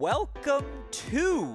welcome 0.00 0.64
to. 0.90 1.52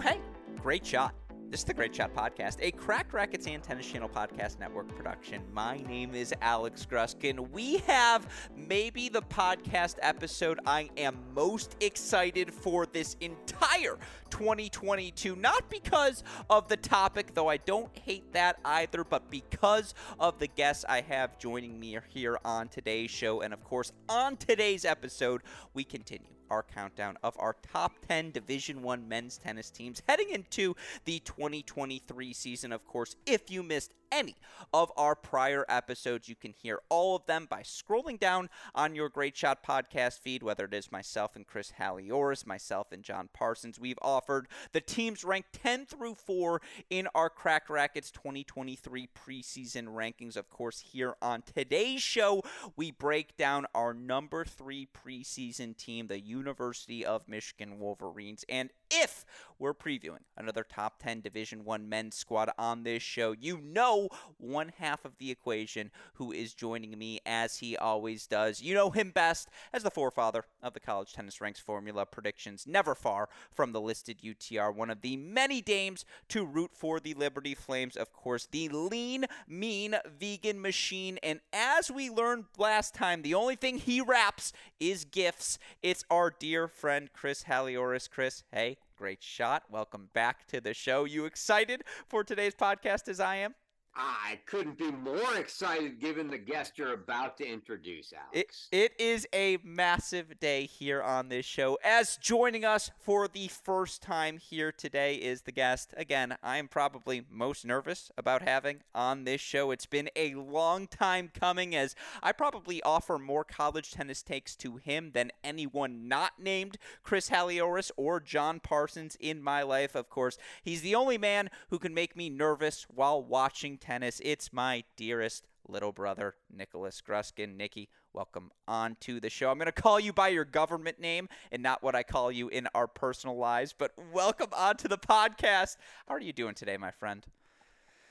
Hey, 0.00 0.20
great 0.62 0.86
shot. 0.86 1.12
This 1.50 1.60
is 1.60 1.64
the 1.64 1.74
Great 1.74 1.94
Shot 1.94 2.14
Podcast, 2.14 2.58
a 2.60 2.70
Crack 2.70 3.12
Rackets 3.12 3.46
and 3.46 3.62
Tennis 3.62 3.86
Channel 3.86 4.08
Podcast 4.08 4.58
Network 4.58 4.88
production. 4.94 5.42
My 5.52 5.78
name 5.88 6.14
is 6.14 6.34
Alex 6.40 6.86
Gruskin. 6.88 7.50
We 7.50 7.78
have 7.78 8.28
maybe 8.56 9.08
the 9.08 9.22
podcast 9.22 9.96
episode 10.02 10.60
I 10.66 10.88
am 10.96 11.16
most 11.34 11.76
excited 11.80 12.52
for 12.52 12.86
this 12.86 13.16
entire 13.20 13.96
2022. 14.36 15.34
Not 15.34 15.70
because 15.70 16.22
of 16.50 16.68
the 16.68 16.76
topic, 16.76 17.32
though 17.32 17.48
I 17.48 17.56
don't 17.56 17.88
hate 17.96 18.34
that 18.34 18.58
either, 18.66 19.02
but 19.02 19.30
because 19.30 19.94
of 20.20 20.38
the 20.38 20.46
guests 20.46 20.84
I 20.86 21.00
have 21.00 21.38
joining 21.38 21.80
me 21.80 21.96
here 22.10 22.38
on 22.44 22.68
today's 22.68 23.10
show. 23.10 23.40
And 23.40 23.54
of 23.54 23.64
course, 23.64 23.92
on 24.10 24.36
today's 24.36 24.84
episode, 24.84 25.40
we 25.72 25.84
continue 25.84 26.28
our 26.50 26.62
countdown 26.62 27.16
of 27.22 27.34
our 27.38 27.56
top 27.72 27.92
10 28.06 28.30
division 28.30 28.82
1 28.82 29.08
men's 29.08 29.36
tennis 29.36 29.68
teams 29.68 30.00
heading 30.08 30.30
into 30.30 30.76
the 31.04 31.18
2023 31.20 32.32
season 32.32 32.70
of 32.70 32.86
course 32.86 33.16
if 33.26 33.50
you 33.50 33.64
missed 33.64 33.94
any 34.10 34.36
of 34.72 34.92
our 34.96 35.14
prior 35.14 35.64
episodes. 35.68 36.28
You 36.28 36.36
can 36.36 36.52
hear 36.52 36.80
all 36.88 37.16
of 37.16 37.26
them 37.26 37.46
by 37.48 37.62
scrolling 37.62 38.18
down 38.18 38.48
on 38.74 38.94
your 38.94 39.08
Great 39.08 39.36
Shot 39.36 39.64
podcast 39.64 40.20
feed, 40.20 40.42
whether 40.42 40.64
it 40.64 40.74
is 40.74 40.92
myself 40.92 41.36
and 41.36 41.46
Chris 41.46 41.72
Halioris, 41.78 42.46
myself 42.46 42.92
and 42.92 43.02
John 43.02 43.28
Parsons. 43.32 43.78
We've 43.78 43.98
offered 44.02 44.48
the 44.72 44.80
teams 44.80 45.24
ranked 45.24 45.52
10 45.52 45.86
through 45.86 46.14
4 46.14 46.60
in 46.90 47.08
our 47.14 47.30
Crack 47.30 47.68
Rackets 47.68 48.10
2023 48.10 49.08
preseason 49.14 49.88
rankings. 49.88 50.36
Of 50.36 50.50
course, 50.50 50.80
here 50.92 51.14
on 51.20 51.42
today's 51.42 52.02
show, 52.02 52.42
we 52.76 52.90
break 52.90 53.36
down 53.36 53.66
our 53.74 53.94
number 53.94 54.44
three 54.44 54.88
preseason 54.94 55.76
team, 55.76 56.06
the 56.06 56.20
University 56.20 57.04
of 57.04 57.28
Michigan 57.28 57.78
Wolverines. 57.78 58.44
And 58.48 58.70
if 58.90 59.24
we're 59.58 59.74
previewing 59.74 60.20
another 60.36 60.62
top 60.62 61.02
10 61.02 61.20
Division 61.20 61.64
1 61.64 61.88
men's 61.88 62.14
squad 62.14 62.50
on 62.58 62.82
this 62.82 63.02
show, 63.02 63.34
you 63.38 63.58
know 63.58 64.08
one 64.38 64.72
half 64.78 65.04
of 65.04 65.16
the 65.18 65.30
equation 65.30 65.90
who 66.14 66.32
is 66.32 66.54
joining 66.54 66.98
me 66.98 67.20
as 67.24 67.58
he 67.58 67.76
always 67.76 68.26
does. 68.26 68.60
You 68.60 68.74
know 68.74 68.90
him 68.90 69.10
best 69.10 69.48
as 69.72 69.82
the 69.82 69.90
forefather 69.90 70.44
of 70.62 70.74
the 70.74 70.80
college 70.80 71.12
tennis 71.12 71.40
ranks 71.40 71.60
formula 71.60 72.04
predictions, 72.04 72.66
never 72.66 72.94
far 72.94 73.28
from 73.50 73.72
the 73.72 73.80
listed 73.80 74.20
UTR, 74.22 74.74
one 74.74 74.90
of 74.90 75.00
the 75.00 75.16
many 75.16 75.62
dames 75.62 76.04
to 76.28 76.44
root 76.44 76.70
for 76.74 77.00
the 77.00 77.14
Liberty 77.14 77.54
Flames, 77.54 77.96
of 77.96 78.12
course, 78.12 78.46
the 78.50 78.68
lean, 78.68 79.24
mean 79.48 79.96
vegan 80.18 80.60
machine. 80.60 81.18
And 81.22 81.40
as 81.52 81.90
we 81.90 82.10
learned 82.10 82.44
last 82.58 82.94
time, 82.94 83.22
the 83.22 83.34
only 83.34 83.56
thing 83.56 83.78
he 83.78 84.00
wraps 84.00 84.52
is 84.78 85.04
gifts. 85.04 85.58
It's 85.82 86.04
our 86.10 86.30
dear 86.30 86.68
friend 86.68 87.10
Chris 87.12 87.44
Halioris. 87.44 88.10
Chris, 88.10 88.44
hey, 88.52 88.75
Great 88.96 89.22
shot. 89.22 89.64
Welcome 89.70 90.08
back 90.14 90.46
to 90.48 90.60
the 90.60 90.72
show. 90.74 91.04
You 91.04 91.26
excited 91.26 91.84
for 92.08 92.24
today's 92.24 92.54
podcast 92.54 93.08
as 93.08 93.20
I 93.20 93.36
am? 93.36 93.54
I 93.98 94.40
couldn't 94.44 94.76
be 94.76 94.90
more 94.90 95.36
excited 95.36 95.98
given 96.00 96.28
the 96.28 96.36
guest 96.36 96.76
you're 96.76 96.92
about 96.92 97.38
to 97.38 97.46
introduce, 97.46 98.12
Alex. 98.12 98.68
It, 98.70 98.92
it 98.92 99.00
is 99.00 99.26
a 99.32 99.56
massive 99.64 100.38
day 100.38 100.66
here 100.66 101.02
on 101.02 101.30
this 101.30 101.46
show. 101.46 101.78
As 101.82 102.18
joining 102.18 102.62
us 102.62 102.90
for 102.98 103.26
the 103.26 103.48
first 103.48 104.02
time 104.02 104.36
here 104.36 104.70
today 104.70 105.14
is 105.14 105.42
the 105.42 105.52
guest. 105.52 105.94
Again, 105.96 106.36
I 106.42 106.58
am 106.58 106.68
probably 106.68 107.22
most 107.30 107.64
nervous 107.64 108.10
about 108.18 108.42
having 108.42 108.80
on 108.94 109.24
this 109.24 109.40
show. 109.40 109.70
It's 109.70 109.86
been 109.86 110.10
a 110.14 110.34
long 110.34 110.88
time 110.88 111.30
coming 111.32 111.74
as 111.74 111.94
I 112.22 112.32
probably 112.32 112.82
offer 112.82 113.18
more 113.18 113.44
college 113.44 113.92
tennis 113.92 114.22
takes 114.22 114.54
to 114.56 114.76
him 114.76 115.12
than 115.14 115.32
anyone 115.42 116.06
not 116.06 116.32
named 116.38 116.76
Chris 117.02 117.30
Halioris 117.30 117.90
or 117.96 118.20
John 118.20 118.60
Parsons 118.60 119.16
in 119.18 119.42
my 119.42 119.62
life. 119.62 119.94
Of 119.94 120.10
course, 120.10 120.36
he's 120.62 120.82
the 120.82 120.94
only 120.94 121.16
man 121.16 121.48
who 121.70 121.78
can 121.78 121.94
make 121.94 122.14
me 122.14 122.28
nervous 122.28 122.86
while 122.94 123.22
watching 123.22 123.78
tennis. 123.86 124.20
It's 124.24 124.52
my 124.52 124.82
dearest 124.96 125.46
little 125.68 125.92
brother, 125.92 126.34
Nicholas 126.52 127.00
Gruskin. 127.06 127.56
Nicky, 127.56 127.88
welcome 128.12 128.50
on 128.66 128.96
to 129.02 129.20
the 129.20 129.30
show. 129.30 129.48
I'm 129.48 129.58
going 129.58 129.66
to 129.66 129.72
call 129.72 130.00
you 130.00 130.12
by 130.12 130.28
your 130.28 130.44
government 130.44 130.98
name 130.98 131.28
and 131.52 131.62
not 131.62 131.84
what 131.84 131.94
I 131.94 132.02
call 132.02 132.32
you 132.32 132.48
in 132.48 132.66
our 132.74 132.88
personal 132.88 133.36
lives, 133.36 133.72
but 133.72 133.92
welcome 134.12 134.48
on 134.52 134.76
to 134.78 134.88
the 134.88 134.98
podcast. 134.98 135.76
How 136.08 136.14
are 136.16 136.20
you 136.20 136.32
doing 136.32 136.54
today, 136.54 136.76
my 136.76 136.90
friend? 136.90 137.24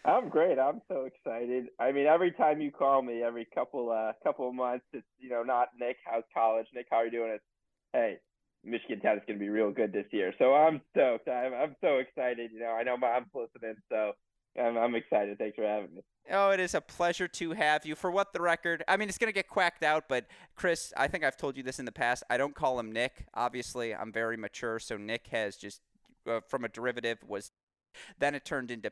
I'm 0.05 0.29
great. 0.29 0.57
I'm 0.57 0.81
so 0.87 1.07
excited. 1.07 1.65
I 1.77 1.91
mean, 1.91 2.05
every 2.05 2.31
time 2.31 2.61
you 2.61 2.71
call 2.71 3.01
me, 3.01 3.21
every 3.21 3.45
couple 3.53 3.91
uh 3.91 4.13
couple 4.23 4.47
of 4.47 4.55
months, 4.55 4.85
it's 4.93 5.05
you 5.19 5.29
know 5.29 5.43
not 5.43 5.69
Nick. 5.77 5.97
How's 6.05 6.23
college? 6.33 6.67
Nick, 6.73 6.85
how 6.89 6.97
are 6.97 7.05
you 7.05 7.11
doing? 7.11 7.31
It's 7.31 7.43
hey, 7.91 8.17
Michigan 8.63 9.01
tennis 9.01 9.23
is 9.23 9.27
going 9.27 9.39
to 9.39 9.43
be 9.43 9.49
real 9.49 9.71
good 9.71 9.91
this 9.91 10.05
year. 10.11 10.31
So 10.37 10.53
I'm 10.53 10.79
stoked. 10.91 11.27
I'm 11.27 11.53
I'm 11.53 11.75
so 11.81 11.97
excited. 11.97 12.51
You 12.53 12.59
know, 12.59 12.77
I 12.79 12.83
know 12.83 12.95
mom's 12.95 13.27
listening, 13.33 13.75
so 13.89 14.11
I'm, 14.59 14.77
I'm 14.77 14.95
excited. 14.95 15.37
Thanks 15.37 15.55
for 15.55 15.63
having 15.63 15.95
me. 15.95 16.01
Oh, 16.31 16.49
it 16.49 16.59
is 16.59 16.73
a 16.73 16.81
pleasure 16.81 17.27
to 17.27 17.51
have 17.51 17.85
you. 17.85 17.95
For 17.95 18.09
what 18.09 18.33
the 18.33 18.41
record, 18.41 18.83
I 18.87 18.97
mean, 18.97 19.09
it's 19.09 19.17
going 19.17 19.29
to 19.29 19.33
get 19.33 19.47
quacked 19.47 19.83
out, 19.83 20.05
but 20.09 20.25
Chris, 20.55 20.91
I 20.97 21.07
think 21.07 21.23
I've 21.23 21.37
told 21.37 21.55
you 21.55 21.63
this 21.63 21.77
in 21.77 21.85
the 21.85 21.91
past. 21.91 22.23
I 22.29 22.37
don't 22.37 22.55
call 22.55 22.79
him 22.79 22.91
Nick. 22.91 23.25
Obviously, 23.33 23.93
I'm 23.93 24.11
very 24.11 24.37
mature, 24.37 24.79
so 24.79 24.97
Nick 24.97 25.27
has 25.27 25.55
just, 25.55 25.81
uh, 26.27 26.39
from 26.47 26.65
a 26.65 26.69
derivative, 26.69 27.19
was 27.27 27.51
then 28.17 28.33
it 28.33 28.45
turned 28.45 28.71
into. 28.71 28.91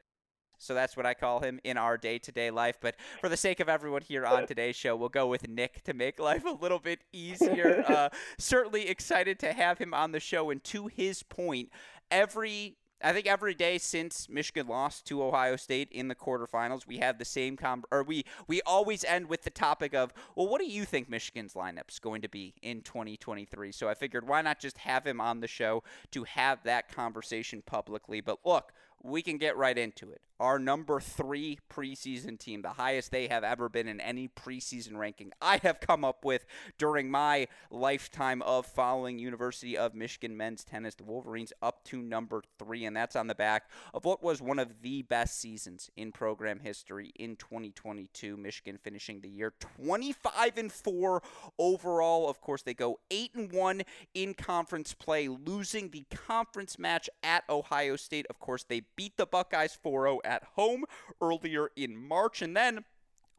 So 0.59 0.73
that's 0.73 0.95
what 0.95 1.05
I 1.05 1.13
call 1.13 1.41
him 1.41 1.59
in 1.63 1.77
our 1.77 1.97
day 1.97 2.19
to 2.19 2.31
day 2.31 2.51
life. 2.51 2.77
But 2.79 2.95
for 3.19 3.27
the 3.27 3.35
sake 3.35 3.59
of 3.59 3.67
everyone 3.67 4.01
here 4.01 4.25
on 4.25 4.45
today's 4.45 4.75
show, 4.75 4.95
we'll 4.95 5.09
go 5.09 5.27
with 5.27 5.47
Nick 5.49 5.83
to 5.85 5.93
make 5.93 6.19
life 6.19 6.45
a 6.45 6.51
little 6.51 6.79
bit 6.79 6.99
easier. 7.11 7.83
uh, 7.87 8.09
certainly 8.37 8.87
excited 8.87 9.39
to 9.39 9.51
have 9.51 9.79
him 9.79 9.93
on 9.93 10.13
the 10.13 10.21
show. 10.21 10.51
And 10.51 10.63
to 10.65 10.87
his 10.87 11.21
point, 11.21 11.69
every 12.09 12.77
I 13.03 13.11
think 13.11 13.27
every 13.27 13.53
day 13.53 13.77
since 13.77 14.29
Michigan 14.29 14.67
lost 14.67 15.05
to 15.07 15.21
Ohio 15.21 15.57
State 15.57 15.89
in 15.91 16.07
the 16.07 16.15
quarterfinals, 16.15 16.87
we 16.87 16.99
have 16.99 17.19
the 17.19 17.25
same 17.25 17.57
com 17.57 17.83
or 17.91 18.03
we 18.03 18.23
we 18.47 18.61
always 18.61 19.03
end 19.03 19.27
with 19.27 19.43
the 19.43 19.49
topic 19.49 19.93
of, 19.93 20.13
well, 20.35 20.47
what 20.47 20.61
do 20.61 20.67
you 20.67 20.85
think 20.85 21.09
Michigan's 21.09 21.53
lineup's 21.53 21.99
going 21.99 22.21
to 22.21 22.29
be 22.29 22.53
in 22.61 22.81
2023? 22.81 23.73
So 23.73 23.89
I 23.89 23.93
figured 23.93 24.27
why 24.27 24.41
not 24.41 24.59
just 24.59 24.77
have 24.79 25.05
him 25.05 25.19
on 25.19 25.41
the 25.41 25.47
show 25.47 25.83
to 26.11 26.23
have 26.23 26.63
that 26.63 26.89
conversation 26.89 27.61
publicly. 27.65 28.21
But 28.21 28.39
look, 28.45 28.71
we 29.03 29.21
can 29.21 29.37
get 29.37 29.57
right 29.57 29.77
into 29.77 30.11
it. 30.11 30.21
Our 30.39 30.59
number 30.59 30.99
three 30.99 31.59
preseason 31.71 32.39
team, 32.39 32.63
the 32.63 32.69
highest 32.69 33.11
they 33.11 33.27
have 33.27 33.43
ever 33.43 33.69
been 33.69 33.87
in 33.87 34.01
any 34.01 34.27
preseason 34.27 34.97
ranking 34.97 35.31
I 35.41 35.59
have 35.63 35.79
come 35.79 36.03
up 36.03 36.25
with 36.25 36.45
during 36.77 37.09
my 37.09 37.47
lifetime 37.69 38.41
of 38.41 38.65
following 38.65 39.19
University 39.19 39.77
of 39.77 39.93
Michigan 39.93 40.35
men's 40.35 40.63
tennis, 40.63 40.95
the 40.95 41.03
Wolverines 41.03 41.53
up 41.61 41.83
to 41.85 42.01
number 42.01 42.41
three, 42.57 42.83
and 42.85 42.95
that's 42.95 43.15
on 43.15 43.27
the 43.27 43.35
back 43.35 43.69
of 43.93 44.05
what 44.05 44.23
was 44.23 44.41
one 44.41 44.59
of 44.59 44.81
the 44.81 45.03
best 45.03 45.39
seasons 45.39 45.89
in 45.95 46.11
program 46.11 46.59
history 46.59 47.13
in 47.15 47.35
2022. 47.35 48.35
Michigan 48.35 48.79
finishing 48.83 49.21
the 49.21 49.29
year 49.29 49.53
25 49.77 50.57
and 50.57 50.71
four 50.71 51.21
overall. 51.59 52.29
Of 52.29 52.41
course, 52.41 52.63
they 52.63 52.73
go 52.73 52.99
eight 53.11 53.31
and 53.35 53.51
one 53.51 53.83
in 54.13 54.33
conference 54.33 54.93
play, 54.93 55.27
losing 55.27 55.89
the 55.89 56.05
conference 56.09 56.79
match 56.79 57.09
at 57.21 57.43
Ohio 57.49 57.95
State. 57.95 58.25
Of 58.29 58.39
course, 58.39 58.63
they 58.63 58.81
beat 58.95 59.17
the 59.17 59.25
Buckeyes 59.25 59.77
4 59.81 60.05
0 60.05 60.19
at 60.23 60.43
home 60.55 60.85
earlier 61.21 61.69
in 61.75 61.95
March. 61.95 62.41
And 62.41 62.55
then 62.55 62.83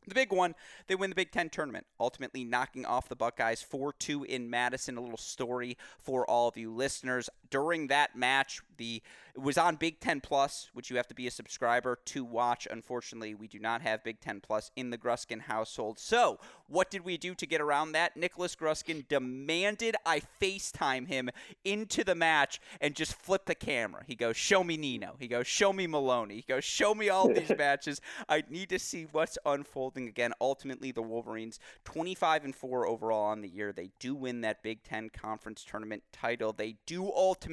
the 0.07 0.15
big 0.15 0.33
one, 0.33 0.55
they 0.87 0.95
win 0.95 1.11
the 1.11 1.17
Big 1.17 1.31
Ten 1.31 1.49
tournament, 1.49 1.87
ultimately 1.99 2.45
knocking 2.45 2.85
off 2.85 3.09
the 3.09 3.17
Buckeyes 3.17 3.63
4 3.63 3.93
2 3.95 4.25
in 4.25 4.51
Madison. 4.51 4.97
A 4.97 5.01
little 5.01 5.17
story 5.17 5.77
for 5.99 6.29
all 6.29 6.49
of 6.49 6.57
you 6.57 6.73
listeners. 6.73 7.31
During 7.55 7.87
that 7.87 8.17
match, 8.17 8.63
the 8.79 9.01
it 9.37 9.43
was 9.43 9.59
on 9.59 9.75
Big 9.75 9.99
Ten 9.99 10.21
Plus, 10.21 10.71
which 10.75 10.91
you 10.91 10.97
have 10.97 11.09
to 11.09 11.15
be 11.15 11.27
a 11.27 11.31
subscriber 11.31 11.99
to 12.05 12.25
watch. 12.25 12.69
Unfortunately, 12.71 13.35
we 13.35 13.49
do 13.49 13.59
not 13.59 13.83
have 13.83 14.05
Big 14.05 14.21
Ten 14.21 14.41
Plus 14.41 14.71
in 14.77 14.91
the 14.91 14.99
Gruskin 14.99 15.41
household. 15.41 15.99
So, 15.99 16.39
what 16.69 16.89
did 16.89 17.05
we 17.05 17.17
do 17.17 17.35
to 17.35 17.47
get 17.47 17.61
around 17.61 17.93
that? 17.93 18.17
Nicholas 18.17 18.55
Gruskin 18.55 19.09
demanded 19.09 19.97
I 20.07 20.23
FaceTime 20.41 21.09
him 21.09 21.31
into 21.65 22.05
the 22.05 22.15
match 22.15 22.61
and 22.81 22.95
just 22.95 23.15
flip 23.15 23.47
the 23.47 23.57
camera. 23.57 24.05
He 24.07 24.15
goes, 24.15 24.37
Show 24.37 24.63
me 24.63 24.77
Nino. 24.77 25.17
He 25.19 25.27
goes, 25.27 25.49
Show 25.49 25.73
me 25.73 25.89
Maloney. 25.89 26.37
He 26.37 26.45
goes, 26.47 26.63
Show 26.63 26.95
me 26.95 27.09
all 27.09 27.27
these 27.27 27.53
matches. 27.59 28.01
I 28.29 28.45
need 28.49 28.69
to 28.69 28.79
see 28.79 29.09
what's 29.11 29.37
unfolding 29.45 30.07
again. 30.07 30.33
Ultimately, 30.41 30.93
the 30.93 31.03
Wolverines, 31.03 31.59
25 31.85 32.45
and 32.45 32.55
4 32.55 32.87
overall 32.87 33.25
on 33.25 33.41
the 33.41 33.49
year. 33.49 33.73
They 33.73 33.91
do 33.99 34.15
win 34.15 34.43
that 34.43 34.63
Big 34.63 34.85
Ten 34.85 35.11
Conference 35.11 35.65
Tournament 35.69 36.05
title. 36.13 36.53
They 36.53 36.77
do 36.87 37.07
ultimately 37.07 37.44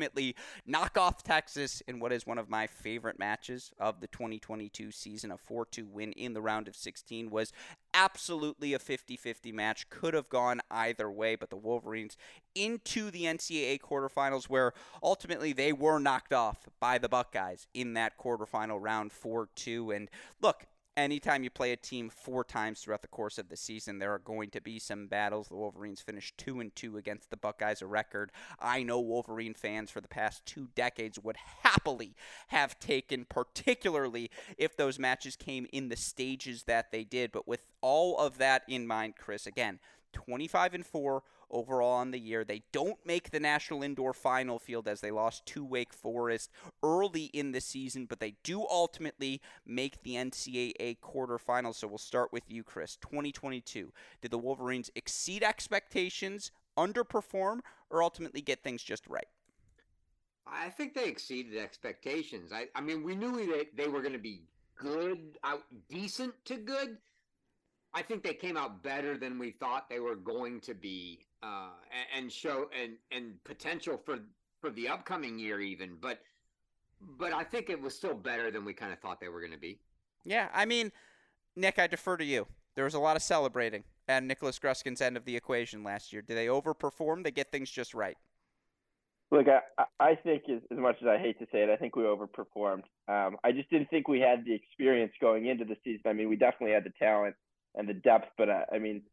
knock 0.65 0.97
off 0.97 1.23
Texas 1.23 1.81
in 1.87 1.99
what 1.99 2.11
is 2.11 2.25
one 2.25 2.37
of 2.37 2.49
my 2.49 2.67
favorite 2.67 3.19
matches 3.19 3.71
of 3.79 4.01
the 4.01 4.07
2022 4.07 4.91
season. 4.91 5.31
A 5.31 5.37
4 5.37 5.65
2 5.65 5.85
win 5.85 6.11
in 6.13 6.33
the 6.33 6.41
round 6.41 6.67
of 6.67 6.75
16 6.75 7.29
was 7.29 7.51
absolutely 7.93 8.73
a 8.73 8.79
50 8.79 9.17
50 9.17 9.51
match. 9.51 9.89
Could 9.89 10.13
have 10.13 10.29
gone 10.29 10.61
either 10.69 11.09
way, 11.11 11.35
but 11.35 11.49
the 11.49 11.57
Wolverines 11.57 12.17
into 12.55 13.11
the 13.11 13.23
NCAA 13.23 13.79
quarterfinals, 13.79 14.45
where 14.45 14.73
ultimately 15.03 15.53
they 15.53 15.73
were 15.73 15.99
knocked 15.99 16.33
off 16.33 16.67
by 16.79 16.97
the 16.97 17.09
Buckeyes 17.09 17.67
in 17.73 17.93
that 17.93 18.17
quarterfinal 18.17 18.79
round 18.81 19.11
4 19.11 19.49
2. 19.55 19.91
And 19.91 20.09
look, 20.41 20.65
anytime 20.97 21.43
you 21.43 21.49
play 21.49 21.71
a 21.71 21.77
team 21.77 22.09
four 22.09 22.43
times 22.43 22.81
throughout 22.81 23.01
the 23.01 23.07
course 23.07 23.37
of 23.37 23.49
the 23.49 23.57
season, 23.57 23.99
there 23.99 24.13
are 24.13 24.19
going 24.19 24.49
to 24.51 24.61
be 24.61 24.79
some 24.79 25.07
battles. 25.07 25.47
The 25.47 25.55
Wolverines 25.55 26.01
finished 26.01 26.37
two 26.37 26.59
and 26.59 26.75
two 26.75 26.97
against 26.97 27.29
the 27.29 27.37
Buckeyes, 27.37 27.81
a 27.81 27.87
record 27.87 28.31
I 28.59 28.83
know 28.83 28.99
Wolverine 28.99 29.53
fans 29.53 29.91
for 29.91 30.01
the 30.01 30.07
past 30.07 30.45
two 30.45 30.69
decades 30.75 31.19
would 31.19 31.37
happily 31.63 32.15
have 32.47 32.79
taken, 32.79 33.25
particularly 33.25 34.29
if 34.57 34.75
those 34.75 34.99
matches 34.99 35.35
came 35.35 35.67
in 35.71 35.89
the 35.89 35.95
stages 35.95 36.63
that 36.63 36.91
they 36.91 37.03
did. 37.03 37.31
But 37.31 37.47
with 37.47 37.61
all 37.81 38.17
of 38.17 38.37
that 38.37 38.63
in 38.67 38.87
mind, 38.87 39.15
Chris, 39.17 39.47
again, 39.47 39.79
25 40.13 40.73
and 40.73 40.85
4 40.85 41.23
overall 41.51 41.93
on 41.93 42.11
the 42.11 42.19
year. 42.19 42.43
They 42.43 42.63
don't 42.71 42.97
make 43.05 43.29
the 43.29 43.39
National 43.39 43.83
Indoor 43.83 44.13
Final 44.13 44.59
field 44.59 44.87
as 44.87 45.01
they 45.01 45.11
lost 45.11 45.45
to 45.47 45.63
Wake 45.63 45.93
Forest 45.93 46.49
early 46.83 47.25
in 47.25 47.51
the 47.51 47.61
season, 47.61 48.05
but 48.05 48.19
they 48.19 48.35
do 48.43 48.65
ultimately 48.69 49.41
make 49.65 50.01
the 50.03 50.15
NCAA 50.15 50.97
quarterfinals. 50.99 51.75
So 51.75 51.87
we'll 51.87 51.97
start 51.97 52.31
with 52.31 52.43
you, 52.47 52.63
Chris. 52.63 52.95
2022. 52.97 53.91
Did 54.21 54.31
the 54.31 54.37
Wolverines 54.37 54.89
exceed 54.95 55.43
expectations, 55.43 56.51
underperform, 56.77 57.59
or 57.89 58.03
ultimately 58.03 58.41
get 58.41 58.63
things 58.63 58.81
just 58.83 59.07
right? 59.07 59.27
I 60.47 60.69
think 60.69 60.93
they 60.93 61.07
exceeded 61.07 61.57
expectations. 61.57 62.51
I, 62.51 62.67
I 62.75 62.81
mean, 62.81 63.03
we 63.03 63.15
knew 63.15 63.45
they, 63.45 63.83
they 63.83 63.87
were 63.87 64.01
going 64.01 64.13
to 64.13 64.19
be 64.19 64.41
good, 64.75 65.37
out 65.43 65.63
decent 65.89 66.33
to 66.45 66.57
good. 66.57 66.97
I 67.93 68.01
think 68.01 68.23
they 68.23 68.33
came 68.33 68.57
out 68.57 68.83
better 68.83 69.17
than 69.17 69.37
we 69.37 69.51
thought 69.51 69.89
they 69.89 69.99
were 69.99 70.15
going 70.15 70.61
to 70.61 70.73
be, 70.73 71.19
uh, 71.43 71.69
and, 71.91 72.23
and 72.23 72.31
show 72.31 72.69
and 72.79 72.93
and 73.11 73.43
potential 73.43 74.01
for 74.05 74.19
for 74.61 74.69
the 74.71 74.87
upcoming 74.87 75.37
year 75.37 75.59
even. 75.59 75.97
But 75.99 76.19
but 77.17 77.33
I 77.33 77.43
think 77.43 77.69
it 77.69 77.81
was 77.81 77.95
still 77.95 78.13
better 78.13 78.51
than 78.51 78.63
we 78.63 78.73
kind 78.73 78.93
of 78.93 78.99
thought 78.99 79.19
they 79.19 79.29
were 79.29 79.41
going 79.41 79.53
to 79.53 79.59
be. 79.59 79.79
Yeah, 80.23 80.49
I 80.53 80.65
mean, 80.65 80.91
Nick, 81.55 81.79
I 81.79 81.87
defer 81.87 82.17
to 82.17 82.23
you. 82.23 82.47
There 82.75 82.85
was 82.85 82.93
a 82.93 82.99
lot 82.99 83.15
of 83.15 83.23
celebrating 83.23 83.83
at 84.07 84.23
Nicholas 84.23 84.59
Gruskin's 84.59 85.01
end 85.01 85.17
of 85.17 85.25
the 85.25 85.35
equation 85.35 85.83
last 85.83 86.13
year. 86.13 86.21
Did 86.21 86.37
they 86.37 86.47
overperform? 86.47 87.23
They 87.23 87.31
get 87.31 87.51
things 87.51 87.69
just 87.69 87.93
right. 87.93 88.17
Look, 89.31 89.47
I, 89.47 89.83
I 89.99 90.15
think 90.15 90.43
as, 90.49 90.61
as 90.71 90.77
much 90.77 90.97
as 91.01 91.07
I 91.07 91.17
hate 91.17 91.39
to 91.39 91.45
say 91.51 91.63
it, 91.63 91.69
I 91.69 91.77
think 91.77 91.95
we 91.95 92.03
overperformed. 92.03 92.83
Um, 93.07 93.37
I 93.43 93.51
just 93.51 93.69
didn't 93.69 93.89
think 93.89 94.07
we 94.07 94.19
had 94.19 94.45
the 94.45 94.53
experience 94.53 95.13
going 95.21 95.47
into 95.47 95.65
the 95.65 95.77
season. 95.83 96.01
I 96.05 96.13
mean, 96.13 96.29
we 96.29 96.35
definitely 96.35 96.73
had 96.73 96.83
the 96.83 96.93
talent 96.99 97.35
and 97.75 97.87
the 97.87 97.93
depth. 97.93 98.29
But 98.37 98.49
uh, 98.49 98.65
I 98.73 98.79
mean, 98.79 99.03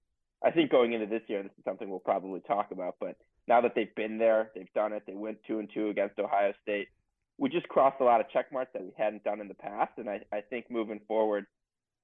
I 0.44 0.50
think 0.50 0.70
going 0.70 0.92
into 0.92 1.06
this 1.06 1.22
year, 1.28 1.42
this 1.42 1.52
is 1.58 1.64
something 1.64 1.88
we'll 1.88 1.98
probably 1.98 2.40
talk 2.40 2.70
about. 2.70 2.96
But 3.00 3.16
now 3.46 3.60
that 3.60 3.72
they've 3.74 3.94
been 3.94 4.18
there, 4.18 4.50
they've 4.54 4.72
done 4.74 4.92
it. 4.92 5.02
They 5.06 5.14
went 5.14 5.38
two 5.46 5.58
and 5.58 5.68
two 5.72 5.88
against 5.88 6.18
Ohio 6.18 6.52
State. 6.62 6.88
We 7.38 7.48
just 7.48 7.68
crossed 7.68 8.00
a 8.00 8.04
lot 8.04 8.20
of 8.20 8.28
check 8.30 8.52
marks 8.52 8.72
that 8.74 8.82
we 8.82 8.90
hadn't 8.96 9.24
done 9.24 9.40
in 9.40 9.48
the 9.48 9.54
past, 9.54 9.92
and 9.96 10.10
I, 10.10 10.22
I 10.32 10.40
think 10.40 10.66
moving 10.70 11.00
forward, 11.06 11.46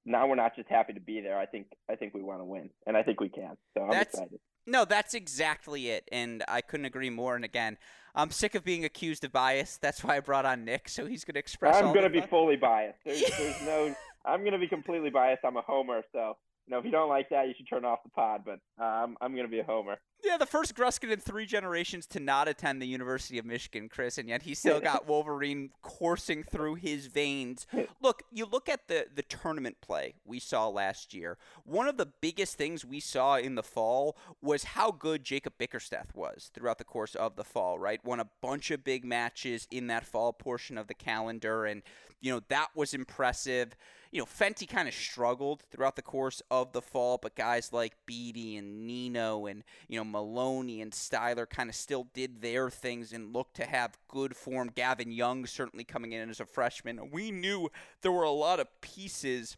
now 0.07 0.29
we're 0.29 0.37
not 0.37 0.55
just 0.55 0.69
happy 0.69 0.93
to 0.93 1.01
be 1.01 1.21
there. 1.21 1.39
I 1.39 1.47
think 1.47 1.67
I 1.91 1.97
think 1.97 2.15
we 2.15 2.23
want 2.23 2.41
to 2.41 2.45
win, 2.45 2.71
and 2.87 2.97
I 2.97 3.03
think 3.03 3.21
we 3.21 3.29
can. 3.29 3.57
So 3.77 3.85
I'm 3.85 3.91
That's, 3.91 4.15
excited. 4.15 4.39
No, 4.67 4.85
that's 4.85 5.13
exactly 5.13 5.91
it, 5.91 6.09
and 6.11 6.43
I 6.49 6.61
couldn't 6.61 6.87
agree 6.87 7.11
more. 7.11 7.37
And 7.37 7.45
again, 7.45 7.77
I'm 8.15 8.31
sick 8.31 8.55
of 8.55 8.65
being 8.65 8.85
accused 8.85 9.25
of 9.25 9.33
bias. 9.33 9.79
That's 9.81 10.03
why 10.03 10.17
I 10.17 10.21
brought 10.21 10.47
on 10.47 10.65
Nick, 10.65 10.89
so 10.89 11.05
he's 11.05 11.25
going 11.25 11.35
to 11.35 11.41
express. 11.41 11.77
I'm 11.77 11.93
going 11.93 12.05
to 12.05 12.11
be 12.11 12.23
fully 12.23 12.57
biased. 12.57 12.99
There's, 13.05 13.23
there's 13.39 13.63
no. 13.67 13.95
I'm 14.25 14.41
going 14.41 14.53
to 14.53 14.59
be 14.59 14.69
completely 14.69 15.11
biased. 15.11 15.45
I'm 15.45 15.57
a 15.57 15.63
homer, 15.63 16.03
so 16.13 16.37
you 16.67 16.73
know, 16.73 16.79
if 16.79 16.85
you 16.87 16.91
don't 16.91 17.11
like 17.11 17.29
that, 17.29 17.47
you 17.47 17.55
should 17.57 17.69
turn 17.69 17.85
off 17.85 18.03
the 18.03 18.11
pod. 18.11 18.43
But 18.45 18.61
um, 18.83 19.17
I'm 19.21 19.33
going 19.33 19.45
to 19.45 19.51
be 19.51 19.59
a 19.59 19.65
homer. 19.65 19.97
Yeah, 20.25 20.39
the 20.39 20.47
first 20.47 20.75
Gruskin 20.75 21.13
in 21.13 21.21
three 21.21 21.45
generations 21.45 22.07
to 22.07 22.21
not 22.21 22.49
attend 22.49 22.81
the 22.81 22.87
University 22.87 23.37
of 23.39 23.45
Michigan, 23.45 23.91
Chris, 23.91 24.17
and 24.17 24.31
yet 24.31 24.43
he 24.43 24.55
still 24.55 24.81
got 24.93 25.07
Wolverine 25.07 25.71
coursing 25.83 26.43
through 26.43 26.77
his 26.77 27.07
veins. 27.07 27.67
Look, 28.01 28.23
you 28.33 28.47
look 28.47 28.71
at 28.71 28.89
the 28.89 29.07
the 29.15 29.23
tournament 29.23 29.77
play 29.83 30.15
we 30.25 30.39
saw 30.39 30.69
last 30.69 31.13
year. 31.13 31.37
One 31.65 31.87
of 31.87 31.99
the 31.99 32.07
biggest 32.07 32.57
things 32.57 32.83
we 32.83 33.01
saw 33.01 33.37
in 33.37 33.57
the 33.57 33.63
fall 33.63 34.17
was 34.41 34.65
how 34.65 34.91
good 34.91 35.23
Jacob 35.23 35.55
Bickerstaff 35.59 36.15
was 36.15 36.51
throughout 36.55 36.79
the 36.79 36.85
course 36.85 37.15
of 37.15 37.37
the 37.37 37.45
fall. 37.45 37.79
Right, 37.79 38.03
won 38.03 38.21
a 38.21 38.29
bunch 38.41 38.71
of 38.71 38.85
big 38.85 39.05
matches 39.05 39.69
in 39.71 39.89
that 39.89 40.07
fall 40.07 40.33
portion 40.33 40.79
of 40.79 40.87
the 40.87 40.95
calendar, 40.95 41.67
and 41.67 41.83
you 42.23 42.33
know 42.33 42.41
that 42.49 42.69
was 42.75 42.95
impressive 42.95 43.77
you 44.15 44.21
know, 44.21 44.27
Fenty 44.27 44.69
kind 44.69 44.87
of 44.87 44.95
struggled 44.95 45.65
throughout 45.73 45.97
the 45.97 46.03
course 46.03 46.41
of 46.49 46.73
the 46.73 46.81
fall, 46.81 47.19
but 47.21 47.35
guys 47.35 47.73
like 47.73 47.97
Beatty 48.07 48.57
and 48.57 48.87
Nino 48.87 49.47
and, 49.47 49.65
you 49.89 49.99
know, 49.99 50.05
Maloney 50.05 50.81
and 50.81 50.93
Styler 50.93 51.51
kind 51.51 51.69
of 51.69 51.75
still 51.75 52.07
did 52.15 52.41
their 52.41 52.71
things 52.71 53.13
and 53.13 53.33
looked 53.33 53.57
to 53.57 53.67
have 53.67 53.99
good 54.07 54.37
form. 54.37 54.71
Gavin 54.73 55.11
Young 55.11 55.47
certainly 55.47 55.83
coming 55.83 56.13
in 56.13 56.31
as 56.31 56.39
a 56.39 56.47
freshman. 56.47 57.11
We 57.11 57.33
knew 57.33 57.71
there 58.03 58.13
were 58.13 58.23
a 58.23 58.31
lot 58.31 58.61
of 58.61 58.69
pieces 58.81 59.57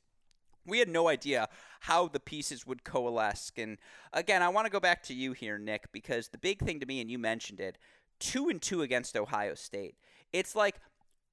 we 0.65 0.79
had 0.79 0.89
no 0.89 1.07
idea 1.07 1.49
how 1.81 2.09
the 2.09 2.19
pieces 2.19 2.67
would 2.67 2.83
coalesce. 2.83 3.53
And 3.57 3.77
again, 4.13 4.43
I 4.43 4.49
want 4.49 4.65
to 4.65 4.73
go 4.73 4.81
back 4.81 5.03
to 5.05 5.15
you 5.15 5.33
here, 5.33 5.59
Nick, 5.59 5.93
because 5.93 6.29
the 6.29 6.39
big 6.39 6.61
thing 6.61 6.81
to 6.81 6.87
me, 6.87 7.01
and 7.01 7.09
you 7.09 7.19
mentioned 7.19 7.61
it, 7.61 7.79
two 8.19 8.49
and 8.49 8.61
two 8.61 8.83
against 8.83 9.17
Ohio 9.17 9.55
State. 9.55 9.97
It's 10.33 10.57
like 10.57 10.81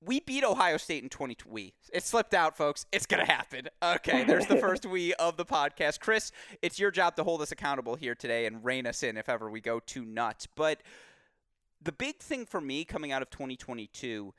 we 0.06 0.20
beat 0.20 0.44
Ohio 0.44 0.78
State 0.78 1.04
in 1.04 1.10
20. 1.10 1.38
We 1.46 1.74
it 1.92 2.04
slipped 2.04 2.34
out, 2.34 2.58
folks. 2.58 2.86
It's 2.92 3.06
gonna 3.06 3.26
happen. 3.26 3.70
Okay, 3.82 4.24
there's 4.24 4.48
the 4.48 4.58
first 4.58 4.86
we 4.86 5.14
of 5.16 5.38
the 5.38 5.46
podcast. 5.46 6.00
Chris, 6.00 6.32
it's 6.62 6.80
your 6.80 6.92
job 6.92 7.16
to 7.16 7.24
hold 7.24 7.42
us 7.42 7.52
accountable 7.52 7.96
here 7.96 8.16
today 8.16 8.46
and 8.46 8.64
rein 8.64 8.86
us 8.86 9.04
in 9.04 9.18
if 9.18 9.30
ever 9.30 9.50
we 9.50 9.62
go 9.62 9.80
too 9.80 10.06
nuts. 10.06 10.48
But 10.48 10.82
the 11.82 11.92
big 11.92 12.20
thing 12.20 12.46
for 12.46 12.62
me 12.62 12.86
coming 12.86 13.12
out 13.12 13.22
of 13.22 13.30
2022 13.30 14.34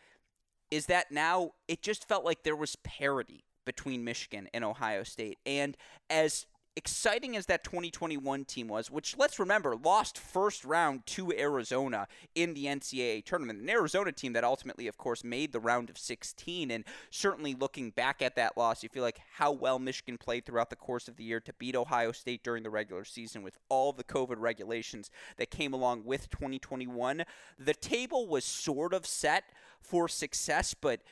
is 0.70 0.87
that 0.87 1.11
now 1.12 1.52
it 1.69 1.82
just 1.82 2.08
felt 2.08 2.25
like 2.25 2.43
there 2.43 2.56
was 2.56 2.76
parity 2.76 3.44
between 3.64 4.05
Michigan 4.05 4.49
and 4.52 4.64
Ohio 4.64 5.02
State, 5.02 5.38
and 5.46 5.76
as 6.10 6.46
exciting 6.76 7.36
as 7.36 7.46
that 7.46 7.62
2021 7.62 8.44
team 8.44 8.68
was, 8.68 8.90
which 8.90 9.16
let's 9.16 9.38
remember 9.38 9.76
lost 9.76 10.18
first 10.18 10.64
round 10.64 11.06
to 11.06 11.32
Arizona 11.32 12.08
in 12.34 12.54
the 12.54 12.66
NCAA 12.66 13.24
tournament, 13.24 13.60
an 13.60 13.70
Arizona 13.70 14.10
team 14.12 14.32
that 14.32 14.44
ultimately, 14.44 14.88
of 14.88 14.98
course, 14.98 15.22
made 15.22 15.52
the 15.52 15.60
round 15.60 15.88
of 15.88 15.98
16. 15.98 16.70
And 16.70 16.84
certainly 17.10 17.54
looking 17.54 17.90
back 17.90 18.22
at 18.22 18.36
that 18.36 18.56
loss, 18.56 18.82
you 18.82 18.88
feel 18.88 19.02
like 19.02 19.20
how 19.36 19.52
well 19.52 19.78
Michigan 19.78 20.18
played 20.18 20.44
throughout 20.44 20.70
the 20.70 20.76
course 20.76 21.06
of 21.06 21.16
the 21.16 21.24
year 21.24 21.40
to 21.40 21.52
beat 21.54 21.76
Ohio 21.76 22.12
State 22.12 22.42
during 22.42 22.62
the 22.62 22.70
regular 22.70 23.04
season 23.04 23.42
with 23.42 23.56
all 23.68 23.92
the 23.92 24.04
COVID 24.04 24.36
regulations 24.38 25.10
that 25.36 25.50
came 25.50 25.72
along 25.72 26.04
with 26.04 26.30
2021. 26.30 27.24
The 27.58 27.74
table 27.74 28.26
was 28.26 28.44
sort 28.44 28.92
of 28.92 29.06
set 29.06 29.44
for 29.80 30.08
success, 30.08 30.74
but 30.74 31.02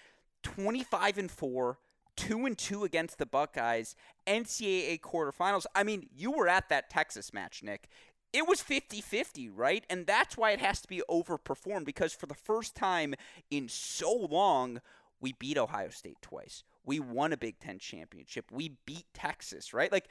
25 0.43 1.19
and 1.19 1.31
4 1.31 1.79
two 2.17 2.47
and 2.47 2.57
two 2.57 2.85
against 2.85 3.19
the 3.19 3.27
Buckeyes, 3.27 3.95
NCAA 4.27 5.01
quarterfinals. 5.01 5.67
I 5.75 5.83
mean, 5.83 6.09
you 6.15 6.33
were 6.33 6.49
at 6.49 6.69
that 6.69 6.91
Texas 6.91 7.33
match, 7.33 7.63
Nick. 7.63 7.89
It 8.33 8.49
was 8.49 8.63
50 8.63 9.01
50, 9.01 9.51
right? 9.51 9.85
And 9.91 10.07
that's 10.07 10.37
why 10.37 10.53
it 10.53 10.61
has 10.61 10.81
to 10.81 10.89
be 10.89 11.03
overperformed 11.11 11.85
because 11.85 12.15
for 12.15 12.27
the 12.27 12.35
first 12.35 12.75
time 12.75 13.15
in 13.51 13.69
so 13.69 14.13
long, 14.13 14.81
we 15.21 15.35
beat 15.39 15.59
Ohio 15.59 15.91
State 15.91 16.19
twice. 16.23 16.65
We 16.85 16.99
won 16.99 17.33
a 17.33 17.37
Big 17.37 17.61
Ten 17.61 17.79
championship. 17.79 18.47
We 18.51 18.77
beat 18.87 19.07
Texas, 19.15 19.73
right? 19.73 19.93
Like, 19.93 20.09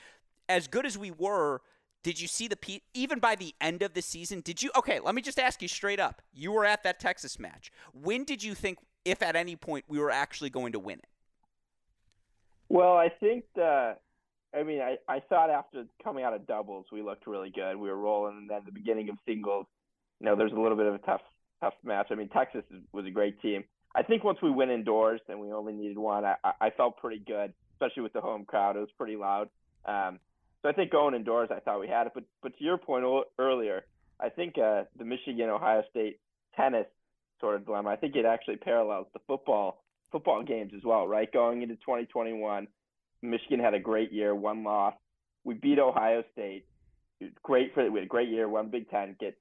as 0.47 0.67
good 0.67 0.85
as 0.85 0.97
we 0.97 1.11
were, 1.11 1.61
did 2.03 2.19
you 2.19 2.27
see 2.27 2.47
the 2.47 2.55
P- 2.55 2.83
even 2.93 3.19
by 3.19 3.35
the 3.35 3.53
end 3.59 3.81
of 3.83 3.93
the 3.93 4.01
season? 4.01 4.41
Did 4.41 4.63
you 4.63 4.71
okay? 4.75 4.99
Let 4.99 5.13
me 5.13 5.21
just 5.21 5.39
ask 5.39 5.61
you 5.61 5.67
straight 5.67 5.99
up. 5.99 6.21
You 6.33 6.51
were 6.51 6.65
at 6.65 6.83
that 6.83 6.99
Texas 6.99 7.39
match. 7.39 7.71
When 7.93 8.23
did 8.23 8.43
you 8.43 8.55
think, 8.55 8.79
if 9.03 9.21
at 9.21 9.35
any 9.35 9.55
point, 9.55 9.85
we 9.87 9.99
were 9.99 10.11
actually 10.11 10.49
going 10.49 10.71
to 10.71 10.79
win 10.79 10.99
it? 10.99 11.10
Well, 12.71 12.95
I 12.95 13.09
think 13.09 13.43
the, 13.53 13.97
I 14.55 14.63
mean, 14.63 14.79
I, 14.79 14.95
I 15.05 15.19
thought 15.19 15.49
after 15.49 15.83
coming 16.01 16.23
out 16.23 16.33
of 16.33 16.47
doubles, 16.47 16.85
we 16.89 17.01
looked 17.01 17.27
really 17.27 17.49
good. 17.49 17.75
We 17.75 17.89
were 17.89 17.97
rolling, 17.97 18.37
and 18.37 18.49
then 18.49 18.61
the 18.65 18.71
beginning 18.71 19.09
of 19.09 19.17
singles, 19.27 19.65
you 20.21 20.25
know, 20.25 20.37
there's 20.37 20.53
a 20.53 20.59
little 20.59 20.77
bit 20.77 20.85
of 20.85 20.95
a 20.95 20.99
tough, 20.99 21.19
tough 21.59 21.73
match. 21.83 22.07
I 22.11 22.15
mean, 22.15 22.29
Texas 22.29 22.63
was 22.93 23.05
a 23.05 23.11
great 23.11 23.41
team. 23.41 23.65
I 23.93 24.03
think 24.03 24.23
once 24.23 24.37
we 24.41 24.49
went 24.49 24.71
indoors 24.71 25.19
and 25.27 25.41
we 25.41 25.51
only 25.51 25.73
needed 25.73 25.97
one, 25.97 26.23
I, 26.23 26.35
I 26.61 26.69
felt 26.69 26.95
pretty 26.95 27.21
good, 27.27 27.51
especially 27.73 28.03
with 28.03 28.13
the 28.13 28.21
home 28.21 28.45
crowd. 28.45 28.77
It 28.77 28.79
was 28.79 28.89
pretty 28.97 29.17
loud. 29.17 29.49
Um, 29.83 30.19
so 30.61 30.69
I 30.69 30.71
think 30.71 30.93
going 30.93 31.13
indoors, 31.13 31.49
I 31.51 31.59
thought 31.59 31.81
we 31.81 31.89
had 31.89 32.07
it. 32.07 32.13
But 32.15 32.23
but 32.41 32.57
to 32.57 32.63
your 32.63 32.77
point 32.77 33.03
earlier, 33.37 33.83
I 34.17 34.29
think 34.29 34.57
uh, 34.57 34.83
the 34.97 35.03
Michigan 35.03 35.49
Ohio 35.49 35.83
State 35.89 36.21
tennis 36.55 36.85
sort 37.41 37.55
of 37.55 37.65
dilemma. 37.65 37.89
I 37.89 37.97
think 37.97 38.15
it 38.15 38.23
actually 38.23 38.55
parallels 38.55 39.07
the 39.11 39.19
football 39.27 39.80
football 40.11 40.43
games 40.43 40.71
as 40.75 40.83
well, 40.83 41.07
right? 41.07 41.31
Going 41.31 41.61
into 41.61 41.75
2021, 41.75 42.67
Michigan 43.21 43.59
had 43.59 43.73
a 43.73 43.79
great 43.79 44.11
year, 44.11 44.33
one 44.35 44.63
loss. 44.63 44.93
We 45.43 45.55
beat 45.55 45.79
Ohio 45.79 46.23
State. 46.33 46.65
Great 47.43 47.73
for 47.73 47.89
we 47.89 47.99
had 47.99 48.05
a 48.05 48.09
great 48.09 48.29
year, 48.29 48.49
one 48.49 48.69
Big 48.69 48.89
Ten, 48.89 49.15
get 49.19 49.37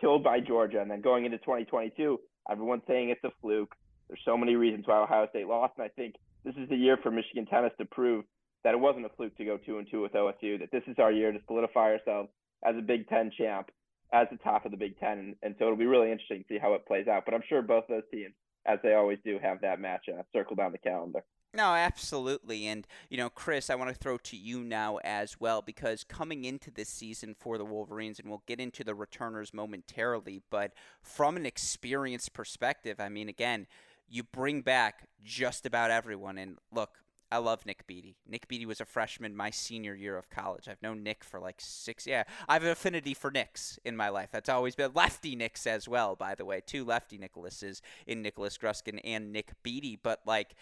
killed 0.00 0.22
by 0.22 0.40
Georgia, 0.40 0.80
and 0.80 0.90
then 0.90 1.00
going 1.00 1.24
into 1.24 1.38
2022, 1.38 2.20
everyone's 2.50 2.82
saying 2.86 3.08
it's 3.10 3.24
a 3.24 3.30
fluke. 3.40 3.74
There's 4.08 4.20
so 4.24 4.36
many 4.36 4.56
reasons 4.56 4.86
why 4.86 5.02
Ohio 5.02 5.26
State 5.30 5.46
lost, 5.46 5.74
and 5.78 5.84
I 5.84 5.88
think 5.88 6.16
this 6.44 6.54
is 6.56 6.68
the 6.68 6.76
year 6.76 6.98
for 7.02 7.10
Michigan 7.10 7.46
tennis 7.46 7.72
to 7.78 7.86
prove 7.86 8.24
that 8.62 8.74
it 8.74 8.80
wasn't 8.80 9.06
a 9.06 9.10
fluke 9.10 9.36
to 9.38 9.44
go 9.44 9.56
two 9.56 9.78
and 9.78 9.86
two 9.90 10.02
with 10.02 10.12
OSU. 10.12 10.58
That 10.58 10.70
this 10.70 10.82
is 10.86 10.96
our 10.98 11.12
year 11.12 11.32
to 11.32 11.38
solidify 11.46 11.92
ourselves 11.92 12.28
as 12.64 12.76
a 12.76 12.82
Big 12.82 13.08
Ten 13.08 13.30
champ, 13.36 13.70
as 14.12 14.26
the 14.30 14.38
top 14.38 14.66
of 14.66 14.70
the 14.70 14.76
Big 14.76 14.98
Ten, 14.98 15.18
and, 15.18 15.36
and 15.42 15.54
so 15.58 15.64
it'll 15.64 15.76
be 15.76 15.86
really 15.86 16.12
interesting 16.12 16.40
to 16.40 16.48
see 16.48 16.58
how 16.58 16.74
it 16.74 16.86
plays 16.86 17.08
out. 17.08 17.24
But 17.24 17.34
I'm 17.34 17.44
sure 17.48 17.62
both 17.62 17.84
those 17.88 18.02
teams 18.12 18.34
as 18.66 18.78
they 18.82 18.94
always 18.94 19.18
do, 19.24 19.38
have 19.42 19.60
that 19.60 19.80
match 19.80 20.06
circled 20.32 20.60
on 20.60 20.72
the 20.72 20.78
calendar. 20.78 21.24
No, 21.52 21.66
absolutely. 21.66 22.66
And, 22.66 22.84
you 23.08 23.16
know, 23.16 23.30
Chris, 23.30 23.70
I 23.70 23.76
want 23.76 23.88
to 23.88 23.94
throw 23.94 24.18
to 24.18 24.36
you 24.36 24.64
now 24.64 24.98
as 25.04 25.38
well 25.38 25.62
because 25.62 26.02
coming 26.02 26.44
into 26.44 26.70
this 26.70 26.88
season 26.88 27.36
for 27.38 27.58
the 27.58 27.64
Wolverines, 27.64 28.18
and 28.18 28.28
we'll 28.28 28.42
get 28.46 28.58
into 28.58 28.82
the 28.82 28.94
returners 28.94 29.54
momentarily, 29.54 30.42
but 30.50 30.72
from 31.00 31.36
an 31.36 31.46
experience 31.46 32.28
perspective, 32.28 32.98
I 32.98 33.08
mean, 33.08 33.28
again, 33.28 33.68
you 34.08 34.24
bring 34.24 34.62
back 34.62 35.06
just 35.22 35.64
about 35.64 35.92
everyone. 35.92 36.38
And 36.38 36.58
look, 36.72 36.98
I 37.34 37.38
love 37.38 37.66
Nick 37.66 37.84
Beatty. 37.88 38.14
Nick 38.28 38.46
Beatty 38.46 38.64
was 38.64 38.80
a 38.80 38.84
freshman 38.84 39.34
my 39.34 39.50
senior 39.50 39.92
year 39.92 40.16
of 40.16 40.30
college. 40.30 40.68
I've 40.68 40.80
known 40.80 41.02
Nick 41.02 41.24
for 41.24 41.40
like 41.40 41.56
six. 41.58 42.06
Yeah, 42.06 42.22
I 42.48 42.52
have 42.52 42.62
an 42.62 42.68
affinity 42.68 43.12
for 43.12 43.32
Nicks 43.32 43.76
in 43.84 43.96
my 43.96 44.08
life. 44.08 44.28
That's 44.30 44.48
always 44.48 44.76
been 44.76 44.92
lefty 44.94 45.34
Nicks 45.34 45.66
as 45.66 45.88
well, 45.88 46.14
by 46.14 46.36
the 46.36 46.44
way. 46.44 46.62
Two 46.64 46.84
lefty 46.84 47.18
Nicholases 47.18 47.80
in 48.06 48.22
Nicholas 48.22 48.56
Gruskin 48.56 49.00
and 49.02 49.32
Nick 49.32 49.50
Beatty. 49.64 49.98
But 50.00 50.20
like, 50.24 50.54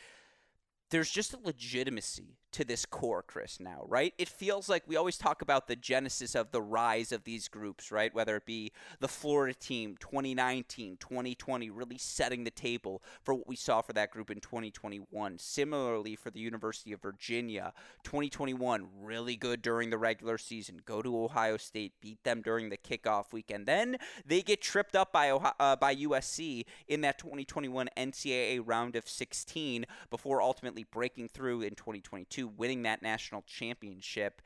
there's 0.89 1.11
just 1.11 1.35
a 1.35 1.39
legitimacy 1.45 2.39
to 2.53 2.65
this 2.65 2.87
core, 2.87 3.23
Chris, 3.23 3.59
now, 3.61 3.85
right? 3.89 4.15
It 4.19 4.29
feels 4.29 4.69
like 4.69 4.85
we 4.87 4.97
always 4.97 5.19
talk 5.19 5.43
about 5.43 5.67
the 5.67 5.77
genesis 5.77 6.35
of 6.35 6.51
the 6.51 6.63
rise 6.63 7.13
of 7.13 7.25
these 7.25 7.49
groups, 7.49 7.91
right? 7.91 8.15
Whether 8.15 8.37
it 8.37 8.47
be 8.47 8.73
the 9.01 9.09
Florida 9.09 9.55
team 9.55 9.97
2019, 9.99 10.99
2020, 10.99 11.71
really 11.71 11.99
setting 11.99 12.45
the 12.45 12.51
table 12.51 13.03
for 13.23 13.35
what 13.35 13.49
we 13.49 13.57
saw 13.57 13.81
for 13.81 13.93
that 13.95 14.11
group 14.11 14.31
in 14.31 14.41
2021. 14.41 15.39
Similarly, 15.39 16.17
for 16.17 16.31
the 16.31 16.41
University 16.41 16.93
of 16.93 17.01
Virginia, 17.01 17.73
2021, 18.05 18.87
really 19.01 19.37
good 19.37 19.63
during 19.63 19.91
the 19.91 19.99
regular 19.99 20.39
season. 20.39 20.81
Go 20.85 21.03
to 21.03 21.25
Ohio 21.25 21.57
State, 21.57 21.93
beat 22.01 22.23
them 22.25 22.43
during 22.43 22.69
the 22.69 22.77
kickoff 22.77 23.33
weekend. 23.33 23.67
Then 23.67 23.97
they 24.27 24.43
get 24.43 24.61
tripped 24.61 24.95
up 24.95 25.13
by, 25.13 25.31
Ohio, 25.31 25.53
uh, 25.59 25.77
by 25.77 25.95
USC 25.97 26.65
in 26.89 27.01
that 27.03 27.19
2021 27.19 27.89
NCAA 27.97 28.63
round 28.65 28.97
of 28.97 29.09
16 29.09 29.87
before 30.11 30.43
ultimately 30.43 30.85
breaking 30.85 31.29
through 31.29 31.63
in 31.63 31.75
2022 31.75 32.42
winning 32.49 32.83
that 32.83 33.03
national 33.03 33.43
championship. 33.43 34.43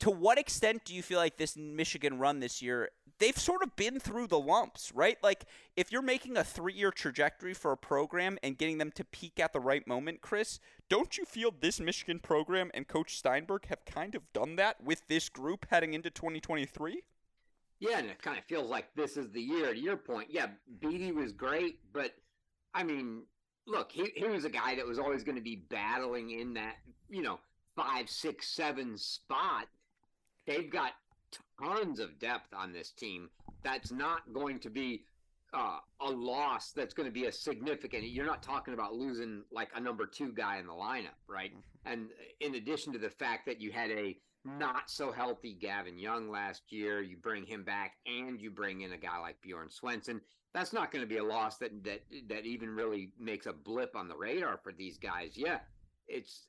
To 0.00 0.10
what 0.10 0.38
extent 0.38 0.84
do 0.84 0.94
you 0.94 1.02
feel 1.02 1.18
like 1.18 1.36
this 1.36 1.56
Michigan 1.56 2.18
run 2.18 2.40
this 2.40 2.60
year, 2.60 2.90
they've 3.18 3.38
sort 3.38 3.62
of 3.62 3.76
been 3.76 4.00
through 4.00 4.26
the 4.26 4.38
lumps, 4.38 4.90
right? 4.92 5.16
Like, 5.22 5.44
if 5.76 5.92
you're 5.92 6.02
making 6.02 6.36
a 6.36 6.42
three 6.42 6.72
year 6.72 6.90
trajectory 6.90 7.54
for 7.54 7.70
a 7.70 7.76
program 7.76 8.36
and 8.42 8.58
getting 8.58 8.78
them 8.78 8.90
to 8.92 9.04
peak 9.04 9.38
at 9.38 9.52
the 9.52 9.60
right 9.60 9.86
moment, 9.86 10.20
Chris, 10.20 10.58
don't 10.88 11.16
you 11.16 11.24
feel 11.24 11.54
this 11.60 11.78
Michigan 11.78 12.18
program 12.18 12.70
and 12.74 12.88
Coach 12.88 13.16
Steinberg 13.16 13.66
have 13.66 13.84
kind 13.84 14.16
of 14.16 14.22
done 14.32 14.56
that 14.56 14.82
with 14.82 15.06
this 15.06 15.28
group 15.28 15.66
heading 15.70 15.94
into 15.94 16.10
2023? 16.10 17.02
Yeah, 17.78 17.98
and 17.98 18.08
it 18.08 18.22
kind 18.22 18.38
of 18.38 18.44
feels 18.44 18.70
like 18.70 18.94
this 18.94 19.16
is 19.16 19.30
the 19.30 19.40
year. 19.40 19.72
To 19.72 19.78
your 19.78 19.96
point, 19.96 20.28
yeah, 20.30 20.46
Beatty 20.80 21.12
was 21.12 21.32
great, 21.32 21.78
but 21.92 22.12
I 22.74 22.84
mean, 22.84 23.22
look, 23.66 23.92
he, 23.92 24.12
he 24.14 24.24
was 24.24 24.44
a 24.44 24.50
guy 24.50 24.74
that 24.74 24.86
was 24.86 24.98
always 24.98 25.22
going 25.22 25.36
to 25.36 25.42
be 25.42 25.64
battling 25.70 26.30
in 26.30 26.54
that, 26.54 26.76
you 27.08 27.22
know, 27.22 27.38
five, 27.76 28.08
six, 28.08 28.48
seven 28.48 28.96
spot. 28.96 29.66
They've 30.46 30.70
got 30.70 30.92
tons 31.60 32.00
of 32.00 32.18
depth 32.18 32.52
on 32.54 32.72
this 32.72 32.90
team. 32.90 33.30
That's 33.62 33.92
not 33.92 34.32
going 34.32 34.58
to 34.60 34.70
be 34.70 35.04
uh, 35.54 35.78
a 36.00 36.10
loss 36.10 36.72
that's 36.72 36.94
going 36.94 37.08
to 37.08 37.12
be 37.12 37.26
a 37.26 37.32
significant. 37.32 38.04
You're 38.04 38.26
not 38.26 38.42
talking 38.42 38.74
about 38.74 38.94
losing 38.94 39.42
like 39.52 39.68
a 39.74 39.80
number 39.80 40.06
two 40.06 40.32
guy 40.32 40.58
in 40.58 40.66
the 40.66 40.72
lineup, 40.72 41.18
right? 41.28 41.52
Mm-hmm. 41.52 41.92
And 41.92 42.08
in 42.40 42.54
addition 42.56 42.92
to 42.94 42.98
the 42.98 43.10
fact 43.10 43.46
that 43.46 43.60
you 43.60 43.70
had 43.70 43.90
a 43.90 44.16
not 44.44 44.90
so 44.90 45.12
healthy 45.12 45.54
Gavin 45.54 45.98
Young 45.98 46.28
last 46.28 46.72
year, 46.72 47.00
you 47.00 47.16
bring 47.16 47.46
him 47.46 47.62
back 47.62 47.92
and 48.06 48.40
you 48.40 48.50
bring 48.50 48.80
in 48.80 48.92
a 48.92 48.96
guy 48.96 49.18
like 49.20 49.40
Bjorn 49.40 49.70
Swenson 49.70 50.20
that's 50.54 50.72
not 50.72 50.90
going 50.90 51.02
to 51.02 51.08
be 51.08 51.16
a 51.18 51.24
loss 51.24 51.56
that 51.58 51.84
that 51.84 52.02
that 52.28 52.44
even 52.44 52.74
really 52.74 53.12
makes 53.18 53.46
a 53.46 53.52
blip 53.52 53.96
on 53.96 54.08
the 54.08 54.16
radar 54.16 54.58
for 54.58 54.72
these 54.72 54.98
guys. 54.98 55.32
Yeah, 55.34 55.58
it's 56.06 56.46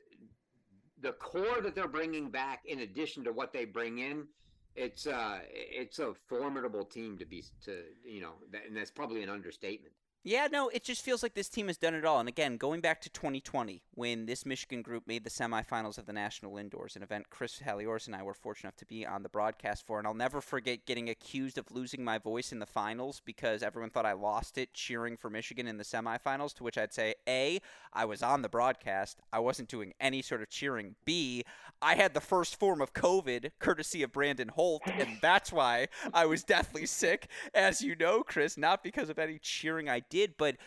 the 1.01 1.13
core 1.13 1.61
that 1.61 1.75
they're 1.75 1.87
bringing 1.87 2.29
back 2.29 2.63
in 2.65 2.79
addition 2.79 3.23
to 3.23 3.31
what 3.31 3.53
they 3.53 3.65
bring 3.65 3.99
in. 3.99 4.27
It's 4.75 5.07
uh, 5.07 5.39
it's 5.51 5.99
a 5.99 6.13
formidable 6.27 6.85
team 6.85 7.17
to 7.17 7.25
be 7.25 7.43
to 7.65 7.83
you 8.03 8.21
know, 8.21 8.33
and 8.65 8.75
that's 8.75 8.91
probably 8.91 9.23
an 9.23 9.29
understatement. 9.29 9.93
Yeah, 10.25 10.47
no, 10.49 10.69
it 10.69 10.85
just 10.85 11.03
feels 11.03 11.21
like 11.21 11.33
this 11.33 11.49
team 11.49 11.67
has 11.67 11.75
done 11.75 11.93
it 11.93 12.05
all. 12.05 12.21
And 12.21 12.29
again, 12.29 12.55
going 12.55 12.79
back 12.79 13.01
to 13.01 13.09
2020, 13.09 13.83
when 13.93 14.25
this 14.25 14.45
Michigan 14.45 14.81
group 14.81 15.05
made 15.05 15.25
the 15.25 15.29
semifinals 15.29 15.97
of 15.97 16.05
the 16.05 16.13
National 16.13 16.57
Indoors, 16.57 16.95
an 16.95 17.03
event 17.03 17.29
Chris 17.29 17.59
Halioris 17.59 18.07
and 18.07 18.15
I 18.15 18.23
were 18.23 18.33
fortunate 18.33 18.69
enough 18.69 18.77
to 18.77 18.85
be 18.85 19.05
on 19.05 19.23
the 19.23 19.27
broadcast 19.27 19.85
for. 19.85 19.97
And 19.97 20.07
I'll 20.07 20.13
never 20.13 20.39
forget 20.39 20.85
getting 20.85 21.09
accused 21.09 21.57
of 21.57 21.69
losing 21.71 22.05
my 22.05 22.19
voice 22.19 22.53
in 22.53 22.59
the 22.59 22.65
finals 22.65 23.21
because 23.25 23.61
everyone 23.61 23.89
thought 23.89 24.05
I 24.05 24.13
lost 24.13 24.57
it 24.57 24.73
cheering 24.73 25.17
for 25.17 25.29
Michigan 25.29 25.67
in 25.67 25.77
the 25.77 25.83
semifinals. 25.83 26.53
To 26.53 26.63
which 26.63 26.77
I'd 26.77 26.93
say, 26.93 27.15
A, 27.27 27.59
I 27.91 28.05
was 28.05 28.23
on 28.23 28.43
the 28.43 28.49
broadcast. 28.49 29.19
I 29.33 29.39
wasn't 29.39 29.67
doing 29.67 29.93
any 29.99 30.21
sort 30.21 30.41
of 30.41 30.49
cheering. 30.49 30.95
B, 31.03 31.43
I 31.81 31.95
had 31.95 32.13
the 32.13 32.21
first 32.21 32.57
form 32.57 32.79
of 32.79 32.93
COVID, 32.93 33.51
courtesy 33.59 34.03
of 34.03 34.13
Brandon 34.13 34.47
Holt. 34.47 34.83
And 34.85 35.17
that's 35.21 35.51
why 35.51 35.89
I 36.13 36.25
was 36.27 36.45
deathly 36.45 36.85
sick, 36.85 37.27
as 37.53 37.81
you 37.81 37.93
know, 37.97 38.23
Chris, 38.23 38.57
not 38.57 38.85
because 38.85 39.09
of 39.09 39.19
any 39.19 39.37
cheering 39.37 39.89
I 39.89 39.99
did, 40.13 40.37
but 40.37 40.57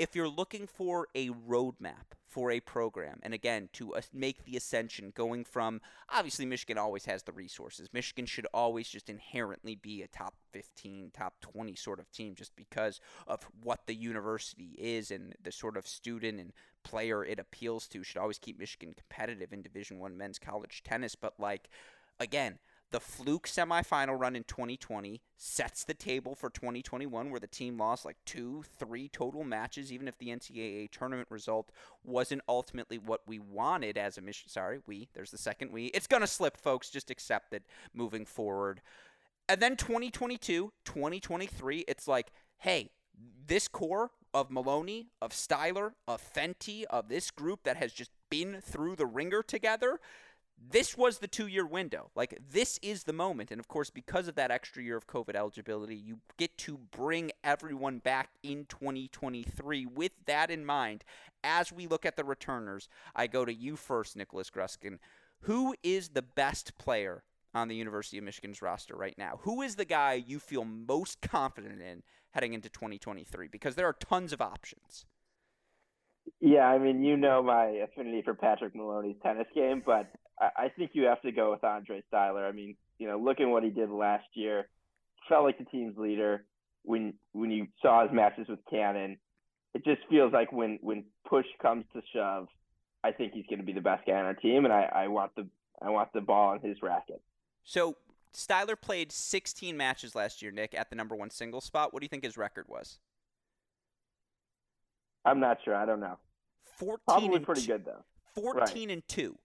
if 0.00 0.16
you're 0.16 0.28
looking 0.28 0.66
for 0.66 1.06
a 1.14 1.28
roadmap 1.30 2.16
for 2.26 2.50
a 2.50 2.58
program, 2.58 3.20
and 3.22 3.32
again, 3.32 3.68
to 3.72 3.94
make 4.12 4.44
the 4.44 4.56
ascension 4.56 5.12
going 5.14 5.44
from 5.44 5.80
obviously 6.12 6.44
Michigan 6.44 6.76
always 6.76 7.04
has 7.04 7.22
the 7.22 7.32
resources. 7.32 7.88
Michigan 7.92 8.26
should 8.26 8.46
always 8.52 8.88
just 8.88 9.08
inherently 9.08 9.76
be 9.76 10.02
a 10.02 10.08
top 10.08 10.34
15, 10.52 11.12
top 11.14 11.34
20 11.40 11.76
sort 11.76 12.00
of 12.00 12.10
team 12.10 12.34
just 12.34 12.54
because 12.56 13.00
of 13.28 13.46
what 13.62 13.86
the 13.86 13.94
university 13.94 14.74
is 14.76 15.12
and 15.12 15.34
the 15.40 15.52
sort 15.52 15.76
of 15.76 15.86
student 15.86 16.40
and 16.40 16.52
player 16.82 17.24
it 17.24 17.38
appeals 17.38 17.86
to. 17.86 18.02
Should 18.02 18.18
always 18.18 18.38
keep 18.38 18.58
Michigan 18.58 18.92
competitive 18.92 19.52
in 19.52 19.62
Division 19.62 20.00
1 20.00 20.18
men's 20.18 20.40
college 20.40 20.82
tennis, 20.84 21.14
but 21.14 21.34
like 21.38 21.70
again, 22.18 22.58
the 22.92 23.00
fluke 23.00 23.48
semifinal 23.48 24.18
run 24.18 24.36
in 24.36 24.44
2020 24.44 25.20
sets 25.36 25.84
the 25.84 25.94
table 25.94 26.34
for 26.34 26.50
2021, 26.50 27.30
where 27.30 27.40
the 27.40 27.46
team 27.46 27.76
lost 27.76 28.04
like 28.04 28.16
two, 28.24 28.62
three 28.78 29.08
total 29.08 29.44
matches, 29.44 29.92
even 29.92 30.06
if 30.08 30.16
the 30.18 30.28
NCAA 30.28 30.90
tournament 30.90 31.28
result 31.30 31.70
wasn't 32.04 32.42
ultimately 32.48 32.98
what 32.98 33.22
we 33.26 33.38
wanted 33.38 33.98
as 33.98 34.18
a 34.18 34.20
mission. 34.20 34.48
Sorry, 34.48 34.78
we, 34.86 35.08
there's 35.14 35.32
the 35.32 35.38
second 35.38 35.72
we. 35.72 35.86
It's 35.86 36.06
going 36.06 36.20
to 36.20 36.26
slip, 36.26 36.56
folks. 36.56 36.90
Just 36.90 37.10
accept 37.10 37.52
it 37.52 37.64
moving 37.92 38.24
forward. 38.24 38.80
And 39.48 39.60
then 39.60 39.76
2022, 39.76 40.72
2023, 40.84 41.84
it's 41.86 42.08
like, 42.08 42.32
hey, 42.58 42.90
this 43.46 43.68
core 43.68 44.10
of 44.34 44.50
Maloney, 44.50 45.08
of 45.22 45.32
Styler, 45.32 45.92
of 46.06 46.22
Fenty, 46.22 46.84
of 46.90 47.08
this 47.08 47.30
group 47.30 47.60
that 47.64 47.76
has 47.76 47.92
just 47.92 48.10
been 48.28 48.60
through 48.60 48.96
the 48.96 49.06
ringer 49.06 49.42
together 49.42 49.98
this 50.58 50.96
was 50.96 51.18
the 51.18 51.28
two 51.28 51.46
year 51.46 51.66
window. 51.66 52.10
Like, 52.14 52.38
this 52.50 52.78
is 52.82 53.04
the 53.04 53.12
moment. 53.12 53.50
And 53.50 53.60
of 53.60 53.68
course, 53.68 53.90
because 53.90 54.28
of 54.28 54.34
that 54.36 54.50
extra 54.50 54.82
year 54.82 54.96
of 54.96 55.06
COVID 55.06 55.34
eligibility, 55.34 55.96
you 55.96 56.18
get 56.36 56.56
to 56.58 56.78
bring 56.90 57.30
everyone 57.44 57.98
back 57.98 58.30
in 58.42 58.66
2023 58.66 59.86
with 59.86 60.12
that 60.26 60.50
in 60.50 60.64
mind. 60.64 61.04
As 61.44 61.72
we 61.72 61.86
look 61.86 62.04
at 62.06 62.16
the 62.16 62.24
returners, 62.24 62.88
I 63.14 63.26
go 63.26 63.44
to 63.44 63.54
you 63.54 63.76
first, 63.76 64.16
Nicholas 64.16 64.50
Gruskin. 64.50 64.98
Who 65.40 65.74
is 65.82 66.10
the 66.10 66.22
best 66.22 66.76
player 66.78 67.22
on 67.54 67.68
the 67.68 67.76
University 67.76 68.18
of 68.18 68.24
Michigan's 68.24 68.62
roster 68.62 68.96
right 68.96 69.16
now? 69.16 69.40
Who 69.42 69.62
is 69.62 69.76
the 69.76 69.84
guy 69.84 70.14
you 70.14 70.38
feel 70.38 70.64
most 70.64 71.20
confident 71.20 71.80
in 71.80 72.02
heading 72.32 72.54
into 72.54 72.68
2023? 72.68 73.48
Because 73.48 73.74
there 73.74 73.86
are 73.86 73.92
tons 73.92 74.32
of 74.32 74.40
options. 74.40 75.04
Yeah, 76.40 76.66
I 76.66 76.78
mean, 76.78 77.04
you 77.04 77.16
know 77.16 77.42
my 77.42 77.66
affinity 77.66 78.22
for 78.22 78.34
Patrick 78.34 78.74
Maloney's 78.74 79.16
tennis 79.22 79.46
game, 79.54 79.82
but 79.84 80.10
I, 80.38 80.68
think 80.68 80.90
you 80.92 81.04
have 81.04 81.22
to 81.22 81.32
go 81.32 81.50
with 81.50 81.64
Andre 81.64 82.02
Styler. 82.12 82.46
I 82.46 82.52
mean, 82.52 82.76
you 82.98 83.08
know, 83.08 83.18
looking 83.18 83.46
at 83.46 83.52
what 83.52 83.62
he 83.62 83.70
did 83.70 83.90
last 83.90 84.26
year, 84.34 84.68
felt 85.28 85.44
like 85.44 85.58
the 85.58 85.64
team's 85.64 85.96
leader. 85.96 86.44
When 86.82 87.14
when 87.32 87.50
you 87.50 87.66
saw 87.82 88.02
his 88.02 88.12
matches 88.14 88.46
with 88.48 88.60
Cannon, 88.70 89.18
it 89.74 89.84
just 89.84 90.02
feels 90.08 90.32
like 90.32 90.52
when 90.52 90.78
when 90.82 91.04
push 91.28 91.46
comes 91.60 91.84
to 91.94 92.02
shove, 92.14 92.48
I 93.02 93.12
think 93.12 93.32
he's 93.32 93.46
going 93.46 93.58
to 93.58 93.64
be 93.64 93.72
the 93.72 93.80
best 93.80 94.06
guy 94.06 94.12
on 94.12 94.24
our 94.24 94.34
team, 94.34 94.64
and 94.64 94.72
I, 94.72 94.88
I 94.94 95.08
want 95.08 95.34
the 95.34 95.48
I 95.82 95.90
want 95.90 96.12
the 96.12 96.20
ball 96.20 96.50
on 96.50 96.60
his 96.60 96.76
racket. 96.82 97.20
So 97.64 97.96
Styler 98.32 98.80
played 98.80 99.10
16 99.10 99.76
matches 99.76 100.14
last 100.14 100.42
year, 100.42 100.52
Nick, 100.52 100.74
at 100.74 100.90
the 100.90 100.96
number 100.96 101.16
one 101.16 101.30
single 101.30 101.60
spot. 101.60 101.92
What 101.92 102.00
do 102.00 102.04
you 102.04 102.08
think 102.08 102.22
his 102.22 102.36
record 102.36 102.66
was? 102.68 102.98
I'm 105.24 105.40
not 105.40 105.58
sure. 105.64 105.74
I 105.74 105.86
don't 105.86 106.00
know. 106.00 106.18
14 106.78 106.98
Probably 107.06 107.40
pretty 107.40 107.62
two. 107.62 107.66
good 107.66 107.84
though. 107.84 108.04
14 108.34 108.60
right. 108.60 108.94
and 108.94 109.08
2. 109.08 109.36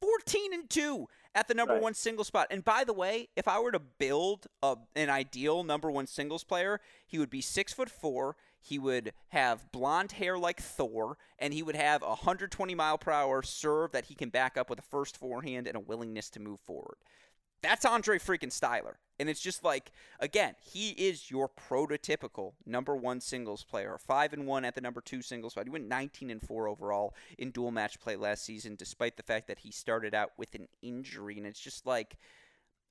14 0.00 0.54
and 0.54 0.70
2 0.70 1.06
at 1.34 1.48
the 1.48 1.54
number 1.54 1.74
right. 1.74 1.82
one 1.82 1.94
single 1.94 2.24
spot. 2.24 2.48
And 2.50 2.64
by 2.64 2.84
the 2.84 2.92
way, 2.92 3.28
if 3.36 3.46
I 3.46 3.60
were 3.60 3.72
to 3.72 3.78
build 3.78 4.46
a, 4.62 4.76
an 4.96 5.10
ideal 5.10 5.62
number 5.62 5.90
one 5.90 6.06
singles 6.06 6.44
player, 6.44 6.80
he 7.06 7.18
would 7.18 7.30
be 7.30 7.40
six 7.40 7.72
foot 7.72 7.90
four. 7.90 8.36
He 8.60 8.78
would 8.78 9.12
have 9.28 9.70
blonde 9.72 10.12
hair 10.12 10.38
like 10.38 10.60
Thor, 10.60 11.16
and 11.38 11.54
he 11.54 11.62
would 11.62 11.76
have 11.76 12.02
a 12.02 12.08
120 12.08 12.74
mile 12.74 12.98
per 12.98 13.10
hour 13.10 13.42
serve 13.42 13.92
that 13.92 14.06
he 14.06 14.14
can 14.14 14.28
back 14.28 14.56
up 14.56 14.68
with 14.68 14.78
a 14.78 14.82
first 14.82 15.16
forehand 15.16 15.66
and 15.66 15.76
a 15.76 15.80
willingness 15.80 16.28
to 16.30 16.40
move 16.40 16.60
forward. 16.60 16.96
That's 17.62 17.84
Andre 17.84 18.18
freaking 18.18 18.52
Styler. 18.52 18.94
And 19.20 19.28
it's 19.28 19.40
just 19.40 19.62
like, 19.62 19.92
again, 20.18 20.54
he 20.58 20.90
is 20.92 21.30
your 21.30 21.48
prototypical 21.48 22.54
number 22.64 22.96
one 22.96 23.20
singles 23.20 23.62
player. 23.62 23.98
Five 23.98 24.32
and 24.32 24.46
one 24.46 24.64
at 24.64 24.74
the 24.74 24.80
number 24.80 25.02
two 25.02 25.20
singles 25.20 25.52
spot. 25.52 25.66
He 25.66 25.70
went 25.70 25.86
19 25.86 26.30
and 26.30 26.40
four 26.40 26.66
overall 26.66 27.14
in 27.36 27.50
dual 27.50 27.70
match 27.70 28.00
play 28.00 28.16
last 28.16 28.44
season, 28.44 28.76
despite 28.76 29.18
the 29.18 29.22
fact 29.22 29.46
that 29.48 29.58
he 29.58 29.70
started 29.70 30.14
out 30.14 30.30
with 30.38 30.54
an 30.54 30.68
injury. 30.80 31.36
And 31.36 31.46
it's 31.46 31.60
just 31.60 31.84
like, 31.84 32.16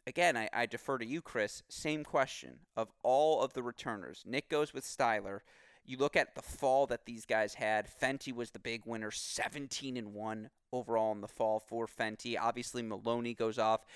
again, 0.05 0.37
I, 0.37 0.49
I 0.53 0.65
defer 0.67 0.99
to 0.99 1.05
you, 1.05 1.19
Chris. 1.19 1.63
Same 1.67 2.03
question 2.03 2.59
of 2.77 2.91
all 3.01 3.41
of 3.41 3.53
the 3.53 3.63
returners. 3.63 4.23
Nick 4.23 4.49
goes 4.49 4.71
with 4.71 4.83
Styler. 4.83 5.39
You 5.89 5.97
look 5.97 6.15
at 6.15 6.35
the 6.35 6.43
fall 6.43 6.85
that 6.85 7.07
these 7.07 7.25
guys 7.25 7.55
had. 7.55 7.87
Fenty 7.89 8.31
was 8.31 8.51
the 8.51 8.59
big 8.59 8.83
winner, 8.85 9.09
17 9.09 9.97
and 9.97 10.13
1 10.13 10.51
overall 10.71 11.11
in 11.11 11.21
the 11.21 11.27
fall 11.27 11.59
for 11.59 11.87
Fenty. 11.87 12.37
Obviously, 12.39 12.83
Maloney 12.83 13.33
goes 13.33 13.57
off 13.57 13.87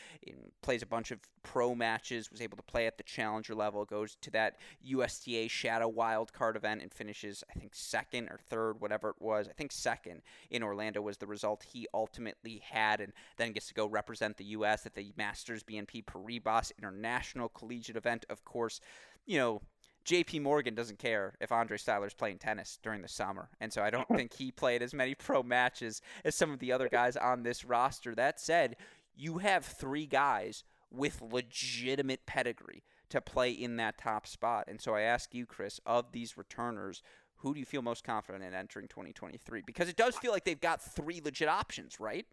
plays 0.64 0.82
a 0.82 0.88
bunch 0.88 1.12
of 1.12 1.20
pro 1.44 1.76
matches, 1.76 2.32
was 2.32 2.42
able 2.42 2.58
to 2.58 2.64
play 2.64 2.88
at 2.88 2.98
the 2.98 3.04
challenger 3.04 3.54
level, 3.54 3.86
goes 3.86 4.18
to 4.22 4.32
that 4.32 4.56
USTA 4.84 5.48
Shadow 5.48 5.88
Wild 5.88 6.34
Card 6.34 6.56
event 6.56 6.82
and 6.82 6.92
finishes, 6.92 7.44
I 7.48 7.60
think, 7.60 7.76
second 7.76 8.30
or 8.30 8.40
third, 8.50 8.82
whatever 8.82 9.10
it 9.10 9.22
was. 9.22 9.48
I 9.48 9.54
think 9.54 9.72
second 9.72 10.24
in 10.50 10.64
Orlando 10.64 11.00
was 11.00 11.18
the 11.18 11.28
result 11.28 11.64
he 11.74 11.86
ultimately 11.94 12.64
had, 12.68 13.02
and 13.02 13.14
then 13.38 13.52
gets 13.52 13.68
to 13.68 13.76
go 13.76 13.86
represent 13.86 14.38
the 14.38 14.46
U.S. 14.46 14.88
at 14.88 14.96
the 14.96 15.14
Masters 15.16 15.62
BNP 15.62 16.06
Paribas 16.06 16.72
International 16.76 17.50
Collegiate 17.50 17.98
event. 17.98 18.26
Of 18.32 18.44
course, 18.44 18.80
you 19.28 19.38
know, 19.38 19.62
JP 20.06 20.42
Morgan 20.42 20.76
doesn't 20.76 21.00
care 21.00 21.36
if 21.40 21.52
Andre 21.52 21.78
Styler's 21.78 22.14
playing 22.14 22.40
tennis 22.40 22.78
during 22.84 23.02
the 23.02 23.08
summer. 23.08 23.50
And 23.62 23.72
so 23.72 23.82
I 23.82 23.90
don't 23.90 24.08
think 24.16 24.34
he 24.34 24.52
played 24.52 24.82
as 24.82 24.94
many 24.94 25.16
pro 25.16 25.44
matches 25.44 26.02
as 26.26 26.36
some 26.36 26.52
of 26.52 26.60
the 26.60 26.72
other 26.72 26.90
guys 26.90 27.16
on 27.16 27.44
this 27.44 27.64
roster. 27.64 28.14
That 28.14 28.40
said, 28.40 28.76
you 29.16 29.38
have 29.40 29.66
three 29.66 30.06
guys 30.06 30.64
with 30.92 31.22
legitimate 31.22 32.26
pedigree 32.26 32.84
to 33.10 33.22
play 33.22 33.52
in 33.52 33.78
that 33.78 33.98
top 33.98 34.28
spot. 34.28 34.66
And 34.68 34.82
so 34.82 34.96
I 34.96 35.02
ask 35.02 35.34
you, 35.34 35.46
Chris, 35.46 35.80
of 35.86 36.12
these 36.12 36.38
returners, 36.38 37.02
who 37.38 37.54
do 37.54 37.60
you 37.60 37.66
feel 37.66 37.82
most 37.82 38.04
confident 38.04 38.44
in 38.44 38.54
entering 38.54 38.88
2023? 38.88 39.64
Because 39.66 39.90
it 39.90 39.96
does 39.96 40.16
feel 40.16 40.32
like 40.32 40.46
they've 40.46 40.60
got 40.60 40.82
three 40.82 41.22
legit 41.24 41.48
options, 41.48 42.00
right? 42.00 42.26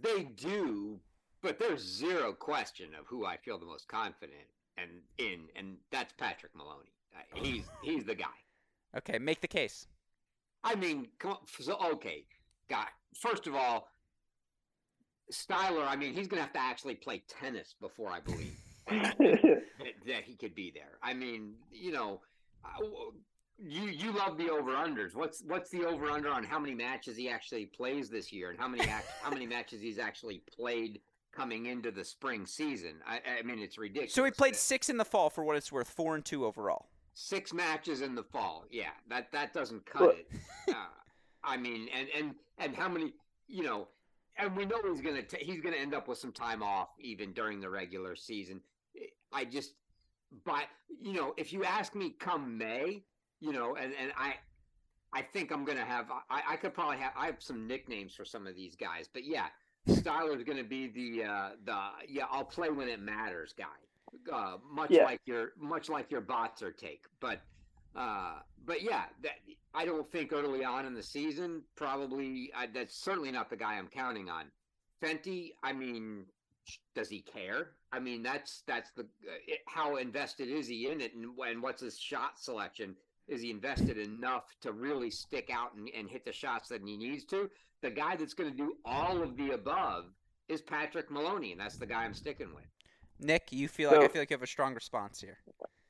They 0.00 0.22
do, 0.22 1.00
but 1.42 1.58
there's 1.58 1.82
zero 1.82 2.32
question 2.32 2.88
of 2.98 3.06
who 3.06 3.26
I 3.26 3.36
feel 3.36 3.58
the 3.58 3.66
most 3.66 3.88
confident 3.88 4.46
and 4.78 4.90
in, 5.18 5.48
and 5.56 5.76
that's 5.90 6.12
Patrick 6.14 6.54
Maloney. 6.54 6.92
He's 7.34 7.64
he's 7.82 8.04
the 8.04 8.14
guy. 8.14 8.26
Okay, 8.96 9.18
make 9.18 9.40
the 9.40 9.48
case. 9.48 9.86
I 10.64 10.74
mean, 10.74 11.08
come 11.18 11.32
on, 11.32 11.38
so, 11.60 11.76
okay, 11.94 12.24
guy. 12.68 12.86
First 13.14 13.46
of 13.46 13.54
all, 13.54 13.88
Styler. 15.32 15.86
I 15.86 15.96
mean, 15.96 16.14
he's 16.14 16.28
going 16.28 16.38
to 16.38 16.42
have 16.42 16.52
to 16.52 16.60
actually 16.60 16.94
play 16.94 17.22
tennis 17.28 17.74
before 17.80 18.10
I 18.10 18.20
believe 18.20 18.56
that, 18.88 19.16
that, 20.06 20.24
he 20.24 20.36
could 20.36 20.54
be 20.54 20.72
there. 20.74 20.98
I 21.02 21.14
mean, 21.14 21.54
you 21.70 21.92
know, 21.92 22.20
uh, 22.64 22.84
you 23.58 23.82
you 23.82 24.12
love 24.12 24.36
the 24.36 24.50
over 24.50 24.72
unders. 24.72 25.14
What's 25.14 25.42
what's 25.46 25.70
the 25.70 25.86
over 25.86 26.10
under 26.10 26.28
on 26.28 26.44
how 26.44 26.58
many 26.58 26.74
matches 26.74 27.16
he 27.16 27.28
actually 27.28 27.66
plays 27.66 28.10
this 28.10 28.32
year, 28.32 28.50
and 28.50 28.58
how 28.58 28.68
many 28.68 28.88
act, 28.88 29.06
how 29.22 29.30
many 29.30 29.46
matches 29.46 29.80
he's 29.80 29.98
actually 29.98 30.42
played 30.54 31.00
coming 31.32 31.66
into 31.66 31.90
the 31.90 32.04
spring 32.04 32.46
season. 32.46 32.94
I, 33.06 33.20
I 33.40 33.42
mean, 33.42 33.58
it's 33.58 33.78
ridiculous. 33.78 34.12
So 34.12 34.24
he 34.24 34.30
played 34.30 34.54
six 34.54 34.88
in 34.88 34.96
the 34.96 35.04
fall 35.04 35.30
for 35.30 35.44
what 35.44 35.56
it's 35.56 35.72
worth, 35.72 35.88
four 35.88 36.14
and 36.14 36.24
two 36.24 36.44
overall. 36.46 36.86
Six 37.14 37.52
matches 37.52 38.00
in 38.00 38.14
the 38.14 38.22
fall. 38.22 38.64
Yeah, 38.70 38.90
that 39.08 39.32
that 39.32 39.52
doesn't 39.52 39.84
cut 39.84 40.16
it. 40.16 40.28
Uh, 40.68 40.74
I 41.44 41.56
mean, 41.56 41.88
and 41.94 42.08
and 42.16 42.34
and 42.58 42.74
how 42.74 42.88
many? 42.88 43.12
You 43.48 43.64
know, 43.64 43.88
and 44.38 44.56
we 44.56 44.64
know 44.64 44.80
he's 44.90 45.00
gonna 45.02 45.22
t- 45.22 45.44
he's 45.44 45.60
gonna 45.60 45.76
end 45.76 45.94
up 45.94 46.08
with 46.08 46.18
some 46.18 46.32
time 46.32 46.62
off 46.62 46.88
even 47.00 47.32
during 47.32 47.60
the 47.60 47.68
regular 47.68 48.16
season. 48.16 48.60
I 49.32 49.44
just, 49.44 49.72
but 50.44 50.64
you 51.02 51.12
know, 51.14 51.34
if 51.36 51.52
you 51.52 51.64
ask 51.64 51.94
me 51.94 52.14
come 52.18 52.56
May, 52.56 53.04
you 53.40 53.52
know, 53.52 53.76
and 53.76 53.92
and 54.00 54.12
I. 54.16 54.34
I 55.14 55.20
think 55.20 55.52
I'm 55.52 55.66
gonna 55.66 55.84
have. 55.84 56.10
I, 56.30 56.40
I 56.52 56.56
could 56.56 56.72
probably 56.72 56.96
have. 56.96 57.12
I 57.14 57.26
have 57.26 57.36
some 57.38 57.66
nicknames 57.66 58.14
for 58.14 58.24
some 58.24 58.46
of 58.46 58.56
these 58.56 58.74
guys, 58.74 59.10
but 59.12 59.26
yeah, 59.26 59.48
Styler's 59.88 60.44
going 60.44 60.58
to 60.58 60.64
be 60.64 60.88
the 60.88 61.24
uh, 61.24 61.48
the 61.64 61.78
yeah 62.08 62.24
I'll 62.30 62.44
play 62.44 62.70
when 62.70 62.88
it 62.88 63.00
matters 63.00 63.54
guy. 63.56 63.64
Uh, 64.32 64.58
much 64.70 64.90
yeah. 64.90 65.04
like 65.04 65.20
your 65.24 65.52
much 65.58 65.88
like 65.88 66.10
your 66.10 66.20
Botzer 66.20 66.76
take, 66.76 67.04
but 67.20 67.40
uh, 67.96 68.34
but 68.64 68.82
yeah, 68.82 69.04
that 69.22 69.38
I 69.74 69.84
don't 69.84 70.10
think 70.10 70.32
early 70.32 70.64
on 70.64 70.86
in 70.86 70.94
the 70.94 71.02
season 71.02 71.62
probably 71.74 72.50
I, 72.56 72.66
that's 72.66 72.94
certainly 72.94 73.32
not 73.32 73.50
the 73.50 73.56
guy 73.56 73.74
I'm 73.74 73.88
counting 73.88 74.28
on. 74.28 74.44
Fenty, 75.02 75.52
I 75.64 75.72
mean, 75.72 76.26
does 76.94 77.08
he 77.08 77.20
care? 77.20 77.70
I 77.92 77.98
mean, 77.98 78.22
that's 78.22 78.62
that's 78.66 78.90
the 78.92 79.06
it, 79.46 79.60
how 79.66 79.96
invested 79.96 80.48
is 80.48 80.68
he 80.68 80.88
in 80.88 81.00
it, 81.00 81.14
and, 81.14 81.36
and 81.46 81.62
what's 81.62 81.82
his 81.82 81.98
shot 81.98 82.38
selection? 82.38 82.94
Is 83.28 83.40
he 83.40 83.50
invested 83.50 83.98
enough 83.98 84.44
to 84.62 84.72
really 84.72 85.10
stick 85.10 85.50
out 85.52 85.74
and, 85.74 85.88
and 85.96 86.08
hit 86.10 86.24
the 86.24 86.32
shots 86.32 86.68
that 86.68 86.82
he 86.84 86.96
needs 86.96 87.24
to? 87.26 87.48
the 87.82 87.90
guy 87.90 88.16
that's 88.16 88.34
going 88.34 88.50
to 88.50 88.56
do 88.56 88.74
all 88.84 89.22
of 89.22 89.36
the 89.36 89.50
above 89.50 90.04
is 90.48 90.62
Patrick 90.62 91.10
Maloney, 91.10 91.52
and 91.52 91.60
that's 91.60 91.76
the 91.76 91.86
guy 91.86 92.04
I'm 92.04 92.14
sticking 92.14 92.54
with. 92.54 92.64
Nick, 93.18 93.48
you 93.50 93.68
feel 93.68 93.90
so, 93.90 93.96
like 93.96 94.10
I 94.10 94.12
feel 94.12 94.22
like 94.22 94.30
you 94.30 94.34
have 94.34 94.42
a 94.42 94.46
strong 94.46 94.74
response 94.74 95.20
here. 95.20 95.38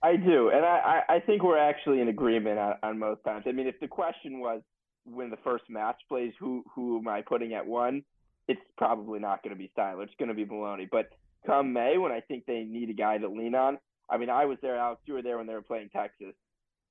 I 0.02 0.16
do, 0.16 0.48
and 0.48 0.64
I, 0.64 1.02
I 1.08 1.20
think 1.20 1.44
we're 1.44 1.58
actually 1.58 2.00
in 2.00 2.08
agreement 2.08 2.58
on, 2.58 2.74
on 2.82 2.98
most 2.98 3.22
times. 3.24 3.44
I 3.46 3.52
mean, 3.52 3.68
if 3.68 3.78
the 3.80 3.88
question 3.88 4.40
was 4.40 4.60
when 5.04 5.30
the 5.30 5.36
first 5.44 5.64
match 5.68 5.96
plays, 6.08 6.32
who 6.40 6.64
who 6.74 6.98
am 6.98 7.08
I 7.08 7.22
putting 7.22 7.54
at 7.54 7.64
one? 7.64 8.02
It's 8.48 8.60
probably 8.76 9.20
not 9.20 9.42
going 9.42 9.54
to 9.54 9.58
be 9.58 9.70
Styler. 9.76 10.02
It's 10.02 10.14
going 10.18 10.28
to 10.28 10.34
be 10.34 10.44
Maloney. 10.44 10.88
But 10.90 11.10
come 11.46 11.72
May, 11.72 11.96
when 11.98 12.10
I 12.10 12.20
think 12.20 12.44
they 12.46 12.64
need 12.64 12.90
a 12.90 12.94
guy 12.94 13.18
to 13.18 13.28
lean 13.28 13.54
on, 13.54 13.78
I 14.10 14.18
mean, 14.18 14.28
I 14.28 14.44
was 14.44 14.58
there, 14.60 14.76
Alex. 14.76 15.00
You 15.06 15.14
were 15.14 15.22
there 15.22 15.38
when 15.38 15.46
they 15.46 15.54
were 15.54 15.62
playing 15.62 15.90
Texas. 15.90 16.34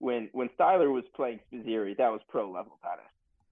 When 0.02 0.30
when 0.34 0.50
Styler 0.60 0.92
was 0.92 1.04
playing 1.16 1.40
Spizzirri, 1.52 1.96
that 1.98 2.12
was 2.12 2.22
pro 2.28 2.52
level 2.52 2.80
tennis. 2.84 3.06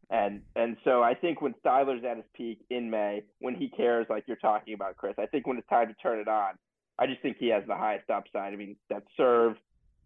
And 0.09 0.41
and 0.55 0.77
so 0.83 1.03
I 1.03 1.13
think 1.13 1.41
when 1.41 1.53
Styler's 1.63 2.03
at 2.03 2.17
his 2.17 2.25
peak 2.33 2.65
in 2.69 2.89
May, 2.89 3.23
when 3.39 3.53
he 3.53 3.69
cares 3.69 4.07
like 4.09 4.23
you're 4.27 4.37
talking 4.37 4.73
about, 4.73 4.97
Chris, 4.97 5.13
I 5.19 5.27
think 5.27 5.45
when 5.45 5.57
it's 5.57 5.69
time 5.69 5.87
to 5.87 5.93
turn 5.93 6.19
it 6.19 6.27
on, 6.27 6.55
I 6.97 7.05
just 7.05 7.21
think 7.21 7.37
he 7.37 7.49
has 7.49 7.63
the 7.67 7.75
highest 7.75 8.09
upside. 8.09 8.53
I 8.53 8.55
mean, 8.55 8.75
that 8.89 9.03
serve, 9.15 9.55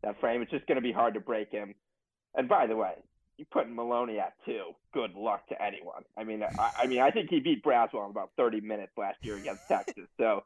that 0.03 0.19
frame, 0.19 0.41
it's 0.41 0.51
just 0.51 0.67
to 0.67 0.81
be 0.81 0.91
hard 0.91 1.13
to 1.13 1.21
break 1.21 1.51
him. 1.51 1.73
And 2.35 2.49
by 2.49 2.67
the 2.67 2.75
way, 2.75 2.95
you 3.37 3.45
put 3.51 3.69
Maloney 3.69 4.19
at 4.19 4.33
two. 4.45 4.71
Good 4.93 5.15
luck 5.15 5.47
to 5.47 5.61
anyone. 5.61 6.03
I 6.17 6.23
mean, 6.23 6.43
I, 6.43 6.71
I 6.83 6.87
mean, 6.87 6.99
I 6.99 7.09
think 7.09 7.29
he 7.29 7.39
beat 7.39 7.63
Braswell 7.63 8.05
in 8.05 8.11
about 8.11 8.31
30 8.37 8.61
minutes 8.61 8.91
last 8.97 9.17
year 9.23 9.37
against 9.37 9.61
Texas. 9.67 10.05
So, 10.19 10.43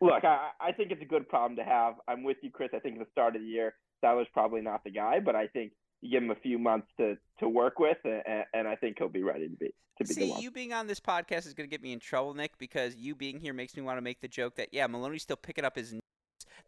look, 0.00 0.24
I, 0.24 0.50
I 0.60 0.72
think 0.72 0.90
it's 0.90 1.02
a 1.02 1.06
good 1.06 1.28
problem 1.28 1.56
to 1.56 1.64
have. 1.64 1.94
I'm 2.06 2.24
with 2.24 2.38
you, 2.42 2.50
Chris. 2.50 2.70
I 2.74 2.80
think 2.80 2.98
at 2.98 3.06
the 3.06 3.10
start 3.12 3.36
of 3.36 3.42
the 3.42 3.48
year, 3.48 3.74
Styler's 3.98 4.28
probably 4.32 4.60
not 4.60 4.84
the 4.84 4.90
guy, 4.90 5.20
but 5.20 5.36
I 5.36 5.46
think 5.48 5.72
you 6.00 6.10
give 6.10 6.22
him 6.22 6.30
a 6.30 6.36
few 6.36 6.58
months 6.58 6.88
to 6.98 7.16
to 7.40 7.48
work 7.48 7.78
with, 7.78 7.98
and, 8.04 8.44
and 8.54 8.68
I 8.68 8.76
think 8.76 8.96
he'll 8.98 9.08
be 9.08 9.22
ready 9.22 9.48
to 9.48 9.56
be 9.56 9.74
to 9.98 10.04
be 10.04 10.14
See, 10.14 10.34
you 10.38 10.50
being 10.50 10.72
on 10.72 10.86
this 10.86 11.00
podcast 11.00 11.46
is 11.46 11.54
going 11.54 11.68
to 11.68 11.70
get 11.70 11.82
me 11.82 11.92
in 11.92 12.00
trouble, 12.00 12.34
Nick, 12.34 12.56
because 12.58 12.96
you 12.96 13.14
being 13.14 13.40
here 13.40 13.52
makes 13.52 13.76
me 13.76 13.82
want 13.82 13.98
to 13.98 14.02
make 14.02 14.20
the 14.20 14.28
joke 14.28 14.56
that 14.56 14.68
yeah, 14.72 14.86
Maloney's 14.86 15.22
still 15.22 15.36
picking 15.36 15.64
up 15.64 15.76
his 15.76 15.94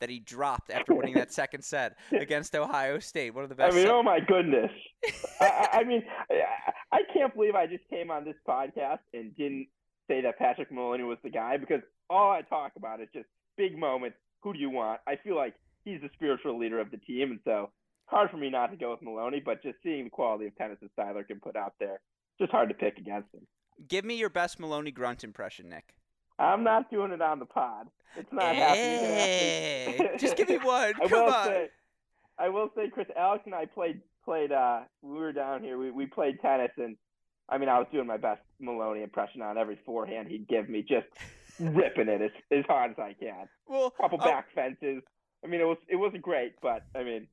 that 0.00 0.08
he 0.08 0.18
dropped 0.18 0.70
after 0.70 0.94
winning 0.94 1.14
that 1.14 1.32
second 1.32 1.62
set 1.62 1.96
against 2.12 2.54
Ohio 2.54 2.98
State. 2.98 3.34
One 3.34 3.44
of 3.44 3.50
the 3.50 3.54
best. 3.54 3.74
I 3.74 3.78
mean, 3.78 3.88
oh 3.88 4.02
my 4.02 4.18
goodness! 4.20 4.70
I, 5.40 5.68
I 5.72 5.84
mean, 5.84 6.02
I 6.92 7.00
can't 7.12 7.34
believe 7.34 7.54
I 7.54 7.66
just 7.66 7.88
came 7.88 8.10
on 8.10 8.24
this 8.24 8.36
podcast 8.48 9.00
and 9.14 9.36
didn't 9.36 9.68
say 10.08 10.22
that 10.22 10.38
Patrick 10.38 10.72
Maloney 10.72 11.04
was 11.04 11.18
the 11.22 11.30
guy 11.30 11.56
because 11.56 11.82
all 12.08 12.30
I 12.30 12.42
talk 12.42 12.72
about 12.76 13.00
is 13.00 13.08
just 13.14 13.26
big 13.56 13.78
moments. 13.78 14.16
Who 14.42 14.52
do 14.52 14.58
you 14.58 14.70
want? 14.70 15.00
I 15.06 15.16
feel 15.16 15.36
like 15.36 15.54
he's 15.92 16.00
the 16.00 16.10
spiritual 16.14 16.58
leader 16.58 16.80
of 16.80 16.90
the 16.90 16.96
team, 16.98 17.30
and 17.30 17.40
so 17.44 17.70
hard 18.06 18.30
for 18.30 18.36
me 18.36 18.50
not 18.50 18.68
to 18.70 18.76
go 18.76 18.90
with 18.90 19.02
Maloney, 19.02 19.40
but 19.44 19.62
just 19.62 19.76
seeing 19.82 20.04
the 20.04 20.10
quality 20.10 20.46
of 20.46 20.56
tennis 20.56 20.78
that 20.82 20.94
Styler 20.96 21.26
can 21.26 21.40
put 21.40 21.56
out 21.56 21.74
there, 21.78 22.00
just 22.38 22.50
hard 22.50 22.68
to 22.68 22.74
pick 22.74 22.98
against 22.98 23.32
him. 23.34 23.46
Give 23.88 24.04
me 24.04 24.16
your 24.16 24.30
best 24.30 24.58
Maloney 24.60 24.90
grunt 24.90 25.24
impression, 25.24 25.68
Nick. 25.68 25.94
I'm 26.38 26.64
not 26.64 26.90
doing 26.90 27.12
it 27.12 27.20
on 27.22 27.38
the 27.38 27.46
pod. 27.46 27.88
It's 28.16 28.32
not 28.32 28.54
hey, 28.54 29.94
happening. 29.96 30.18
just 30.18 30.36
give 30.36 30.48
me 30.48 30.58
one. 30.62 30.94
I 31.02 31.08
Come 31.08 31.10
will 31.26 31.32
on. 31.32 31.46
Say, 31.46 31.68
I 32.38 32.48
will 32.48 32.70
say, 32.74 32.88
Chris, 32.88 33.06
Alex 33.16 33.42
and 33.46 33.54
I 33.54 33.66
played 33.66 34.00
played. 34.24 34.50
uh 34.52 34.80
We 35.02 35.18
were 35.18 35.32
down 35.32 35.62
here. 35.62 35.78
We 35.78 35.90
we 35.90 36.06
played 36.06 36.40
tennis, 36.40 36.72
and 36.76 36.96
I 37.48 37.58
mean, 37.58 37.68
I 37.68 37.78
was 37.78 37.86
doing 37.92 38.06
my 38.06 38.16
best 38.16 38.40
Maloney 38.58 39.02
impression 39.02 39.42
on 39.42 39.58
every 39.58 39.78
forehand 39.86 40.28
he'd 40.28 40.48
give 40.48 40.68
me, 40.68 40.82
just 40.82 41.06
ripping 41.60 42.08
it 42.08 42.20
as 42.22 42.30
as 42.50 42.64
hard 42.66 42.92
as 42.92 42.98
I 42.98 43.12
can. 43.12 43.48
Well, 43.68 43.90
couple 43.90 44.18
back 44.18 44.46
fences. 44.54 45.02
I 45.44 45.46
mean, 45.46 45.60
it 45.60 45.66
was 45.66 45.78
it 45.88 45.96
wasn't 45.96 46.22
great, 46.22 46.54
but 46.60 46.84
I 46.94 47.02
mean, 47.02 47.26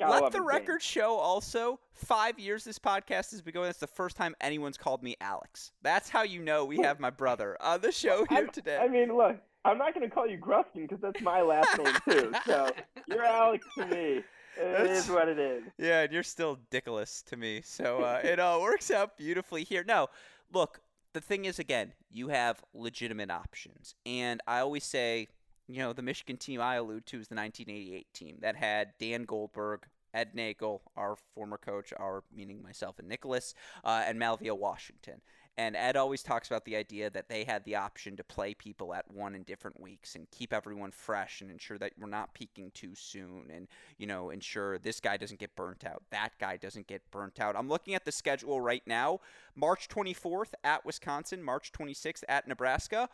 let 0.00 0.32
the 0.32 0.40
record 0.40 0.82
show 0.82 1.14
also 1.14 1.80
five 1.92 2.38
years 2.38 2.64
this 2.64 2.78
podcast 2.78 3.30
has 3.30 3.42
been 3.42 3.54
going. 3.54 3.66
That's 3.66 3.78
the 3.78 3.86
first 3.86 4.16
time 4.16 4.34
anyone's 4.40 4.76
called 4.76 5.02
me 5.02 5.16
Alex. 5.20 5.72
That's 5.82 6.08
how 6.08 6.22
you 6.22 6.42
know 6.42 6.64
we 6.64 6.78
have 6.78 7.00
my 7.00 7.10
brother 7.10 7.56
on 7.60 7.80
the 7.80 7.92
show 7.92 8.24
here 8.28 8.38
I'm, 8.38 8.50
today. 8.50 8.78
I 8.78 8.88
mean, 8.88 9.16
look, 9.16 9.36
I'm 9.64 9.78
not 9.78 9.94
going 9.94 10.08
to 10.08 10.14
call 10.14 10.26
you 10.26 10.38
Gruskin 10.38 10.82
because 10.88 11.00
that's 11.00 11.20
my 11.20 11.42
last 11.42 11.76
name 11.78 11.94
too. 12.08 12.32
So 12.46 12.70
you're 13.08 13.24
Alex 13.24 13.66
to 13.76 13.86
me. 13.86 14.22
It 14.60 14.72
that's, 14.76 15.04
is 15.04 15.10
what 15.10 15.28
it 15.28 15.38
is. 15.38 15.62
Yeah, 15.78 16.02
and 16.02 16.12
you're 16.12 16.22
still 16.22 16.58
Dickolas 16.70 17.24
to 17.26 17.36
me. 17.36 17.60
So 17.64 18.02
uh, 18.02 18.20
it 18.24 18.40
all 18.40 18.60
works 18.60 18.90
out 18.90 19.16
beautifully 19.16 19.62
here. 19.62 19.84
No, 19.86 20.08
look, 20.52 20.80
the 21.12 21.20
thing 21.20 21.44
is, 21.44 21.58
again, 21.58 21.92
you 22.10 22.28
have 22.28 22.62
legitimate 22.74 23.30
options. 23.30 23.94
And 24.04 24.40
I 24.46 24.60
always 24.60 24.84
say 24.84 25.28
you 25.68 25.78
know, 25.78 25.92
the 25.92 26.02
Michigan 26.02 26.36
team 26.36 26.60
I 26.60 26.76
allude 26.76 27.06
to 27.06 27.20
is 27.20 27.28
the 27.28 27.34
1988 27.34 28.06
team 28.14 28.38
that 28.40 28.56
had 28.56 28.92
Dan 28.98 29.24
Goldberg, 29.24 29.86
Ed 30.14 30.34
Nagel, 30.34 30.80
our 30.96 31.16
former 31.34 31.58
coach, 31.58 31.92
our 31.98 32.24
meaning 32.34 32.62
myself 32.62 32.98
and 32.98 33.08
Nicholas, 33.08 33.54
uh, 33.84 34.02
and 34.06 34.18
MaliVai 34.18 34.56
Washington. 34.56 35.20
And 35.58 35.74
Ed 35.74 35.96
always 35.96 36.22
talks 36.22 36.46
about 36.46 36.64
the 36.64 36.76
idea 36.76 37.10
that 37.10 37.28
they 37.28 37.42
had 37.42 37.64
the 37.64 37.74
option 37.74 38.16
to 38.16 38.22
play 38.22 38.54
people 38.54 38.94
at 38.94 39.12
one 39.12 39.34
in 39.34 39.42
different 39.42 39.80
weeks 39.80 40.14
and 40.14 40.30
keep 40.30 40.52
everyone 40.52 40.92
fresh 40.92 41.40
and 41.40 41.50
ensure 41.50 41.78
that 41.78 41.94
we're 41.98 42.08
not 42.08 42.32
peaking 42.32 42.70
too 42.74 42.94
soon 42.94 43.50
and, 43.52 43.66
you 43.98 44.06
know, 44.06 44.30
ensure 44.30 44.78
this 44.78 45.00
guy 45.00 45.16
doesn't 45.16 45.40
get 45.40 45.56
burnt 45.56 45.84
out, 45.84 46.04
that 46.10 46.30
guy 46.38 46.56
doesn't 46.56 46.86
get 46.86 47.02
burnt 47.10 47.40
out. 47.40 47.56
I'm 47.56 47.68
looking 47.68 47.94
at 47.94 48.04
the 48.04 48.12
schedule 48.12 48.60
right 48.60 48.84
now 48.86 49.18
March 49.56 49.88
24th 49.88 50.52
at 50.62 50.86
Wisconsin, 50.86 51.42
March 51.42 51.72
26th 51.72 52.22
at 52.28 52.46
Nebraska. 52.46 53.08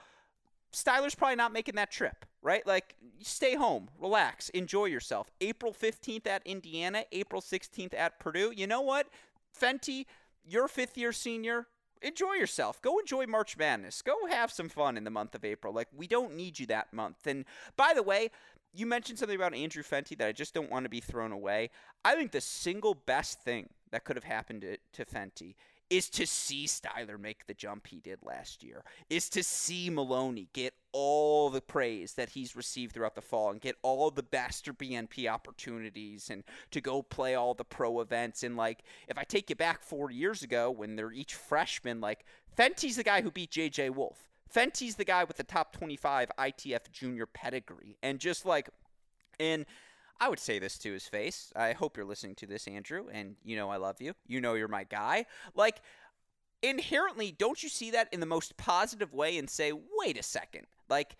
Styler's 0.74 1.14
probably 1.14 1.36
not 1.36 1.52
making 1.52 1.76
that 1.76 1.90
trip, 1.90 2.26
right? 2.42 2.66
Like, 2.66 2.96
stay 3.20 3.54
home, 3.54 3.88
relax, 3.98 4.48
enjoy 4.50 4.86
yourself. 4.86 5.30
April 5.40 5.72
15th 5.72 6.26
at 6.26 6.46
Indiana, 6.46 7.04
April 7.12 7.40
16th 7.40 7.94
at 7.94 8.18
Purdue. 8.18 8.52
You 8.54 8.66
know 8.66 8.80
what? 8.80 9.08
Fenty, 9.58 10.06
you're 10.44 10.68
fifth 10.68 10.98
year 10.98 11.12
senior 11.12 11.66
enjoy 12.04 12.34
yourself. 12.34 12.80
Go 12.82 12.98
enjoy 12.98 13.26
March 13.26 13.56
Madness. 13.56 14.02
Go 14.02 14.26
have 14.28 14.52
some 14.52 14.68
fun 14.68 14.96
in 14.96 15.04
the 15.04 15.10
month 15.10 15.34
of 15.34 15.44
April. 15.44 15.72
Like 15.72 15.88
we 15.96 16.06
don't 16.06 16.36
need 16.36 16.58
you 16.58 16.66
that 16.66 16.92
month. 16.92 17.26
And 17.26 17.44
by 17.76 17.92
the 17.94 18.02
way, 18.02 18.30
you 18.72 18.86
mentioned 18.86 19.18
something 19.18 19.36
about 19.36 19.54
Andrew 19.54 19.82
Fenty 19.82 20.18
that 20.18 20.28
I 20.28 20.32
just 20.32 20.52
don't 20.52 20.70
want 20.70 20.84
to 20.84 20.90
be 20.90 21.00
thrown 21.00 21.32
away. 21.32 21.70
I 22.04 22.16
think 22.16 22.32
the 22.32 22.40
single 22.40 22.94
best 22.94 23.40
thing 23.42 23.68
that 23.90 24.04
could 24.04 24.16
have 24.16 24.24
happened 24.24 24.62
to, 24.62 24.76
to 24.92 25.04
Fenty 25.04 25.54
is 25.96 26.10
to 26.10 26.26
see 26.26 26.66
Styler 26.66 27.18
make 27.18 27.46
the 27.46 27.54
jump 27.54 27.86
he 27.86 28.00
did 28.00 28.18
last 28.22 28.64
year, 28.64 28.82
is 29.08 29.28
to 29.30 29.44
see 29.44 29.88
Maloney 29.90 30.48
get 30.52 30.74
all 30.92 31.50
the 31.50 31.60
praise 31.60 32.14
that 32.14 32.30
he's 32.30 32.56
received 32.56 32.92
throughout 32.92 33.14
the 33.14 33.20
fall 33.20 33.50
and 33.50 33.60
get 33.60 33.76
all 33.82 34.10
the 34.10 34.22
best 34.22 34.66
BNP 34.66 35.30
opportunities 35.30 36.30
and 36.30 36.42
to 36.72 36.80
go 36.80 37.00
play 37.00 37.36
all 37.36 37.54
the 37.54 37.64
pro 37.64 38.00
events. 38.00 38.42
And 38.42 38.56
like, 38.56 38.82
if 39.08 39.16
I 39.16 39.22
take 39.22 39.50
you 39.50 39.56
back 39.56 39.82
four 39.82 40.10
years 40.10 40.42
ago 40.42 40.70
when 40.70 40.96
they're 40.96 41.12
each 41.12 41.34
freshmen, 41.34 42.00
like 42.00 42.24
Fenty's 42.56 42.96
the 42.96 43.04
guy 43.04 43.22
who 43.22 43.30
beat 43.30 43.52
JJ 43.52 43.90
Wolf. 43.90 44.30
Fenty's 44.48 44.96
the 44.96 45.04
guy 45.04 45.24
with 45.24 45.36
the 45.36 45.44
top 45.44 45.72
25 45.72 46.30
ITF 46.38 46.90
junior 46.90 47.26
pedigree. 47.26 47.98
And 48.02 48.18
just 48.18 48.44
like, 48.44 48.68
and 49.38 49.66
I 50.20 50.28
would 50.28 50.38
say 50.38 50.58
this 50.58 50.78
to 50.78 50.92
his 50.92 51.06
face. 51.06 51.52
I 51.56 51.72
hope 51.72 51.96
you're 51.96 52.06
listening 52.06 52.36
to 52.36 52.46
this, 52.46 52.68
Andrew, 52.68 53.06
and 53.12 53.36
you 53.44 53.56
know 53.56 53.70
I 53.70 53.76
love 53.76 54.00
you. 54.00 54.14
You 54.26 54.40
know 54.40 54.54
you're 54.54 54.68
my 54.68 54.84
guy. 54.84 55.26
Like, 55.54 55.80
inherently, 56.62 57.32
don't 57.36 57.62
you 57.62 57.68
see 57.68 57.90
that 57.90 58.08
in 58.12 58.20
the 58.20 58.26
most 58.26 58.56
positive 58.56 59.12
way 59.12 59.36
and 59.36 59.50
say, 59.50 59.72
wait 59.72 60.18
a 60.18 60.22
second, 60.22 60.66
like, 60.88 61.16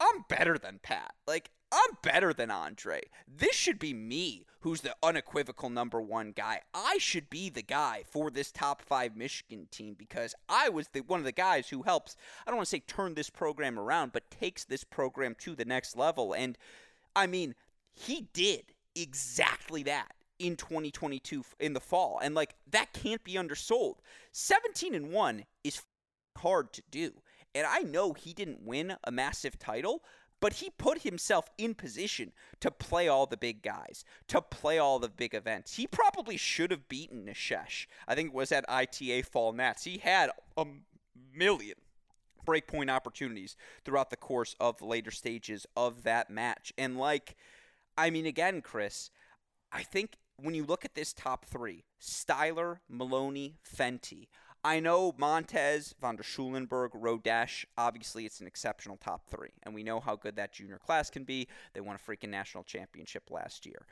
I'm 0.00 0.24
better 0.28 0.56
than 0.58 0.78
Pat. 0.82 1.12
Like, 1.26 1.50
I'm 1.72 1.96
better 2.02 2.32
than 2.32 2.50
Andre. 2.50 3.02
This 3.26 3.54
should 3.54 3.78
be 3.78 3.92
me 3.92 4.46
who's 4.60 4.80
the 4.80 4.96
unequivocal 5.02 5.68
number 5.70 6.00
one 6.00 6.32
guy. 6.32 6.62
I 6.72 6.96
should 6.98 7.28
be 7.28 7.50
the 7.50 7.62
guy 7.62 8.04
for 8.10 8.30
this 8.30 8.50
top 8.50 8.80
five 8.80 9.16
Michigan 9.16 9.68
team 9.70 9.94
because 9.98 10.34
I 10.48 10.68
was 10.68 10.88
the 10.88 11.00
one 11.00 11.20
of 11.20 11.24
the 11.24 11.32
guys 11.32 11.68
who 11.68 11.82
helps, 11.82 12.16
I 12.46 12.50
don't 12.50 12.56
want 12.56 12.68
to 12.68 12.70
say 12.70 12.80
turn 12.80 13.14
this 13.14 13.30
program 13.30 13.78
around, 13.78 14.12
but 14.12 14.30
takes 14.30 14.64
this 14.64 14.84
program 14.84 15.36
to 15.40 15.54
the 15.54 15.64
next 15.64 15.96
level. 15.96 16.32
And 16.32 16.56
I 17.14 17.26
mean, 17.26 17.54
he 17.98 18.28
did 18.32 18.72
exactly 18.94 19.82
that 19.82 20.12
in 20.38 20.56
2022 20.56 21.42
in 21.58 21.72
the 21.72 21.80
fall 21.80 22.20
and 22.22 22.34
like 22.34 22.54
that 22.70 22.92
can't 22.92 23.24
be 23.24 23.36
undersold 23.36 23.96
17 24.32 24.94
and 24.94 25.10
1 25.10 25.44
is 25.64 25.82
hard 26.36 26.72
to 26.72 26.82
do 26.90 27.10
and 27.54 27.66
i 27.66 27.80
know 27.80 28.12
he 28.12 28.32
didn't 28.32 28.62
win 28.62 28.94
a 29.04 29.10
massive 29.10 29.58
title 29.58 30.02
but 30.40 30.54
he 30.54 30.70
put 30.70 31.02
himself 31.02 31.50
in 31.58 31.74
position 31.74 32.32
to 32.60 32.70
play 32.70 33.08
all 33.08 33.26
the 33.26 33.36
big 33.36 33.62
guys, 33.62 34.04
to 34.28 34.40
play 34.40 34.78
all 34.78 34.98
the 34.98 35.08
big 35.08 35.34
events. 35.34 35.74
He 35.74 35.86
probably 35.86 36.36
should 36.36 36.70
have 36.70 36.88
beaten 36.88 37.26
Nishesh. 37.26 37.86
I 38.06 38.14
think 38.14 38.28
it 38.28 38.34
was 38.34 38.52
at 38.52 38.64
ITA 38.68 39.22
Fall 39.22 39.52
Nats. 39.52 39.84
He 39.84 39.98
had 39.98 40.30
a 40.56 40.64
million 41.34 41.74
breakpoint 42.46 42.88
opportunities 42.88 43.56
throughout 43.84 44.10
the 44.10 44.16
course 44.16 44.54
of 44.58 44.78
the 44.78 44.86
later 44.86 45.10
stages 45.10 45.66
of 45.76 46.04
that 46.04 46.30
match. 46.30 46.72
And 46.78 46.96
like 46.96 47.36
I 47.98 48.10
mean, 48.10 48.26
again, 48.26 48.62
Chris, 48.62 49.10
I 49.72 49.82
think 49.82 50.18
when 50.36 50.54
you 50.54 50.64
look 50.64 50.84
at 50.84 50.94
this 50.94 51.12
top 51.12 51.44
three, 51.44 51.84
Styler, 52.00 52.78
Maloney, 52.88 53.56
Fenty, 53.68 54.28
I 54.64 54.78
know 54.78 55.14
Montes, 55.18 55.94
Von 56.00 56.16
der 56.16 56.22
Schulenburg, 56.22 56.92
Rodesch, 56.92 57.64
obviously 57.76 58.24
it's 58.24 58.40
an 58.40 58.46
exceptional 58.46 58.96
top 58.96 59.26
three. 59.28 59.50
And 59.64 59.74
we 59.74 59.82
know 59.82 59.98
how 59.98 60.14
good 60.14 60.36
that 60.36 60.52
junior 60.52 60.78
class 60.78 61.10
can 61.10 61.24
be. 61.24 61.48
They 61.74 61.80
won 61.80 61.96
a 61.96 61.98
freaking 61.98 62.28
national 62.28 62.64
championship 62.64 63.30
last 63.30 63.66
year. 63.66 63.84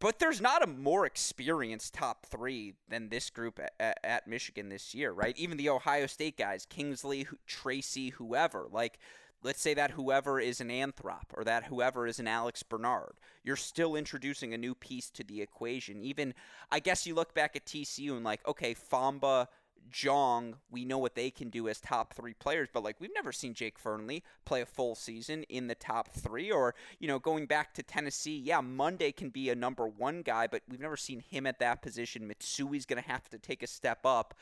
But 0.00 0.18
there's 0.18 0.40
not 0.40 0.62
a 0.62 0.68
more 0.68 1.06
experienced 1.06 1.94
top 1.94 2.26
three 2.26 2.74
than 2.88 3.08
this 3.08 3.30
group 3.30 3.60
at, 3.78 3.98
at 4.04 4.26
Michigan 4.28 4.68
this 4.68 4.94
year, 4.94 5.12
right? 5.12 5.36
Even 5.36 5.56
the 5.56 5.68
Ohio 5.68 6.06
State 6.06 6.36
guys, 6.36 6.66
Kingsley, 6.66 7.26
Tracy, 7.46 8.10
whoever. 8.10 8.68
Like, 8.70 8.98
let's 9.42 9.60
say 9.60 9.74
that 9.74 9.92
whoever 9.92 10.40
is 10.40 10.60
an 10.60 10.68
Anthrop 10.68 11.26
or 11.34 11.44
that 11.44 11.64
whoever 11.64 12.06
is 12.06 12.18
an 12.18 12.28
Alex 12.28 12.62
Bernard, 12.62 13.14
you're 13.44 13.56
still 13.56 13.96
introducing 13.96 14.52
a 14.52 14.58
new 14.58 14.74
piece 14.74 15.10
to 15.10 15.24
the 15.24 15.40
equation. 15.42 16.02
Even, 16.02 16.34
I 16.70 16.80
guess 16.80 17.06
you 17.06 17.14
look 17.14 17.34
back 17.34 17.56
at 17.56 17.64
TCU 17.64 18.12
and 18.12 18.24
like, 18.24 18.46
okay, 18.46 18.74
Fomba, 18.74 19.46
Jong, 19.90 20.56
we 20.70 20.84
know 20.84 20.98
what 20.98 21.14
they 21.14 21.30
can 21.30 21.50
do 21.50 21.68
as 21.68 21.80
top 21.80 22.14
three 22.14 22.34
players, 22.34 22.68
but 22.72 22.82
like 22.82 23.00
we've 23.00 23.14
never 23.14 23.32
seen 23.32 23.54
Jake 23.54 23.82
Fearnley 23.82 24.22
play 24.44 24.60
a 24.60 24.66
full 24.66 24.94
season 24.94 25.44
in 25.44 25.66
the 25.66 25.74
top 25.74 26.08
three. 26.10 26.50
Or, 26.50 26.74
you 26.98 27.08
know, 27.08 27.18
going 27.18 27.46
back 27.46 27.74
to 27.74 27.82
Tennessee, 27.82 28.36
yeah, 28.36 28.60
Monday 28.60 29.12
can 29.12 29.30
be 29.30 29.50
a 29.50 29.54
number 29.54 29.86
one 29.86 30.22
guy, 30.22 30.46
but 30.46 30.62
we've 30.68 30.80
never 30.80 30.96
seen 30.96 31.20
him 31.20 31.46
at 31.46 31.58
that 31.60 31.82
position. 31.82 32.28
Mitsui's 32.28 32.86
going 32.86 33.02
to 33.02 33.08
have 33.08 33.28
to 33.30 33.38
take 33.38 33.62
a 33.62 33.66
step 33.66 34.00
up. 34.04 34.34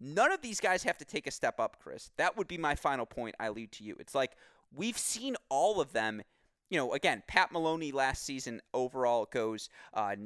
None 0.00 0.32
of 0.32 0.42
these 0.42 0.60
guys 0.60 0.82
have 0.82 0.98
to 0.98 1.04
take 1.04 1.26
a 1.26 1.30
step 1.30 1.60
up, 1.60 1.78
Chris. 1.80 2.10
That 2.16 2.36
would 2.36 2.48
be 2.48 2.58
my 2.58 2.74
final 2.74 3.06
point 3.06 3.34
I 3.38 3.48
lead 3.50 3.72
to 3.72 3.84
you. 3.84 3.96
It's 3.98 4.14
like 4.14 4.32
we've 4.74 4.98
seen 4.98 5.36
all 5.48 5.80
of 5.80 5.92
them. 5.92 6.22
You 6.70 6.78
know, 6.78 6.92
again, 6.92 7.22
Pat 7.26 7.52
Maloney 7.52 7.92
last 7.92 8.24
season 8.24 8.60
overall 8.72 9.28
goes 9.30 9.68
uh, 9.92 10.16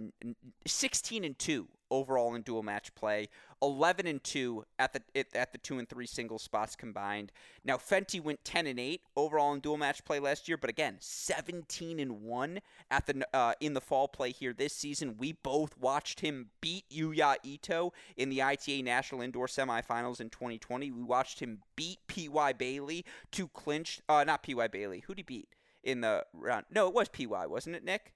16 0.66 1.24
and 1.24 1.38
2 1.38 1.68
overall 1.90 2.34
in 2.34 2.42
dual 2.42 2.62
match 2.62 2.94
play. 2.94 3.28
11 3.60 4.06
and 4.06 4.22
2 4.22 4.64
at 4.78 4.92
the 4.92 5.02
at 5.34 5.52
the 5.52 5.58
2 5.58 5.78
and 5.78 5.88
3 5.88 6.06
single 6.06 6.38
spots 6.38 6.76
combined. 6.76 7.32
Now 7.64 7.76
Fenty 7.76 8.22
went 8.22 8.44
10 8.44 8.68
and 8.68 8.78
8 8.78 9.00
overall 9.16 9.52
in 9.52 9.60
dual 9.60 9.78
match 9.78 10.04
play 10.04 10.20
last 10.20 10.48
year, 10.48 10.56
but 10.56 10.70
again, 10.70 10.96
17 11.00 11.98
and 11.98 12.22
1 12.22 12.60
at 12.90 13.06
the 13.06 13.26
uh, 13.34 13.54
in 13.60 13.74
the 13.74 13.80
fall 13.80 14.06
play 14.06 14.30
here 14.30 14.52
this 14.52 14.72
season. 14.74 15.16
We 15.18 15.32
both 15.32 15.76
watched 15.76 16.20
him 16.20 16.50
beat 16.60 16.84
Yuya 16.88 17.36
Ito 17.42 17.92
in 18.16 18.28
the 18.28 18.42
ITA 18.42 18.82
National 18.82 19.22
Indoor 19.22 19.46
Semifinals 19.48 20.20
in 20.20 20.30
2020. 20.30 20.92
We 20.92 21.02
watched 21.02 21.40
him 21.40 21.62
beat 21.74 21.98
PY 22.06 22.52
Bailly 22.52 23.04
to 23.32 23.48
clinch 23.48 24.00
uh 24.08 24.22
not 24.24 24.44
PY 24.44 24.68
Bailly. 24.68 25.02
Who 25.06 25.14
did 25.14 25.26
he 25.28 25.34
beat 25.34 25.48
in 25.82 26.00
the 26.00 26.24
round? 26.32 26.66
No, 26.70 26.88
it 26.88 26.94
was 26.94 27.08
PY, 27.08 27.46
wasn't 27.46 27.76
it, 27.76 27.84
Nick? 27.84 28.12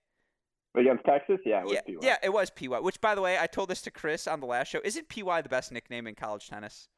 Against 0.75 1.05
Texas? 1.05 1.38
Yeah, 1.44 1.64
it 1.66 1.72
yeah, 1.72 1.81
PY. 1.81 1.94
Yeah, 2.01 2.16
it 2.22 2.33
was 2.33 2.51
PY. 2.51 2.81
Which, 2.81 3.01
by 3.01 3.14
the 3.14 3.20
way, 3.20 3.38
I 3.38 3.46
told 3.46 3.68
this 3.68 3.83
to 3.83 3.90
Chris 3.90 4.27
on 4.27 4.40
the 4.40 4.46
last 4.46 4.68
show. 4.68 4.81
Isn't 4.85 5.09
PY 5.09 5.42
the 5.42 5.48
best 5.48 5.70
nickname 5.72 6.07
in 6.07 6.14
college 6.14 6.48
tennis? 6.48 6.88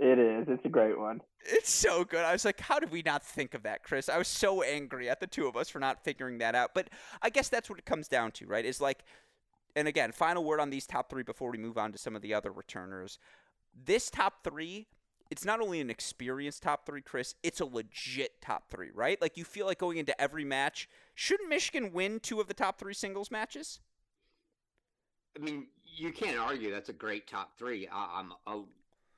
It 0.00 0.18
is. 0.18 0.46
It's 0.48 0.64
a 0.64 0.68
great 0.68 0.98
one. 0.98 1.20
It's 1.44 1.70
so 1.70 2.04
good. 2.04 2.24
I 2.24 2.32
was 2.32 2.44
like, 2.44 2.60
how 2.60 2.78
did 2.78 2.92
we 2.92 3.02
not 3.02 3.24
think 3.24 3.54
of 3.54 3.64
that, 3.64 3.82
Chris? 3.82 4.08
I 4.08 4.18
was 4.18 4.28
so 4.28 4.62
angry 4.62 5.08
at 5.08 5.18
the 5.18 5.26
two 5.26 5.46
of 5.46 5.56
us 5.56 5.68
for 5.68 5.80
not 5.80 6.04
figuring 6.04 6.38
that 6.38 6.54
out. 6.54 6.70
But 6.74 6.88
I 7.20 7.30
guess 7.30 7.48
that's 7.48 7.68
what 7.68 7.78
it 7.78 7.84
comes 7.84 8.06
down 8.06 8.30
to, 8.32 8.46
right? 8.46 8.64
Is 8.64 8.80
like, 8.80 9.04
and 9.74 9.88
again, 9.88 10.12
final 10.12 10.44
word 10.44 10.60
on 10.60 10.70
these 10.70 10.86
top 10.86 11.10
three 11.10 11.24
before 11.24 11.50
we 11.50 11.58
move 11.58 11.78
on 11.78 11.92
to 11.92 11.98
some 11.98 12.14
of 12.14 12.22
the 12.22 12.34
other 12.34 12.52
returners. 12.52 13.18
This 13.74 14.08
top 14.10 14.44
three 14.44 14.86
it's 15.30 15.44
not 15.44 15.60
only 15.60 15.80
an 15.80 15.90
experienced 15.90 16.62
top 16.62 16.86
three, 16.86 17.02
Chris, 17.02 17.34
it's 17.42 17.60
a 17.60 17.64
legit 17.64 18.40
top 18.40 18.68
three, 18.70 18.90
right? 18.94 19.20
Like 19.20 19.36
you 19.36 19.44
feel 19.44 19.66
like 19.66 19.78
going 19.78 19.98
into 19.98 20.18
every 20.20 20.44
match, 20.44 20.88
shouldn't 21.14 21.48
Michigan 21.48 21.92
win 21.92 22.20
two 22.20 22.40
of 22.40 22.48
the 22.48 22.54
top 22.54 22.78
three 22.78 22.94
singles 22.94 23.30
matches? 23.30 23.80
I 25.36 25.40
mean, 25.40 25.66
you 25.84 26.12
can't 26.12 26.38
argue 26.38 26.70
that's 26.70 26.88
a 26.88 26.94
great 26.94 27.26
top 27.26 27.58
three. 27.58 27.88
I, 27.92 28.20
am 28.20 28.32
I'm, 28.46 28.64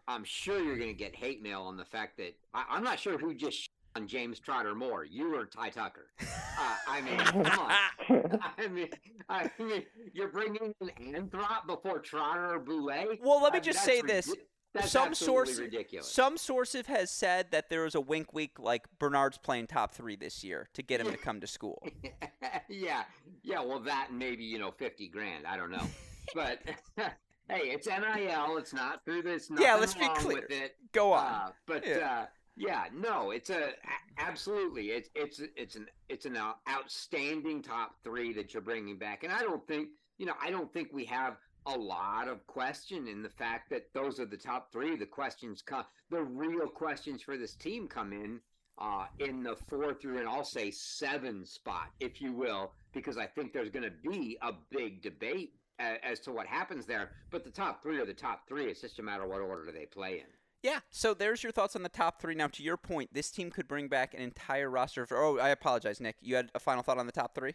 I'm 0.09 0.25
sure 0.25 0.61
you're 0.63 0.77
going 0.77 0.91
to 0.91 0.95
get 0.95 1.15
hate 1.15 1.43
mail 1.43 1.63
on 1.63 1.77
the 1.77 1.85
fact 1.85 2.17
that 2.19 2.35
I, 2.55 2.77
am 2.77 2.83
not 2.83 2.99
sure 2.99 3.17
who 3.17 3.35
just 3.35 3.71
on 3.97 4.07
James 4.07 4.39
Trotter 4.39 4.75
more, 4.75 5.05
you 5.05 5.35
or 5.35 5.47
Ty 5.47 5.71
Tucker. 5.71 6.07
Uh, 6.21 6.77
I 6.89 7.01
mean, 7.01 7.19
come 7.19 7.59
on. 7.59 8.41
I 8.59 8.69
mean, 8.69 8.89
I 9.29 9.51
mean, 9.59 9.85
you're 10.13 10.29
bringing 10.29 10.75
an 10.81 10.91
Anthrop 11.01 11.67
before 11.67 11.99
Trotter 12.01 12.55
or 12.55 12.61
Boulais. 12.61 13.19
Well, 13.23 13.43
let 13.43 13.53
me 13.53 13.61
just 13.61 13.83
say 13.85 14.01
ridiculous. 14.01 14.27
this: 14.27 14.37
that's 14.73 14.91
some 14.91 15.15
source, 15.15 15.59
ridiculous. 15.59 16.11
Some 16.11 16.37
sources 16.37 16.87
has 16.87 17.11
said 17.11 17.47
that 17.51 17.71
there 17.71 17.83
was 17.83 17.95
a 17.95 18.01
wink 18.01 18.33
week 18.33 18.59
like 18.59 18.87
Bernard's 18.99 19.39
playing 19.39 19.67
top 19.67 19.93
three 19.93 20.17
this 20.17 20.45
year 20.45 20.69
to 20.75 20.83
get 20.83 21.01
him 21.01 21.11
to 21.11 21.17
come 21.17 21.41
to 21.41 21.47
school. 21.47 21.85
yeah, 22.69 23.03
yeah. 23.43 23.61
Well, 23.61 23.81
that 23.81 24.09
maybe 24.13 24.45
you 24.45 24.59
know 24.59 24.71
fifty 24.71 25.09
grand. 25.09 25.47
I 25.47 25.57
don't 25.57 25.71
know, 25.71 25.87
but 26.35 26.61
hey, 26.97 27.13
it's 27.49 27.89
NIL. 27.89 28.59
It's 28.59 28.73
not 28.73 29.05
through 29.05 29.23
this. 29.23 29.51
Yeah, 29.59 29.75
let's 29.75 29.95
be 29.95 30.09
clear. 30.17 30.43
With 30.43 30.51
it. 30.51 30.77
Go 30.93 31.13
on. 31.13 31.27
Uh, 31.27 31.51
but 31.67 31.87
yeah. 31.87 31.97
uh, 32.23 32.27
Yeah, 32.57 32.85
no, 32.95 33.31
it's 33.33 33.51
a 33.51 33.71
absolutely. 34.19 34.91
It's 34.91 35.11
it's 35.15 35.41
it's 35.57 35.77
an 35.77 35.87
it's 36.09 36.27
an 36.27 36.39
outstanding 36.69 37.63
top 37.63 37.97
three 38.05 38.33
that 38.35 38.55
you're 38.55 38.63
bringing 38.63 38.99
back, 38.99 39.25
and 39.25 39.33
I 39.33 39.41
don't 39.41 39.67
think 39.67 39.89
you 40.19 40.27
know 40.27 40.35
I 40.41 40.51
don't 40.51 40.73
think 40.73 40.91
we 40.93 41.05
have 41.07 41.39
a 41.67 41.77
lot 41.77 42.29
of 42.29 42.47
question 42.47 43.07
in 43.07 43.23
the 43.23 43.29
fact 43.29 43.71
that 43.71 43.93
those 43.93 44.19
are 44.21 44.27
the 44.27 44.37
top 44.37 44.73
three. 44.73 44.97
The 44.97 45.07
questions 45.07 45.63
come, 45.63 45.85
the 46.11 46.23
real 46.23 46.69
questions 46.69 47.23
for 47.23 47.37
this 47.37 47.55
team 47.55 47.89
come 47.89 48.13
in 48.13 48.41
uh, 48.79 49.07
in 49.19 49.43
the 49.43 49.57
four 49.69 49.95
through 49.95 50.19
and 50.19 50.29
I'll 50.29 50.45
say 50.45 50.71
seven 50.71 51.45
spot, 51.45 51.89
if 52.01 52.21
you 52.21 52.33
will, 52.33 52.73
because 52.93 53.19
I 53.19 53.27
think 53.27 53.53
there's 53.53 53.71
going 53.71 53.85
to 53.85 54.09
be 54.09 54.39
a 54.43 54.53
big 54.71 55.03
debate 55.03 55.55
as, 55.79 55.99
as 56.03 56.21
to 56.21 56.33
what 56.33 56.47
happens 56.47 56.87
there. 56.87 57.11
But 57.31 57.45
the 57.45 57.51
top 57.51 57.83
three 57.83 57.99
are 58.01 58.07
the 58.07 58.15
top 58.15 58.49
three. 58.49 58.67
It's 58.67 58.81
just 58.81 58.99
a 58.99 59.03
matter 59.03 59.25
of 59.25 59.31
what 59.31 59.41
order 59.41 59.67
do 59.67 59.73
they 59.73 59.87
play 59.87 60.15
in. 60.15 60.27
Yeah, 60.63 60.81
so 60.91 61.15
there's 61.15 61.43
your 61.43 61.53
thoughts 61.53 61.75
on 61.75 61.83
the 61.83 61.89
top 61.89 62.21
three. 62.21 62.35
Now, 62.35 62.49
to 62.49 62.63
your 62.63 62.77
point, 62.77 63.15
this 63.15 63.31
team 63.31 63.51
could 63.51 63.67
bring 63.67 63.89
back 63.89 64.13
an 64.13 64.21
entire 64.21 64.69
roster. 64.69 65.07
For, 65.07 65.17
oh, 65.17 65.39
I 65.39 65.49
apologize, 65.49 66.01
Nick. 66.01 66.17
You 66.21 66.37
had 66.37 66.51
a 66.55 66.61
final 66.61 66.83
thought 66.83 66.99
on 66.99 67.07
the 67.07 67.13
top 67.13 67.35
three? 67.35 67.55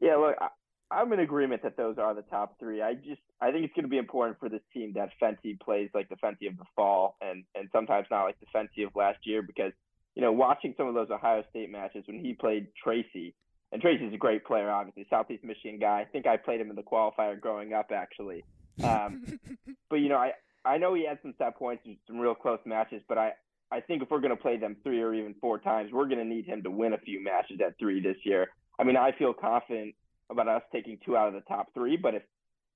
Yeah, 0.00 0.14
look, 0.14 0.36
I'm 0.90 1.12
in 1.12 1.20
agreement 1.20 1.62
that 1.62 1.76
those 1.76 1.98
are 1.98 2.14
the 2.14 2.22
top 2.22 2.58
three. 2.58 2.80
I 2.80 2.94
just 2.94 3.20
I 3.40 3.52
think 3.52 3.64
it's 3.64 3.74
going 3.74 3.84
to 3.84 3.90
be 3.90 3.98
important 3.98 4.38
for 4.40 4.48
this 4.48 4.62
team 4.72 4.94
that 4.94 5.10
Fenty 5.20 5.58
plays 5.60 5.90
like 5.92 6.08
the 6.08 6.16
Fenty 6.16 6.48
of 6.48 6.56
the 6.56 6.64
fall, 6.74 7.16
and 7.20 7.44
and 7.54 7.68
sometimes 7.72 8.06
not 8.10 8.24
like 8.24 8.36
the 8.40 8.46
Fenty 8.46 8.86
of 8.86 8.96
last 8.96 9.18
year 9.24 9.42
because 9.42 9.72
you 10.14 10.22
know 10.22 10.32
watching 10.32 10.74
some 10.76 10.86
of 10.86 10.94
those 10.94 11.10
Ohio 11.10 11.44
State 11.50 11.70
matches 11.70 12.04
when 12.06 12.18
he 12.18 12.32
played 12.32 12.68
Tracy, 12.82 13.34
and 13.70 13.82
Tracy's 13.82 14.14
a 14.14 14.16
great 14.16 14.44
player, 14.46 14.70
obviously 14.70 15.06
Southeast 15.10 15.44
Michigan 15.44 15.78
guy. 15.78 16.00
I 16.00 16.04
think 16.04 16.26
I 16.26 16.38
played 16.38 16.60
him 16.60 16.70
in 16.70 16.76
the 16.76 16.82
qualifier 16.82 17.38
growing 17.38 17.74
up 17.74 17.90
actually, 17.92 18.44
um, 18.82 19.24
but 19.90 19.96
you 19.96 20.08
know 20.08 20.18
I 20.18 20.32
I 20.64 20.78
know 20.78 20.94
he 20.94 21.06
had 21.06 21.18
some 21.20 21.34
set 21.36 21.56
points 21.56 21.82
and 21.84 21.96
some 22.06 22.18
real 22.18 22.34
close 22.34 22.60
matches, 22.64 23.02
but 23.08 23.18
I 23.18 23.32
I 23.70 23.80
think 23.80 24.02
if 24.02 24.10
we're 24.10 24.20
going 24.20 24.34
to 24.34 24.42
play 24.42 24.56
them 24.56 24.76
three 24.82 25.02
or 25.02 25.12
even 25.12 25.34
four 25.40 25.58
times, 25.58 25.92
we're 25.92 26.06
going 26.06 26.18
to 26.18 26.24
need 26.24 26.46
him 26.46 26.62
to 26.62 26.70
win 26.70 26.94
a 26.94 26.98
few 26.98 27.22
matches 27.22 27.60
at 27.64 27.78
three 27.78 28.00
this 28.00 28.16
year. 28.24 28.48
I 28.78 28.84
mean, 28.84 28.96
I 28.96 29.12
feel 29.12 29.34
confident 29.34 29.94
about 30.30 30.48
us 30.48 30.62
taking 30.72 30.98
two 31.04 31.16
out 31.16 31.28
of 31.28 31.34
the 31.34 31.40
top 31.42 31.68
three. 31.74 31.96
But 31.96 32.14
if 32.14 32.22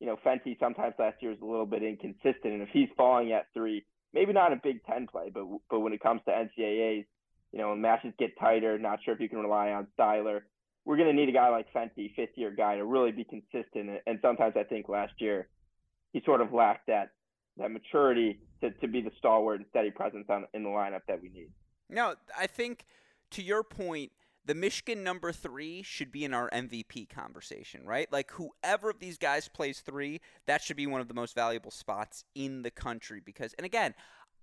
you 0.01 0.07
know 0.07 0.17
Fenty 0.25 0.59
sometimes 0.59 0.95
last 0.99 1.17
year 1.21 1.33
is 1.33 1.41
a 1.41 1.47
little 1.47 1.67
bit 1.67 1.83
inconsistent, 1.83 2.45
and 2.45 2.62
if 2.62 2.69
he's 2.73 2.88
falling 2.97 3.33
at 3.33 3.47
three, 3.55 3.85
maybe 4.12 4.33
not 4.33 4.53
a 4.53 4.61
Big 4.62 4.85
Ten 4.85 5.07
play, 5.07 5.31
but 5.33 5.45
but 5.71 5.81
when 5.81 5.93
it 5.93 6.03
comes 6.03 6.21
to 6.27 6.33
NCAA's, 6.33 7.07
you 7.53 7.59
know, 7.59 7.71
when 7.71 7.81
matches 7.81 8.12
get 8.19 8.38
tighter, 8.38 8.79
not 8.79 9.01
sure 9.05 9.15
if 9.15 9.21
you 9.21 9.29
can 9.29 9.38
rely 9.38 9.71
on 9.71 9.87
Styler. 9.99 10.41
We're 10.85 10.97
going 10.97 11.09
to 11.09 11.15
need 11.15 11.29
a 11.29 11.33
guy 11.33 11.49
like 11.49 11.73
Fenty, 11.73 12.12
fifth 12.17 12.37
year 12.37 12.51
guy, 12.51 12.75
to 12.75 12.85
really 12.85 13.12
be 13.12 13.23
consistent. 13.23 14.01
And 14.05 14.19
sometimes 14.21 14.55
I 14.57 14.65
think 14.65 14.88
last 14.88 15.12
year 15.19 15.49
he 16.12 16.21
sort 16.25 16.41
of 16.41 16.53
lacked 16.53 16.88
that 16.88 17.11
that 17.59 17.71
maturity 17.71 18.41
to, 18.62 18.71
to 18.71 18.88
be 18.88 19.01
the 19.01 19.11
stalwart 19.19 19.59
and 19.59 19.67
steady 19.71 19.91
presence 19.91 20.27
on 20.29 20.47
in 20.55 20.62
the 20.62 20.71
lineup 20.71 21.03
that 21.07 21.21
we 21.21 21.29
need. 21.29 21.51
No, 21.88 22.15
I 22.37 22.47
think 22.47 22.87
to 23.33 23.43
your 23.43 23.62
point, 23.62 24.12
the 24.44 24.55
Michigan 24.55 25.05
number 25.05 25.33
three 25.33 25.83
should 25.83 26.11
be 26.11 26.24
in 26.24 26.35
our 26.35 26.50
MVP 26.50 27.09
conversation, 27.09 27.85
right? 27.85 28.11
Like 28.12 28.33
whoever 28.33 28.90
of 28.90 28.98
these 28.98 29.18
guys 29.18 29.48
plays 29.48 29.81
three, 29.81 30.20
that 30.46 30.62
should 30.62 30.76
be 30.76 30.87
one 30.87 31.00
of 31.00 31.09
the 31.09 31.14
most 31.14 31.35
valuable 31.35 31.70
spots 31.70 32.24
in 32.35 32.62
the 32.62 32.70
country 32.70 33.20
because, 33.24 33.55
and 33.55 33.64
again, 33.64 33.94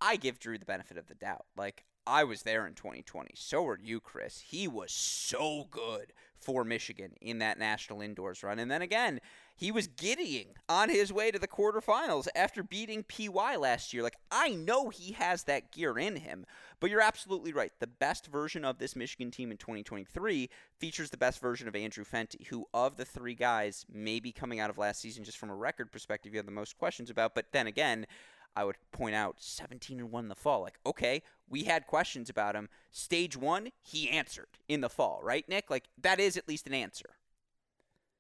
I 0.01 0.15
give 0.15 0.39
Drew 0.39 0.57
the 0.57 0.65
benefit 0.65 0.97
of 0.97 1.07
the 1.07 1.15
doubt. 1.15 1.45
Like 1.57 1.85
I 2.07 2.23
was 2.23 2.43
there 2.43 2.65
in 2.65 2.73
2020. 2.73 3.31
So 3.35 3.62
were 3.62 3.79
you, 3.81 3.99
Chris. 3.99 4.39
He 4.39 4.67
was 4.67 4.91
so 4.91 5.67
good 5.69 6.13
for 6.38 6.63
Michigan 6.63 7.12
in 7.21 7.39
that 7.39 7.59
national 7.59 8.01
indoors 8.01 8.41
run. 8.41 8.59
And 8.59 8.71
then 8.71 8.81
again, 8.81 9.19
he 9.60 9.74
was 9.74 9.88
giddying 9.88 10.54
on 10.69 10.89
his 10.89 11.12
way 11.12 11.32
to 11.32 11.38
the 11.38 11.48
quarterfinals 11.48 12.30
after 12.34 12.63
beating 12.63 13.04
PY 13.04 13.58
last 13.58 13.93
year. 13.93 14.02
Like, 14.02 14.15
I 14.32 14.52
know 14.52 14.88
he 14.88 15.12
has 15.12 15.43
that 15.43 15.74
gear 15.74 16.00
in 16.00 16.15
him, 16.15 16.45
but 16.80 16.89
you're 16.89 17.02
absolutely 17.02 17.52
right. 17.52 17.74
The 17.82 17.88
best 17.88 18.28
version 18.28 18.63
of 18.63 18.78
this 18.78 18.95
Michigan 18.95 19.32
team 19.32 19.52
in 19.52 19.58
2023 19.58 20.50
features 20.80 21.10
the 21.10 21.17
best 21.17 21.41
version 21.41 21.67
of 21.67 21.76
Andrew 21.76 22.06
Fenty, 22.06 22.48
who, 22.48 22.67
of 22.74 22.95
the 22.95 23.04
three 23.04 23.36
guys, 23.36 23.86
maybe 23.91 24.32
coming 24.32 24.62
out 24.62 24.69
of 24.69 24.78
last 24.78 25.02
season, 25.02 25.26
just 25.26 25.38
from 25.38 25.50
a 25.50 25.56
record 25.56 25.91
perspective, 25.91 26.32
you 26.32 26.39
have 26.39 26.45
the 26.45 26.54
most 26.54 26.78
questions 26.78 27.10
about. 27.10 27.36
But 27.36 27.48
then 27.52 27.67
again, 27.67 28.08
I 28.56 28.63
would 28.63 28.78
point 28.93 29.13
out 29.13 29.36
17 29.39 30.00
and 30.00 30.10
1 30.10 30.24
in 30.24 30.30
the 30.30 30.36
fall. 30.36 30.62
Like, 30.62 30.80
okay, 30.86 31.22
we 31.50 31.65
had 31.65 31.86
questions 31.86 32.30
about 32.30 32.56
him. 32.56 32.69
Stage 32.91 33.36
one, 33.36 33.72
he 33.82 34.10
answered 34.10 34.48
in 34.69 34.80
the 34.80 34.89
fall, 34.89 35.19
right, 35.22 35.48
Nick? 35.50 35.69
Like, 35.69 35.89
that 36.02 36.22
is 36.22 36.38
at 36.38 36.48
least 36.48 36.65
an 36.65 36.74
answer. 36.74 37.18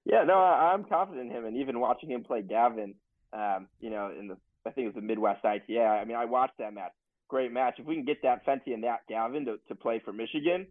Yeah, 0.09 0.23
no, 0.23 0.39
I, 0.39 0.73
am 0.73 0.85
confident 0.85 1.29
in 1.29 1.35
him, 1.35 1.45
and 1.45 1.55
even 1.57 1.79
watching 1.79 2.09
him 2.09 2.23
play 2.23 2.41
Gavin, 2.41 2.95
um, 3.31 3.67
you 3.79 3.91
know, 3.91 4.11
in 4.17 4.27
the 4.27 4.37
I 4.65 4.71
think 4.71 4.85
it 4.85 4.87
was 4.87 4.95
the 4.95 5.01
Midwest 5.01 5.45
ITA. 5.45 5.79
I 5.79 6.03
mean, 6.03 6.17
I 6.17 6.25
watched 6.25 6.57
that 6.57 6.73
match. 6.73 6.91
Great 7.27 7.51
match. 7.51 7.75
If 7.77 7.85
we 7.85 7.95
can 7.95 8.05
get 8.05 8.21
that 8.23 8.45
Fenty 8.45 8.73
and 8.73 8.83
that 8.83 9.01
Gavin 9.07 9.45
to, 9.45 9.57
to 9.67 9.75
play 9.75 10.01
for 10.03 10.11
Michigan, 10.11 10.65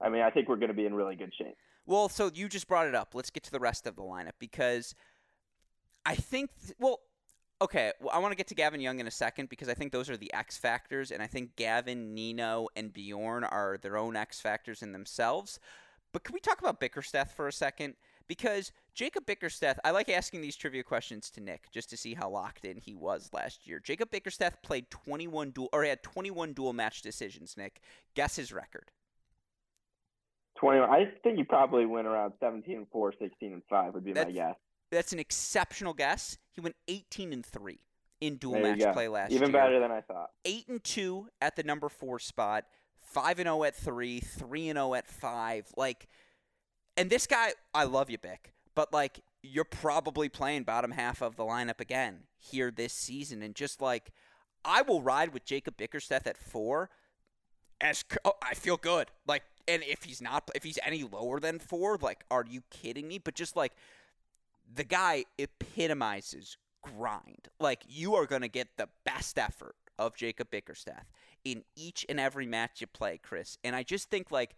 I 0.00 0.08
mean, 0.08 0.22
I 0.22 0.30
think 0.30 0.48
we're 0.48 0.56
going 0.56 0.68
to 0.68 0.74
be 0.74 0.86
in 0.86 0.94
really 0.94 1.14
good 1.14 1.32
shape. 1.38 1.56
Well, 1.86 2.08
so 2.08 2.30
you 2.34 2.48
just 2.48 2.66
brought 2.66 2.88
it 2.88 2.94
up. 2.94 3.14
Let's 3.14 3.30
get 3.30 3.44
to 3.44 3.52
the 3.52 3.60
rest 3.60 3.86
of 3.86 3.94
the 3.94 4.02
lineup 4.02 4.32
because 4.40 4.94
I 6.04 6.16
think, 6.16 6.50
th- 6.60 6.74
well, 6.80 7.00
okay, 7.62 7.92
well, 8.00 8.10
I 8.12 8.18
want 8.18 8.32
to 8.32 8.36
get 8.36 8.48
to 8.48 8.54
Gavin 8.54 8.80
Young 8.80 8.98
in 8.98 9.06
a 9.06 9.12
second 9.12 9.48
because 9.48 9.68
I 9.68 9.74
think 9.74 9.92
those 9.92 10.10
are 10.10 10.16
the 10.16 10.32
X 10.34 10.58
factors, 10.58 11.12
and 11.12 11.22
I 11.22 11.26
think 11.26 11.54
Gavin, 11.56 12.12
Nino, 12.12 12.68
and 12.74 12.92
Bjorn 12.92 13.44
are 13.44 13.78
their 13.80 13.96
own 13.96 14.16
X 14.16 14.40
factors 14.40 14.82
in 14.82 14.92
themselves. 14.92 15.60
But 16.12 16.24
can 16.24 16.34
we 16.34 16.40
talk 16.40 16.58
about 16.58 16.80
Bickerstaff 16.80 17.34
for 17.34 17.46
a 17.46 17.52
second? 17.52 17.94
Because 18.30 18.70
Jacob 18.94 19.26
Bickerstaff, 19.26 19.80
I 19.84 19.90
like 19.90 20.08
asking 20.08 20.40
these 20.40 20.54
trivia 20.54 20.84
questions 20.84 21.30
to 21.30 21.40
Nick 21.40 21.68
just 21.72 21.90
to 21.90 21.96
see 21.96 22.14
how 22.14 22.30
locked 22.30 22.64
in 22.64 22.76
he 22.76 22.94
was 22.94 23.28
last 23.32 23.66
year. 23.66 23.80
Jacob 23.80 24.12
Bickerstaff 24.12 24.62
played 24.62 24.88
21 24.88 25.50
dual 25.50 25.68
or 25.72 25.82
he 25.82 25.88
had 25.88 26.04
21 26.04 26.52
dual 26.52 26.72
match 26.72 27.02
decisions, 27.02 27.56
Nick. 27.56 27.80
Guess 28.14 28.36
his 28.36 28.52
record. 28.52 28.92
21. 30.60 30.88
I 30.88 31.10
think 31.24 31.38
he 31.38 31.42
probably 31.42 31.86
went 31.86 32.06
around 32.06 32.34
17 32.38 32.76
and 32.76 32.86
4, 32.92 33.14
16 33.18 33.52
and 33.52 33.62
5 33.68 33.94
would 33.94 34.04
be 34.04 34.12
that's, 34.12 34.26
my 34.26 34.32
guess. 34.32 34.54
That's 34.92 35.12
an 35.12 35.18
exceptional 35.18 35.92
guess. 35.92 36.38
He 36.52 36.60
went 36.60 36.76
18 36.86 37.32
and 37.32 37.44
3 37.44 37.80
in 38.20 38.36
dual 38.36 38.60
match 38.60 38.78
play 38.92 39.08
last 39.08 39.32
Even 39.32 39.50
year. 39.50 39.60
Even 39.60 39.60
better 39.60 39.80
than 39.80 39.90
I 39.90 40.02
thought. 40.02 40.30
8 40.44 40.68
and 40.68 40.84
2 40.84 41.26
at 41.42 41.56
the 41.56 41.64
number 41.64 41.88
4 41.88 42.20
spot, 42.20 42.66
5 43.00 43.40
and 43.40 43.48
0 43.48 43.64
at 43.64 43.74
3, 43.74 44.20
3 44.20 44.68
and 44.68 44.76
0 44.76 44.94
at 44.94 45.08
5. 45.08 45.72
Like 45.76 46.06
and 47.00 47.08
this 47.08 47.26
guy, 47.26 47.52
I 47.72 47.84
love 47.84 48.10
you, 48.10 48.18
Bick, 48.18 48.52
but 48.74 48.92
like 48.92 49.20
you're 49.42 49.64
probably 49.64 50.28
playing 50.28 50.64
bottom 50.64 50.90
half 50.90 51.22
of 51.22 51.36
the 51.36 51.44
lineup 51.44 51.80
again 51.80 52.24
here 52.38 52.70
this 52.70 52.92
season, 52.92 53.42
and 53.42 53.54
just 53.54 53.80
like 53.80 54.10
I 54.64 54.82
will 54.82 55.00
ride 55.00 55.32
with 55.32 55.46
Jacob 55.46 55.78
Bickerstaff 55.78 56.26
at 56.26 56.36
four. 56.36 56.90
As 57.80 58.04
oh, 58.26 58.34
I 58.42 58.52
feel 58.52 58.76
good, 58.76 59.08
like, 59.26 59.42
and 59.66 59.82
if 59.82 60.02
he's 60.02 60.20
not, 60.20 60.50
if 60.54 60.62
he's 60.62 60.78
any 60.84 61.02
lower 61.02 61.40
than 61.40 61.58
four, 61.58 61.96
like, 61.96 62.24
are 62.30 62.44
you 62.46 62.60
kidding 62.70 63.08
me? 63.08 63.16
But 63.16 63.34
just 63.34 63.56
like 63.56 63.72
the 64.70 64.84
guy 64.84 65.24
epitomizes 65.38 66.58
grind. 66.82 67.48
Like 67.58 67.82
you 67.88 68.14
are 68.14 68.26
going 68.26 68.42
to 68.42 68.48
get 68.48 68.76
the 68.76 68.88
best 69.04 69.38
effort 69.38 69.76
of 69.98 70.16
Jacob 70.16 70.50
Bickerstaff 70.50 71.10
in 71.44 71.64
each 71.74 72.04
and 72.08 72.20
every 72.20 72.46
match 72.46 72.82
you 72.82 72.86
play, 72.86 73.18
Chris. 73.22 73.56
And 73.64 73.74
I 73.74 73.82
just 73.82 74.10
think 74.10 74.30
like 74.30 74.54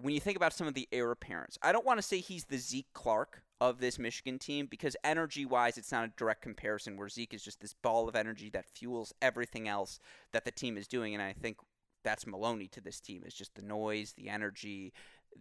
when 0.00 0.14
you 0.14 0.20
think 0.20 0.36
about 0.36 0.52
some 0.52 0.66
of 0.66 0.74
the 0.74 0.88
heir 0.92 1.10
apparents, 1.10 1.58
I 1.62 1.72
don't 1.72 1.84
want 1.84 1.98
to 1.98 2.02
say 2.02 2.18
he's 2.18 2.44
the 2.44 2.58
Zeke 2.58 2.92
Clark 2.92 3.42
of 3.60 3.80
this 3.80 3.98
Michigan 3.98 4.38
team 4.38 4.66
because 4.66 4.96
energy 5.02 5.44
wise, 5.44 5.76
it's 5.76 5.90
not 5.90 6.04
a 6.04 6.12
direct 6.16 6.42
comparison 6.42 6.96
where 6.96 7.08
Zeke 7.08 7.34
is 7.34 7.42
just 7.42 7.60
this 7.60 7.74
ball 7.74 8.08
of 8.08 8.14
energy 8.14 8.48
that 8.50 8.64
fuels 8.66 9.12
everything 9.20 9.66
else 9.66 9.98
that 10.32 10.44
the 10.44 10.52
team 10.52 10.76
is 10.76 10.86
doing. 10.86 11.14
And 11.14 11.22
I 11.22 11.32
think 11.32 11.58
that's 12.04 12.26
Maloney 12.26 12.68
to 12.68 12.80
this 12.80 13.00
team 13.00 13.24
is 13.26 13.34
just 13.34 13.56
the 13.56 13.62
noise, 13.62 14.14
the 14.16 14.28
energy, 14.28 14.92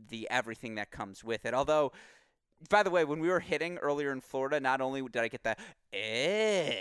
the 0.10 0.28
everything 0.32 0.76
that 0.76 0.90
comes 0.90 1.24
with 1.24 1.46
it. 1.46 1.54
Although, 1.54 1.92
by 2.70 2.82
the 2.82 2.90
way, 2.90 3.06
when 3.06 3.20
we 3.20 3.30
were 3.30 3.40
hitting 3.40 3.78
earlier 3.78 4.12
in 4.12 4.22
Florida, 4.22 4.60
not 4.60 4.82
only 4.82 5.04
did 5.04 5.22
I 5.22 5.28
get 5.28 5.44
the 5.44 5.56
eh 5.94 6.74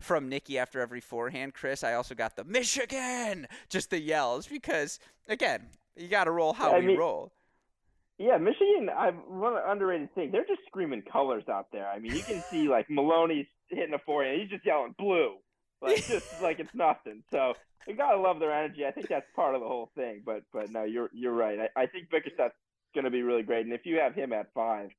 from 0.00 0.28
Nikki 0.28 0.58
after 0.58 0.80
every 0.80 1.00
forehand, 1.00 1.54
Chris, 1.54 1.82
I 1.82 1.94
also 1.94 2.14
got 2.14 2.36
the 2.36 2.44
Michigan, 2.44 3.46
just 3.70 3.88
the 3.88 4.00
yells 4.00 4.46
because 4.46 4.98
again, 5.28 5.68
you 5.96 6.08
got 6.08 6.24
to 6.24 6.30
roll 6.30 6.52
how 6.52 6.72
yeah, 6.72 6.78
we 6.78 6.86
mean, 6.86 6.98
roll. 6.98 7.32
Yeah, 8.18 8.38
Michigan. 8.38 8.88
I've 8.94 9.16
one 9.28 9.54
underrated 9.66 10.14
thing. 10.14 10.30
They're 10.30 10.44
just 10.44 10.62
screaming 10.66 11.02
colors 11.02 11.44
out 11.48 11.66
there. 11.72 11.88
I 11.88 11.98
mean, 11.98 12.14
you 12.14 12.22
can 12.22 12.42
see 12.42 12.68
like 12.68 12.86
Maloney's 12.90 13.46
hitting 13.68 13.94
a 13.94 13.98
forehand. 13.98 14.40
He's 14.40 14.50
just 14.50 14.64
yelling 14.66 14.94
blue, 14.98 15.36
like 15.80 16.04
just 16.06 16.42
like 16.42 16.60
it's 16.60 16.74
nothing. 16.74 17.22
So 17.30 17.54
you 17.86 17.96
gotta 17.96 18.18
love 18.18 18.38
their 18.38 18.52
energy. 18.52 18.86
I 18.86 18.92
think 18.92 19.08
that's 19.08 19.26
part 19.34 19.54
of 19.54 19.60
the 19.60 19.66
whole 19.66 19.90
thing. 19.94 20.22
But 20.24 20.42
but 20.52 20.70
no, 20.70 20.84
you're 20.84 21.10
you're 21.12 21.32
right. 21.32 21.58
I, 21.58 21.82
I 21.82 21.86
think 21.86 22.10
Bickerstaff's 22.10 22.54
going 22.94 23.04
to 23.04 23.10
be 23.10 23.22
really 23.22 23.42
great. 23.42 23.64
And 23.64 23.74
if 23.74 23.84
you 23.84 23.98
have 23.98 24.14
him 24.14 24.32
at 24.32 24.52
five, 24.54 24.90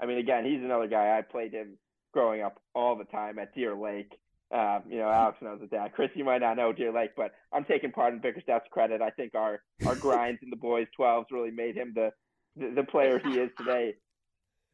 I 0.00 0.06
mean, 0.06 0.18
again, 0.18 0.44
he's 0.44 0.62
another 0.62 0.86
guy. 0.86 1.16
I 1.18 1.22
played 1.22 1.52
him 1.52 1.76
growing 2.12 2.42
up 2.42 2.60
all 2.74 2.96
the 2.96 3.04
time 3.04 3.38
at 3.38 3.54
Deer 3.54 3.74
Lake. 3.74 4.12
Um, 4.52 4.82
you 4.88 4.98
know, 4.98 5.08
Alex 5.08 5.38
knows 5.40 5.60
his 5.60 5.70
dad. 5.70 5.92
Chris, 5.94 6.10
you 6.14 6.24
might 6.24 6.40
not 6.40 6.56
know 6.56 6.72
Deer 6.72 6.92
Lake, 6.92 7.10
but 7.16 7.32
I'm 7.52 7.64
taking 7.64 7.92
part 7.92 8.12
in 8.12 8.20
Bickerstaff's 8.20 8.66
credit. 8.72 9.00
I 9.00 9.10
think 9.10 9.34
our 9.34 9.62
our 9.86 9.94
grinds 9.94 10.40
in 10.42 10.50
the 10.50 10.56
boys' 10.56 10.88
12s 10.98 11.26
really 11.30 11.52
made 11.52 11.76
him 11.76 11.92
the, 11.94 12.10
the, 12.56 12.72
the 12.76 12.82
player 12.82 13.20
he 13.20 13.38
is 13.38 13.50
today. 13.56 13.94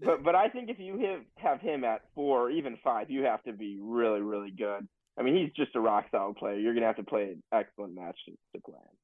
But 0.00 0.22
but 0.22 0.34
I 0.34 0.48
think 0.48 0.70
if 0.70 0.78
you 0.78 0.98
have 0.98 1.20
have 1.36 1.60
him 1.60 1.84
at 1.84 2.02
four 2.14 2.46
or 2.46 2.50
even 2.50 2.78
five, 2.82 3.10
you 3.10 3.22
have 3.24 3.42
to 3.44 3.52
be 3.52 3.78
really 3.80 4.22
really 4.22 4.50
good. 4.50 4.88
I 5.18 5.22
mean, 5.22 5.36
he's 5.36 5.52
just 5.54 5.76
a 5.76 5.80
rock 5.80 6.06
solid 6.10 6.36
player. 6.36 6.58
You're 6.58 6.74
gonna 6.74 6.86
have 6.86 6.96
to 6.96 7.04
play 7.04 7.24
an 7.24 7.42
excellent 7.52 7.94
match 7.94 8.18
to, 8.26 8.32
to 8.32 8.62
play 8.62 8.78
him. 8.78 8.96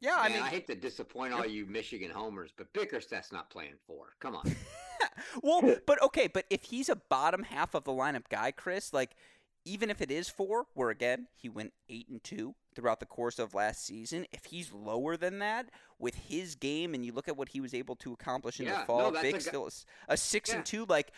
Yeah, 0.00 0.16
I 0.16 0.28
Man, 0.28 0.38
mean, 0.38 0.42
I 0.42 0.48
hate 0.48 0.66
to 0.68 0.74
disappoint 0.74 1.34
all 1.34 1.44
you 1.44 1.66
Michigan 1.66 2.10
homers, 2.10 2.52
but 2.56 2.72
Bickerstaff's 2.72 3.32
not 3.32 3.50
playing 3.50 3.74
four. 3.86 4.14
Come 4.18 4.34
on. 4.34 4.56
well, 5.42 5.76
but 5.86 6.02
okay, 6.02 6.26
but 6.26 6.46
if 6.50 6.64
he's 6.64 6.88
a 6.88 6.96
bottom 6.96 7.42
half 7.42 7.74
of 7.74 7.84
the 7.84 7.92
lineup 7.92 8.28
guy, 8.30 8.50
Chris, 8.50 8.94
like 8.94 9.14
even 9.64 9.90
if 9.90 10.00
it 10.00 10.10
is 10.10 10.28
four, 10.28 10.66
where 10.74 10.90
again 10.90 11.28
he 11.36 11.48
went 11.48 11.72
eight 11.88 12.08
and 12.08 12.22
two 12.22 12.54
throughout 12.74 13.00
the 13.00 13.06
course 13.06 13.38
of 13.38 13.54
last 13.54 13.84
season, 13.84 14.26
if 14.32 14.46
he's 14.46 14.72
lower 14.72 15.16
than 15.16 15.38
that 15.40 15.70
with 15.98 16.14
his 16.14 16.54
game, 16.54 16.94
and 16.94 17.04
you 17.04 17.12
look 17.12 17.28
at 17.28 17.36
what 17.36 17.50
he 17.50 17.60
was 17.60 17.74
able 17.74 17.96
to 17.96 18.12
accomplish 18.12 18.58
in 18.60 18.66
Yeah, 18.66 18.80
the 18.80 18.86
fall, 18.86 19.12
no, 19.12 19.22
Big 19.22 19.36
a 19.36 19.40
still 19.40 19.70
a 20.08 20.16
six 20.16 20.50
Yeah. 20.50 20.56
and 20.56 20.64
two, 20.66 20.86
like 20.86 21.12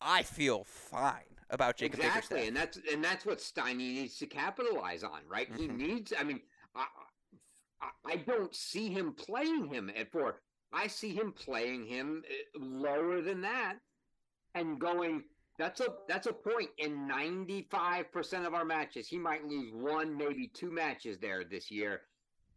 I 0.00 0.22
feel 0.22 0.64
fine 0.64 1.22
about 1.50 1.76
Jacob 1.76 2.00
exactly, 2.00 2.40
Bickerstaff. 2.40 2.48
and 2.48 2.56
that's 2.56 2.78
and 2.92 3.04
that's 3.04 3.24
what 3.26 3.38
Steiny 3.38 3.76
needs 3.94 4.16
to 4.18 4.26
capitalize 4.26 5.02
on, 5.04 5.20
right? 5.28 5.48
He 5.56 5.68
Mhm. 5.68 5.76
needs. 5.76 6.12
I 6.18 6.24
mean, 6.24 6.40
I, 6.74 6.86
I 7.80 7.90
I 8.04 8.16
don't 8.16 8.54
see 8.54 8.88
him 8.90 9.14
playing 9.14 9.66
him 9.68 9.90
at 9.94 10.10
four. 10.10 10.40
I 10.72 10.88
see 10.88 11.14
him 11.14 11.32
playing 11.32 11.86
him 11.86 12.24
uh, 12.28 12.58
lower 12.58 13.20
than 13.22 13.40
that, 13.42 13.76
and 14.54 14.80
going. 14.80 15.24
That's 15.56 15.80
a 15.80 15.86
that's 16.08 16.26
a 16.26 16.32
point 16.32 16.70
in 16.78 17.06
ninety 17.06 17.66
five 17.70 18.10
percent 18.10 18.46
of 18.46 18.54
our 18.54 18.64
matches. 18.64 19.06
He 19.06 19.18
might 19.18 19.46
lose 19.46 19.72
one, 19.72 20.16
maybe 20.16 20.48
two 20.48 20.70
matches 20.70 21.18
there 21.18 21.44
this 21.44 21.70
year, 21.70 22.02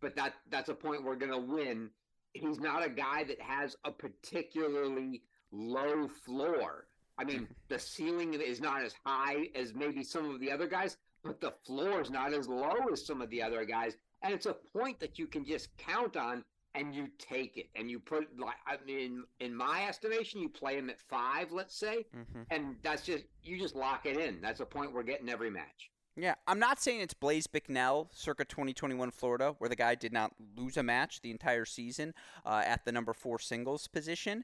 but 0.02 0.16
that 0.16 0.34
that's 0.50 0.70
a 0.70 0.74
point 0.74 1.04
we're 1.04 1.16
gonna 1.16 1.40
win. 1.40 1.92
He's 2.34 2.60
not 2.60 2.86
a 2.86 2.90
guy 2.90 3.24
that 3.26 3.40
has 3.40 3.76
a 3.86 3.92
particularly 3.92 5.22
low 5.52 6.08
floor. 6.08 6.88
I 7.20 7.24
mean, 7.24 7.48
the 7.68 7.80
ceiling 7.80 8.34
is 8.34 8.62
not 8.62 8.82
as 8.82 8.94
high 9.06 9.50
as 9.54 9.76
maybe 9.76 10.04
some 10.04 10.34
of 10.34 10.40
the 10.40 10.52
other 10.52 10.68
guys, 10.68 10.98
but 11.24 11.40
the 11.40 11.54
floor 11.66 12.02
is 12.02 12.10
not 12.10 12.34
as 12.34 12.48
low 12.48 12.78
as 12.92 13.06
some 13.06 13.22
of 13.22 13.30
the 13.30 13.44
other 13.44 13.64
guys. 13.64 13.96
And 14.24 14.34
it's 14.34 14.48
a 14.48 14.54
point 14.54 15.00
that 15.00 15.20
you 15.20 15.28
can 15.28 15.46
just 15.46 15.76
count 15.78 16.18
on 16.18 16.44
and 16.78 16.96
you 16.96 17.10
take 17.18 17.58
it 17.58 17.68
and 17.76 17.90
you 17.92 18.00
put 18.00 18.28
like 18.40 18.56
I 18.66 18.78
mean 18.86 19.24
in 19.40 19.54
my 19.54 19.86
estimation 19.88 20.40
you 20.40 20.48
play 20.48 20.78
him 20.78 20.90
at 20.90 21.00
5 21.00 21.52
let's 21.52 21.76
say 21.76 22.06
mm-hmm. 22.16 22.44
and 22.52 22.76
that's 22.84 23.02
just 23.04 23.26
you 23.44 23.60
just 23.60 23.76
lock 23.76 24.06
it 24.06 24.18
in. 24.18 24.40
That's 24.42 24.60
a 24.60 24.66
point 24.66 24.94
we're 24.94 25.04
getting 25.04 25.30
every 25.30 25.50
match. 25.50 25.90
Yeah, 26.20 26.34
I'm 26.48 26.58
not 26.58 26.82
saying 26.82 27.02
it's 27.02 27.14
Blaise 27.14 27.46
Bicknell 27.46 28.10
circa 28.12 28.44
2021 28.44 29.12
Florida, 29.12 29.54
where 29.60 29.70
the 29.70 29.76
guy 29.76 29.94
did 29.94 30.12
not 30.12 30.32
lose 30.58 30.76
a 30.76 30.82
match 30.82 31.22
the 31.22 31.30
entire 31.30 31.64
season 31.64 32.16
uh, 32.44 32.64
at 32.66 32.86
the 32.86 32.92
number 32.92 33.14
four 33.14 33.38
singles 33.38 33.88
position. 33.88 34.44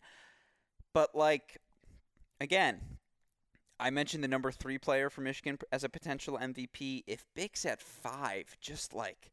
But, 0.94 1.16
like, 1.16 1.58
again, 2.40 2.80
I 3.80 3.90
mentioned 3.90 4.24
the 4.24 4.28
number 4.28 4.52
three 4.52 4.78
player 4.78 5.10
for 5.10 5.22
Michigan 5.22 5.58
as 5.72 5.84
a 5.84 5.90
potential 5.90 6.38
MVP. 6.40 7.06
If 7.08 7.26
Bick's 7.36 7.66
at 7.66 7.82
five, 7.82 8.56
just 8.62 8.94
like, 8.94 9.32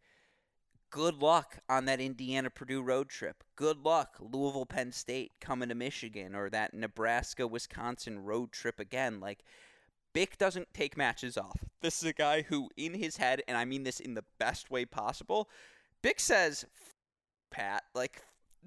good 0.91 1.23
luck 1.23 1.59
on 1.69 1.85
that 1.87 2.01
Indiana 2.01 2.51
Purdue 2.51 2.83
road 2.83 3.09
trip. 3.09 3.43
Good 3.57 3.79
luck, 3.85 4.17
Louisville 4.21 4.67
Penn 4.67 4.93
State 4.93 5.33
coming 5.41 5.69
to 5.69 5.75
Michigan, 5.75 6.35
or 6.35 6.51
that 6.51 6.75
Nebraska 6.75 7.47
Wisconsin 7.47 8.25
road 8.25 8.53
trip 8.53 8.81
again. 8.81 9.21
Like, 9.21 9.45
Bick 10.13 10.39
doesn't 10.39 10.75
take 10.75 10.97
matches 10.97 11.39
off. 11.39 11.65
This 11.81 12.03
is 12.03 12.09
a 12.09 12.13
guy 12.13 12.43
who, 12.43 12.69
in 12.77 12.95
his 12.95 13.17
head, 13.19 13.43
and 13.47 13.57
I 13.57 13.65
mean 13.65 13.85
this 13.85 14.01
in 14.01 14.15
the 14.15 14.25
best 14.39 14.71
way 14.71 14.85
possible, 14.85 15.49
Bick 16.03 16.19
says, 16.19 16.65
Pat, 17.51 17.85
like, 17.95 18.23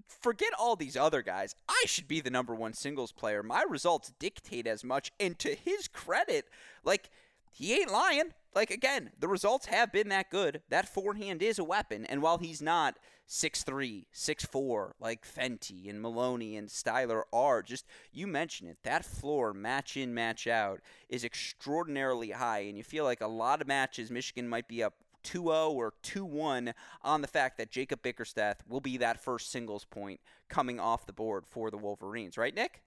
forget 0.08 0.52
all 0.58 0.76
these 0.76 0.96
other 0.96 1.22
guys. 1.22 1.56
I 1.68 1.84
should 1.86 2.08
be 2.08 2.22
the 2.22 2.30
number 2.30 2.56
one 2.56 2.74
singles 2.74 3.12
player. 3.12 3.44
My 3.44 3.64
results 3.68 4.14
dictate 4.20 4.68
as 4.68 4.84
much. 4.84 5.12
And 5.20 5.38
to 5.40 5.56
his 5.56 5.88
credit, 5.88 6.46
like, 6.84 7.10
he 7.54 7.74
ain't 7.74 7.92
lying. 7.92 8.34
Like, 8.56 8.72
again, 8.72 9.12
the 9.20 9.28
results 9.28 9.68
have 9.68 9.92
been 9.92 10.10
that 10.10 10.30
good. 10.30 10.62
That 10.70 10.92
forehand 10.92 11.42
is 11.42 11.58
a 11.58 11.64
weapon. 11.64 12.06
And 12.06 12.22
while 12.22 12.38
he's 12.38 12.62
not 12.62 12.98
6'3, 13.28 14.06
6'4, 14.14 14.92
like 15.00 15.26
Fenty 15.26 15.90
and 15.90 16.02
Maloney 16.02 16.58
and 16.58 16.68
Styler 16.68 17.24
are, 17.32 17.64
just 17.64 17.86
you 18.12 18.28
mentioned 18.28 18.70
it, 18.70 18.78
that 18.84 19.06
floor, 19.06 19.54
match 19.54 19.98
in, 19.98 20.14
match 20.14 20.46
out, 20.46 20.82
is 21.10 21.24
extraordinarily 21.24 22.32
high. 22.32 22.60
And 22.60 22.78
you 22.78 22.84
feel 22.84 23.06
like 23.06 23.22
a 23.22 23.28
lot 23.28 23.62
of 23.62 23.68
matches, 23.68 24.12
Michigan 24.12 24.48
might 24.48 24.68
be 24.68 24.84
up 24.84 24.94
2 25.24 25.44
0 25.44 25.72
or 25.72 25.94
2 26.04 26.26
1 26.26 26.74
on 27.02 27.22
the 27.22 27.28
fact 27.28 27.58
that 27.58 27.72
Jacob 27.72 28.02
Bickerstaff 28.02 28.58
will 28.68 28.82
be 28.82 28.98
that 28.98 29.24
first 29.24 29.52
singles 29.52 29.86
point 29.86 30.20
coming 30.50 30.80
off 30.80 31.06
the 31.06 31.14
board 31.14 31.46
for 31.48 31.72
the 31.72 31.78
Wolverines. 31.78 32.38
Right, 32.38 32.54
Nick? 32.54 32.82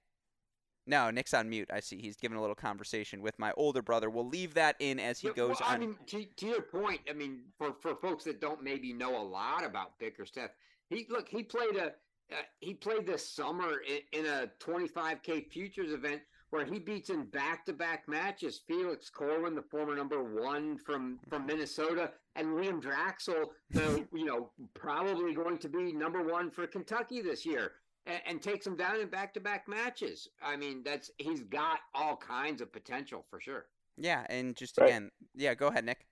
No, 0.87 1.11
Nick's 1.11 1.35
on 1.35 1.49
mute. 1.51 1.69
I 1.73 1.81
see 1.81 2.01
he's 2.01 2.17
giving 2.17 2.39
a 2.39 2.41
little 2.41 2.55
conversation 2.55 3.21
with 3.21 3.39
my 3.39 3.53
older 3.57 3.83
brother. 3.83 4.09
We'll 4.09 4.29
leave 4.29 4.55
that 4.55 4.77
in 4.79 5.01
as 5.01 5.19
he 5.19 5.31
goes 5.31 5.57
well, 5.61 5.69
I 5.69 5.75
on. 5.75 5.81
mean, 5.81 5.97
to, 6.07 6.25
to 6.25 6.47
your 6.47 6.63
point, 6.63 7.01
I 7.11 7.13
mean, 7.13 7.41
for, 7.59 7.75
for 7.81 7.97
folks 7.97 8.25
that 8.25 8.41
don't 8.41 8.63
maybe 8.63 8.93
know 8.93 9.21
a 9.21 9.23
lot 9.23 9.65
about 9.65 9.99
Bickerstaff, 9.99 10.51
he 10.89 11.07
look 11.11 11.29
he 11.29 11.43
played 11.43 11.77
a 11.77 11.87
uh, 12.33 12.37
he 12.61 12.75
played 12.75 13.07
this 13.07 13.29
summer 13.29 13.81
in, 13.89 14.21
in 14.21 14.27
a 14.27 14.51
25k 14.61 15.51
futures 15.51 15.93
event 15.93 16.21
where 16.51 16.65
he 16.65 16.79
beats 16.79 17.11
in 17.11 17.25
back-to-back 17.25 18.09
matches 18.09 18.61
Felix 18.67 19.11
Corwin, 19.11 19.55
the 19.55 19.63
former 19.63 19.97
number 19.97 20.23
one 20.23 20.79
from 20.79 21.19
from 21.29 21.47
Minnesota, 21.47 22.13
and 22.37 22.49
Liam 22.49 22.81
Draxel, 22.81 23.47
the 23.71 24.07
you 24.15 24.25
know 24.25 24.51
probably 24.75 25.35
going 25.35 25.59
to 25.59 25.69
be 25.69 25.93
number 25.93 26.23
one 26.23 26.51
for 26.51 26.67
Kentucky 26.67 27.21
this 27.21 27.45
year. 27.45 27.73
And, 28.07 28.21
and 28.27 28.43
takes 28.43 28.65
him 28.67 28.77
down 28.77 29.01
in 29.01 29.09
back-to-back 29.09 29.67
matches. 29.69 30.29
I 30.41 30.57
mean, 30.57 30.83
that's 30.85 31.11
he's 31.19 31.43
got 31.43 31.81
all 31.95 32.17
kinds 32.17 32.61
of 32.61 32.73
potential 32.73 33.25
for 33.29 33.41
sure. 33.41 33.67
yeah, 33.97 34.25
and 34.31 34.55
just 34.55 34.79
Right. 34.79 34.89
again, 34.91 35.11
yeah, 35.35 35.55
go 35.55 35.67
ahead, 35.69 35.85
Nick. 35.85 36.07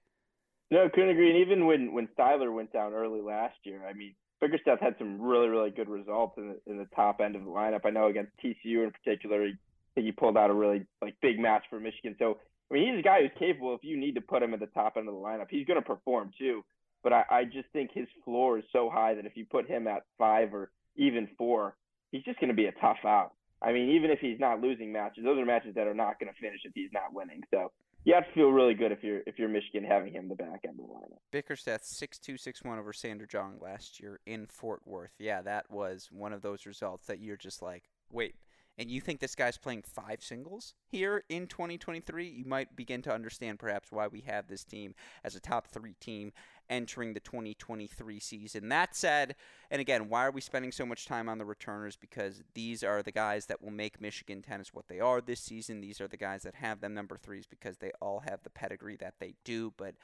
No, 0.70 0.88
couldn't 0.88 1.10
agree. 1.10 1.30
And 1.30 1.38
even 1.38 1.66
when 1.66 1.92
when 1.92 2.08
Styler 2.18 2.52
went 2.52 2.72
down 2.72 2.92
early 2.94 3.20
last 3.20 3.56
year, 3.64 3.86
I 3.86 3.92
mean, 3.92 4.14
Bickerstaff 4.40 4.80
had 4.80 4.96
some 4.98 5.20
really 5.20 5.48
really 5.48 5.70
good 5.70 5.88
results 5.88 6.36
in 6.36 6.48
the, 6.48 6.70
in 6.70 6.78
the 6.78 6.88
top 6.96 7.20
end 7.20 7.36
of 7.36 7.44
the 7.44 7.50
lineup. 7.50 7.82
I 7.84 7.90
know 7.90 8.08
against 8.08 8.32
TCU 8.42 8.82
in 8.84 8.90
particular, 8.90 9.44
he, 9.44 9.52
I 9.52 9.90
think 9.94 10.06
he 10.06 10.12
pulled 10.12 10.36
out 10.36 10.50
a 10.50 10.54
really 10.54 10.86
like 11.00 11.14
big 11.20 11.38
match 11.38 11.64
for 11.70 11.78
Michigan. 11.78 12.16
So 12.18 12.38
I 12.70 12.74
mean, 12.74 12.90
he's 12.90 12.98
a 12.98 13.02
guy 13.02 13.20
who's 13.20 13.30
capable. 13.38 13.74
If 13.74 13.84
you 13.84 13.96
need 13.96 14.14
to 14.16 14.20
put 14.20 14.42
him 14.42 14.52
at 14.54 14.60
the 14.60 14.66
top 14.66 14.96
end 14.96 15.06
of 15.06 15.14
the 15.14 15.20
lineup, 15.20 15.46
he's 15.50 15.66
going 15.66 15.80
to 15.80 15.86
perform 15.86 16.32
too. 16.36 16.64
But 17.02 17.12
I, 17.12 17.24
I 17.30 17.44
just 17.44 17.68
think 17.74 17.90
his 17.92 18.08
floor 18.24 18.58
is 18.58 18.64
so 18.72 18.90
high 18.90 19.14
that 19.14 19.26
if 19.26 19.36
you 19.36 19.44
put 19.44 19.68
him 19.68 19.86
at 19.86 20.04
five 20.18 20.54
or 20.54 20.72
even 20.96 21.28
four, 21.36 21.76
he's 22.14 22.22
just 22.22 22.38
going 22.38 22.48
to 22.48 22.54
be 22.54 22.66
a 22.66 22.72
tough 22.72 23.04
out. 23.04 23.32
I 23.60 23.72
mean, 23.72 23.90
even 23.90 24.10
if 24.10 24.20
he's 24.20 24.38
not 24.38 24.60
losing 24.60 24.92
matches, 24.92 25.24
those 25.24 25.36
are 25.38 25.44
matches 25.44 25.74
that 25.74 25.88
are 25.88 25.94
not 25.94 26.20
going 26.20 26.32
to 26.32 26.40
finish 26.40 26.60
if 26.64 26.72
he's 26.74 26.90
not 26.92 27.12
winning. 27.12 27.42
So 27.52 27.72
you 28.04 28.14
have 28.14 28.26
to 28.26 28.32
feel 28.32 28.50
really 28.50 28.74
good 28.74 28.92
if 28.92 29.02
you're 29.02 29.22
if 29.26 29.38
you're 29.38 29.48
Michigan 29.48 29.82
having 29.84 30.12
him 30.12 30.28
the 30.28 30.34
back 30.36 30.60
end 30.64 30.78
of 30.78 30.86
the 30.86 30.92
lineup. 30.92 31.18
Bickerstaff 31.32 31.80
six 31.82 32.18
two 32.18 32.36
six 32.36 32.62
one 32.62 32.78
over 32.78 32.92
Sander 32.92 33.26
Jong 33.26 33.58
last 33.60 33.98
year 34.00 34.20
in 34.26 34.46
Fort 34.46 34.82
Worth. 34.84 35.14
Yeah, 35.18 35.42
that 35.42 35.68
was 35.70 36.08
one 36.12 36.32
of 36.32 36.42
those 36.42 36.66
results 36.66 37.06
that 37.06 37.20
you're 37.20 37.36
just 37.36 37.62
like, 37.62 37.84
wait. 38.12 38.36
And 38.76 38.90
you 38.90 39.00
think 39.00 39.20
this 39.20 39.36
guy's 39.36 39.56
playing 39.56 39.82
five 39.82 40.22
singles 40.22 40.74
here 40.90 41.22
in 41.28 41.46
2023? 41.46 42.26
You 42.26 42.44
might 42.44 42.74
begin 42.74 43.02
to 43.02 43.14
understand 43.14 43.60
perhaps 43.60 43.92
why 43.92 44.08
we 44.08 44.22
have 44.22 44.48
this 44.48 44.64
team 44.64 44.94
as 45.22 45.36
a 45.36 45.40
top 45.40 45.68
three 45.68 45.94
team 46.00 46.32
entering 46.68 47.14
the 47.14 47.20
2023 47.20 48.18
season. 48.18 48.68
That 48.70 48.96
said, 48.96 49.36
and 49.70 49.80
again, 49.80 50.08
why 50.08 50.26
are 50.26 50.30
we 50.32 50.40
spending 50.40 50.72
so 50.72 50.84
much 50.84 51.06
time 51.06 51.28
on 51.28 51.38
the 51.38 51.44
returners? 51.44 51.96
Because 51.96 52.42
these 52.54 52.82
are 52.82 53.02
the 53.02 53.12
guys 53.12 53.46
that 53.46 53.62
will 53.62 53.70
make 53.70 54.00
Michigan 54.00 54.42
tennis 54.42 54.74
what 54.74 54.88
they 54.88 54.98
are 54.98 55.20
this 55.20 55.40
season. 55.40 55.80
These 55.80 56.00
are 56.00 56.08
the 56.08 56.16
guys 56.16 56.42
that 56.42 56.56
have 56.56 56.80
them 56.80 56.94
number 56.94 57.16
threes 57.16 57.46
because 57.46 57.78
they 57.78 57.92
all 58.00 58.22
have 58.28 58.42
the 58.42 58.50
pedigree 58.50 58.96
that 58.96 59.14
they 59.20 59.34
do. 59.44 59.72
But 59.76 59.94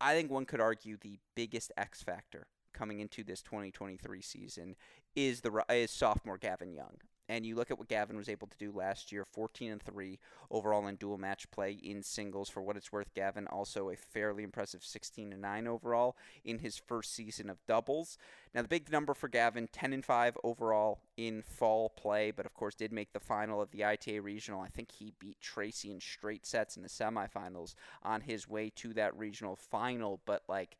I 0.00 0.14
think 0.14 0.30
one 0.30 0.46
could 0.46 0.60
argue 0.60 0.96
the 0.96 1.18
biggest 1.34 1.70
X 1.76 2.02
factor 2.02 2.46
coming 2.72 3.00
into 3.00 3.24
this 3.24 3.42
2023 3.42 4.22
season 4.22 4.76
is 5.14 5.40
the 5.40 5.64
is 5.70 5.90
sophomore 5.90 6.38
Gavin 6.38 6.72
Young. 6.72 6.98
And 7.28 7.44
you 7.44 7.56
look 7.56 7.70
at 7.70 7.78
what 7.78 7.88
Gavin 7.88 8.16
was 8.16 8.28
able 8.28 8.46
to 8.46 8.56
do 8.58 8.70
last 8.70 9.10
year, 9.10 9.24
14 9.24 9.72
and 9.72 9.82
3 9.82 10.18
overall 10.50 10.86
in 10.86 10.96
dual 10.96 11.18
match 11.18 11.50
play 11.50 11.72
in 11.72 12.02
singles. 12.02 12.48
For 12.48 12.62
what 12.62 12.76
it's 12.76 12.92
worth, 12.92 13.12
Gavin 13.14 13.48
also 13.48 13.90
a 13.90 13.96
fairly 13.96 14.44
impressive 14.44 14.84
16 14.84 15.32
and 15.32 15.42
9 15.42 15.66
overall 15.66 16.16
in 16.44 16.60
his 16.60 16.78
first 16.78 17.14
season 17.14 17.50
of 17.50 17.64
doubles. 17.66 18.16
Now 18.54 18.62
the 18.62 18.68
big 18.68 18.92
number 18.92 19.12
for 19.12 19.28
Gavin, 19.28 19.68
10 19.72 19.92
and 19.92 20.04
5 20.04 20.38
overall 20.44 21.00
in 21.16 21.42
fall 21.42 21.88
play, 21.90 22.30
but 22.30 22.46
of 22.46 22.54
course 22.54 22.74
did 22.74 22.92
make 22.92 23.12
the 23.12 23.20
final 23.20 23.60
of 23.60 23.70
the 23.72 23.84
ITA 23.84 24.20
regional. 24.20 24.60
I 24.60 24.68
think 24.68 24.92
he 24.92 25.12
beat 25.18 25.40
Tracy 25.40 25.90
in 25.90 26.00
straight 26.00 26.46
sets 26.46 26.76
in 26.76 26.82
the 26.82 26.88
semifinals 26.88 27.74
on 28.02 28.20
his 28.20 28.48
way 28.48 28.70
to 28.76 28.94
that 28.94 29.16
regional 29.18 29.56
final, 29.56 30.20
but 30.26 30.42
like 30.48 30.76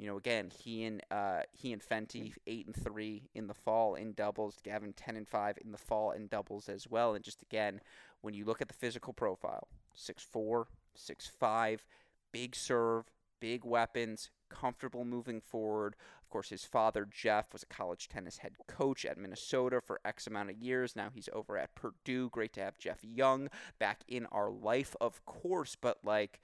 you 0.00 0.06
know, 0.06 0.16
again, 0.16 0.50
he 0.50 0.84
and 0.84 1.02
uh, 1.10 1.42
he 1.52 1.72
and 1.72 1.82
Fenty 1.82 2.32
eight 2.46 2.66
and 2.66 2.74
three 2.74 3.28
in 3.34 3.46
the 3.46 3.54
fall 3.54 3.94
in 3.94 4.14
doubles. 4.14 4.56
Gavin 4.64 4.94
ten 4.94 5.16
and 5.16 5.28
five 5.28 5.58
in 5.62 5.72
the 5.72 5.78
fall 5.78 6.12
in 6.12 6.26
doubles 6.26 6.68
as 6.68 6.88
well. 6.88 7.14
And 7.14 7.22
just 7.22 7.42
again, 7.42 7.80
when 8.22 8.32
you 8.32 8.44
look 8.44 8.62
at 8.62 8.68
the 8.68 8.74
physical 8.74 9.12
profile, 9.12 9.68
six 9.94 10.22
four, 10.22 10.68
six 10.94 11.26
five, 11.26 11.84
big 12.32 12.56
serve, 12.56 13.10
big 13.40 13.64
weapons, 13.64 14.30
comfortable 14.48 15.04
moving 15.04 15.40
forward. 15.40 15.96
Of 16.22 16.30
course, 16.30 16.50
his 16.50 16.64
father 16.64 17.08
Jeff 17.10 17.52
was 17.52 17.64
a 17.64 17.66
college 17.66 18.08
tennis 18.08 18.38
head 18.38 18.52
coach 18.68 19.04
at 19.04 19.18
Minnesota 19.18 19.80
for 19.80 20.00
X 20.04 20.26
amount 20.26 20.50
of 20.50 20.58
years. 20.58 20.94
Now 20.94 21.08
he's 21.12 21.28
over 21.32 21.58
at 21.58 21.74
Purdue. 21.74 22.30
Great 22.30 22.52
to 22.54 22.60
have 22.60 22.78
Jeff 22.78 23.02
Young 23.02 23.48
back 23.78 24.02
in 24.06 24.26
our 24.26 24.50
life, 24.50 24.94
of 25.00 25.24
course. 25.26 25.76
But 25.80 25.98
like 26.04 26.40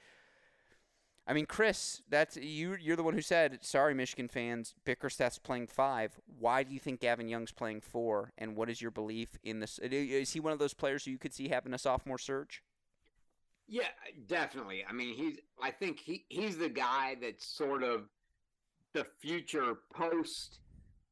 I 1.29 1.33
mean, 1.33 1.47
Chris, 1.47 2.03
that's 2.09 2.37
you. 2.37 2.77
You're 2.81 2.95
the 2.95 3.03
one 3.03 3.15
who 3.15 3.21
said, 3.21 3.59
"Sorry, 3.63 3.95
Michigan 3.95 4.29
fans, 4.29 4.75
Bickerstaff's 4.85 5.39
playing 5.39 5.67
five. 5.67 6.21
Why 6.39 6.63
do 6.63 6.73
you 6.73 6.79
think 6.79 7.01
Gavin 7.01 7.29
Young's 7.29 7.51
playing 7.51 7.81
four? 7.81 8.33
And 8.39 8.55
what 8.55 8.71
is 8.71 8.81
your 8.81 8.93
belief 8.93 9.37
in 9.43 9.59
this? 9.59 9.81
Is 9.81 10.33
he 10.33 10.41
one 10.41 10.53
of 10.53 10.61
those 10.61 10.75
players 10.75 11.05
who 11.05 11.11
you 11.11 11.19
could 11.19 11.35
see 11.35 11.49
having 11.49 11.75
a 11.75 11.79
sophomore 11.79 12.19
surge?" 12.19 12.63
Yeah, 13.67 13.89
definitely. 14.29 14.85
I 14.89 14.93
mean, 14.93 15.15
he's. 15.15 15.39
I 15.61 15.73
think 15.73 15.99
he 15.99 16.25
he's 16.29 16.59
the 16.59 16.69
guy 16.69 17.17
that's 17.21 17.45
sort 17.45 17.83
of 17.83 18.05
the 18.93 19.05
future 19.21 19.79
post. 19.93 20.61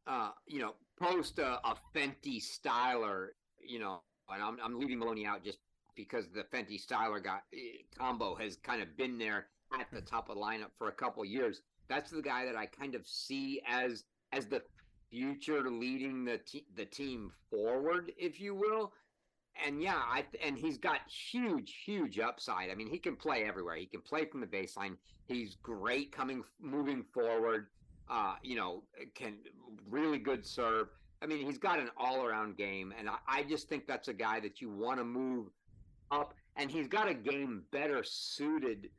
Uh, 0.06 0.30
you 0.46 0.60
know, 0.60 0.74
post 1.00 1.40
uh, 1.40 1.58
a 1.64 1.74
Fenty 1.96 2.40
Styler. 2.40 3.28
You 3.60 3.80
know, 3.80 4.02
and 4.32 4.40
I'm 4.40 4.58
I'm 4.62 4.78
leaving 4.78 5.00
Maloney 5.00 5.26
out 5.26 5.42
just 5.42 5.58
because 5.96 6.26
the 6.28 6.44
Fenty 6.56 6.80
Styler 6.80 7.22
got 7.22 7.42
eh, 7.52 7.82
combo 7.98 8.36
has 8.36 8.56
kind 8.56 8.80
of 8.80 8.96
been 8.96 9.18
there 9.18 9.46
at 9.78 9.86
the 9.92 10.00
top 10.00 10.28
of 10.28 10.36
the 10.36 10.40
lineup 10.40 10.70
for 10.78 10.88
a 10.88 10.92
couple 10.92 11.24
years. 11.24 11.62
That's 11.88 12.10
the 12.10 12.22
guy 12.22 12.44
that 12.44 12.56
I 12.56 12.66
kind 12.66 12.94
of 12.94 13.06
see 13.06 13.60
as 13.68 14.04
as 14.32 14.46
the 14.46 14.62
future 15.10 15.70
leading 15.70 16.24
the 16.24 16.38
te- 16.38 16.66
the 16.76 16.84
team 16.84 17.30
forward, 17.50 18.12
if 18.18 18.40
you 18.40 18.54
will. 18.54 18.92
And 19.64 19.80
yeah, 19.80 19.96
I 19.96 20.24
and 20.42 20.58
he's 20.58 20.78
got 20.78 21.00
huge, 21.08 21.82
huge 21.84 22.18
upside. 22.18 22.70
I 22.70 22.74
mean, 22.74 22.88
he 22.88 22.98
can 22.98 23.16
play 23.16 23.44
everywhere. 23.44 23.76
He 23.76 23.86
can 23.86 24.00
play 24.00 24.24
from 24.24 24.40
the 24.40 24.46
baseline. 24.46 24.96
He's 25.26 25.56
great 25.62 26.10
coming, 26.10 26.42
moving 26.60 27.04
forward. 27.14 27.68
Uh, 28.08 28.34
you 28.42 28.56
know, 28.56 28.82
can 29.14 29.36
really 29.88 30.18
good 30.18 30.44
serve. 30.44 30.88
I 31.22 31.26
mean, 31.26 31.46
he's 31.46 31.56
got 31.56 31.78
an 31.78 31.88
all-around 31.96 32.58
game, 32.58 32.92
and 32.98 33.08
I, 33.08 33.16
I 33.26 33.42
just 33.44 33.66
think 33.68 33.86
that's 33.86 34.08
a 34.08 34.12
guy 34.12 34.40
that 34.40 34.60
you 34.60 34.68
want 34.68 34.98
to 34.98 35.04
move 35.04 35.48
up. 36.10 36.34
And 36.56 36.70
he's 36.70 36.86
got 36.86 37.08
a 37.08 37.14
game 37.14 37.62
better 37.72 38.02
suited 38.04 38.90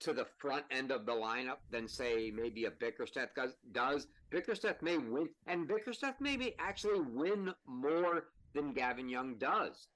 to 0.00 0.12
the 0.12 0.26
front 0.38 0.64
end 0.70 0.90
of 0.90 1.06
the 1.06 1.12
lineup 1.12 1.58
than 1.70 1.86
say 1.86 2.32
maybe 2.34 2.64
a 2.64 2.70
Bickerstaff 2.70 3.28
does. 3.72 4.06
Bickerstaff 4.30 4.80
may 4.82 4.96
win, 4.96 5.28
and 5.46 5.68
Bickerstaff 5.68 6.14
maybe 6.20 6.54
actually 6.58 7.00
win 7.00 7.52
more 7.66 8.24
than 8.54 8.72
Gavin 8.72 9.08
Young 9.08 9.36
does. 9.36 9.88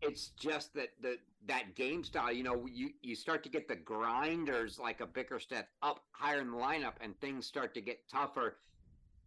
It's 0.00 0.28
just 0.30 0.74
that 0.74 0.88
the 1.00 1.18
that 1.46 1.74
game 1.76 2.02
style, 2.02 2.32
you 2.32 2.42
know, 2.42 2.66
you 2.66 2.90
you 3.02 3.14
start 3.14 3.42
to 3.44 3.48
get 3.48 3.68
the 3.68 3.76
grinders 3.76 4.78
like 4.78 5.00
a 5.00 5.06
Bickerstaff 5.06 5.66
up 5.82 6.00
higher 6.10 6.40
in 6.40 6.50
the 6.50 6.56
lineup, 6.56 6.94
and 7.00 7.18
things 7.20 7.46
start 7.46 7.72
to 7.74 7.80
get 7.80 8.08
tougher. 8.08 8.58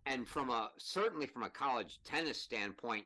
And 0.05 0.27
from 0.27 0.49
a 0.49 0.71
certainly 0.77 1.27
from 1.27 1.43
a 1.43 1.49
college 1.49 1.99
tennis 2.03 2.41
standpoint, 2.41 3.05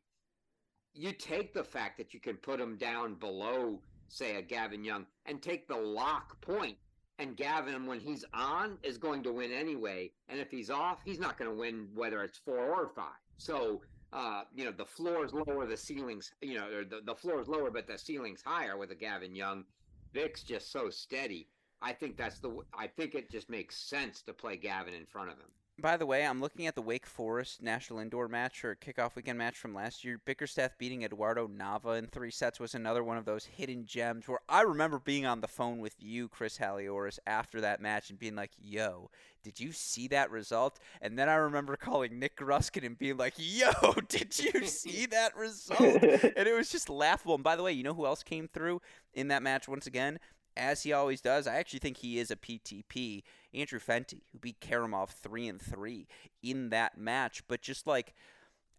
you 0.94 1.12
take 1.12 1.54
the 1.54 1.64
fact 1.64 1.98
that 2.00 2.14
you 2.14 2.20
can 2.20 2.38
put 2.38 2.58
them 2.58 2.76
down 2.76 3.16
below, 3.16 3.82
say, 4.08 4.36
a 4.38 4.42
Gavin 4.42 4.84
Young, 4.84 5.06
and 5.28 5.42
take 5.42 5.68
the 5.68 5.78
lock 5.78 6.42
point 6.42 6.78
and 7.20 7.36
Gavin, 7.36 7.86
when 7.86 8.00
he's 8.00 8.26
on, 8.34 8.78
is 8.82 8.98
going 8.98 9.24
to 9.24 9.34
win 9.34 9.52
anyway. 9.52 10.12
And 10.30 10.40
if 10.40 10.50
he's 10.50 10.70
off, 10.70 11.00
he's 11.04 11.20
not 11.20 11.38
going 11.38 11.52
to 11.52 11.56
win 11.56 11.90
whether 11.94 12.24
it's 12.24 12.38
four 12.38 12.74
or 12.74 12.90
five. 12.96 13.20
So, 13.38 13.82
uh, 14.14 14.44
you 14.56 14.66
know, 14.66 14.72
the 14.72 14.86
floor 14.86 15.26
is 15.26 15.34
lower, 15.34 15.66
the 15.66 15.78
ceilings, 15.78 16.32
you 16.42 16.56
know, 16.56 16.68
or 16.70 16.86
the, 16.86 17.02
the 17.06 17.16
floor 17.16 17.42
is 17.42 17.48
lower, 17.48 17.70
but 17.70 17.88
the 17.88 17.98
ceiling's 17.98 18.42
higher 18.42 18.78
with 18.78 18.92
a 18.92 18.96
Gavin 18.96 19.36
Young. 19.36 19.66
Bick's 20.14 20.44
just 20.44 20.72
so 20.72 20.90
steady. 20.90 21.48
I 21.82 21.94
think 21.94 22.18
that's 22.18 22.40
the. 22.40 22.58
I 22.74 22.88
think 22.88 23.16
it 23.16 23.30
just 23.30 23.50
makes 23.50 23.78
sense 23.78 24.22
to 24.24 24.34
play 24.34 24.58
Gavin 24.58 24.94
in 24.94 25.06
front 25.06 25.30
of 25.30 25.38
him. 25.38 25.48
By 25.82 25.96
the 25.96 26.06
way, 26.06 26.26
I'm 26.26 26.42
looking 26.42 26.68
at 26.68 26.76
the 26.76 26.82
Wake 26.82 27.06
Forest 27.06 27.62
National 27.62 28.00
Indoor 28.00 28.28
match 28.28 28.66
or 28.66 28.76
kickoff 28.76 29.16
weekend 29.16 29.38
match 29.38 29.58
from 29.58 29.74
last 29.74 30.04
year. 30.04 30.20
Bickerstaff 30.26 30.78
beating 30.78 31.04
Eduardo 31.04 31.48
Nava 31.48 31.98
in 31.98 32.08
three 32.08 32.32
sets 32.32 32.60
was 32.60 32.76
another 32.76 33.02
one 33.02 33.18
of 33.18 33.24
those 33.24 33.46
hidden 33.46 33.86
gems 33.86 34.28
where 34.28 34.40
I 34.50 34.62
remember 34.62 35.00
being 35.00 35.26
on 35.26 35.40
the 35.40 35.48
phone 35.48 35.80
with 35.80 35.96
you, 35.98 36.28
Chris 36.28 36.58
Halioris, 36.58 37.18
after 37.26 37.62
that 37.62 37.82
match 37.82 38.10
and 38.10 38.20
being 38.20 38.36
like, 38.36 38.52
yo, 38.60 39.10
did 39.42 39.58
you 39.60 39.72
see 39.72 40.10
that 40.10 40.32
result? 40.32 40.80
And 41.02 41.18
then 41.18 41.30
I 41.30 41.36
remember 41.36 41.78
calling 41.78 42.20
Nick 42.20 42.36
Gruskin 42.36 42.86
and 42.86 42.98
being 42.98 43.16
like, 43.16 43.36
yo, 43.38 43.72
did 44.10 44.38
you 44.38 44.66
see 44.66 45.06
that 45.06 45.36
result? 45.38 45.80
and 46.04 46.48
it 46.48 46.56
was 46.56 46.70
just 46.70 46.90
laughable. 46.90 47.36
And 47.36 47.44
by 47.44 47.56
the 47.56 47.64
way, 47.64 47.72
you 47.72 47.84
know 47.84 47.94
who 47.94 48.06
else 48.06 48.22
came 48.22 48.50
through 48.50 48.82
in 49.14 49.30
that 49.30 49.44
match 49.44 49.70
once 49.70 49.88
again? 49.88 50.20
As 50.58 50.84
he 50.84 50.94
always 50.94 51.22
does. 51.22 51.48
I 51.48 51.56
actually 51.56 51.80
think 51.80 51.98
he 51.98 52.20
is 52.20 52.32
a 52.32 52.36
PTP. 52.36 53.24
Andrew 53.54 53.80
Fenty, 53.80 54.22
who 54.32 54.40
beat 54.40 54.60
Karamov 54.60 55.10
three 55.10 55.48
and 55.48 55.62
three 55.62 56.08
in 56.44 56.70
that 56.70 56.98
match, 56.98 57.44
but 57.48 57.62
just 57.62 57.88
like, 57.88 58.14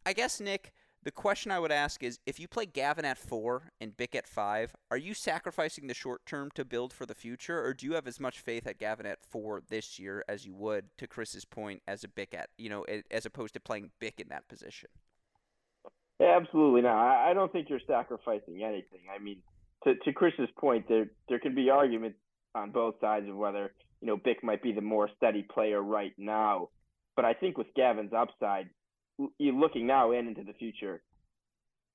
I 0.07 0.13
guess 0.13 0.41
Nick. 0.41 0.73
The 1.03 1.11
question 1.11 1.51
I 1.51 1.59
would 1.59 1.73
ask 1.73 2.03
is 2.03 2.21
if 2.27 2.39
you 2.39 2.47
play 2.47 2.67
Gavin 2.67 3.07
at 3.07 3.17
four 3.17 3.73
and 3.81 3.97
Bick 3.97 4.15
at 4.15 4.29
five, 4.29 4.77
are 4.91 4.99
you 4.99 5.15
sacrificing 5.15 5.87
the 5.87 5.95
short 5.95 6.27
term 6.27 6.51
to 6.55 6.63
build 6.63 6.93
for 6.93 7.07
the 7.07 7.15
future, 7.15 7.65
or 7.65 7.73
do 7.73 7.87
you 7.87 7.95
have 7.95 8.07
as 8.07 8.21
much 8.21 8.39
faith 8.39 8.67
at 8.67 8.79
Gavin 8.79 9.07
at 9.07 9.25
four 9.25 9.63
this 9.71 9.99
year 9.99 10.23
as 10.29 10.45
you 10.45 10.55
would, 10.55 10.91
to 10.99 11.07
Chris's 11.07 11.47
point, 11.47 11.81
as 11.89 12.05
a 12.05 12.09
Bick 12.09 12.35
at, 12.35 12.51
you 12.59 12.69
know, 12.69 12.85
as 13.11 13.25
opposed 13.25 13.55
to 13.55 13.61
playing 13.61 13.93
Bick 13.99 14.21
in 14.21 14.29
that 14.29 14.47
position? 14.47 14.91
Absolutely 16.21 16.83
not. 16.83 17.27
I 17.27 17.33
don't 17.33 17.51
think 17.51 17.71
you're 17.71 17.81
sacrificing 17.87 18.63
anything. 18.63 19.01
I 19.11 19.19
mean, 19.19 19.39
to, 19.85 19.95
to 19.95 20.13
Chris's 20.13 20.49
point, 20.59 20.89
there 20.89 21.11
there 21.29 21.39
can 21.39 21.55
be 21.55 21.71
arguments 21.71 22.19
on 22.55 22.71
both 22.71 22.95
sides 23.01 23.29
of 23.29 23.37
whether 23.37 23.73
you 24.01 24.07
know 24.07 24.17
Bick 24.17 24.43
might 24.43 24.63
be 24.63 24.73
the 24.73 24.81
more 24.81 25.09
steady 25.17 25.43
player 25.43 25.81
right 25.81 26.13
now, 26.19 26.69
but 27.17 27.25
I 27.25 27.35
think 27.35 27.57
with 27.57 27.69
Gavin's 27.75 28.13
upside, 28.13 28.71
you 29.39 29.59
looking 29.59 29.87
now 29.87 30.13
and 30.13 30.29
into 30.29 30.45
the 30.45 30.53
future, 30.53 31.03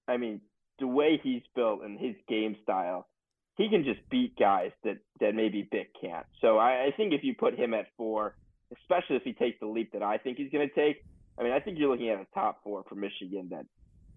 I 0.07 0.17
mean 0.17 0.41
the 0.79 0.87
way 0.87 1.19
he's 1.21 1.43
built 1.55 1.83
and 1.83 1.99
his 1.99 2.15
game 2.27 2.55
style, 2.63 3.07
he 3.55 3.69
can 3.69 3.83
just 3.83 3.99
beat 4.09 4.37
guys 4.37 4.71
that 4.83 4.97
that 5.19 5.35
maybe 5.35 5.67
Bick 5.71 5.89
can't. 5.99 6.25
So 6.41 6.57
I, 6.57 6.87
I 6.87 6.91
think 6.97 7.13
if 7.13 7.23
you 7.23 7.33
put 7.35 7.57
him 7.57 7.73
at 7.73 7.87
four, 7.97 8.35
especially 8.81 9.17
if 9.17 9.23
he 9.23 9.33
takes 9.33 9.59
the 9.59 9.67
leap 9.67 9.93
that 9.93 10.03
I 10.03 10.17
think 10.17 10.37
he's 10.37 10.51
going 10.51 10.67
to 10.67 10.75
take, 10.75 11.03
I 11.39 11.43
mean 11.43 11.51
I 11.51 11.59
think 11.59 11.77
you're 11.77 11.89
looking 11.89 12.09
at 12.09 12.19
a 12.19 12.27
top 12.33 12.63
four 12.63 12.83
for 12.89 12.95
Michigan 12.95 13.49
that 13.51 13.65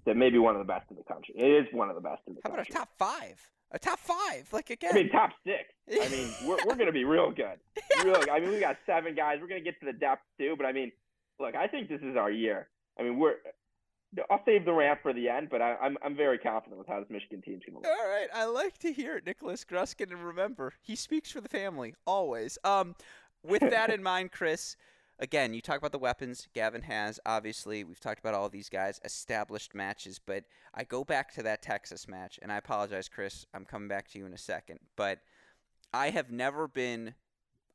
that 0.07 0.17
may 0.17 0.31
be 0.31 0.39
one 0.39 0.55
of 0.57 0.67
the 0.67 0.73
best 0.73 0.87
in 0.91 0.97
the 0.97 1.03
country. 1.03 1.35
It 1.37 1.47
is 1.47 1.67
one 1.73 1.91
of 1.91 1.95
the 1.95 2.01
best 2.01 2.23
in 2.27 2.35
the 2.35 2.41
How 2.43 2.51
country. 2.51 2.73
How 2.73 2.83
about 2.83 2.87
a 2.87 2.87
top 2.87 2.99
five? 2.99 3.51
A 3.71 3.79
top 3.79 3.99
five, 3.99 4.49
like 4.53 4.71
again. 4.71 4.93
I 4.93 4.97
mean, 4.97 5.11
top 5.11 5.31
six. 5.45 5.65
I 5.93 6.09
mean, 6.11 6.29
we're 6.45 6.59
we're 6.65 6.75
gonna 6.75 6.93
be 6.93 7.05
real 7.05 7.31
good. 7.31 7.59
Real. 8.03 8.23
I 8.31 8.41
mean, 8.41 8.51
we 8.51 8.61
got 8.61 8.77
seven 8.87 9.15
guys. 9.15 9.39
We're 9.41 9.49
gonna 9.49 9.61
get 9.61 9.79
to 9.81 9.87
the 9.87 9.93
depth 9.93 10.23
too. 10.39 10.55
But 10.57 10.67
I 10.67 10.73
mean, 10.73 10.91
look, 11.39 11.55
I 11.55 11.67
think 11.67 11.89
this 11.89 12.01
is 12.03 12.17
our 12.17 12.31
year. 12.31 12.69
I 12.99 13.03
mean, 13.03 13.19
we're. 13.19 13.35
I'll 14.31 14.41
save 14.47 14.65
the 14.65 14.73
rant 14.73 15.01
for 15.03 15.13
the 15.13 15.29
end, 15.29 15.49
but 15.51 15.61
I, 15.61 15.73
am 15.73 15.77
I'm, 15.83 15.99
I'm 16.03 16.17
very 16.17 16.39
confident 16.39 16.79
with 16.79 16.89
how 16.89 16.99
this 16.99 17.11
Michigan 17.11 17.43
team's 17.43 17.63
gonna 17.67 17.77
look. 17.79 17.87
All 17.87 18.09
right, 18.09 18.29
I 18.35 18.47
like 18.47 18.79
to 18.79 18.91
hear 18.91 19.19
it, 19.19 19.27
Nicholas 19.27 19.67
Gruskin, 19.67 20.11
and 20.11 20.25
remember, 20.25 20.73
he 20.81 20.97
speaks 20.97 21.31
for 21.31 21.43
the 21.43 21.49
family 21.49 21.95
always. 22.07 22.57
Um, 22.65 22.95
with 23.43 23.61
that 23.61 23.91
in 23.91 24.03
mind, 24.03 24.33
Chris 24.33 24.77
again, 25.19 25.55
you 25.55 25.61
talk 25.61 25.79
about 25.79 25.93
the 25.93 25.99
weapons 25.99 26.49
Gavin 26.55 26.83
has. 26.83 27.21
Obviously, 27.27 27.85
we've 27.85 28.01
talked 28.01 28.21
about 28.21 28.35
all 28.35 28.49
these 28.49 28.69
guys, 28.69 29.01
established 29.05 29.75
matches, 29.75 30.21
but 30.25 30.45
I 30.75 30.85
go 30.85 31.05
back 31.05 31.33
to 31.35 31.43
that 31.45 31.63
Texas 31.63 32.09
match, 32.09 32.39
and 32.43 32.53
I 32.53 32.57
apologize, 32.57 33.09
Chris. 33.09 33.47
I'm 33.55 33.65
coming 33.65 33.89
back 33.89 34.09
to 34.09 34.19
you 34.19 34.27
in 34.27 34.33
a 34.33 34.39
second, 34.39 34.81
but 34.97 35.21
I 35.93 36.11
have 36.11 36.31
never 36.31 36.69
been, 36.69 37.15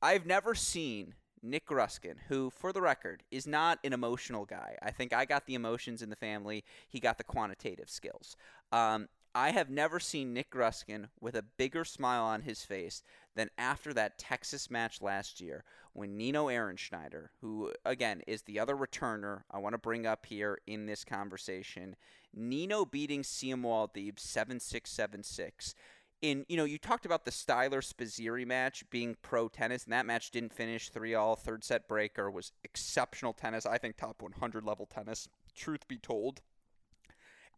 I've 0.02 0.26
never 0.26 0.56
seen 0.56 1.16
Nick 1.42 1.68
Gruskin, 1.68 2.16
who, 2.30 2.50
for 2.50 2.72
the 2.72 2.82
record, 2.82 3.24
is 3.30 3.46
not 3.46 3.80
an 3.84 3.92
emotional 3.92 4.46
guy. 4.46 4.78
I 4.82 4.92
think 4.92 5.14
I 5.14 5.26
got 5.26 5.46
the 5.46 5.56
emotions 5.56 6.02
in 6.02 6.10
the 6.10 6.16
family. 6.16 6.64
He 6.88 7.00
got 7.00 7.18
the 7.18 7.24
quantitative 7.24 7.90
skills. 7.90 8.38
Um, 8.72 9.10
I 9.36 9.50
have 9.50 9.70
never 9.70 10.00
seen 10.00 10.34
Nick 10.34 10.52
Gruskin 10.52 11.08
with 11.20 11.36
a 11.36 11.42
bigger 11.42 11.84
smile 11.84 12.24
on 12.24 12.44
his 12.44 12.64
face 12.64 13.02
than 13.36 13.50
after 13.58 13.92
that 13.94 14.20
Texas 14.20 14.70
match 14.70 15.02
last 15.02 15.42
year 15.42 15.64
when 15.94 16.18
Nino 16.18 16.48
Ehrenschneider, 16.48 17.30
who 17.42 17.72
again 17.84 18.22
is 18.28 18.44
the 18.44 18.60
other 18.60 18.76
returner 18.76 19.42
I 19.50 19.58
want 19.58 19.74
to 19.74 19.80
bring 19.80 20.06
up 20.06 20.28
here 20.28 20.60
in 20.68 20.86
this 20.86 21.04
conversation, 21.04 21.96
Nino 22.32 22.86
beating 22.86 23.24
Siem 23.24 23.64
Woldeab 23.64 24.20
7 24.20 24.60
6 24.60 24.90
7 24.90 25.24
6. 25.24 25.76
In, 26.22 26.46
you 26.48 26.56
know, 26.56 26.64
you 26.64 26.78
talked 26.78 27.06
about 27.06 27.26
the 27.26 27.32
Styler 27.32 27.82
Spizzirri 27.84 28.48
match 28.48 28.90
being 28.90 29.18
pro 29.22 29.50
tennis, 29.50 29.84
and 29.84 29.94
that 29.94 30.06
match 30.06 30.32
didn't 30.32 30.54
finish 30.54 30.90
3 30.90 31.16
all. 31.16 31.36
Third 31.36 31.64
set 31.64 31.88
breaker 31.88 32.30
was 32.30 32.52
exceptional 32.64 33.34
tennis. 33.34 33.66
I 33.66 33.78
think 33.78 33.98
top 33.98 34.22
100 34.22 34.64
level 34.64 34.86
tennis, 34.86 35.28
truth 35.56 35.88
be 35.88 35.98
told. 35.98 36.42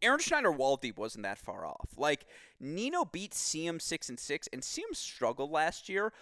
Ehrenschneider 0.02 0.56
Woldeab 0.56 0.96
wasn't 0.96 1.24
that 1.24 1.38
far 1.38 1.66
off. 1.66 1.90
Like 1.96 2.26
Nino 2.60 3.04
beat 3.04 3.34
Siem 3.34 3.80
six 3.80 4.08
and 4.08 4.18
six, 4.18 4.48
and 4.52 4.62
Siem 4.62 4.92
struggled 4.92 5.50
last 5.50 5.88
year, 5.88 6.12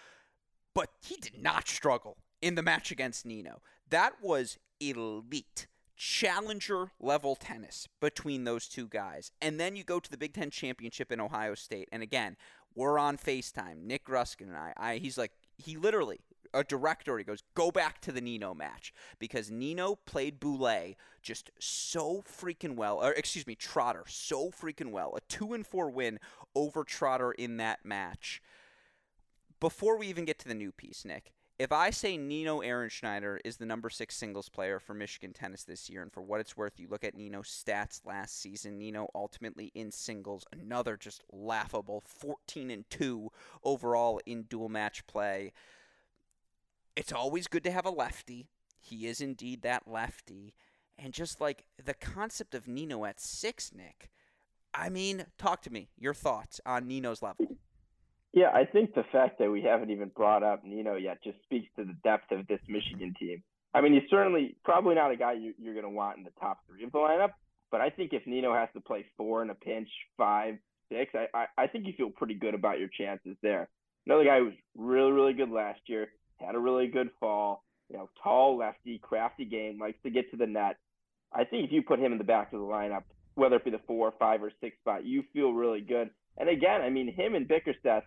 but 0.75 0.91
he 1.03 1.17
did 1.17 1.43
not 1.43 1.69
struggle 1.69 2.17
in 2.41 2.55
the 2.55 2.63
match 2.63 2.91
against 2.91 3.27
Nino. 3.27 3.63
That 3.89 4.15
was 4.23 4.59
elite 4.81 5.67
challenger 5.97 6.91
level 7.01 7.37
tennis 7.37 7.89
between 8.01 8.45
those 8.45 8.67
two 8.67 8.89
guys. 8.89 9.31
And 9.41 9.61
then 9.61 9.77
you 9.77 9.85
go 9.85 10.01
to 10.01 10.11
the 10.11 10.19
Big 10.19 10.35
Ten 10.35 10.51
championship 10.51 11.13
in 11.13 11.21
Ohio 11.21 11.55
State, 11.55 11.89
and 11.93 12.03
again, 12.03 12.37
we're 12.75 12.99
on 12.99 13.17
FaceTime. 13.17 13.85
Nick 13.85 14.07
Gruskin 14.07 14.49
and 14.49 14.57
I, 14.57 14.73
I 14.77 14.97
he's 14.97 15.17
like 15.17 15.33
he 15.57 15.77
literally 15.77 16.21
a 16.55 16.65
director. 16.65 17.19
He 17.19 17.25
goes, 17.25 17.43
go 17.55 17.71
back 17.71 18.01
to 18.03 18.13
the 18.13 18.21
Nino 18.21 18.55
match 18.55 18.93
because 19.19 19.51
Nino 19.51 19.97
played 20.07 20.41
Boulais 20.41 20.95
just 21.23 21.51
so 21.59 22.23
freaking 22.23 22.77
well. 22.77 23.03
Or 23.03 23.13
excuse 23.13 23.47
me, 23.47 23.55
Trotter 23.55 24.05
so 24.07 24.51
freaking 24.51 24.91
well. 24.91 25.15
A 25.17 25.21
two 25.29 25.53
and 25.53 25.67
four 25.67 25.91
win 25.91 26.19
over 26.55 26.85
Trotter 26.85 27.33
in 27.33 27.57
that 27.59 27.85
match. 27.85 28.41
before 29.61 29.99
we 29.99 30.09
even 30.09 30.25
get 30.25 30.39
to 30.41 30.49
the 30.49 30.55
new 30.55 30.73
piece, 30.73 31.05
Nick, 31.05 31.33
if 31.59 31.71
I 31.71 31.91
say 31.91 32.17
Nino 32.17 32.61
Ehrenschneider 32.61 33.39
is 33.45 33.57
the 33.57 33.65
number 33.65 33.89
six 33.89 34.17
singles 34.17 34.49
player 34.49 34.81
for 34.81 34.93
Michigan 34.93 35.33
tennis 35.33 35.63
this 35.65 35.89
year, 35.89 36.03
and 36.03 36.13
for 36.13 36.21
what 36.21 36.41
it's 36.41 36.57
worth, 36.57 36.81
you 36.81 36.89
look 36.89 37.05
at 37.05 37.15
Nino's 37.15 37.49
stats 37.49 38.05
last 38.05 38.41
season. 38.41 38.77
Nino 38.77 39.09
ultimately 39.15 39.71
in 39.75 39.93
singles, 39.93 40.45
another 40.53 40.97
just 40.97 41.23
laughable 41.33 42.03
14 42.07 42.71
and 42.71 42.85
2 42.91 43.31
overall 43.63 44.21
in 44.27 44.43
dual 44.43 44.69
match 44.69 45.07
play. 45.07 45.53
It's 46.97 47.13
always 47.13 47.47
good 47.47 47.65
to 47.65 47.71
have 47.71 47.87
a 47.87 47.91
lefty. 47.91 48.49
He 48.81 49.07
is 49.07 49.21
indeed 49.21 49.63
that 49.63 49.85
lefty. 49.87 50.55
And 50.97 51.13
just 51.13 51.41
like 51.41 51.65
the 51.83 51.95
concept 51.95 52.55
of 52.55 52.69
Nino 52.69 53.05
at 53.05 53.21
six, 53.21 53.73
Nick, 53.75 54.11
I 54.73 54.89
mean, 54.89 55.27
talk 55.39 55.63
to 55.63 55.73
me. 55.73 55.89
Your 55.99 56.15
thoughts 56.15 56.61
on 56.65 56.87
Nino's 56.87 57.23
level. 57.23 57.47
Yeah, 58.33 58.51
I 58.53 58.65
think 58.65 58.95
the 58.95 59.05
fact 59.13 59.39
that 59.39 59.51
we 59.51 59.63
haven't 59.63 59.91
even 59.91 60.09
brought 60.09 60.43
up 60.43 60.65
Nino 60.65 60.97
yet 60.97 61.23
just 61.23 61.41
speaks 61.45 61.69
to 61.77 61.85
the 61.85 61.97
depth 62.03 62.33
of 62.33 62.47
this 62.49 62.61
Michigan 62.69 63.11
mm-hmm. 63.11 63.27
team. 63.27 63.43
I 63.73 63.81
mean, 63.81 63.93
he's 63.93 64.09
certainly 64.11 64.57
probably 64.65 64.95
not 64.95 65.11
a 65.11 65.17
guy 65.17 65.33
you, 65.33 65.55
you're 65.59 65.75
going 65.75 65.85
to 65.85 65.91
want 65.91 66.19
in 66.19 66.25
the 66.25 66.33
top 66.41 66.59
three 66.69 66.85
of 66.85 66.93
the 66.93 66.99
lineup, 66.99 67.31
but 67.71 67.81
I 67.81 67.91
think 67.91 68.13
if 68.13 68.25
Nino 68.27 68.55
has 68.55 68.69
to 68.75 68.81
play 68.81 69.05
four 69.17 69.43
in 69.43 69.51
a 69.51 69.55
pinch, 69.55 69.89
five, 70.17 70.57
six, 70.89 71.13
I, 71.15 71.27
I, 71.37 71.47
I 71.59 71.67
think 71.67 71.87
you 71.87 71.93
feel 71.97 72.11
pretty 72.11 72.35
good 72.35 72.55
about 72.55 72.79
your 72.79 72.89
chances 72.89 73.37
there. 73.43 73.69
Another 74.07 74.25
guy 74.25 74.39
who 74.39 74.45
was 74.45 74.55
really, 74.77 75.11
really 75.11 75.33
good 75.33 75.51
last 75.51 75.81
year, 75.87 76.09
had 76.39 76.55
a 76.55 76.59
really 76.59 76.87
good 76.87 77.11
fall, 77.21 77.65
you 77.89 77.97
know, 77.97 78.09
tall 78.23 78.59
lefty, 78.59 78.99
crafty 78.99 79.45
game, 79.45 79.79
likes 79.81 79.99
to 80.03 80.11
get 80.11 80.31
to 80.31 80.37
the 80.37 80.47
net. 80.47 80.77
I 81.33 81.45
think 81.45 81.65
if 81.65 81.73
you 81.73 81.83
put 81.83 81.99
him 81.99 82.13
in 82.13 82.19
the 82.19 82.25
back 82.25 82.53
of 82.53 82.61
the 82.61 82.67
lineup, 82.67 83.03
whether 83.35 83.57
it 83.57 83.65
be 83.65 83.71
the 83.71 83.81
four, 83.87 84.13
five, 84.19 84.43
or 84.43 84.53
six 84.61 84.77
spot, 84.79 85.05
you 85.05 85.25
feel 85.33 85.53
really 85.53 85.81
good. 85.81 86.11
And 86.37 86.49
again, 86.49 86.81
I 86.81 86.91
mean, 86.91 87.13
him 87.13 87.35
and 87.35 87.49
Bickerstaff, 87.49 88.05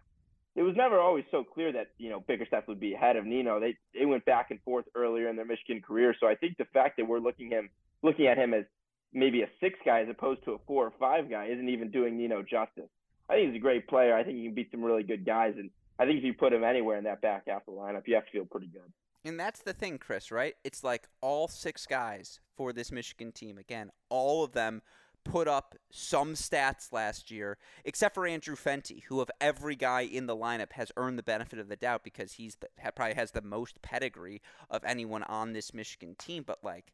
it 0.55 0.63
was 0.63 0.75
never 0.75 0.99
always 0.99 1.25
so 1.31 1.43
clear 1.43 1.71
that 1.73 1.87
you 1.97 2.09
know 2.09 2.21
Bickerstaff 2.21 2.67
would 2.67 2.79
be 2.79 2.93
ahead 2.93 3.15
of 3.15 3.25
Nino. 3.25 3.59
They 3.59 3.77
they 3.93 4.05
went 4.05 4.25
back 4.25 4.51
and 4.51 4.61
forth 4.63 4.85
earlier 4.95 5.29
in 5.29 5.35
their 5.35 5.45
Michigan 5.45 5.81
career, 5.81 6.15
so 6.19 6.27
I 6.27 6.35
think 6.35 6.57
the 6.57 6.65
fact 6.73 6.97
that 6.97 7.07
we're 7.07 7.19
looking 7.19 7.51
him 7.51 7.69
looking 8.01 8.27
at 8.27 8.37
him 8.37 8.53
as 8.53 8.65
maybe 9.13 9.41
a 9.41 9.47
six 9.59 9.77
guy 9.85 10.01
as 10.01 10.09
opposed 10.09 10.43
to 10.45 10.53
a 10.53 10.57
four 10.65 10.85
or 10.85 10.93
five 10.99 11.29
guy 11.29 11.47
isn't 11.47 11.69
even 11.69 11.91
doing 11.91 12.17
Nino 12.17 12.41
justice. 12.41 12.89
I 13.29 13.35
think 13.35 13.51
he's 13.51 13.59
a 13.59 13.61
great 13.61 13.87
player. 13.87 14.15
I 14.15 14.23
think 14.23 14.37
he 14.37 14.45
can 14.45 14.53
beat 14.53 14.71
some 14.71 14.83
really 14.83 15.03
good 15.03 15.25
guys, 15.25 15.53
and 15.57 15.69
I 15.99 16.05
think 16.05 16.19
if 16.19 16.23
you 16.23 16.33
put 16.33 16.53
him 16.53 16.63
anywhere 16.63 16.97
in 16.97 17.03
that 17.05 17.21
back 17.21 17.43
half 17.47 17.67
of 17.67 17.73
the 17.73 17.79
lineup, 17.79 18.03
you 18.07 18.15
have 18.15 18.25
to 18.25 18.31
feel 18.31 18.45
pretty 18.45 18.67
good. 18.67 18.91
And 19.25 19.39
that's 19.39 19.61
the 19.61 19.73
thing, 19.73 19.97
Chris, 19.97 20.31
right? 20.31 20.55
It's 20.63 20.83
like 20.83 21.07
all 21.21 21.47
six 21.47 21.85
guys 21.85 22.39
for 22.55 22.71
this 22.71 22.91
Michigan 22.91 23.31
team. 23.31 23.57
Again, 23.57 23.89
all 24.09 24.43
of 24.43 24.53
them 24.53 24.81
put 25.23 25.47
up 25.47 25.75
some 25.91 26.33
stats 26.33 26.93
last 26.93 27.29
year, 27.29 27.57
except 27.83 28.15
for 28.15 28.25
Andrew 28.25 28.55
Fenty, 28.55 29.03
who 29.03 29.19
of 29.19 29.29
every 29.41 29.75
guy 29.75 30.01
in 30.01 30.25
the 30.25 30.35
lineup 30.35 30.71
has 30.73 30.91
earned 30.95 31.19
the 31.19 31.23
benefit 31.23 31.59
of 31.59 31.67
the 31.67 31.75
doubt 31.75 32.03
because 32.03 32.33
he's 32.33 32.55
the, 32.55 32.67
probably 32.95 33.15
has 33.15 33.31
the 33.31 33.41
most 33.41 33.81
pedigree 33.81 34.41
of 34.69 34.83
anyone 34.85 35.23
on 35.23 35.53
this 35.53 35.73
Michigan 35.73 36.15
team. 36.17 36.43
But 36.45 36.63
like 36.63 36.93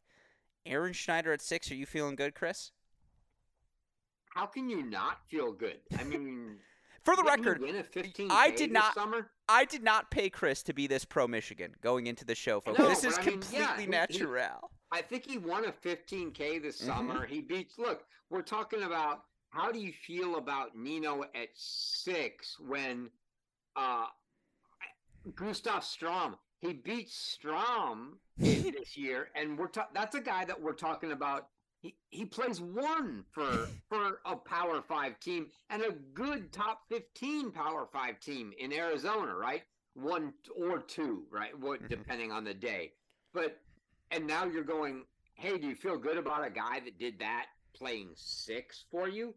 Ehrenschneider 0.66 1.32
at 1.32 1.42
six, 1.42 1.70
are 1.70 1.76
you 1.76 1.86
feeling 1.86 2.16
good, 2.16 2.34
Chris? 2.34 2.72
How 4.34 4.46
can 4.46 4.68
you 4.68 4.82
not 4.82 5.18
feel 5.30 5.52
good? 5.52 5.78
I 5.96 6.04
mean, 6.04 6.56
for 7.04 7.16
the 7.16 7.22
record, 7.22 7.62
I 8.30 8.50
did 8.50 8.72
not. 8.72 8.94
Summer? 8.94 9.30
I 9.48 9.64
did 9.64 9.82
not 9.82 10.10
pay 10.10 10.30
Chris 10.30 10.62
to 10.64 10.72
be 10.72 10.86
this 10.86 11.04
pro 11.04 11.26
Michigan 11.26 11.74
going 11.82 12.06
into 12.06 12.24
the 12.24 12.34
show, 12.34 12.60
folks. 12.60 12.78
No, 12.78 12.88
this 12.88 13.04
is 13.04 13.18
I 13.18 13.22
mean, 13.22 13.30
completely 13.40 13.84
yeah, 13.84 13.90
natural. 13.90 14.70
He, 14.92 14.98
I 14.98 15.02
think 15.02 15.26
he 15.26 15.38
won 15.38 15.64
a 15.66 15.72
15k 15.72 16.58
this 16.62 16.80
Mhm. 16.80 16.86
summer. 16.86 17.26
He 17.26 17.40
beats. 17.40 17.78
Look, 17.78 18.04
we're 18.30 18.42
talking 18.42 18.82
about 18.84 19.24
how 19.50 19.70
do 19.70 19.78
you 19.78 19.92
feel 19.92 20.36
about 20.36 20.76
Nino 20.76 21.24
at 21.24 21.48
six 21.54 22.58
when 22.58 23.10
uh, 23.76 24.06
Gustav 25.34 25.84
Strom 25.84 26.36
he 26.60 26.72
beats 26.72 27.14
Strom 27.14 28.18
this 28.38 28.96
year, 28.96 29.28
and 29.34 29.58
we're 29.58 29.68
ta- 29.68 29.88
that's 29.92 30.14
a 30.14 30.20
guy 30.20 30.44
that 30.46 30.60
we're 30.60 30.72
talking 30.72 31.12
about. 31.12 31.48
He, 31.84 31.94
he 32.08 32.24
plays 32.24 32.62
one 32.62 33.24
for 33.30 33.68
for 33.90 34.20
a 34.24 34.34
Power 34.36 34.80
Five 34.80 35.20
team 35.20 35.48
and 35.68 35.82
a 35.82 35.92
good 36.14 36.50
top 36.50 36.80
fifteen 36.88 37.52
Power 37.52 37.86
Five 37.92 38.20
team 38.20 38.52
in 38.58 38.72
Arizona, 38.72 39.34
right? 39.34 39.62
One 39.92 40.32
or 40.56 40.78
two, 40.80 41.26
right? 41.30 41.56
What 41.58 41.82
Mhm. 41.82 41.88
depending 41.90 42.32
on 42.32 42.42
the 42.42 42.54
day. 42.54 42.92
But 43.34 43.60
and 44.10 44.26
now 44.26 44.44
you're 44.46 44.64
going, 44.64 45.04
hey, 45.34 45.58
do 45.58 45.66
you 45.66 45.74
feel 45.74 45.98
good 45.98 46.16
about 46.16 46.46
a 46.46 46.50
guy 46.50 46.80
that 46.80 46.98
did 46.98 47.18
that 47.18 47.46
playing 47.74 48.12
six 48.16 48.84
for 48.90 49.06
you? 49.08 49.34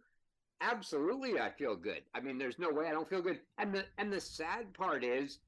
Absolutely, 0.62 1.39
I 1.41 1.50
feel 1.52 1.76
good. 1.76 2.04
I 2.16 2.22
mean, 2.22 2.38
there's 2.38 2.60
no 2.60 2.70
way 2.72 2.88
I 2.88 2.91
don't 2.91 3.10
feel 3.10 3.22
good. 3.22 3.41
And 3.58 3.74
the 3.74 3.84
and 3.98 4.12
the 4.12 4.22
sad 4.22 4.74
part 4.74 5.04
is, 5.04 5.39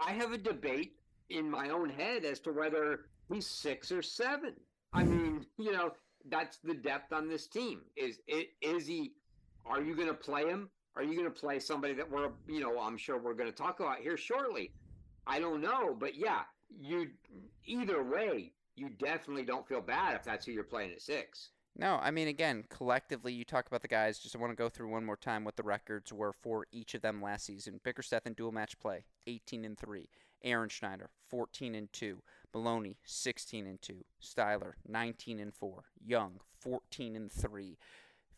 I 0.00 0.12
have 0.14 0.32
a 0.32 0.38
debate 0.38 0.94
in 1.28 1.48
my 1.48 1.68
own 1.70 1.90
head 1.90 2.24
as 2.24 2.40
to 2.40 2.52
whether 2.52 3.02
he's 3.32 3.46
six 3.46 3.92
or 3.92 4.02
seven. 4.02 4.54
I 4.92 5.04
mean, 5.04 5.19
you 5.58 5.72
know, 5.72 5.92
that's 6.28 6.58
the 6.58 6.74
depth 6.74 7.12
on 7.12 7.28
this 7.28 7.46
team. 7.46 7.82
Is 7.96 8.20
it 8.26 8.50
is 8.60 8.86
he? 8.86 9.12
Are 9.66 9.82
you 9.82 9.94
going 9.94 10.08
to 10.08 10.14
play 10.14 10.46
him? 10.46 10.70
Are 10.96 11.02
you 11.02 11.14
going 11.14 11.32
to 11.32 11.40
play 11.40 11.60
somebody 11.60 11.94
that 11.94 12.10
we're, 12.10 12.30
you 12.48 12.60
know, 12.60 12.80
I'm 12.80 12.96
sure 12.96 13.18
we're 13.18 13.34
going 13.34 13.50
to 13.50 13.56
talk 13.56 13.80
about 13.80 13.98
here 13.98 14.16
shortly. 14.16 14.72
I 15.26 15.38
don't 15.38 15.60
know, 15.60 15.94
but 15.98 16.16
yeah, 16.16 16.40
you 16.80 17.08
either 17.66 18.02
way, 18.02 18.52
you 18.74 18.90
definitely 18.98 19.44
don't 19.44 19.66
feel 19.68 19.80
bad 19.80 20.16
if 20.16 20.24
that's 20.24 20.46
who 20.46 20.52
you're 20.52 20.64
playing 20.64 20.92
at 20.92 21.02
six. 21.02 21.50
No, 21.76 21.98
I 22.02 22.10
mean, 22.10 22.28
again, 22.28 22.64
collectively, 22.68 23.32
you 23.32 23.44
talk 23.44 23.66
about 23.68 23.82
the 23.82 23.88
guys. 23.88 24.18
Just 24.18 24.36
want 24.36 24.50
to 24.50 24.56
go 24.56 24.68
through 24.68 24.88
one 24.88 25.04
more 25.04 25.16
time 25.16 25.44
what 25.44 25.56
the 25.56 25.62
records 25.62 26.12
were 26.12 26.32
for 26.32 26.66
each 26.72 26.94
of 26.94 27.02
them 27.02 27.22
last 27.22 27.46
season. 27.46 27.80
Bickerstaff 27.84 28.26
in 28.26 28.32
dual 28.32 28.50
match 28.52 28.78
play, 28.80 29.04
18 29.26 29.64
and 29.64 29.78
3. 29.78 30.08
Ehrenschneider, 30.44 31.06
14 31.28 31.74
and 31.74 31.92
2. 31.92 32.20
Maloney, 32.54 32.96
16 33.04 33.66
and 33.66 33.80
2. 33.80 34.04
Styler, 34.22 34.72
19 34.86 35.40
and 35.40 35.54
4. 35.54 35.84
Young, 36.04 36.40
14 36.60 37.16
and 37.16 37.30
3. 37.30 37.76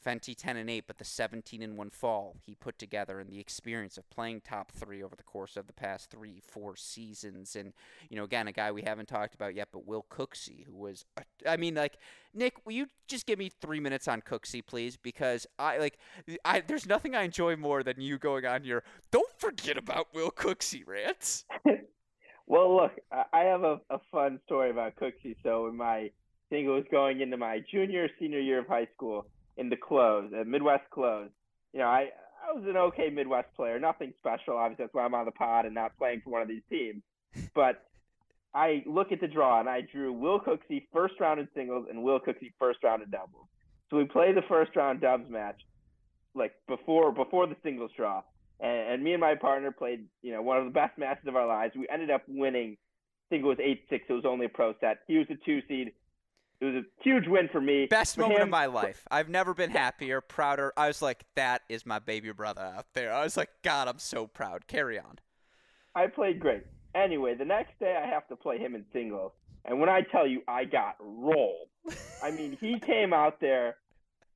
Fenty 0.05 0.35
10 0.37 0.57
and 0.57 0.69
8, 0.69 0.85
but 0.87 0.99
the 0.99 1.05
17 1.05 1.63
and 1.63 1.77
1 1.77 1.91
fall 1.91 2.37
he 2.45 2.55
put 2.55 2.79
together 2.79 3.21
and 3.21 3.31
the 3.31 3.39
experience 3.39 3.97
of 3.97 4.09
playing 4.11 4.41
top 4.41 4.73
three 4.73 5.03
over 5.03 5.15
the 5.15 5.23
course 5.23 5.57
of 5.57 5.67
the 5.67 5.73
past 5.73 6.11
three, 6.11 6.41
four 6.45 6.75
seasons. 6.75 7.55
And, 7.55 7.73
you 8.09 8.17
know, 8.17 8.25
again, 8.25 8.49
a 8.49 8.53
guy 8.53 8.73
we 8.73 8.83
haven't 8.83 9.09
talked 9.09 9.35
about 9.35 9.55
yet, 9.55 9.69
but 9.73 9.87
Will 9.87 10.05
Cooksey, 10.11 10.65
who 10.65 10.75
was, 10.75 11.05
I 11.47 11.57
mean, 11.57 11.75
like, 11.77 11.99
Nick, 12.35 12.55
will 12.65 12.73
you 12.73 12.87
just 13.07 13.27
give 13.27 13.39
me 13.39 13.49
three 13.49 13.79
minutes 13.79 14.09
on 14.09 14.23
Cooksey, 14.23 14.65
please? 14.65 14.97
Because 14.97 15.47
I, 15.59 15.79
like, 15.79 15.99
I, 16.45 16.61
there's 16.61 16.87
nothing 16.87 17.15
I 17.15 17.23
enjoy 17.23 17.55
more 17.55 17.85
than 17.85 18.01
you 18.01 18.19
going 18.19 18.45
on 18.45 18.65
your, 18.65 18.83
don't 19.13 19.39
forget 19.39 19.77
about 19.77 20.09
Will 20.13 20.31
Cooksey 20.31 20.83
rants. 20.85 21.45
well, 22.53 22.77
look, 22.77 22.93
I 23.33 23.45
have 23.45 23.63
a, 23.65 23.81
a 23.89 23.99
fun 24.11 24.39
story 24.45 24.71
about 24.71 24.97
Cooksey. 24.97 25.37
So, 25.43 25.69
in 25.69 25.77
my, 25.79 25.97
I 25.97 26.11
think 26.51 26.67
it 26.67 26.71
was 26.71 26.85
going 26.91 27.23
into 27.23 27.39
my 27.39 27.61
junior, 27.71 28.11
senior 28.21 28.41
year 28.41 28.59
of 28.59 28.67
high 28.67 28.89
school 28.95 29.25
in 29.57 29.71
the 29.71 29.77
close, 29.77 30.31
uh, 30.39 30.45
Midwest 30.45 30.85
close. 30.91 31.31
You 31.73 31.81
know, 31.81 31.87
I 31.87 32.11
I 32.47 32.53
was 32.53 32.65
an 32.69 32.77
okay 32.77 33.09
Midwest 33.09 33.49
player, 33.57 33.81
nothing 33.81 34.13
special. 34.19 34.59
Obviously, 34.59 34.85
that's 34.85 34.95
why 34.95 35.05
I'm 35.05 35.15
on 35.15 35.25
the 35.25 35.31
pod 35.31 35.65
and 35.65 35.75
not 35.75 35.97
playing 35.97 36.21
for 36.23 36.29
one 36.29 36.43
of 36.43 36.49
these 36.49 36.61
teams. 36.69 37.03
But 37.55 37.83
I 38.55 38.83
look 38.85 39.13
at 39.13 39.23
the 39.23 39.29
draw 39.29 39.59
and 39.59 39.69
I 39.69 39.81
drew 39.81 40.13
Will 40.13 40.39
Cooksey 40.39 40.87
first 40.93 41.15
round 41.21 41.41
in 41.41 41.49
singles 41.55 41.87
and 41.89 42.03
Will 42.03 42.21
Cooksey 42.21 42.53
first 42.59 42.85
round 42.85 43.03
in 43.03 43.09
doubles. 43.09 43.47
So 43.89 43.97
we 43.97 44.05
play 44.05 44.33
the 44.35 44.43
first 44.47 44.77
round 44.77 45.01
dubs 45.01 45.31
match, 45.31 45.63
like 46.35 46.53
before 46.69 47.13
before 47.13 47.47
the 47.47 47.57
singles 47.63 47.93
draw, 47.97 48.23
and, 48.63 48.95
and 48.95 49.05
me 49.05 49.13
and 49.13 49.21
my 49.21 49.35
partner 49.35 49.71
played 49.71 50.07
you 50.23 50.33
know 50.33 50.41
one 50.41 50.57
of 50.57 50.65
the 50.65 50.71
best 50.71 50.97
matches 50.97 51.27
of 51.27 51.37
our 51.37 51.47
lives. 51.47 51.75
We 51.77 51.87
ended 51.93 52.11
up 52.11 52.23
winning. 52.27 52.79
I 52.79 53.27
think 53.29 53.45
it 53.45 53.49
was 53.49 53.59
eight 53.63 53.85
six. 53.91 54.07
It 54.09 54.13
was 54.15 54.25
only 54.25 54.47
a 54.47 54.49
pro 54.49 54.75
set. 54.81 55.01
He 55.07 55.19
was 55.19 55.27
a 55.31 55.37
two 55.45 55.61
seed 55.69 55.93
it 56.63 56.67
was 56.67 56.75
a 56.77 57.03
huge 57.03 57.27
win 57.27 57.49
for 57.51 57.61
me. 57.61 57.87
Best 57.87 58.15
for 58.15 58.21
moment 58.21 58.39
him, 58.39 58.45
of 58.45 58.51
my 58.51 58.67
life. 58.67 59.05
I've 59.11 59.29
never 59.29 59.53
been 59.53 59.71
happier, 59.71 60.21
prouder. 60.21 60.73
I 60.77 60.87
was 60.87 61.03
like, 61.03 61.25
that 61.35 61.63
is 61.69 61.85
my 61.85 61.99
baby 61.99 62.31
brother 62.31 62.61
out 62.61 62.87
there. 62.95 63.13
I 63.13 63.25
was 63.25 63.37
like, 63.37 63.49
God, 63.65 63.89
I'm 63.89 63.99
so 63.99 64.29
proud. 64.29 64.69
Carry 64.69 64.97
on. 64.97 65.19
I 65.97 66.07
played 66.07 66.39
great. 66.39 66.63
Anyway, 66.95 67.35
the 67.35 67.45
next 67.45 67.77
day 67.81 68.01
I 68.01 68.07
have 68.07 68.29
to 68.29 68.37
play 68.37 68.59
him 68.59 68.77
in 68.77 68.85
singles. 68.93 69.33
And 69.65 69.81
when 69.81 69.89
I 69.89 70.03
tell 70.03 70.25
you 70.25 70.43
I 70.47 70.65
got 70.65 70.95
rolled, 71.01 71.67
I 72.23 72.31
mean, 72.31 72.57
he 72.61 72.79
came 72.87 73.13
out 73.13 73.41
there 73.41 73.75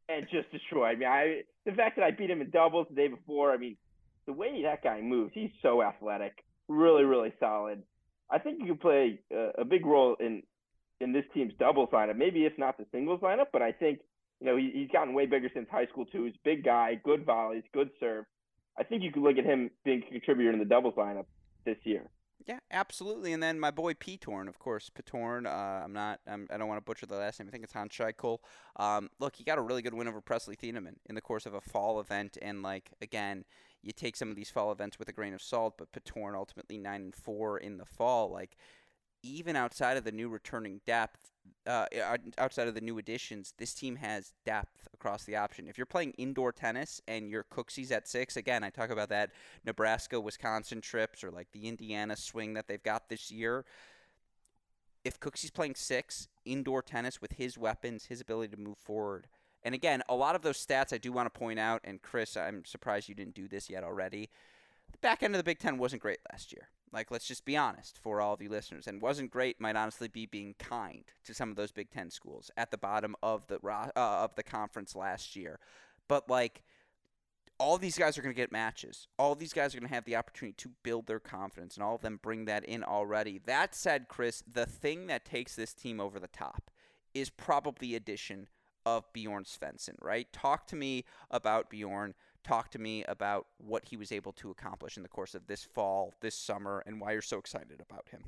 and 0.09 0.27
just 0.29 0.51
destroyed 0.51 0.99
me. 0.99 1.07
I 1.07 1.43
the 1.64 1.72
fact 1.72 1.95
that 1.95 2.05
I 2.05 2.11
beat 2.11 2.31
him 2.31 2.41
in 2.41 2.51
doubles 2.51 2.89
the 2.91 2.97
day 2.97 3.07
before, 3.07 3.53
I 3.53 3.57
mean, 3.57 3.77
the 4.27 4.33
way 4.33 4.62
that 4.62 4.83
guy 4.83 5.01
moves, 5.01 5.33
he's 5.35 5.51
so 5.62 5.83
athletic, 5.83 6.45
really, 6.68 7.05
really 7.05 7.33
solid. 7.41 7.83
I 8.31 8.39
think 8.39 8.59
you 8.61 8.68
could 8.68 8.81
play 8.81 9.20
a, 9.33 9.62
a 9.62 9.64
big 9.64 9.87
role 9.87 10.16
in 10.18 10.43
in 11.01 11.12
this 11.12 11.24
team's 11.35 11.53
doubles 11.59 11.91
lineup. 11.93 12.16
Maybe 12.16 12.47
if 12.47 12.55
not 12.59 12.79
the 12.79 12.87
singles 12.91 13.20
lineup, 13.20 13.47
but 13.53 13.62
I 13.62 13.72
think 13.72 14.01
you 14.41 14.47
know 14.47 14.57
he, 14.57 14.70
he's 14.74 14.91
gotten 14.91 15.14
way 15.14 15.27
bigger 15.27 15.51
since 15.55 15.68
high 15.70 15.87
school 15.87 16.07
too. 16.07 16.24
He's 16.24 16.35
a 16.35 16.45
big 16.45 16.64
guy, 16.64 17.01
good 17.05 17.24
volleys, 17.24 17.64
good 17.72 17.91
serve. 18.01 18.24
I 18.79 18.83
think 18.83 19.03
you 19.03 19.12
could 19.12 19.22
look 19.22 19.39
at 19.39 19.45
him 19.45 19.70
being 19.85 20.03
a 20.07 20.11
contributor 20.11 20.53
in 20.53 20.59
the 20.59 20.64
doubles 20.64 20.95
lineup 20.95 21.27
this 21.64 21.79
year. 21.85 22.03
Yeah, 22.47 22.61
absolutely. 22.70 23.32
And 23.32 23.42
then 23.42 23.59
my 23.59 23.72
boy 23.72 23.94
Patorn, 23.94 24.47
of 24.47 24.61
course, 24.61 24.88
Patorn. 24.88 25.47
Uh, 25.47 25.84
I'm 25.84 25.92
not. 25.92 26.20
I'm, 26.28 26.47
I 26.49 26.57
don't 26.57 26.68
want 26.68 26.78
to 26.78 26.84
butcher 26.84 27.07
the 27.07 27.16
last 27.16 27.40
name. 27.40 27.49
I 27.49 27.51
think 27.51 27.64
it's 27.64 27.72
Hans 27.72 27.92
Scheichel. 27.92 28.38
Um, 28.76 29.11
look, 29.18 29.34
he 29.34 29.42
got 29.42 29.59
a 29.59 29.62
really 29.62 29.82
good 29.82 29.94
win 29.94 30.07
over 30.07 30.20
Presley 30.20 30.55
Thieneman 30.55 30.94
in 31.07 31.16
the 31.16 31.20
course 31.20 31.44
of 31.44 31.55
a 31.55 31.61
fall 31.61 31.99
event, 31.99 32.38
and 32.40 32.62
like 32.62 32.92
again, 33.03 33.44
you 33.82 33.90
take 33.90 34.14
some 34.14 34.30
of 34.30 34.36
these 34.36 34.49
fall 34.51 34.70
events 34.70 34.97
with 34.97 35.09
a 35.09 35.12
grain 35.12 35.34
of 35.34 35.42
salt. 35.42 35.74
But 35.76 35.90
Patorn 35.90 36.36
ultimately 36.36 36.78
nine 36.78 37.01
and 37.03 37.16
four 37.16 37.59
in 37.59 37.78
the 37.78 37.84
fall. 37.84 38.30
Like 38.30 38.57
even 39.27 39.57
outside 39.57 39.97
of 39.97 40.05
the 40.05 40.12
new 40.12 40.29
returning 40.29 40.81
depth, 40.87 41.31
uh, 41.66 41.87
outside 42.39 42.68
of 42.68 42.74
the 42.74 42.81
new 42.81 42.99
additions, 42.99 43.53
this 43.59 43.74
team 43.74 43.97
has 43.97 44.33
depth 44.45 44.89
across 44.95 45.24
the 45.24 45.37
option. 45.37 45.68
If 45.68 45.77
you're 45.79 45.87
playing 45.87 46.12
indoor 46.12 46.53
tennis 46.53 47.01
and 47.09 47.31
your 47.31 47.45
Cooksey's 47.45 47.93
at 47.93 48.09
six, 48.09 48.37
again, 48.37 48.62
I 48.62 48.70
talk 48.70 48.91
about 48.91 49.09
that 49.11 49.31
Nebraska, 49.64 50.20
Wisconsin 50.20 50.81
trips 50.81 51.24
or 51.24 51.31
like 51.31 51.49
the 51.53 51.66
Indiana 51.66 52.16
swing 52.16 52.55
that 52.55 52.68
they've 52.68 52.83
got 52.83 53.09
this 53.09 53.31
year. 53.31 53.64
If 55.05 55.20
Cooksey's 55.20 55.51
playing 55.51 55.74
six 55.77 56.29
indoor 56.45 56.83
tennis 56.83 57.20
with 57.20 57.33
his 57.33 57.57
weapons, 57.57 58.07
his 58.07 58.20
ability 58.20 58.57
to 58.57 58.61
move 58.61 58.79
forward, 58.79 59.29
and 59.62 59.74
again, 59.74 60.03
a 60.09 60.14
lot 60.14 60.37
of 60.37 60.43
those 60.43 60.64
stats 60.64 60.93
I 60.93 60.99
do 60.99 61.11
want 61.11 61.33
to 61.33 61.39
point 61.39 61.59
out, 61.59 61.81
and 61.83 62.01
Chris, 62.01 62.37
I'm 62.37 62.64
surprised 62.64 63.09
you 63.09 63.14
didn't 63.14 63.35
do 63.35 63.49
this 63.49 63.68
yet 63.68 63.83
already. 63.83 64.31
The 64.93 64.99
back 64.99 65.22
end 65.22 65.35
of 65.35 65.39
the 65.39 65.45
Big 65.45 65.59
Ten 65.59 65.77
wasn't 65.79 66.03
great 66.03 66.18
last 66.31 66.53
year. 66.53 66.68
Like, 66.93 67.11
let's 67.11 67.26
just 67.26 67.45
be 67.45 67.57
honest 67.57 67.99
for 67.99 68.20
all 68.20 68.34
of 68.34 68.43
you 68.43 68.49
listeners. 68.49 68.87
And 68.87 69.03
wasn't 69.03 69.30
great 69.30 69.61
might 69.61 69.76
honestly 69.76 70.09
be 70.09 70.26
being 70.26 70.55
kind 70.59 71.05
to 71.24 71.34
some 71.34 71.51
of 71.51 71.57
those 71.57 71.72
Big 71.72 71.91
Ten 71.91 72.11
schools 72.11 72.51
at 72.57 72.70
the 72.70 72.78
bottom 72.78 73.16
of 73.22 73.47
the 73.49 73.59
uh, 73.66 73.91
of 73.97 74.34
the 74.34 74.43
conference 74.43 74.95
last 74.95 75.37
year. 75.37 75.59
But 76.09 76.28
like, 76.28 76.62
all 77.59 77.78
these 77.78 77.99
guys 77.99 78.18
are 78.18 78.22
going 78.22 78.34
to 78.34 78.41
get 78.41 78.53
matches. 78.53 79.09
All 79.18 79.34
these 79.34 79.53
guys 79.53 79.74
are 79.74 79.78
going 79.78 79.89
to 79.89 79.95
have 79.95 80.05
the 80.05 80.16
opportunity 80.16 80.55
to 80.59 80.70
build 80.82 81.07
their 81.07 81.20
confidence, 81.20 81.76
and 81.76 81.84
all 81.84 81.95
of 81.95 82.03
them 82.03 82.20
bring 82.22 82.45
that 82.45 82.64
in 82.64 82.84
already. 82.84 83.41
That 83.45 83.74
said, 83.74 84.09
Chris, 84.09 84.43
the 84.51 84.66
thing 84.66 85.07
that 85.07 85.24
takes 85.24 85.57
this 85.57 85.72
team 85.72 86.01
over 86.01 86.20
the 86.20 86.28
top 86.28 86.70
is 87.14 87.30
probably 87.30 87.95
addition 87.95 88.49
of 88.84 89.11
Bjorn 89.12 89.45
Swenson. 89.45 89.97
Right? 90.01 90.32
Talk 90.32 90.66
to 90.68 90.76
me 90.76 91.05
about 91.30 91.70
Bjorn 91.70 92.14
talk 92.47 92.70
to 92.70 92.78
me 92.78 93.05
about 93.05 93.47
what 93.59 93.84
he 93.84 93.97
was 93.97 94.12
able 94.12 94.32
to 94.32 94.51
accomplish 94.51 94.97
in 94.97 95.03
the 95.03 95.09
course 95.09 95.34
of 95.34 95.47
this 95.47 95.64
fall, 95.64 96.14
this 96.20 96.38
summer, 96.38 96.82
and 96.86 97.01
why 97.01 97.12
you're 97.12 97.22
so 97.22 97.38
excited 97.38 97.80
about 97.80 98.09
him. 98.09 98.22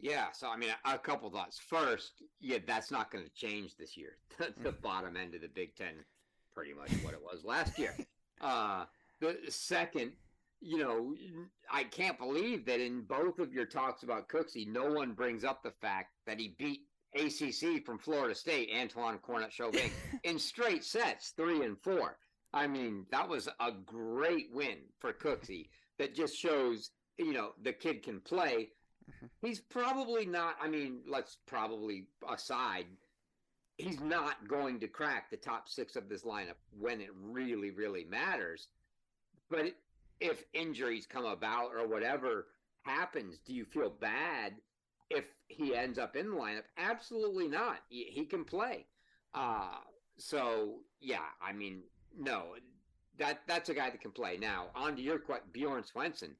Yeah, 0.00 0.26
so 0.32 0.48
I 0.48 0.56
mean, 0.56 0.70
a 0.84 0.98
couple 0.98 1.28
thoughts. 1.30 1.58
First, 1.58 2.22
yeah, 2.40 2.58
that's 2.66 2.90
not 2.90 3.10
going 3.10 3.24
to 3.24 3.30
change 3.30 3.76
this 3.76 3.96
year. 3.96 4.16
the, 4.38 4.54
the 4.62 4.72
mm. 4.72 4.80
bottom 4.80 5.16
end 5.16 5.34
of 5.34 5.42
the 5.42 5.48
Big 5.48 5.74
Ten, 5.74 5.94
pretty 6.54 6.72
much 6.72 6.90
what 7.02 7.14
it 7.14 7.22
was 7.22 7.44
last 7.44 7.78
year. 7.78 7.94
Uh, 8.40 8.84
the 9.20 9.36
second, 9.48 10.12
you 10.60 10.78
know, 10.78 11.12
I 11.72 11.82
can't 11.82 12.16
believe 12.16 12.64
that 12.66 12.78
in 12.78 13.00
both 13.00 13.40
of 13.40 13.52
your 13.52 13.64
talks 13.66 14.04
about 14.04 14.28
Cooksey, 14.28 14.64
no 14.64 14.92
one 14.92 15.10
brings 15.10 15.42
up 15.42 15.64
the 15.64 15.72
fact 15.80 16.12
that 16.24 16.38
he 16.38 16.54
beat 16.56 16.82
ACC 17.16 17.84
from 17.84 17.98
Florida 17.98 18.36
State, 18.36 18.70
Antoine 18.72 19.18
Cornut-Chauvinc, 19.18 19.90
in 20.22 20.38
straight 20.38 20.84
sets, 20.84 21.30
three 21.30 21.64
and 21.64 21.76
four. 21.80 22.16
I 22.52 22.66
mean, 22.66 23.06
that 23.10 23.28
was 23.28 23.48
a 23.60 23.72
great 23.72 24.48
win 24.52 24.78
for 24.98 25.12
Cooksey 25.12 25.68
that 25.98 26.14
just 26.14 26.36
shows, 26.36 26.90
you 27.18 27.32
know, 27.32 27.50
the 27.62 27.72
kid 27.72 28.02
can 28.02 28.20
play. 28.20 28.70
Mm-hmm. 29.10 29.26
He's 29.46 29.60
probably 29.60 30.24
not, 30.24 30.56
I 30.60 30.68
mean, 30.68 31.00
let's 31.06 31.36
probably 31.46 32.06
aside, 32.28 32.86
he's 33.76 34.00
not 34.00 34.48
going 34.48 34.80
to 34.80 34.88
crack 34.88 35.30
the 35.30 35.36
top 35.36 35.68
six 35.68 35.94
of 35.94 36.08
this 36.08 36.24
lineup 36.24 36.56
when 36.78 37.00
it 37.00 37.10
really, 37.14 37.70
really 37.70 38.04
matters. 38.04 38.68
But 39.50 39.74
if 40.20 40.44
injuries 40.52 41.06
come 41.06 41.26
about 41.26 41.70
or 41.74 41.86
whatever 41.86 42.46
happens, 42.82 43.38
do 43.46 43.52
you 43.54 43.64
feel 43.64 43.90
bad 43.90 44.54
if 45.10 45.24
he 45.48 45.74
ends 45.74 45.98
up 45.98 46.16
in 46.16 46.30
the 46.30 46.36
lineup? 46.36 46.64
Absolutely 46.76 47.48
not. 47.48 47.78
He 47.88 48.24
can 48.24 48.44
play. 48.44 48.86
Uh, 49.34 49.76
so, 50.16 50.80
yeah, 51.00 51.26
I 51.40 51.52
mean, 51.52 51.82
no, 52.16 52.54
that 53.18 53.40
that's 53.46 53.68
a 53.68 53.74
guy 53.74 53.90
that 53.90 54.00
can 54.00 54.12
play. 54.12 54.36
Now, 54.36 54.66
on 54.74 54.96
to 54.96 55.02
your 55.02 55.18
question, 55.18 55.48
Bjorn 55.52 55.84
Swenson. 55.84 56.34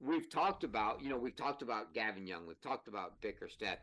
We've 0.00 0.30
talked 0.30 0.62
about, 0.62 1.02
you 1.02 1.08
know, 1.08 1.18
we've 1.18 1.34
talked 1.34 1.62
about 1.62 1.92
Gavin 1.92 2.26
Young. 2.26 2.46
We've 2.46 2.60
talked 2.60 2.86
about 2.86 3.20
Bickerstaff. 3.20 3.78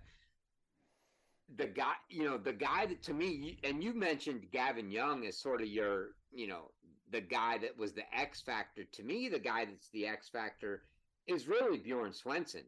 The 1.58 1.68
guy, 1.68 1.94
you 2.10 2.24
know, 2.24 2.38
the 2.38 2.54
guy 2.54 2.86
that 2.86 3.04
to 3.04 3.14
me, 3.14 3.58
and 3.64 3.84
you 3.84 3.94
mentioned 3.94 4.48
Gavin 4.52 4.90
Young 4.90 5.26
as 5.26 5.38
sort 5.38 5.62
of 5.62 5.68
your, 5.68 6.12
you 6.32 6.48
know, 6.48 6.72
the 7.12 7.22
guy 7.22 7.58
that 7.60 7.78
was 7.78 7.92
the 7.92 8.04
X 8.18 8.42
factor. 8.42 8.84
To 8.84 9.04
me, 9.04 9.28
the 9.28 9.40
guy 9.40 9.66
that's 9.66 9.90
the 9.90 10.08
X 10.08 10.30
factor 10.30 10.84
is 11.28 11.48
really 11.48 11.78
Bjorn 11.78 12.14
Swenson 12.14 12.64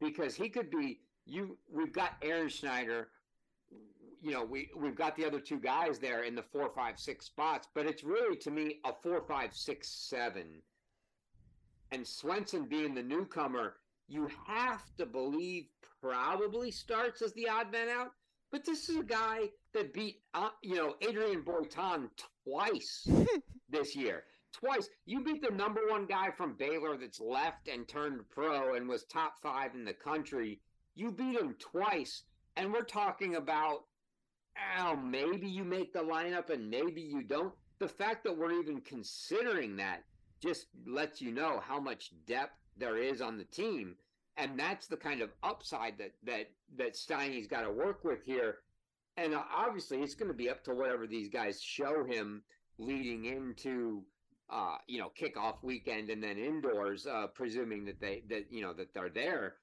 because 0.00 0.34
he 0.34 0.48
could 0.48 0.70
be. 0.70 1.00
You, 1.26 1.56
we've 1.72 1.92
got 1.92 2.20
Ehrenschneider, 2.20 3.06
you 4.24 4.32
know, 4.32 4.42
we 4.42 4.70
we've 4.74 4.96
got 4.96 5.16
the 5.16 5.26
other 5.26 5.38
two 5.38 5.58
guys 5.58 5.98
there 5.98 6.22
in 6.22 6.34
the 6.34 6.42
four, 6.42 6.70
five, 6.74 6.98
six 6.98 7.26
spots, 7.26 7.68
but 7.74 7.84
it's 7.84 8.02
really 8.02 8.36
to 8.38 8.50
me 8.50 8.80
a 8.86 8.92
four, 9.02 9.22
five, 9.28 9.50
six, 9.52 9.88
seven. 9.88 10.62
And 11.92 12.06
Swenson 12.06 12.64
being 12.64 12.94
the 12.94 13.02
newcomer, 13.02 13.74
you 14.08 14.30
have 14.46 14.82
to 14.96 15.04
believe 15.04 15.66
probably 16.00 16.70
starts 16.70 17.20
as 17.20 17.34
the 17.34 17.50
odd 17.50 17.70
man 17.70 17.90
out. 17.90 18.12
But 18.50 18.64
this 18.64 18.88
is 18.88 18.96
a 18.96 19.04
guy 19.04 19.50
that 19.74 19.92
beat, 19.92 20.22
uh, 20.32 20.48
you 20.62 20.76
know, 20.76 20.94
Adrian 21.02 21.42
Boitan 21.42 22.08
twice 22.46 23.06
this 23.68 23.94
year. 23.94 24.24
Twice. 24.54 24.88
You 25.04 25.22
beat 25.22 25.42
the 25.42 25.54
number 25.54 25.82
one 25.86 26.06
guy 26.06 26.30
from 26.30 26.54
Baylor 26.54 26.96
that's 26.96 27.20
left 27.20 27.68
and 27.68 27.86
turned 27.86 28.20
pro 28.30 28.74
and 28.74 28.88
was 28.88 29.04
top 29.04 29.34
five 29.42 29.74
in 29.74 29.84
the 29.84 29.92
country. 29.92 30.60
You 30.94 31.10
beat 31.10 31.38
him 31.38 31.56
twice. 31.58 32.22
And 32.56 32.72
we're 32.72 32.84
talking 32.84 33.34
about 33.34 33.84
oh, 34.78 34.96
maybe 34.96 35.48
you 35.48 35.64
make 35.64 35.92
the 35.92 36.00
lineup 36.00 36.50
and 36.50 36.68
maybe 36.70 37.00
you 37.00 37.22
don't. 37.22 37.52
The 37.78 37.88
fact 37.88 38.24
that 38.24 38.36
we're 38.36 38.52
even 38.52 38.80
considering 38.80 39.76
that 39.76 40.04
just 40.42 40.66
lets 40.86 41.20
you 41.20 41.32
know 41.32 41.60
how 41.60 41.80
much 41.80 42.12
depth 42.26 42.58
there 42.76 42.98
is 42.98 43.20
on 43.20 43.38
the 43.38 43.44
team. 43.44 43.96
And 44.36 44.58
that's 44.58 44.86
the 44.86 44.96
kind 44.96 45.22
of 45.22 45.30
upside 45.42 45.96
that 45.98 46.12
that 46.24 46.50
that 46.76 46.96
Steiny's 46.96 47.46
got 47.46 47.62
to 47.62 47.70
work 47.70 48.04
with 48.04 48.24
here. 48.24 48.58
And 49.16 49.32
uh, 49.34 49.42
obviously, 49.54 50.02
it's 50.02 50.14
going 50.14 50.30
to 50.30 50.36
be 50.36 50.50
up 50.50 50.64
to 50.64 50.74
whatever 50.74 51.06
these 51.06 51.28
guys 51.28 51.62
show 51.62 52.04
him 52.04 52.42
leading 52.78 53.26
into 53.26 54.02
uh, 54.50 54.76
you 54.88 54.98
know 54.98 55.12
kickoff 55.20 55.62
weekend 55.62 56.10
and 56.10 56.22
then 56.22 56.36
indoors, 56.36 57.06
uh, 57.06 57.28
presuming 57.28 57.84
that 57.84 58.00
they 58.00 58.22
that 58.28 58.46
you 58.50 58.60
know 58.60 58.72
that 58.72 58.92
they're 58.92 59.08
there. 59.08 59.54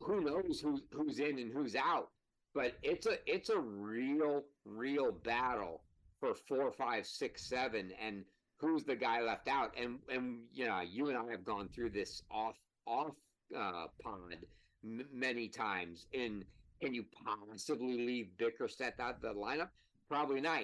Who 0.00 0.20
knows 0.20 0.60
who 0.60 0.80
who's 0.92 1.20
in 1.20 1.38
and 1.38 1.52
who's 1.52 1.76
out? 1.76 2.10
But 2.54 2.74
it's 2.82 3.06
a 3.06 3.18
it's 3.26 3.48
a 3.48 3.58
real 3.58 4.44
real 4.64 5.12
battle 5.12 5.82
for 6.20 6.34
four, 6.34 6.70
five, 6.72 7.06
six, 7.06 7.42
seven, 7.42 7.92
and 8.00 8.24
who's 8.58 8.84
the 8.84 8.94
guy 8.94 9.20
left 9.22 9.48
out? 9.48 9.74
And 9.80 9.98
and 10.08 10.40
you 10.52 10.66
know, 10.66 10.80
you 10.80 11.08
and 11.08 11.18
I 11.18 11.30
have 11.30 11.44
gone 11.44 11.68
through 11.74 11.90
this 11.90 12.22
off 12.30 12.56
off 12.86 13.14
uh, 13.56 13.86
pond 14.02 14.36
m- 14.84 15.08
many 15.12 15.48
times. 15.48 16.06
In 16.12 16.44
can 16.80 16.94
you 16.94 17.04
possibly 17.24 18.06
leave 18.06 18.36
Bickerstaff 18.38 18.98
out 19.00 19.16
of 19.16 19.22
the 19.22 19.28
lineup? 19.28 19.68
Probably 20.08 20.40
not. 20.40 20.62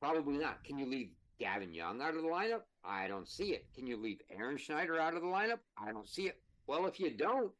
Probably 0.00 0.38
not. 0.38 0.62
Can 0.64 0.78
you 0.78 0.86
leave 0.86 1.10
Gavin 1.38 1.74
Young 1.74 2.00
out 2.00 2.14
of 2.14 2.22
the 2.22 2.28
lineup? 2.28 2.62
I 2.84 3.08
don't 3.08 3.28
see 3.28 3.50
it. 3.50 3.66
Can 3.74 3.86
you 3.86 3.96
leave 3.96 4.20
Ehrenschneider 4.34 4.98
out 4.98 5.14
of 5.14 5.22
the 5.22 5.28
lineup? 5.28 5.58
I 5.76 5.92
don't 5.92 6.08
see 6.08 6.28
it. 6.28 6.40
Well, 6.66 6.86
if 6.86 7.00
you 7.00 7.10
don't, 7.10 7.52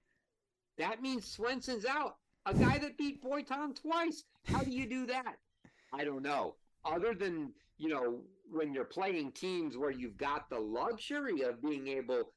that 0.79 1.03
means 1.03 1.27
Swenson's 1.27 1.85
out. 1.85 2.16
A 2.47 2.55
guy 2.55 2.78
that 2.78 2.97
beat 2.97 3.24
Boitan 3.24 3.74
twice. 3.74 4.22
How 4.44 4.61
do 4.61 4.70
you 4.70 4.86
do 4.86 5.05
that? 5.07 5.34
I 5.92 6.05
don't 6.05 6.22
know. 6.22 6.55
Other 6.84 7.12
than, 7.12 7.53
you 7.76 7.88
know, 7.88 8.20
when 8.53 8.72
you're 8.72 8.84
playing 8.84 9.32
teams 9.32 9.76
where 9.76 9.90
you've 9.90 10.16
got 10.16 10.49
the 10.49 10.59
luxury 10.59 11.42
of 11.42 11.61
being 11.61 11.88
able 11.88 12.30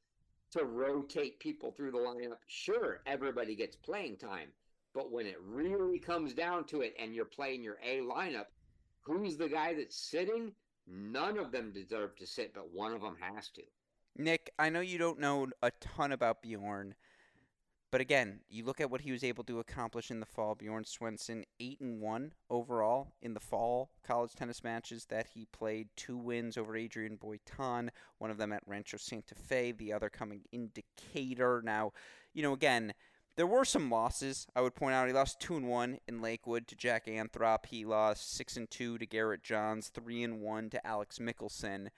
to 0.50 0.64
rotate 0.64 1.38
people 1.38 1.70
through 1.70 1.92
the 1.92 1.98
lineup, 1.98 2.38
sure, 2.48 3.02
everybody 3.06 3.54
gets 3.54 3.76
playing 3.76 4.16
time. 4.16 4.48
But 4.92 5.12
when 5.12 5.26
it 5.26 5.36
really 5.46 6.00
comes 6.00 6.34
down 6.34 6.64
to 6.64 6.80
it 6.80 6.94
and 7.00 7.14
you're 7.14 7.24
playing 7.24 7.62
your 7.62 7.78
A 7.86 8.00
lineup, 8.00 8.46
who's 9.02 9.36
the 9.36 9.48
guy 9.48 9.74
that's 9.74 9.96
sitting? 9.96 10.50
None 10.88 11.38
of 11.38 11.52
them 11.52 11.70
deserve 11.72 12.16
to 12.16 12.26
sit, 12.26 12.52
but 12.52 12.72
one 12.72 12.92
of 12.92 13.00
them 13.00 13.16
has 13.20 13.48
to. 13.50 13.62
Nick, 14.16 14.52
I 14.58 14.70
know 14.70 14.80
you 14.80 14.98
don't 14.98 15.20
know 15.20 15.46
a 15.62 15.70
ton 15.80 16.10
about 16.10 16.42
Bjorn. 16.42 16.96
But 17.90 18.00
again, 18.00 18.40
you 18.48 18.64
look 18.64 18.80
at 18.80 18.90
what 18.90 19.00
he 19.00 19.10
was 19.10 19.24
able 19.24 19.42
to 19.44 19.58
accomplish 19.58 20.12
in 20.12 20.20
the 20.20 20.26
fall. 20.26 20.54
Bjorn 20.54 20.84
Swenson, 20.84 21.44
eight 21.58 21.80
and 21.80 22.00
one 22.00 22.32
overall 22.48 23.14
in 23.20 23.34
the 23.34 23.40
fall 23.40 23.90
college 24.04 24.34
tennis 24.34 24.62
matches 24.62 25.06
that 25.06 25.28
he 25.34 25.46
played. 25.46 25.88
Two 25.96 26.16
wins 26.16 26.56
over 26.56 26.76
Adrian 26.76 27.18
Boitan, 27.18 27.88
one 28.18 28.30
of 28.30 28.38
them 28.38 28.52
at 28.52 28.62
Rancho 28.64 28.96
Santa 28.96 29.34
Fe, 29.34 29.72
the 29.72 29.92
other 29.92 30.08
coming 30.08 30.42
in 30.52 30.70
Decatur. 30.72 31.62
Now, 31.64 31.92
you 32.32 32.44
know, 32.44 32.52
again, 32.52 32.94
there 33.34 33.46
were 33.46 33.64
some 33.64 33.90
losses. 33.90 34.46
I 34.54 34.60
would 34.60 34.76
point 34.76 34.94
out 34.94 35.08
he 35.08 35.12
lost 35.12 35.40
two 35.40 35.56
and 35.56 35.68
one 35.68 35.98
in 36.06 36.22
Lakewood 36.22 36.68
to 36.68 36.76
Jack 36.76 37.06
Anthrop. 37.06 37.66
He 37.66 37.84
lost 37.84 38.32
six 38.32 38.56
and 38.56 38.70
two 38.70 38.98
to 38.98 39.06
Garrett 39.06 39.42
Johns, 39.42 39.88
three 39.88 40.22
and 40.22 40.40
one 40.40 40.70
to 40.70 40.86
Alex 40.86 41.18
Michelsen. 41.18 41.88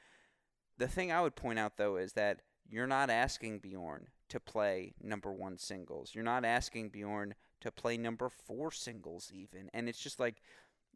The 0.79 0.89
thing 0.89 1.13
I 1.13 1.21
would 1.21 1.37
point 1.37 1.59
out 1.59 1.77
though 1.77 1.97
is 1.97 2.15
that 2.15 2.41
you're 2.67 2.87
not 2.87 3.11
asking 3.11 3.59
Bjorn 3.59 4.07
to 4.33 4.41
play 4.41 4.95
number 4.99 5.31
one 5.31 5.59
singles. 5.59 6.15
You're 6.15 6.25
not 6.25 6.45
asking 6.45 6.89
Bjorn 6.89 7.35
to 7.61 7.71
play 7.71 7.99
number 7.99 8.31
four 8.31 8.73
singles 8.73 9.31
even. 9.33 9.69
And 9.75 9.91
it's 9.91 10.01
just 10.01 10.19
like 10.19 10.43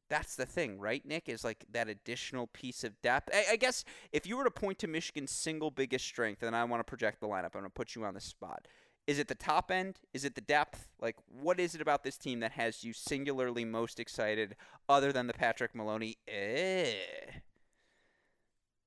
that's 0.09 0.37
the 0.37 0.47
thing, 0.47 0.79
right, 0.79 1.05
Nick? 1.05 1.29
Is 1.29 1.45
like 1.45 1.67
that 1.73 1.89
additional 1.89 2.47
piece 2.47 2.83
of 2.83 3.01
depth. 3.03 3.29
I, 3.35 3.53
I 3.53 3.57
guess 3.57 3.85
if 4.11 4.27
you 4.27 4.39
were 4.39 4.45
to 4.45 4.51
point 4.51 4.79
to 4.79 4.89
Michigan's 4.89 5.33
single 5.33 5.71
biggest 5.71 6.07
strength, 6.07 6.43
and 6.43 6.57
I 6.57 6.65
want 6.65 6.81
to 6.81 6.85
project 6.85 7.21
the 7.21 7.27
lineup, 7.27 7.55
I'm 7.55 7.61
going 7.61 7.65
to 7.65 7.71
put 7.71 7.95
you 7.95 8.05
on 8.05 8.15
the 8.15 8.21
spot. 8.21 8.67
Is 9.07 9.19
it 9.19 9.29
the 9.29 9.35
top 9.35 9.71
end? 9.71 10.01
Is 10.15 10.25
it 10.25 10.35
the 10.35 10.41
depth? 10.41 10.89
Like, 10.99 11.17
what 11.29 11.61
is 11.61 11.75
it 11.75 11.81
about 11.83 12.05
this 12.05 12.17
team 12.17 12.41
that 12.41 12.53
has 12.53 12.83
you 12.83 12.93
singularly 12.93 13.65
most 13.65 14.01
excited, 14.01 14.57
other 14.89 15.13
than 15.13 15.27
the 15.27 15.35
Patrick 15.35 15.75
Maloney? 15.75 16.17
Eh. 16.27 16.93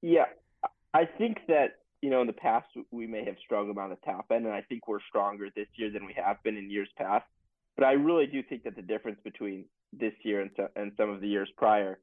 Yeah, 0.02 0.26
I 0.94 1.06
think 1.06 1.40
that 1.48 1.79
you 2.02 2.10
know 2.10 2.22
in 2.22 2.28
the 2.28 2.34
past 2.34 2.68
we 2.92 3.08
may 3.08 3.26
have 3.26 3.36
struggled 3.44 3.78
on 3.78 3.90
the 3.90 3.98
top 4.06 4.26
end, 4.32 4.46
and 4.46 4.54
I 4.54 4.62
think 4.62 4.88
we're 4.88 5.00
stronger 5.08 5.50
this 5.56 5.68
year 5.76 5.92
than 5.92 6.06
we 6.06 6.14
have 6.14 6.42
been 6.44 6.58
in 6.58 6.70
years 6.70 6.90
past. 6.98 7.26
But 7.76 7.86
I 7.86 7.94
really 7.94 8.28
do 8.28 8.44
think 8.44 8.64
that 8.64 8.76
the 8.76 8.82
difference 8.82 9.20
between 9.24 9.66
this 9.94 10.14
year 10.24 10.42
and, 10.42 10.52
and 10.76 10.92
some 10.98 11.10
of 11.10 11.22
the 11.22 11.28
years 11.28 11.50
prior 11.58 12.00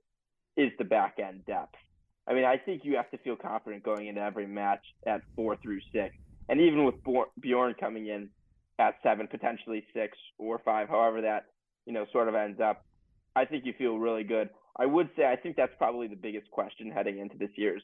is 0.56 0.70
the 0.78 0.84
back 0.84 1.18
end 1.18 1.44
depth. 1.46 1.74
I 2.26 2.34
mean, 2.34 2.44
I 2.44 2.56
think 2.56 2.84
you 2.84 2.96
have 2.96 3.10
to 3.10 3.18
feel 3.18 3.36
confident 3.36 3.82
going 3.84 4.08
into 4.08 4.20
every 4.20 4.46
match 4.46 4.82
at 5.06 5.20
four 5.36 5.56
through 5.56 5.80
six. 5.92 6.14
And 6.48 6.60
even 6.60 6.84
with 6.84 6.94
Bjorn 7.40 7.74
coming 7.78 8.06
in 8.06 8.28
at 8.78 8.94
seven, 9.02 9.28
potentially 9.28 9.84
six 9.94 10.16
or 10.38 10.60
five, 10.64 10.88
however 10.88 11.20
that, 11.22 11.46
you 11.86 11.92
know, 11.92 12.06
sort 12.12 12.28
of 12.28 12.34
ends 12.34 12.60
up, 12.60 12.84
I 13.36 13.44
think 13.44 13.64
you 13.64 13.74
feel 13.76 13.98
really 13.98 14.24
good. 14.24 14.48
I 14.76 14.86
would 14.86 15.08
say 15.16 15.24
I 15.24 15.36
think 15.36 15.56
that's 15.56 15.74
probably 15.78 16.08
the 16.08 16.16
biggest 16.16 16.50
question 16.50 16.90
heading 16.90 17.18
into 17.18 17.36
this 17.36 17.50
year's 17.56 17.82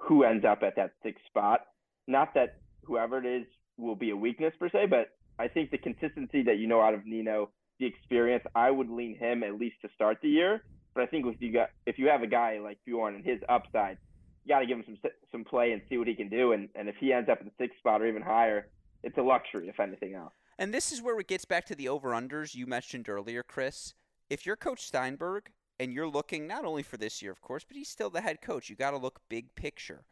who 0.00 0.24
ends 0.24 0.44
up 0.44 0.62
at 0.62 0.76
that 0.76 0.92
sixth 1.02 1.24
spot. 1.26 1.60
Not 2.06 2.34
that 2.34 2.56
whoever 2.84 3.18
it 3.18 3.26
is 3.26 3.46
will 3.76 3.94
be 3.94 4.10
a 4.10 4.16
weakness 4.16 4.52
per 4.58 4.68
se, 4.68 4.86
but 4.86 5.10
I 5.38 5.48
think 5.48 5.70
the 5.70 5.78
consistency 5.78 6.42
that 6.42 6.58
you 6.58 6.66
know 6.66 6.80
out 6.80 6.94
of 6.94 7.06
Nino, 7.06 7.50
the 7.78 7.86
experience, 7.86 8.44
I 8.54 8.70
would 8.70 8.90
lean 8.90 9.16
him 9.16 9.42
at 9.42 9.58
least 9.58 9.76
to 9.82 9.88
start 9.94 10.18
the 10.22 10.28
year. 10.28 10.62
But 10.94 11.04
I 11.04 11.06
think 11.06 11.26
if 11.26 11.40
you 11.40 11.52
got 11.52 11.70
if 11.86 11.98
you 11.98 12.08
have 12.08 12.22
a 12.22 12.26
guy 12.26 12.58
like 12.62 12.78
Bjorn 12.84 13.14
and 13.14 13.24
his 13.24 13.40
upside, 13.48 13.98
you 14.44 14.54
got 14.54 14.60
to 14.60 14.66
give 14.66 14.78
him 14.78 14.84
some 14.84 15.10
some 15.30 15.44
play 15.44 15.72
and 15.72 15.80
see 15.88 15.98
what 15.98 16.08
he 16.08 16.14
can 16.14 16.28
do. 16.28 16.52
And 16.52 16.68
and 16.74 16.88
if 16.88 16.96
he 16.98 17.12
ends 17.12 17.28
up 17.30 17.40
in 17.40 17.46
the 17.46 17.52
sixth 17.58 17.78
spot 17.78 18.02
or 18.02 18.06
even 18.06 18.22
higher, 18.22 18.68
it's 19.02 19.16
a 19.16 19.22
luxury 19.22 19.68
if 19.68 19.78
anything 19.78 20.14
else. 20.14 20.32
And 20.58 20.74
this 20.74 20.92
is 20.92 21.00
where 21.00 21.18
it 21.20 21.28
gets 21.28 21.44
back 21.44 21.64
to 21.66 21.74
the 21.74 21.88
over 21.88 22.10
unders 22.10 22.54
you 22.54 22.66
mentioned 22.66 23.08
earlier, 23.08 23.42
Chris. 23.42 23.94
If 24.28 24.44
you're 24.44 24.56
Coach 24.56 24.84
Steinberg 24.84 25.50
and 25.80 25.94
you're 25.94 26.06
looking 26.06 26.46
not 26.46 26.66
only 26.66 26.82
for 26.82 26.98
this 26.98 27.22
year, 27.22 27.32
of 27.32 27.40
course, 27.40 27.64
but 27.66 27.74
he's 27.74 27.88
still 27.88 28.10
the 28.10 28.20
head 28.20 28.42
coach, 28.42 28.68
you 28.68 28.76
got 28.76 28.90
to 28.90 28.98
look 28.98 29.22
big 29.30 29.54
picture. 29.54 30.04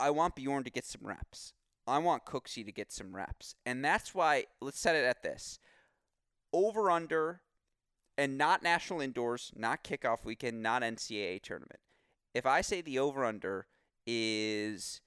I 0.00 0.10
want 0.10 0.34
Bjorn 0.34 0.64
to 0.64 0.70
get 0.70 0.86
some 0.86 1.02
reps. 1.04 1.52
I 1.86 1.98
want 1.98 2.24
Cooksey 2.24 2.64
to 2.64 2.72
get 2.72 2.90
some 2.90 3.14
reps. 3.14 3.54
And 3.66 3.84
that's 3.84 4.14
why, 4.14 4.46
let's 4.62 4.80
set 4.80 4.96
it 4.96 5.04
at 5.04 5.22
this 5.22 5.58
over 6.54 6.90
under 6.90 7.42
and 8.16 8.38
not 8.38 8.62
national 8.62 9.02
indoors, 9.02 9.52
not 9.54 9.84
kickoff 9.84 10.24
weekend, 10.24 10.62
not 10.62 10.82
NCAA 10.82 11.42
tournament. 11.42 11.80
If 12.32 12.46
I 12.46 12.62
say 12.62 12.80
the 12.80 12.98
over 12.98 13.26
under 13.26 13.66
is 14.06 15.02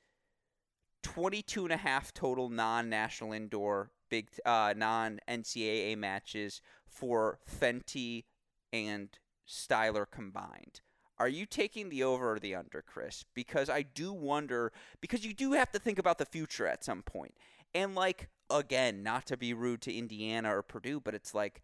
22 1.01 1.63
and 1.63 1.73
a 1.73 1.77
half 1.77 2.13
total 2.13 2.49
non 2.49 2.87
national 2.87 3.33
indoor 3.33 3.89
big 4.09 4.29
uh, 4.45 4.75
non 4.77 5.19
NCAA 5.27 5.97
matches 5.97 6.61
for 6.85 7.39
Fenty 7.49 8.25
and 8.71 9.09
Styler 9.47 10.05
combined. 10.09 10.81
Are 11.19 11.27
you 11.27 11.45
taking 11.45 11.89
the 11.89 12.03
over 12.03 12.33
or 12.33 12.39
the 12.39 12.53
under, 12.55 12.83
Chris? 12.85 13.25
Because 13.33 13.69
I 13.69 13.81
do 13.81 14.13
wonder, 14.13 14.71
because 15.01 15.25
you 15.25 15.33
do 15.33 15.53
have 15.53 15.71
to 15.71 15.79
think 15.79 15.97
about 15.97 16.19
the 16.19 16.25
future 16.25 16.67
at 16.67 16.83
some 16.83 17.01
point. 17.01 17.33
And, 17.73 17.95
like, 17.95 18.29
again, 18.51 19.01
not 19.01 19.25
to 19.27 19.37
be 19.37 19.53
rude 19.53 19.81
to 19.83 19.93
Indiana 19.93 20.55
or 20.55 20.61
Purdue, 20.61 20.99
but 20.99 21.15
it's 21.15 21.33
like, 21.33 21.63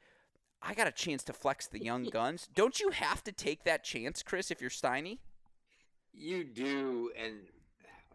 I 0.62 0.74
got 0.74 0.88
a 0.88 0.92
chance 0.92 1.24
to 1.26 1.34
flex 1.34 1.68
the 1.68 1.84
young 1.84 2.04
guns. 2.12 2.48
Don't 2.54 2.80
you 2.80 2.90
have 2.90 3.24
to 3.26 3.32
take 3.32 3.64
that 3.66 3.84
chance, 3.84 4.24
Chris, 4.24 4.50
if 4.50 4.60
you're 4.60 4.72
Steiny? 4.72 5.20
You 6.14 6.44
do. 6.44 7.12
And, 7.22 7.42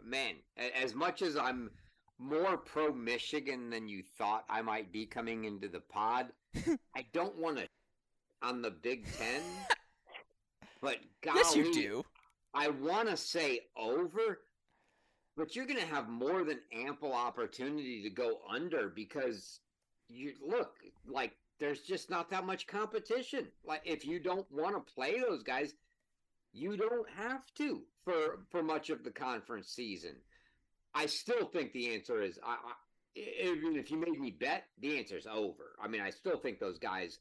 man, 0.05 0.35
as 0.57 0.95
much 0.95 1.23
as 1.23 1.37
I'm 1.37 1.71
more 2.19 2.57
pro 2.57 2.93
Michigan 2.93 3.71
than 3.71 3.89
you 3.89 4.03
thought 4.03 4.45
I 4.51 4.61
might 4.63 4.93
be 4.93 5.07
coming 5.07 5.45
into 5.45 5.69
the 5.69 5.81
pod, 5.81 6.33
I 6.97 7.07
don't 7.13 7.37
want 7.37 7.59
to 7.59 7.69
on 8.43 8.63
the 8.63 8.71
Big 8.71 9.07
Ten. 9.17 9.43
But 10.81 10.99
golly, 11.25 11.41
yes, 11.41 11.57
you 11.57 11.75
do. 11.75 12.05
I 12.55 12.69
want 12.69 13.09
to 13.09 13.17
say 13.17 13.63
over, 13.77 14.43
but 15.37 15.57
you're 15.57 15.67
going 15.67 15.81
to 15.81 15.87
have 15.87 16.09
more 16.09 16.45
than 16.45 16.61
ample 16.73 17.13
opportunity 17.13 18.01
to 18.03 18.11
go 18.11 18.39
under 18.49 18.89
because 18.89 19.59
you 20.09 20.35
look 20.47 20.75
like 21.07 21.33
there's 21.59 21.81
just 21.81 22.11
not 22.11 22.31
that 22.31 22.47
much 22.47 22.67
competition. 22.67 23.49
Like 23.65 23.83
if 23.85 24.07
you 24.07 24.21
don't 24.21 24.47
want 24.53 24.75
to 24.77 24.93
play 24.95 25.19
those 25.21 25.43
guys, 25.43 25.75
you 26.53 26.77
don't 26.77 27.09
have 27.17 27.43
to 27.57 27.83
for 28.05 28.41
for 28.51 28.63
much 28.63 28.91
of 28.91 29.05
the 29.05 29.11
conference 29.11 29.69
season. 29.69 30.15
I 30.95 31.07
still 31.07 31.47
think 31.47 31.73
the 31.73 31.95
answer 31.95 32.23
is 32.23 32.39
I, 32.45 32.53
I 32.53 32.73
even 33.17 33.77
if 33.77 33.91
you 33.91 33.99
made 33.99 34.19
me 34.21 34.31
bet, 34.31 34.65
the 34.81 34.97
answer 34.97 35.17
is 35.17 35.27
over. 35.27 35.75
I 35.83 35.89
mean, 35.89 36.01
I 36.01 36.11
still 36.11 36.39
think 36.39 36.61
those 36.61 36.79
guys 36.79 37.19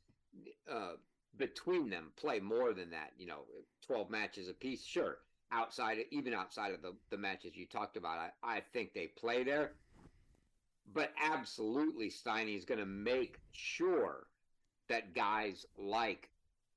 uh, 0.71 0.93
between 1.37 1.89
them 1.89 2.11
play 2.15 2.39
more 2.39 2.73
than 2.73 2.89
that. 2.91 3.11
You 3.17 3.27
know, 3.27 3.41
twelve 3.85 4.09
matches 4.09 4.49
apiece. 4.49 4.85
Sure, 4.85 5.17
outside 5.51 5.97
even 6.11 6.33
outside 6.33 6.73
of 6.73 6.81
the 6.81 6.95
the 7.09 7.17
matches 7.17 7.55
you 7.55 7.65
talked 7.65 7.97
about, 7.97 8.31
I, 8.43 8.57
I 8.57 8.61
think 8.73 8.93
they 8.93 9.07
play 9.07 9.43
there. 9.43 9.73
But 10.93 11.11
absolutely, 11.21 12.09
Steiny 12.09 12.57
is 12.57 12.65
going 12.65 12.79
to 12.79 12.85
make 12.85 13.39
sure 13.51 14.27
that 14.87 15.13
guys 15.13 15.65
like 15.77 16.29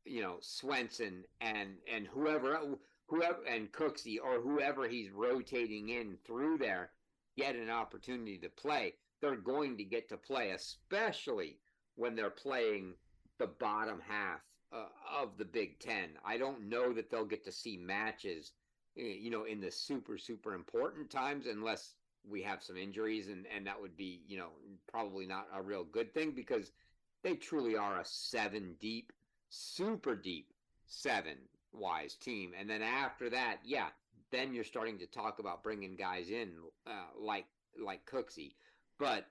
you 0.05 0.23
know 0.23 0.39
Swenson 0.41 1.25
and 1.41 1.77
and 1.93 2.07
whoever 2.07 2.59
whoever 3.07 3.43
and 3.45 3.71
Cooksey 3.73 4.19
or 4.23 4.41
whoever 4.41 4.89
he's 4.89 5.11
rotating 5.11 5.91
in 5.91 6.17
through 6.25 6.59
there 6.59 6.91
get 7.37 7.57
an 7.57 7.71
opportunity 7.71 8.39
to 8.39 8.49
play. 8.49 8.95
They're 9.21 9.37
going 9.37 9.77
to 9.79 9.85
get 9.85 10.09
to 10.09 10.17
play, 10.17 10.51
especially 10.51 11.59
when 11.97 12.17
they're 12.17 12.31
playing 12.31 12.95
the 13.41 13.49
bottom 13.49 14.01
half 14.07 14.41
uh, 14.73 14.85
of 15.21 15.37
the 15.37 15.45
Big 15.45 15.81
Ten. 15.81 16.11
I 16.25 16.39
don't 16.39 16.69
know 16.69 16.93
that 16.93 17.11
they'll 17.11 17.25
get 17.25 17.45
to 17.45 17.53
see 17.53 17.77
matches, 17.77 18.53
you 18.95 19.31
know, 19.31 19.45
in 19.45 19.61
the 19.61 19.71
super 19.71 20.17
super 20.17 20.55
important 20.55 21.11
times 21.11 21.47
unless 21.47 21.95
we 22.29 22.43
have 22.43 22.63
some 22.63 22.77
injuries, 22.77 23.29
and 23.29 23.47
and 23.55 23.67
that 23.67 23.81
would 23.81 23.97
be 23.97 24.21
you 24.29 24.39
know 24.39 24.51
probably 24.87 25.27
not 25.27 25.49
a 25.55 25.63
real 25.63 25.85
good 25.85 26.15
thing 26.15 26.33
because 26.33 26.71
they 27.25 27.35
truly 27.35 27.77
are 27.77 28.01
a 28.01 28.05
seven 28.05 28.77
deep, 28.79 29.13
super 29.49 30.15
deep 30.15 30.53
seven 30.87 31.37
wise 31.73 32.15
team. 32.15 32.53
And 32.59 32.69
then 32.69 32.83
after 32.83 33.31
that, 33.31 33.59
yeah, 33.65 33.89
then 34.31 34.55
you're 34.55 34.65
starting 34.65 34.99
to 34.99 35.07
talk 35.07 35.39
about 35.39 35.63
bringing 35.63 35.97
guys 35.97 36.31
in 36.31 36.51
uh, 36.87 37.09
like 37.19 37.47
like 37.83 38.05
Cooksey, 38.07 38.53
but 38.99 39.27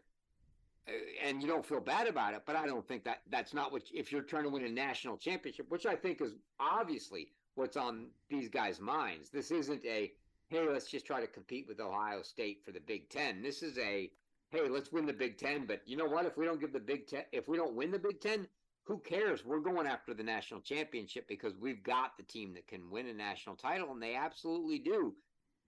and 1.24 1.42
you 1.42 1.48
don't 1.48 1.66
feel 1.66 1.80
bad 1.80 2.08
about 2.08 2.34
it, 2.34 2.42
but 2.46 2.56
I 2.56 2.66
don't 2.66 2.88
think 2.88 3.04
that 3.04 3.22
that's 3.30 3.54
not 3.54 3.72
what 3.72 3.84
if 3.94 4.12
you're 4.12 4.22
trying 4.22 4.44
to 4.44 4.50
win 4.50 4.66
a 4.66 4.70
national 4.70 5.18
championship, 5.18 5.68
which 5.70 5.86
I 5.86 5.96
think 5.96 6.22
is 6.22 6.34
obviously 6.60 7.30
what's 7.56 7.78
on 7.78 8.08
these 8.30 8.50
guys' 8.50 8.80
minds. 8.80 9.30
This 9.30 9.52
isn't 9.52 9.86
a 9.86 10.12
hey, 10.50 10.68
let's 10.68 10.90
just 10.90 11.06
try 11.06 11.22
to 11.22 11.28
compete 11.28 11.68
with 11.68 11.80
Ohio 11.80 12.24
State 12.24 12.64
for 12.66 12.72
the 12.72 12.80
Big 12.80 13.10
Ten. 13.10 13.42
This 13.42 13.62
is 13.62 13.78
a 13.78 14.10
hey, 14.52 14.68
let's 14.68 14.92
win 14.92 15.06
the 15.06 15.14
Big 15.14 15.38
Ten. 15.38 15.66
But 15.66 15.82
you 15.86 15.98
know 15.98 16.08
what? 16.08 16.26
If 16.26 16.38
we 16.38 16.46
don't 16.46 16.60
give 16.60 16.74
the 16.74 16.80
Big 16.80 17.08
Ten, 17.08 17.24
if 17.32 17.48
we 17.48 17.58
don't 17.58 17.76
win 17.76 17.92
the 17.92 18.00
Big 18.00 18.20
Ten, 18.20 18.48
who 18.86 18.98
cares? 18.98 19.46
We're 19.46 19.60
going 19.60 19.86
after 19.86 20.14
the 20.14 20.24
national 20.24 20.62
championship 20.62 21.28
because 21.28 21.54
we've 21.60 21.84
got 21.84 22.18
the 22.18 22.24
team 22.24 22.54
that 22.56 22.68
can 22.68 22.90
win 22.90 23.08
a 23.08 23.14
national 23.14 23.56
title, 23.56 23.92
and 23.92 24.02
they 24.02 24.16
absolutely 24.16 24.80
do. 24.80 25.14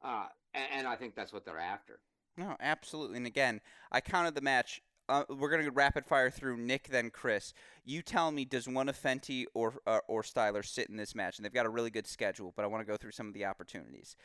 Uh, 0.04 0.26
and, 0.56 0.66
and 0.74 0.88
I 0.88 0.96
think 0.96 1.16
that's 1.16 1.32
what 1.32 1.46
they're 1.46 1.60
after. 1.60 2.00
No, 2.38 2.56
absolutely. 2.60 3.18
And 3.18 3.28
again, 3.28 3.62
I 3.92 4.02
counted 4.02 4.34
the 4.34 4.42
match 4.42 4.82
uh, 5.12 5.26
we're 5.30 5.50
gonna 5.50 5.70
rapid 5.72 6.06
fire 6.06 6.30
through 6.30 6.58
Nick, 6.58 6.88
then 6.88 7.10
Chris. 7.10 7.54
You 7.84 8.02
tell 8.02 8.32
me, 8.32 8.46
does 8.46 8.68
one 8.68 8.88
of 8.88 8.98
Fenty 8.98 9.46
or 9.54 9.76
uh, 9.86 10.00
or 10.08 10.24
Styler 10.24 10.66
sit 10.66 10.90
in 10.90 10.96
this 10.96 11.14
match? 11.14 11.38
And 11.38 11.46
they've 11.46 11.54
got 11.54 11.66
a 11.66 11.70
really 11.70 11.90
good 11.90 12.08
schedule, 12.08 12.54
but 12.56 12.64
I 12.64 12.68
want 12.68 12.86
to 12.86 12.92
go 12.92 12.98
through 12.98 13.12
some 13.12 13.28
of 13.28 13.34
the 13.34 13.46
opportunities. 13.46 14.16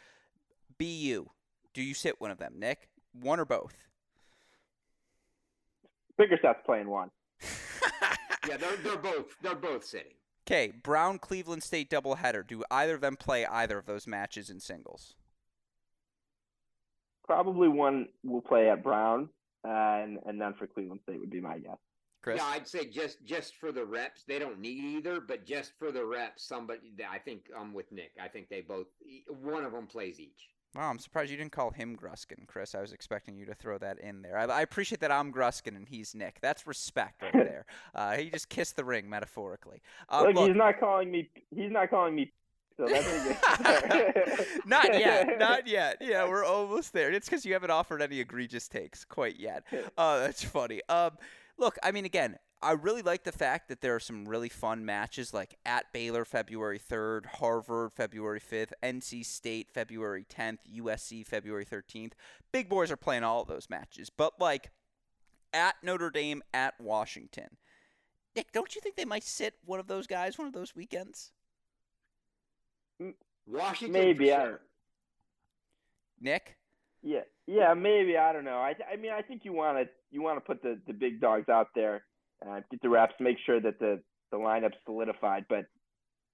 BU, 0.78 1.26
do 1.74 1.82
you 1.82 1.95
sit 1.95 2.20
one 2.20 2.30
of 2.30 2.39
them, 2.39 2.55
Nick? 2.59 2.89
One 3.12 3.41
or 3.41 3.45
both? 3.45 3.74
Bigger 6.16 6.37
Bickerstaff's 6.37 6.64
playing 6.64 6.89
one. 6.89 7.11
yeah, 8.49 8.57
they're 8.57 8.76
they're 8.76 8.97
both 8.97 9.37
they're 9.43 9.55
both 9.55 9.84
sitting. 9.84 10.12
Okay, 10.47 10.72
Brown 10.82 11.18
Cleveland 11.18 11.64
State 11.64 11.91
doubleheader. 11.91 12.47
Do 12.47 12.62
either 12.70 12.95
of 12.95 13.01
them 13.01 13.16
play 13.16 13.45
either 13.45 13.76
of 13.76 13.87
those 13.87 14.07
matches 14.07 14.49
in 14.49 14.61
singles? 14.61 15.16
Probably 17.24 17.66
one 17.66 18.07
will 18.22 18.41
play 18.41 18.70
at 18.70 18.84
Brown, 18.84 19.28
uh, 19.66 20.02
and 20.02 20.18
and 20.26 20.40
then 20.40 20.54
for 20.54 20.66
Cleveland 20.66 21.00
State 21.02 21.20
would 21.20 21.30
be 21.30 21.40
my 21.40 21.58
guess. 21.58 21.78
Chris? 22.22 22.38
Yeah, 22.38 22.46
I'd 22.46 22.68
say 22.68 22.86
just 22.86 23.24
just 23.24 23.56
for 23.56 23.72
the 23.72 23.84
reps, 23.84 24.24
they 24.26 24.38
don't 24.38 24.60
need 24.60 24.82
either, 24.82 25.20
but 25.20 25.46
just 25.46 25.72
for 25.78 25.92
the 25.92 26.04
reps, 26.04 26.46
somebody. 26.46 26.92
I 27.08 27.18
think 27.18 27.42
I'm 27.56 27.72
with 27.72 27.90
Nick. 27.92 28.12
I 28.20 28.28
think 28.28 28.48
they 28.48 28.62
both. 28.62 28.86
One 29.28 29.64
of 29.64 29.72
them 29.72 29.86
plays 29.86 30.18
each. 30.18 30.48
Wow, 30.76 30.90
I'm 30.90 30.98
surprised 30.98 31.30
you 31.30 31.38
didn't 31.38 31.52
call 31.52 31.70
him 31.70 31.96
Gruskin, 31.96 32.46
Chris. 32.46 32.74
I 32.74 32.82
was 32.82 32.92
expecting 32.92 33.36
you 33.36 33.46
to 33.46 33.54
throw 33.54 33.78
that 33.78 33.98
in 33.98 34.20
there. 34.20 34.36
I, 34.36 34.44
I 34.44 34.60
appreciate 34.60 35.00
that 35.00 35.10
I'm 35.10 35.32
Gruskin 35.32 35.74
and 35.74 35.88
he's 35.88 36.14
Nick. 36.14 36.38
That's 36.42 36.66
respect 36.66 37.22
right 37.22 37.32
there. 37.32 37.64
Uh, 37.94 38.16
he 38.16 38.28
just 38.28 38.50
kissed 38.50 38.76
the 38.76 38.84
ring 38.84 39.08
metaphorically. 39.08 39.80
Uh, 40.10 40.24
look, 40.24 40.34
look, 40.34 40.48
he's 40.48 40.56
not 40.56 40.78
calling 40.78 41.10
me. 41.10 41.30
He's 41.54 41.70
not 41.70 41.88
calling 41.88 42.14
me. 42.14 42.30
So 42.77 42.87
that's 42.87 43.07
a 43.07 44.39
good 44.39 44.47
not 44.66 44.93
yet, 44.99 45.39
not 45.39 45.66
yet. 45.66 45.99
Yeah, 46.01 46.29
we're 46.29 46.45
almost 46.47 46.93
there. 46.93 47.11
It's 47.11 47.29
because 47.29 47.47
you 47.47 47.55
haven't 47.55 47.70
offered 47.70 48.03
any 48.03 48.20
egregious 48.20 48.68
takes 48.68 49.05
quite 49.05 49.39
yet. 49.41 49.64
Uh, 49.97 50.20
that's 50.20 50.45
funny. 50.45 50.83
Um, 50.89 51.12
look, 51.57 51.79
I 51.83 51.91
mean, 51.91 52.05
again, 52.05 52.37
I 52.62 52.72
really 52.72 53.03
like 53.03 53.24
the 53.24 53.33
fact 53.33 53.68
that 53.68 53.81
there 53.81 53.95
are 53.95 54.01
some 54.01 54.27
really 54.27 54.49
fun 54.49 54.85
matches 54.85 55.33
like 55.33 55.57
at 55.64 55.93
Baylor 55.93 56.24
February 56.24 56.79
3rd, 56.79 57.27
Harvard 57.27 57.93
February 57.93 58.41
5th, 58.41 58.72
NC 58.83 59.24
State 59.24 59.70
February 59.70 60.24
10th, 60.29 60.59
USC 60.79 61.27
February 61.27 61.64
13th. 61.64 62.12
Big 62.53 62.68
boys 62.68 62.91
are 62.91 62.97
playing 62.97 63.24
all 63.24 63.43
of 63.43 63.49
those 63.49 63.70
matches, 63.70 64.11
but 64.11 64.35
like 64.41 64.70
at 65.53 65.77
Notre 65.83 66.11
Dame, 66.11 66.43
at 66.53 66.79
Washington. 66.81 67.57
Nick, 68.35 68.53
don't 68.53 68.74
you 68.74 68.81
think 68.83 68.97
they 68.97 69.05
might 69.07 69.24
sit 69.24 69.55
one 69.64 69.81
of 69.81 69.87
those 69.87 70.07
guys 70.07 70.37
one 70.37 70.47
of 70.47 70.53
those 70.53 70.74
weekends? 70.77 71.33
Washington, 73.47 73.92
Maybe, 73.92 74.28
for 74.30 74.34
I- 74.34 74.44
sure. 74.44 74.61
Nick? 76.20 76.57
Yeah, 77.03 77.20
yeah, 77.47 77.74
maybe 77.74 78.16
I 78.16 78.32
don't 78.32 78.44
know. 78.44 78.57
I, 78.59 78.74
I 78.92 78.97
mean, 78.97 79.12
I 79.12 79.22
think 79.22 79.44
you 79.44 79.53
want 79.53 79.78
to 79.78 79.84
you 80.11 80.22
want 80.22 80.38
to 80.38 80.40
put 80.40 80.62
the, 80.62 80.80
the 80.86 80.92
big 80.92 81.20
dogs 81.20 81.49
out 81.49 81.68
there, 81.74 82.05
uh, 82.47 82.61
get 82.70 82.80
the 82.82 82.88
reps, 82.88 83.14
make 83.20 83.36
sure 83.44 83.61
that 83.61 83.78
the 83.78 84.03
the 84.32 84.38
lineup's 84.38 84.76
solidified. 84.84 85.44
But 85.49 85.66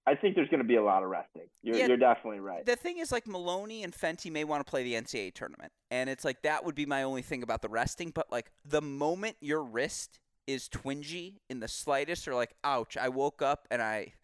I 0.06 0.14
think 0.14 0.34
there's 0.34 0.48
going 0.48 0.62
to 0.62 0.66
be 0.66 0.76
a 0.76 0.82
lot 0.82 1.02
of 1.02 1.10
resting. 1.10 1.48
You're 1.62 1.76
Yeah. 1.76 1.86
you're 1.88 1.96
definitely 1.98 2.40
right. 2.40 2.64
The 2.64 2.76
thing 2.76 2.98
is, 2.98 3.12
like 3.12 3.26
Maloney 3.26 3.82
and 3.82 3.92
Fenty 3.92 4.30
may 4.32 4.44
want 4.44 4.64
to 4.64 4.70
play 4.70 4.82
the 4.84 4.94
NCAA 4.94 5.34
tournament, 5.34 5.72
and 5.90 6.08
it's 6.08 6.24
like 6.24 6.40
that 6.42 6.64
would 6.64 6.74
be 6.76 6.86
my 6.86 7.02
only 7.02 7.22
thing 7.22 7.42
about 7.42 7.60
the 7.60 7.68
resting. 7.68 8.10
But 8.10 8.30
like 8.32 8.50
the 8.64 8.80
moment 8.80 9.36
your 9.40 9.62
wrist 9.62 10.20
is 10.46 10.68
twingy 10.68 11.40
in 11.50 11.60
the 11.60 11.68
slightest, 11.68 12.26
or 12.26 12.34
like, 12.34 12.54
ouch, 12.64 12.96
I 12.96 13.08
woke 13.10 13.42
up 13.42 13.68
and 13.70 13.82
I, 13.82 14.14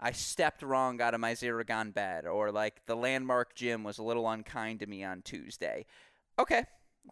I 0.00 0.12
stepped 0.12 0.62
wrong 0.62 1.00
out 1.00 1.14
of 1.14 1.20
my 1.20 1.34
Zaragon 1.34 1.92
bed, 1.92 2.26
or 2.26 2.50
like 2.50 2.86
the 2.86 2.96
landmark 2.96 3.54
gym 3.54 3.84
was 3.84 3.98
a 3.98 4.02
little 4.02 4.28
unkind 4.28 4.80
to 4.80 4.86
me 4.86 5.04
on 5.04 5.20
Tuesday. 5.22 5.84
Okay, 6.38 6.64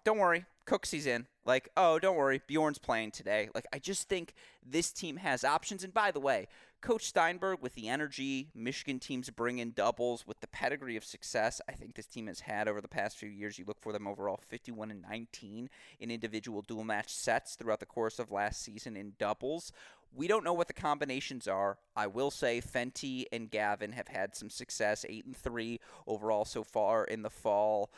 don't 0.04 0.18
worry, 0.18 0.46
Cooksey's 0.66 1.06
in. 1.06 1.26
Like, 1.44 1.68
oh, 1.76 1.98
don't 1.98 2.16
worry, 2.16 2.40
Bjorn's 2.46 2.78
playing 2.78 3.10
today. 3.10 3.48
Like, 3.54 3.66
I 3.72 3.78
just 3.78 4.08
think 4.08 4.34
this 4.64 4.90
team 4.90 5.16
has 5.16 5.44
options. 5.44 5.84
And 5.84 5.92
by 5.92 6.10
the 6.10 6.20
way, 6.20 6.48
Coach 6.80 7.06
Steinberg, 7.06 7.58
with 7.60 7.74
the 7.74 7.88
energy 7.88 8.50
Michigan 8.54 9.00
teams 9.00 9.30
bring 9.30 9.58
in 9.58 9.72
doubles, 9.72 10.26
with 10.26 10.40
the 10.40 10.46
pedigree 10.46 10.96
of 10.96 11.04
success 11.04 11.60
I 11.68 11.72
think 11.72 11.94
this 11.94 12.06
team 12.06 12.28
has 12.28 12.40
had 12.40 12.68
over 12.68 12.80
the 12.80 12.88
past 12.88 13.16
few 13.16 13.28
years, 13.28 13.58
you 13.58 13.64
look 13.66 13.80
for 13.80 13.92
them 13.92 14.06
overall 14.06 14.38
51 14.48 14.90
and 14.90 15.02
19 15.02 15.68
in 15.98 16.10
individual 16.10 16.62
dual 16.62 16.84
match 16.84 17.12
sets 17.12 17.56
throughout 17.56 17.80
the 17.80 17.86
course 17.86 18.18
of 18.18 18.30
last 18.30 18.62
season 18.62 18.96
in 18.96 19.14
doubles. 19.18 19.72
We 20.14 20.28
don't 20.28 20.44
know 20.44 20.52
what 20.52 20.68
the 20.68 20.72
combinations 20.72 21.48
are. 21.48 21.78
I 21.96 22.06
will 22.06 22.30
say 22.30 22.60
Fenty 22.60 23.24
and 23.32 23.50
Gavin 23.50 23.92
have 23.92 24.08
had 24.08 24.36
some 24.36 24.48
success, 24.48 25.04
eight 25.08 25.26
and 25.26 25.36
three 25.36 25.80
overall 26.06 26.44
so 26.44 26.62
far 26.62 27.04
in 27.04 27.22
the 27.22 27.30
fall 27.30 27.90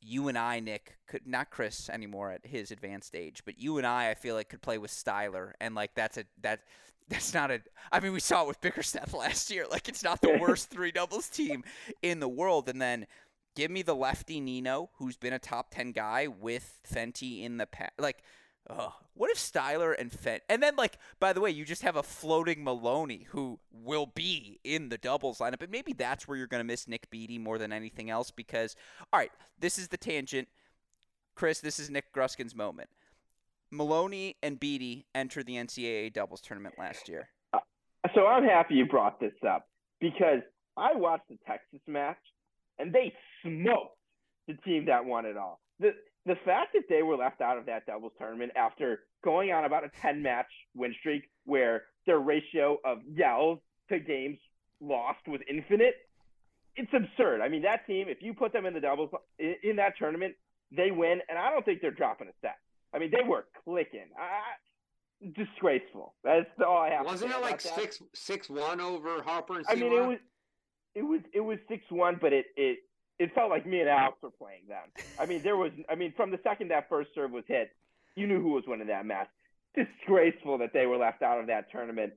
you 0.00 0.28
and 0.28 0.38
I, 0.38 0.60
Nick, 0.60 0.96
could 1.06 1.26
not 1.26 1.50
Chris 1.50 1.88
anymore 1.90 2.30
at 2.30 2.46
his 2.46 2.70
advanced 2.70 3.14
age, 3.16 3.42
but 3.44 3.58
you 3.58 3.78
and 3.78 3.86
I, 3.86 4.10
I 4.10 4.14
feel 4.14 4.34
like 4.34 4.48
could 4.48 4.62
play 4.62 4.78
with 4.78 4.90
Styler, 4.90 5.52
and 5.60 5.74
like 5.74 5.94
that's 5.94 6.16
a 6.16 6.24
that 6.42 6.60
that's 7.08 7.32
not 7.34 7.50
a. 7.50 7.60
I 7.90 8.00
mean, 8.00 8.12
we 8.12 8.20
saw 8.20 8.42
it 8.42 8.48
with 8.48 8.60
Bickerstaff 8.60 9.14
last 9.14 9.50
year. 9.50 9.66
Like 9.70 9.88
it's 9.88 10.04
not 10.04 10.20
the 10.20 10.38
worst 10.40 10.70
three 10.70 10.92
doubles 10.92 11.28
team 11.28 11.64
in 12.02 12.20
the 12.20 12.28
world, 12.28 12.68
and 12.68 12.80
then 12.80 13.06
give 13.56 13.70
me 13.70 13.82
the 13.82 13.94
lefty 13.94 14.40
Nino, 14.40 14.90
who's 14.98 15.16
been 15.16 15.32
a 15.32 15.38
top 15.38 15.70
ten 15.70 15.92
guy 15.92 16.26
with 16.26 16.78
Fenty 16.90 17.44
in 17.44 17.56
the 17.56 17.66
past. 17.66 17.92
Like, 17.98 18.22
oh, 18.68 18.94
what 19.14 19.30
if 19.30 19.38
Styler 19.38 19.94
and 19.98 20.12
Fent, 20.12 20.40
and 20.48 20.62
then 20.62 20.76
like 20.76 20.98
by 21.18 21.32
the 21.32 21.40
way, 21.40 21.50
you 21.50 21.64
just 21.64 21.82
have 21.82 21.96
a 21.96 22.02
floating 22.02 22.62
Maloney 22.62 23.26
who 23.30 23.58
will 23.72 24.06
be 24.06 24.60
in 24.64 24.90
the 24.90 24.98
doubles 24.98 25.38
lineup, 25.38 25.62
and 25.62 25.72
maybe 25.72 25.92
that's 25.92 26.28
where 26.28 26.36
you're 26.36 26.46
going 26.46 26.60
to 26.60 26.64
miss 26.64 26.88
Nick 26.88 27.10
Beatty 27.10 27.38
more 27.38 27.58
than 27.58 27.72
anything 27.72 28.10
else 28.10 28.30
because 28.30 28.76
all 29.12 29.18
right, 29.18 29.32
this 29.58 29.78
is 29.78 29.88
the 29.88 29.96
tangent. 29.96 30.48
Chris, 31.34 31.60
this 31.60 31.78
is 31.78 31.88
Nick 31.88 32.12
Gruskin's 32.12 32.54
moment. 32.54 32.90
Maloney 33.70 34.36
and 34.42 34.58
Beatty 34.58 35.06
entered 35.14 35.46
the 35.46 35.54
NCAA 35.54 36.12
doubles 36.12 36.40
tournament 36.40 36.76
last 36.78 37.08
year. 37.08 37.28
Uh, 37.52 37.58
so 38.14 38.26
I'm 38.26 38.44
happy 38.44 38.74
you 38.74 38.86
brought 38.86 39.20
this 39.20 39.32
up 39.46 39.68
because 40.00 40.40
I 40.76 40.94
watched 40.94 41.28
the 41.28 41.38
Texas 41.46 41.80
match 41.86 42.18
and 42.78 42.92
they 42.92 43.12
smoked 43.42 43.96
the 44.46 44.54
team 44.64 44.86
that 44.86 45.04
won 45.04 45.26
it 45.26 45.36
all. 45.36 45.60
The 45.80 45.90
the 46.26 46.36
fact 46.44 46.74
that 46.74 46.82
they 46.90 47.02
were 47.02 47.16
left 47.16 47.40
out 47.40 47.56
of 47.56 47.66
that 47.66 47.86
doubles 47.86 48.12
tournament 48.18 48.52
after 48.54 49.00
going 49.24 49.50
on 49.50 49.64
about 49.64 49.84
a 49.84 49.90
10 50.02 50.22
match 50.22 50.46
win 50.74 50.94
streak 51.00 51.22
where 51.44 51.84
their 52.06 52.18
ratio 52.18 52.76
of 52.84 52.98
yells 53.10 53.58
to 53.88 53.98
games 53.98 54.38
lost 54.80 55.26
was 55.26 55.40
infinite, 55.48 55.94
it's 56.76 56.92
absurd. 56.92 57.40
I 57.40 57.48
mean, 57.48 57.62
that 57.62 57.86
team, 57.86 58.08
if 58.08 58.18
you 58.20 58.34
put 58.34 58.52
them 58.52 58.66
in 58.66 58.74
the 58.74 58.80
doubles 58.80 59.10
in 59.38 59.76
that 59.76 59.94
tournament, 59.98 60.34
they 60.70 60.90
win, 60.90 61.20
and 61.28 61.38
I 61.38 61.50
don't 61.50 61.64
think 61.64 61.80
they're 61.80 61.90
dropping 61.90 62.28
a 62.28 62.32
set. 62.42 62.56
I 62.94 62.98
mean, 62.98 63.10
they 63.10 63.26
were 63.26 63.46
clicking. 63.64 64.06
I, 64.18 64.40
disgraceful. 65.34 66.14
That's 66.24 66.48
all 66.66 66.78
I 66.78 66.90
have. 66.90 67.04
Wasn't 67.04 67.30
say 67.30 67.36
it 67.36 67.42
like 67.42 67.62
that. 67.62 67.74
six 67.74 68.02
six 68.14 68.48
one 68.48 68.80
over 68.80 69.22
Harper 69.22 69.56
and 69.56 69.66
I 69.68 69.74
mean, 69.74 69.92
it 69.92 70.06
was, 70.06 70.18
it 70.94 71.02
was, 71.02 71.20
it 71.32 71.40
was 71.40 71.58
six 71.68 71.84
one, 71.90 72.18
but 72.20 72.32
it, 72.32 72.46
it, 72.56 72.78
it 73.18 73.34
felt 73.34 73.50
like 73.50 73.66
me 73.66 73.80
and 73.80 73.88
Alex 73.88 74.16
were 74.22 74.30
playing 74.30 74.62
them. 74.68 74.84
I 75.18 75.26
mean, 75.26 75.42
there 75.42 75.56
was, 75.56 75.72
I 75.88 75.96
mean, 75.96 76.12
from 76.16 76.30
the 76.30 76.38
second 76.44 76.70
that 76.70 76.88
first 76.88 77.10
serve 77.14 77.32
was 77.32 77.44
hit, 77.48 77.70
you 78.14 78.26
knew 78.26 78.40
who 78.40 78.52
was 78.52 78.64
winning 78.66 78.86
that 78.88 79.06
match. 79.06 79.28
Disgraceful 79.74 80.58
that 80.58 80.72
they 80.72 80.86
were 80.86 80.96
left 80.96 81.22
out 81.22 81.40
of 81.40 81.48
that 81.48 81.70
tournament. 81.70 82.12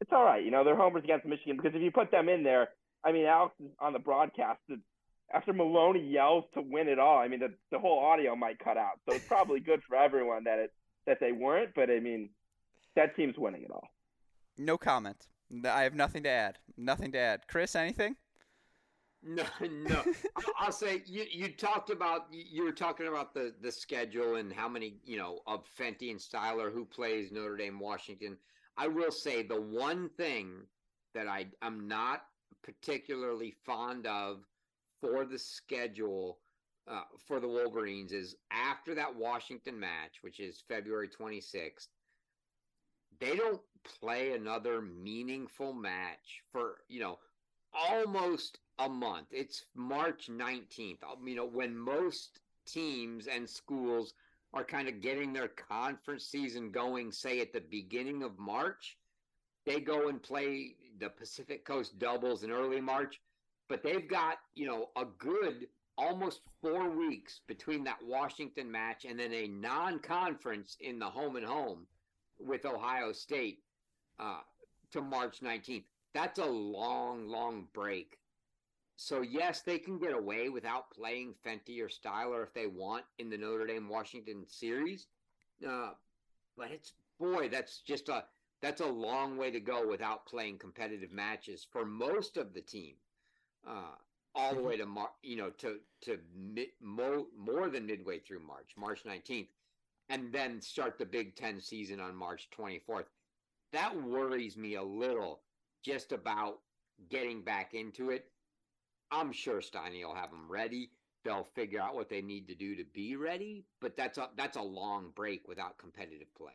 It's 0.00 0.12
all 0.12 0.24
right, 0.24 0.44
you 0.44 0.50
know, 0.50 0.64
they're 0.64 0.76
homers 0.76 1.04
against 1.04 1.24
Michigan 1.24 1.56
because 1.56 1.74
if 1.74 1.82
you 1.82 1.90
put 1.90 2.10
them 2.10 2.28
in 2.28 2.42
there, 2.42 2.68
I 3.02 3.12
mean, 3.12 3.24
Alex 3.24 3.54
is 3.62 3.70
on 3.80 3.94
the 3.94 3.98
broadcast. 3.98 4.60
The- 5.30 5.36
After 5.36 5.52
Maloney 5.52 6.00
yells 6.00 6.44
to 6.54 6.62
win 6.62 6.88
it 6.88 6.98
all, 6.98 7.18
I 7.18 7.28
mean, 7.28 7.40
the, 7.40 7.52
the 7.70 7.78
whole 7.78 7.98
audio 7.98 8.34
might 8.36 8.58
cut 8.58 8.76
out. 8.76 9.00
So 9.08 9.14
it's 9.16 9.26
probably 9.26 9.60
good 9.60 9.82
for 9.82 9.96
everyone 9.96 10.44
that 10.44 10.58
it 10.58 10.72
that 11.06 11.18
they 11.20 11.32
weren't. 11.32 11.70
But 11.74 11.90
I 11.90 12.00
mean, 12.00 12.30
that 12.96 13.14
team's 13.16 13.38
winning 13.38 13.62
it 13.62 13.70
all. 13.70 13.88
No 14.58 14.76
comment. 14.78 15.26
I 15.64 15.82
have 15.82 15.94
nothing 15.94 16.22
to 16.24 16.28
add. 16.28 16.58
Nothing 16.76 17.12
to 17.12 17.18
add. 17.18 17.42
Chris, 17.48 17.76
anything? 17.76 18.16
No, 19.22 19.44
no. 19.60 20.02
I- 20.36 20.42
I'll 20.58 20.72
say 20.72 21.02
you 21.06 21.24
you 21.30 21.48
talked 21.48 21.90
about 21.90 22.26
you 22.32 22.44
you 22.50 22.64
were 22.64 22.72
talking 22.72 23.06
about 23.08 23.34
the 23.34 23.54
the 23.60 23.70
schedule 23.72 24.36
and 24.36 24.52
how 24.52 24.68
many 24.68 24.98
you 25.04 25.18
know 25.18 25.40
of 25.46 25.64
Fenty 25.78 26.10
and 26.10 26.20
Styler 26.20 26.72
who 26.72 26.84
plays 26.84 27.30
Notre 27.32 27.56
Dame, 27.56 27.78
Washington. 27.80 28.36
I 28.76 28.88
will 28.88 29.10
say 29.10 29.42
the 29.42 29.60
one 29.60 30.10
thing 30.16 30.66
that 31.14 31.26
I 31.28 31.46
I'm 31.62 31.88
not 31.88 32.22
particularly 32.62 33.54
fond 33.64 34.06
of 34.06 34.40
for 35.00 35.24
the 35.24 35.38
schedule 35.38 36.38
uh, 36.88 37.02
for 37.26 37.40
the 37.40 37.48
Wolverines 37.48 38.12
is 38.12 38.36
after 38.50 38.94
that 38.94 39.14
Washington 39.14 39.78
match, 39.78 40.18
which 40.22 40.40
is 40.40 40.62
February 40.68 41.08
26th. 41.08 41.88
They 43.18 43.36
don't 43.36 43.62
play 43.84 44.32
another 44.32 44.80
meaningful 44.82 45.72
match 45.72 46.42
for 46.52 46.78
you 46.88 47.00
know 47.00 47.18
almost 47.72 48.58
a 48.78 48.88
month. 48.88 49.28
It's 49.30 49.64
March 49.74 50.28
19th. 50.28 51.02
Um, 51.02 51.26
You 51.26 51.36
know, 51.36 51.46
when 51.46 51.76
most 51.76 52.40
teams 52.66 53.26
and 53.26 53.48
schools 53.48 54.14
are 54.52 54.64
kind 54.64 54.88
of 54.88 55.00
getting 55.00 55.32
their 55.32 55.48
conference 55.48 56.24
season 56.24 56.70
going, 56.70 57.12
say 57.12 57.40
at 57.40 57.52
the 57.52 57.60
beginning 57.60 58.22
of 58.22 58.38
March, 58.38 58.96
they 59.64 59.80
go 59.80 60.08
and 60.08 60.22
play 60.22 60.76
the 60.98 61.10
Pacific 61.10 61.64
Coast 61.64 61.98
doubles 61.98 62.42
in 62.42 62.50
early 62.50 62.80
March, 62.80 63.20
but 63.68 63.82
they've 63.82 64.08
got, 64.08 64.38
you 64.54 64.66
know, 64.66 64.90
a 64.96 65.04
good 65.18 65.66
almost 65.98 66.40
four 66.60 66.90
weeks 66.90 67.40
between 67.46 67.84
that 67.84 67.98
Washington 68.04 68.70
match 68.70 69.04
and 69.04 69.18
then 69.18 69.32
a 69.32 69.48
non 69.48 69.98
conference 69.98 70.76
in 70.80 70.98
the 70.98 71.06
home 71.06 71.36
and 71.36 71.46
home 71.46 71.86
with 72.38 72.66
Ohio 72.66 73.12
State 73.12 73.60
uh, 74.18 74.40
to 74.92 75.00
March 75.00 75.40
19th. 75.40 75.84
That's 76.14 76.38
a 76.38 76.46
long, 76.46 77.28
long 77.28 77.66
break. 77.72 78.18
So 78.96 79.20
yes, 79.20 79.60
they 79.60 79.78
can 79.78 79.98
get 79.98 80.14
away 80.14 80.48
without 80.48 80.90
playing 80.90 81.34
Fenty 81.44 81.80
or 81.80 81.88
Styler 81.88 82.42
if 82.42 82.54
they 82.54 82.66
want 82.66 83.04
in 83.18 83.28
the 83.28 83.36
Notre 83.36 83.66
Dame 83.66 83.88
Washington 83.88 84.44
series. 84.48 85.06
Uh, 85.66 85.90
but 86.56 86.70
it's 86.70 86.92
boy, 87.18 87.48
that's 87.50 87.80
just 87.80 88.08
a 88.08 88.24
that's 88.62 88.80
a 88.80 88.86
long 88.86 89.36
way 89.36 89.50
to 89.50 89.60
go 89.60 89.86
without 89.86 90.24
playing 90.26 90.58
competitive 90.58 91.12
matches 91.12 91.66
for 91.70 91.84
most 91.84 92.38
of 92.38 92.54
the 92.54 92.62
team. 92.62 92.94
Uh, 93.66 93.96
all 94.34 94.54
the 94.54 94.62
way 94.62 94.76
to 94.76 94.86
Mar- 94.86 95.12
you 95.22 95.36
know 95.36 95.50
to 95.50 95.78
to 96.02 96.18
mid, 96.34 96.68
mo- 96.80 97.26
more 97.36 97.68
than 97.70 97.86
midway 97.86 98.18
through 98.18 98.40
March, 98.40 98.72
March 98.76 99.02
19th, 99.04 99.48
and 100.08 100.32
then 100.32 100.60
start 100.60 100.98
the 100.98 101.06
Big 101.06 101.34
10 101.36 101.60
season 101.60 102.00
on 102.00 102.14
March 102.14 102.48
24th. 102.56 103.06
That 103.72 104.00
worries 104.02 104.56
me 104.56 104.74
a 104.74 104.82
little 104.82 105.40
just 105.82 106.12
about 106.12 106.60
getting 107.10 107.42
back 107.42 107.74
into 107.74 108.10
it 108.10 108.30
I'm 109.10 109.32
sure 109.32 109.60
Steiny 109.60 110.04
will 110.04 110.14
have 110.14 110.30
them 110.30 110.46
ready. 110.50 110.90
They'll 111.24 111.46
figure 111.54 111.80
out 111.80 111.94
what 111.94 112.08
they 112.08 112.22
need 112.22 112.48
to 112.48 112.54
do 112.54 112.76
to 112.76 112.84
be 112.84 113.16
ready, 113.16 113.64
but 113.80 113.96
that's 113.96 114.18
a 114.18 114.30
that's 114.36 114.56
a 114.56 114.62
long 114.62 115.10
break 115.14 115.48
without 115.48 115.78
competitive 115.78 116.32
play. 116.36 116.52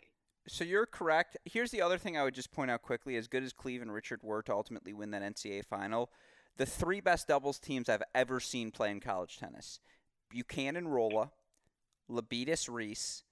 So 0.47 0.63
you're 0.63 0.85
correct. 0.85 1.37
Here's 1.45 1.71
the 1.71 1.81
other 1.81 1.97
thing 1.97 2.17
I 2.17 2.23
would 2.23 2.33
just 2.33 2.51
point 2.51 2.71
out 2.71 2.81
quickly: 2.81 3.17
as 3.17 3.27
good 3.27 3.43
as 3.43 3.53
Cleeve 3.53 3.81
and 3.81 3.93
Richard 3.93 4.21
were 4.23 4.41
to 4.43 4.53
ultimately 4.53 4.93
win 4.93 5.11
that 5.11 5.21
NCAA 5.21 5.65
final, 5.65 6.11
the 6.57 6.65
three 6.65 7.01
best 7.01 7.27
doubles 7.27 7.59
teams 7.59 7.89
I've 7.89 8.03
ever 8.13 8.39
seen 8.39 8.71
play 8.71 8.91
in 8.91 8.99
college 8.99 9.37
tennis: 9.37 9.79
Buchanan 10.29 10.87
Rolla, 10.87 11.31
Labidas 12.09 12.69
Reese, 12.69 13.23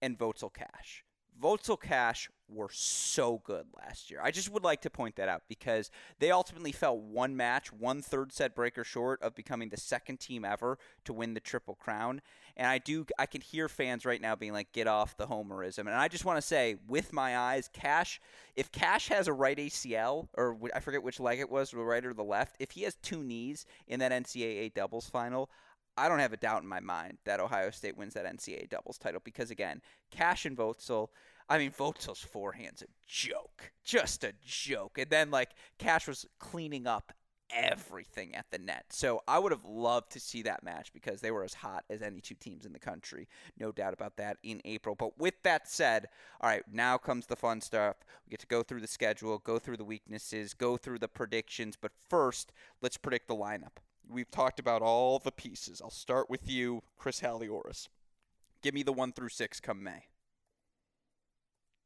and 0.00 0.18
Voedsel 0.18 0.52
Cash. 0.52 1.04
Voedsel 1.40 1.80
Cash 1.80 2.30
were 2.48 2.70
so 2.72 3.40
good 3.44 3.66
last 3.76 4.10
year. 4.10 4.20
I 4.22 4.30
just 4.30 4.50
would 4.50 4.64
like 4.64 4.80
to 4.82 4.90
point 4.90 5.16
that 5.16 5.28
out 5.28 5.42
because 5.48 5.90
they 6.18 6.30
ultimately 6.30 6.72
fell 6.72 6.98
one 6.98 7.36
match, 7.36 7.72
one 7.72 8.02
third 8.02 8.32
set 8.32 8.54
breaker 8.54 8.82
short 8.82 9.22
of 9.22 9.34
becoming 9.34 9.68
the 9.68 9.76
second 9.76 10.18
team 10.18 10.44
ever 10.44 10.78
to 11.04 11.12
win 11.12 11.34
the 11.34 11.40
Triple 11.40 11.76
Crown. 11.76 12.22
And 12.58 12.66
I 12.66 12.78
do, 12.78 13.06
I 13.18 13.26
can 13.26 13.40
hear 13.40 13.68
fans 13.68 14.04
right 14.04 14.20
now 14.20 14.34
being 14.34 14.52
like, 14.52 14.72
get 14.72 14.88
off 14.88 15.16
the 15.16 15.28
homerism. 15.28 15.80
And 15.80 15.90
I 15.90 16.08
just 16.08 16.24
want 16.24 16.38
to 16.38 16.42
say, 16.42 16.76
with 16.88 17.12
my 17.12 17.38
eyes, 17.38 17.70
Cash, 17.72 18.20
if 18.56 18.72
Cash 18.72 19.08
has 19.08 19.28
a 19.28 19.32
right 19.32 19.56
ACL, 19.56 20.26
or 20.36 20.58
I 20.74 20.80
forget 20.80 21.02
which 21.02 21.20
leg 21.20 21.38
it 21.38 21.48
was, 21.48 21.70
the 21.70 21.78
right 21.78 22.04
or 22.04 22.12
the 22.12 22.24
left, 22.24 22.56
if 22.58 22.72
he 22.72 22.82
has 22.82 22.96
two 22.96 23.22
knees 23.22 23.64
in 23.86 24.00
that 24.00 24.10
NCAA 24.10 24.74
doubles 24.74 25.08
final, 25.08 25.48
I 25.96 26.08
don't 26.08 26.18
have 26.18 26.32
a 26.32 26.36
doubt 26.36 26.62
in 26.62 26.68
my 26.68 26.80
mind 26.80 27.18
that 27.24 27.40
Ohio 27.40 27.70
State 27.70 27.96
wins 27.96 28.14
that 28.14 28.24
NCAA 28.24 28.68
doubles 28.68 28.98
title 28.98 29.20
because 29.24 29.50
again, 29.50 29.80
Cash 30.10 30.44
and 30.44 30.56
Voedsel. 30.56 31.08
I 31.48 31.58
mean, 31.58 31.70
Voedsel's 31.70 32.20
forehand's 32.20 32.82
a 32.82 32.86
joke, 33.06 33.72
just 33.84 34.22
a 34.22 34.32
joke. 34.44 34.98
And 34.98 35.10
then 35.10 35.30
like 35.30 35.50
Cash 35.78 36.06
was 36.06 36.26
cleaning 36.38 36.86
up 36.86 37.12
everything 37.50 38.34
at 38.34 38.46
the 38.50 38.58
net. 38.58 38.86
So 38.90 39.22
I 39.26 39.38
would 39.38 39.52
have 39.52 39.64
loved 39.64 40.12
to 40.12 40.20
see 40.20 40.42
that 40.42 40.62
match 40.62 40.92
because 40.92 41.20
they 41.20 41.30
were 41.30 41.44
as 41.44 41.54
hot 41.54 41.84
as 41.90 42.02
any 42.02 42.20
two 42.20 42.34
teams 42.34 42.66
in 42.66 42.72
the 42.72 42.78
country. 42.78 43.28
No 43.58 43.72
doubt 43.72 43.94
about 43.94 44.16
that 44.16 44.38
in 44.42 44.60
April. 44.64 44.94
But 44.94 45.18
with 45.18 45.34
that 45.42 45.68
said, 45.68 46.08
all 46.40 46.50
right, 46.50 46.62
now 46.70 46.98
comes 46.98 47.26
the 47.26 47.36
fun 47.36 47.60
stuff. 47.60 47.96
We 48.26 48.30
get 48.30 48.40
to 48.40 48.46
go 48.46 48.62
through 48.62 48.80
the 48.80 48.86
schedule, 48.86 49.38
go 49.38 49.58
through 49.58 49.78
the 49.78 49.84
weaknesses, 49.84 50.54
go 50.54 50.76
through 50.76 50.98
the 50.98 51.08
predictions. 51.08 51.76
But 51.80 51.92
first, 52.08 52.52
let's 52.82 52.96
predict 52.96 53.28
the 53.28 53.36
lineup. 53.36 53.78
We've 54.08 54.30
talked 54.30 54.58
about 54.58 54.82
all 54.82 55.18
the 55.18 55.32
pieces. 55.32 55.82
I'll 55.82 55.90
start 55.90 56.30
with 56.30 56.48
you, 56.48 56.82
Chris 56.96 57.20
Halioris. 57.20 57.88
Give 58.62 58.74
me 58.74 58.82
the 58.82 58.92
one 58.92 59.12
through 59.12 59.28
six 59.28 59.60
come 59.60 59.82
May. 59.82 60.04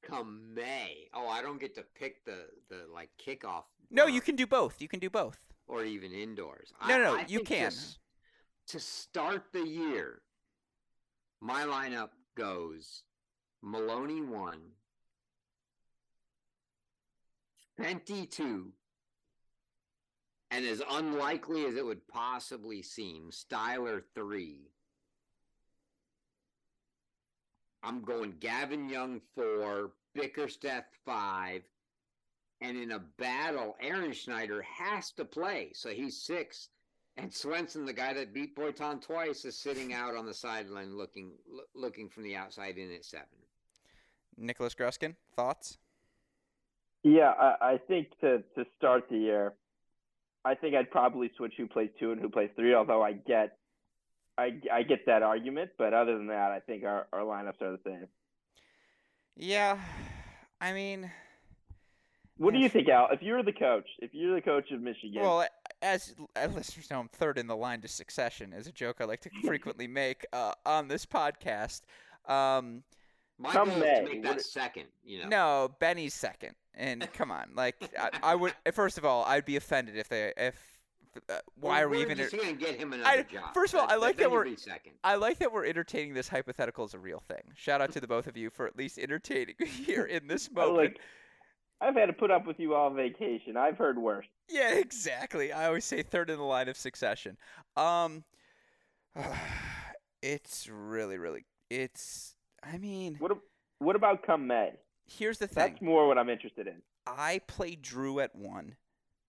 Come 0.03 0.55
May. 0.55 1.09
Oh, 1.15 1.29
I 1.29 1.43
don't 1.43 1.61
get 1.61 1.75
to 1.77 1.85
pick 1.95 2.25
the 2.25 2.47
the 2.69 2.87
like 2.93 3.11
kickoff. 3.25 3.65
No, 3.91 4.07
you 4.07 4.21
can 4.21 4.37
do 4.37 4.47
both. 4.47 4.81
You 4.81 4.89
can 4.89 5.01
do 5.01 5.11
both. 5.11 5.39
Or 5.69 5.85
even 5.85 6.13
indoors. 6.13 6.73
No, 6.87 6.99
no, 6.99 7.17
I 7.17 7.25
you 7.29 7.41
can. 7.41 7.71
To, 7.71 7.77
to 8.69 8.81
start 8.81 9.45
the 9.53 9.67
year, 9.67 10.21
my 11.41 11.65
lineup 11.65 12.11
goes 12.37 13.03
Maloney 13.63 14.21
one, 14.21 14.61
Fenty 17.79 18.31
two, 18.31 18.73
and 20.51 20.67
as 20.67 20.83
unlikely 20.91 21.65
as 21.65 21.77
it 21.77 21.85
would 21.85 22.07
possibly 22.07 22.83
seem, 22.83 23.31
Styler 23.31 24.03
three. 24.15 24.69
I'm 27.83 28.03
going 28.03 28.35
Gavin 28.39 28.89
Young 28.89 29.21
four, 29.35 29.93
Bickersteth 30.15 30.85
five, 31.05 31.63
and 32.63 32.79
in 32.79 32.93
a 32.93 33.01
battle, 33.19 33.77
Ehrenschneider 33.85 34.63
has 34.63 35.11
to 35.13 35.25
play, 35.25 35.73
so 35.75 35.91
he's 35.91 36.23
six. 36.23 36.69
And 37.19 37.33
Swenson, 37.33 37.85
the 37.85 37.93
guy 37.93 38.15
that 38.15 38.33
beat 38.33 38.57
Boitan 38.57 39.03
twice, 39.03 39.45
is 39.45 39.59
sitting 39.59 39.93
out 39.93 40.17
on 40.17 40.25
the 40.25 40.33
sideline 40.33 40.97
looking 40.97 41.33
lo- 41.47 41.65
looking 41.75 42.09
from 42.09 42.23
the 42.23 42.37
outside 42.37 42.79
in 42.79 42.91
at 42.93 43.05
seven. 43.05 43.27
Nicholas 44.39 44.75
Gruskin, 44.75 45.15
thoughts? 45.37 45.77
Yeah, 47.03 47.33
I, 47.39 47.73
I 47.73 47.79
think 47.87 48.19
to 48.21 48.43
to 48.57 48.65
start 48.79 49.09
the 49.11 49.19
year, 49.19 49.55
I 50.45 50.55
think 50.55 50.75
I'd 50.75 50.91
probably 50.91 51.31
switch 51.37 51.55
who 51.59 51.67
plays 51.67 51.91
two 51.99 52.13
and 52.13 52.21
who 52.21 52.31
plays 52.31 52.51
three. 52.57 52.75
Although 52.75 53.03
I 53.03 53.13
get, 53.13 53.59
I, 54.39 54.61
I 54.73 54.83
get 54.83 55.05
that 55.07 55.23
argument, 55.23 55.73
but 55.77 55.93
other 55.93 56.17
than 56.17 56.29
that, 56.29 56.51
I 56.53 56.61
think 56.61 56.85
our, 56.85 57.07
our 57.13 57.21
lineups 57.21 57.61
are 57.61 57.73
the 57.73 57.81
same. 57.85 58.09
Yeah, 59.37 59.79
I 60.61 60.73
mean, 60.73 61.11
What 62.43 62.55
do 62.55 62.61
you 62.61 62.69
think, 62.69 62.89
Al? 62.89 63.09
If 63.13 63.23
you 63.23 63.35
were 63.35 63.43
the 63.43 63.53
coach, 63.53 63.87
if 64.01 64.11
you're 64.13 64.35
the 64.35 64.41
coach 64.43 64.71
of 64.73 64.81
Michigan, 64.81 65.23
well, 65.23 65.47
as, 65.81 66.15
as 66.35 66.53
listeners 66.55 66.91
know, 66.91 67.01
I'm 67.01 67.09
third 67.09 67.39
in 67.39 67.47
the 67.47 67.57
line 67.57 67.81
to 67.83 67.89
succession. 67.89 68.53
Is 68.53 68.67
a 68.67 68.73
joke 68.73 68.97
I 69.01 69.05
like 69.05 69.21
to 69.21 69.31
frequently 69.45 69.87
make 69.87 70.27
uh, 70.33 70.53
on 70.67 70.89
this 70.89 71.07
podcast. 71.07 71.83
Um, 72.27 72.83
My 73.39 73.53
Come 73.53 73.69
goal 73.69 73.77
is 73.79 73.83
May, 73.83 73.95
to 74.01 74.05
make 74.05 74.23
that 74.25 74.37
it- 74.39 74.45
second. 74.45 74.85
You 75.05 75.23
know, 75.23 75.29
No, 75.29 75.75
Benny's 75.79 76.15
second. 76.15 76.55
And 76.75 77.07
come 77.15 77.31
on, 77.31 77.51
like 77.55 77.77
I, 77.99 78.11
I 78.23 78.35
would. 78.35 78.55
First 78.73 78.99
of 78.99 79.05
all, 79.05 79.25
I'd 79.25 79.45
be 79.45 79.57
offended 79.57 79.97
if 79.97 80.09
they 80.09 80.33
if. 80.37 80.57
Uh, 81.29 81.35
why 81.61 81.85
We're- 81.85 81.91
we 81.91 81.97
we're 81.99 82.03
even? 82.13 82.17
just 82.17 82.35
gonna 82.35 82.55
get 82.55 82.77
him 82.77 82.95
another 82.95 83.09
I- 83.09 83.23
job? 83.23 83.53
first 83.53 83.75
of 83.75 83.81
all, 83.81 83.87
I 83.91 83.97
like 83.97 84.17
then 84.17 84.31
that 84.31 84.31
we're- 84.31 84.57
second. 84.57 84.93
I 85.05 85.17
like 85.17 85.39
that 85.41 85.53
we're 85.53 85.67
entertaining 85.67 86.15
this 86.15 86.27
hypothetical 86.29 86.85
as 86.87 86.95
a 86.95 86.99
real 86.99 87.21
thing. 87.29 87.43
Shout 87.55 87.81
out 87.83 87.93
to 87.93 88.01
the 88.01 88.07
both 88.09 88.27
of 88.27 88.37
you 88.37 88.49
for 88.49 88.67
at 88.67 88.77
least 88.77 88.99
entertaining 88.99 89.55
here 89.67 90.05
in 90.07 90.27
this 90.27 90.51
moment. 90.51 90.77
like 90.77 91.01
I've 91.83 91.97
had 91.97 92.07
to 92.07 92.13
put 92.13 92.31
up 92.31 92.47
with 92.47 92.61
you 92.61 92.75
all 92.75 92.91
vacation. 92.91 93.57
I've 93.57 93.77
heard 93.77 93.99
worse. 93.99 94.27
Yeah, 94.49 94.75
exactly. 94.75 95.53
I 95.53 95.67
always 95.67 95.85
say 95.85 96.03
third 96.03 96.31
in 96.31 96.37
the 96.37 96.45
line 96.45 96.69
of 96.69 96.77
succession. 96.77 97.37
Um, 97.77 98.25
it's 100.23 100.69
really, 100.69 101.19
really. 101.19 101.45
It's. 101.71 102.37
I 102.63 102.79
mean, 102.79 103.17
What 103.19 103.33
what 103.81 103.97
about 103.97 104.25
come 104.25 104.47
May? 104.47 104.71
here's 105.07 105.39
the 105.39 105.49
thing. 105.49 105.73
That's 105.73 105.83
more 105.83 106.07
what 106.07 106.17
I'm 106.19 106.29
interested 106.31 106.67
in. 106.69 106.77
I 107.07 107.41
play 107.49 107.75
Drew 107.75 108.21
at 108.21 108.37
one 108.37 108.77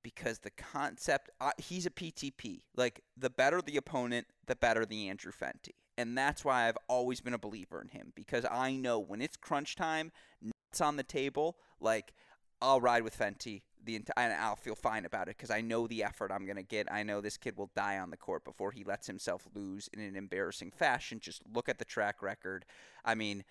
because 0.04 0.40
the 0.40 0.52
concept. 0.52 1.32
Uh, 1.42 1.52
he's 1.58 1.86
a 1.88 1.90
PTP. 1.90 2.60
Like 2.76 3.02
the 3.18 3.30
better 3.32 3.62
the 3.62 3.78
opponent, 3.78 4.28
the 4.46 4.56
better 4.56 4.86
the 4.86 5.10
Andrew 5.10 5.32
Fenty, 5.32 5.72
and 5.98 6.16
that's 6.16 6.46
why 6.46 6.68
I've 6.68 6.78
always 6.88 7.22
been 7.22 7.34
a 7.34 7.40
believer 7.40 7.82
in 7.82 7.88
him 7.88 8.14
because 8.16 8.46
I 8.52 8.76
know 8.76 9.00
when 9.00 9.22
it's 9.22 9.38
crunch 9.38 9.76
time, 9.76 10.12
It's 10.70 10.82
on 10.82 10.98
the 10.98 11.04
table. 11.04 11.58
Like 11.80 12.14
I'll 12.64 12.82
ride 12.82 13.04
with 13.04 13.18
Fenty 13.18 13.62
the 13.86 13.96
and 13.96 14.34
I'll 14.34 14.56
feel 14.56 14.76
fine 14.76 15.06
about 15.06 15.28
it 15.28 15.38
because 15.38 15.52
I 15.52 15.62
know 15.62 15.88
the 15.88 16.04
effort 16.04 16.32
I'm 16.32 16.46
gonna 16.46 16.64
get. 16.64 16.92
I 16.92 17.04
know 17.04 17.22
this 17.22 17.38
kid 17.38 17.58
will 17.58 17.72
die 17.76 17.98
on 17.98 18.10
the 18.10 18.18
court 18.18 18.46
before 18.46 18.72
he 18.72 18.84
lets 18.84 19.08
himself 19.08 19.48
lose 19.54 19.90
in 19.94 20.00
an 20.00 20.16
embarrassing 20.16 20.72
fashion. 20.72 21.20
Just 21.20 21.42
look 21.54 21.70
at 21.70 21.80
the 21.80 21.86
track 21.86 22.22
record. 22.22 22.66
I 23.04 23.16
mean, 23.16 23.44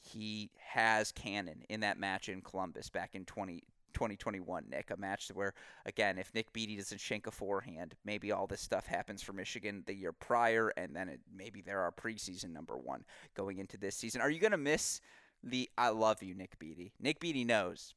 he 0.00 0.50
has 0.58 1.12
cannon 1.12 1.62
in 1.68 1.80
that 1.80 1.98
match 1.98 2.28
in 2.28 2.40
Columbus 2.40 2.88
back 2.88 3.14
in 3.14 3.24
20, 3.24 3.64
2021, 3.92 4.66
Nick. 4.70 4.90
A 4.90 4.96
match 4.96 5.28
where, 5.34 5.52
again, 5.84 6.18
if 6.18 6.32
Nick 6.34 6.52
Beatty 6.52 6.76
doesn't 6.76 7.00
shank 7.00 7.26
a 7.26 7.30
forehand, 7.30 7.96
maybe 8.04 8.32
all 8.32 8.46
this 8.46 8.62
stuff 8.62 8.86
happens 8.86 9.22
for 9.22 9.32
Michigan 9.32 9.82
the 9.86 9.94
year 9.94 10.12
prior, 10.12 10.72
and 10.76 10.94
then 10.94 11.08
it, 11.08 11.20
maybe 11.34 11.60
they're 11.60 11.80
our 11.80 11.92
preseason 11.92 12.52
number 12.52 12.78
one 12.78 13.04
going 13.34 13.58
into 13.58 13.76
this 13.76 13.96
season. 13.96 14.20
Are 14.20 14.30
you 14.30 14.40
going 14.40 14.52
to 14.52 14.56
miss 14.56 15.00
the 15.42 15.68
I 15.76 15.90
love 15.90 16.22
you, 16.22 16.34
Nick 16.34 16.58
Beatty? 16.58 16.92
Nick 17.00 17.20
Beatty 17.20 17.44
knows 17.44 17.94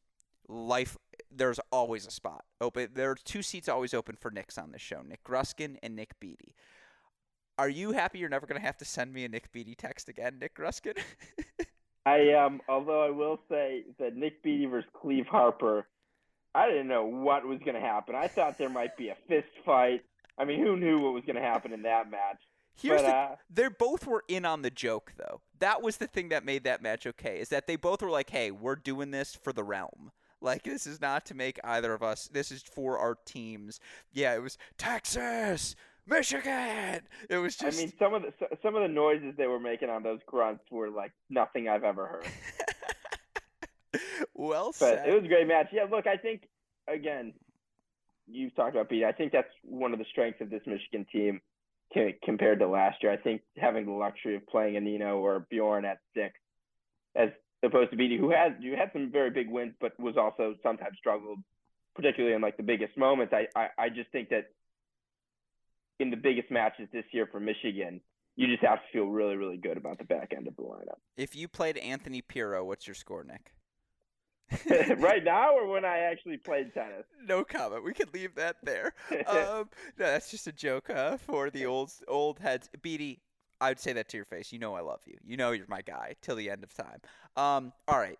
life 0.47 0.97
there's 1.31 1.59
always 1.71 2.05
a 2.05 2.11
spot 2.11 2.43
open 2.61 2.89
there 2.93 3.11
are 3.11 3.15
two 3.15 3.41
seats 3.41 3.69
always 3.69 3.93
open 3.93 4.15
for 4.15 4.29
Nicks 4.29 4.57
on 4.57 4.71
this 4.71 4.81
show 4.81 5.01
Nick 5.01 5.23
Gruskin 5.23 5.77
and 5.81 5.95
Nick 5.95 6.19
Beatty 6.19 6.55
are 7.57 7.69
you 7.69 7.91
happy 7.91 8.19
you're 8.19 8.29
never 8.29 8.47
going 8.47 8.59
to 8.59 8.65
have 8.65 8.77
to 8.77 8.85
send 8.85 9.13
me 9.13 9.25
a 9.25 9.29
Nick 9.29 9.51
Beatty 9.51 9.75
text 9.75 10.09
again 10.09 10.37
Nick 10.39 10.55
Gruskin 10.55 10.97
I 12.05 12.33
um 12.33 12.61
although 12.67 13.05
I 13.05 13.09
will 13.09 13.39
say 13.49 13.83
that 13.99 14.15
Nick 14.15 14.43
Beatty 14.43 14.65
versus 14.65 14.89
Cleeve 14.93 15.27
Harper, 15.27 15.87
I 16.53 16.67
didn't 16.67 16.87
know 16.87 17.05
what 17.05 17.45
was 17.45 17.59
going 17.59 17.75
to 17.75 17.81
happen. 17.81 18.15
I 18.15 18.27
thought 18.27 18.57
there 18.57 18.69
might 18.69 18.97
be 18.97 19.09
a 19.09 19.15
fist 19.27 19.47
fight. 19.65 20.03
I 20.37 20.45
mean, 20.45 20.59
who 20.59 20.75
knew 20.75 20.99
what 20.99 21.13
was 21.13 21.23
going 21.25 21.35
to 21.35 21.41
happen 21.41 21.71
in 21.71 21.83
that 21.83 22.09
match? 22.09 22.41
Here's 22.75 23.01
but 23.01 23.07
the 23.07 23.15
uh, 23.15 23.35
they 23.49 23.67
both 23.67 24.07
were 24.07 24.23
in 24.27 24.45
on 24.45 24.63
the 24.63 24.71
joke 24.71 25.13
though. 25.17 25.41
That 25.59 25.81
was 25.81 25.97
the 25.97 26.07
thing 26.07 26.29
that 26.29 26.43
made 26.43 26.63
that 26.63 26.81
match 26.81 27.07
okay. 27.07 27.39
Is 27.39 27.49
that 27.49 27.67
they 27.67 27.75
both 27.75 28.01
were 28.01 28.09
like, 28.09 28.31
"Hey, 28.31 28.51
we're 28.51 28.75
doing 28.75 29.11
this 29.11 29.35
for 29.35 29.53
the 29.53 29.63
realm. 29.63 30.11
Like 30.43 30.63
this 30.63 30.85
is 30.85 31.01
not 31.01 31.25
to 31.27 31.33
make 31.33 31.59
either 31.63 31.93
of 31.93 32.03
us. 32.03 32.27
This 32.27 32.51
is 32.51 32.61
for 32.61 32.99
our 32.99 33.17
teams." 33.25 33.79
Yeah, 34.11 34.35
it 34.35 34.41
was 34.41 34.57
Texas, 34.77 35.75
Michigan. 36.05 37.01
It 37.29 37.37
was 37.37 37.55
just. 37.55 37.79
I 37.79 37.81
mean, 37.81 37.93
some 37.97 38.13
of 38.13 38.23
the 38.23 38.33
some 38.61 38.75
of 38.75 38.81
the 38.81 38.89
noises 38.89 39.35
they 39.37 39.47
were 39.47 39.59
making 39.59 39.89
on 39.89 40.03
those 40.03 40.19
grunts 40.27 40.65
were 40.69 40.89
like 40.89 41.13
nothing 41.29 41.69
I've 41.69 41.83
ever 41.83 42.05
heard. 42.05 42.27
well 44.33 44.67
But 44.67 44.97
said. 44.97 45.09
it 45.09 45.13
was 45.13 45.23
a 45.23 45.27
great 45.27 45.47
match. 45.47 45.67
Yeah, 45.71 45.85
look, 45.89 46.07
I 46.07 46.17
think 46.17 46.47
again, 46.87 47.33
you've 48.27 48.55
talked 48.55 48.75
about 48.75 48.89
Beatty. 48.89 49.05
I 49.05 49.11
think 49.11 49.31
that's 49.31 49.49
one 49.63 49.93
of 49.93 49.99
the 49.99 50.05
strengths 50.11 50.41
of 50.41 50.49
this 50.49 50.61
Michigan 50.65 51.05
team 51.11 51.41
compared 52.23 52.59
to 52.59 52.67
last 52.67 53.03
year. 53.03 53.11
I 53.11 53.17
think 53.17 53.41
having 53.57 53.85
the 53.85 53.91
luxury 53.91 54.35
of 54.35 54.45
playing 54.47 54.77
a 54.77 54.81
Nino 54.81 55.19
or 55.19 55.45
Bjorn 55.49 55.85
at 55.85 55.99
six, 56.15 56.33
as 57.15 57.29
opposed 57.63 57.91
to 57.91 57.97
Beatty, 57.97 58.17
who 58.17 58.29
had 58.29 58.57
you 58.59 58.75
had 58.75 58.91
some 58.93 59.11
very 59.11 59.29
big 59.29 59.49
wins, 59.49 59.73
but 59.79 59.99
was 59.99 60.17
also 60.17 60.55
sometimes 60.63 60.97
struggled, 60.97 61.39
particularly 61.95 62.35
in 62.35 62.41
like 62.41 62.57
the 62.57 62.63
biggest 62.63 62.97
moments. 62.97 63.33
I 63.33 63.47
I, 63.59 63.67
I 63.77 63.89
just 63.89 64.11
think 64.11 64.29
that 64.29 64.49
in 65.99 66.09
the 66.09 66.17
biggest 66.17 66.51
matches 66.51 66.87
this 66.91 67.05
year 67.11 67.27
for 67.31 67.39
Michigan, 67.39 68.01
you 68.35 68.47
just 68.47 68.63
have 68.63 68.79
to 68.79 68.85
feel 68.91 69.05
really, 69.05 69.35
really 69.35 69.57
good 69.57 69.77
about 69.77 69.97
the 69.97 70.03
back 70.03 70.33
end 70.35 70.47
of 70.47 70.55
the 70.55 70.63
lineup. 70.63 70.97
If 71.17 71.35
you 71.35 71.47
played 71.47 71.77
Anthony 71.77 72.21
Pirro, 72.21 72.65
what's 72.65 72.87
your 72.87 72.95
score, 72.95 73.23
Nick? 73.23 73.53
right 74.97 75.23
now, 75.23 75.55
or 75.55 75.67
when 75.67 75.85
I 75.85 75.99
actually 75.99 76.37
played 76.37 76.73
tennis? 76.73 77.05
No 77.25 77.43
comment. 77.43 77.83
We 77.83 77.93
can 77.93 78.07
leave 78.13 78.35
that 78.35 78.57
there. 78.63 78.93
um, 79.27 79.69
no, 79.97 80.05
that's 80.05 80.31
just 80.31 80.47
a 80.47 80.51
joke 80.51 80.89
uh, 80.89 81.17
for 81.17 81.49
the 81.49 81.65
old 81.65 81.91
old 82.07 82.39
heads. 82.39 82.69
Beatty, 82.81 83.21
I 83.61 83.69
would 83.69 83.79
say 83.79 83.93
that 83.93 84.09
to 84.09 84.17
your 84.17 84.25
face. 84.25 84.51
You 84.51 84.59
know 84.59 84.75
I 84.75 84.81
love 84.81 85.01
you. 85.05 85.17
You 85.25 85.37
know 85.37 85.51
you're 85.51 85.65
my 85.69 85.81
guy 85.81 86.15
till 86.21 86.35
the 86.35 86.49
end 86.49 86.63
of 86.63 86.73
time. 86.73 87.01
Um, 87.35 87.73
all 87.87 87.97
right, 87.97 88.19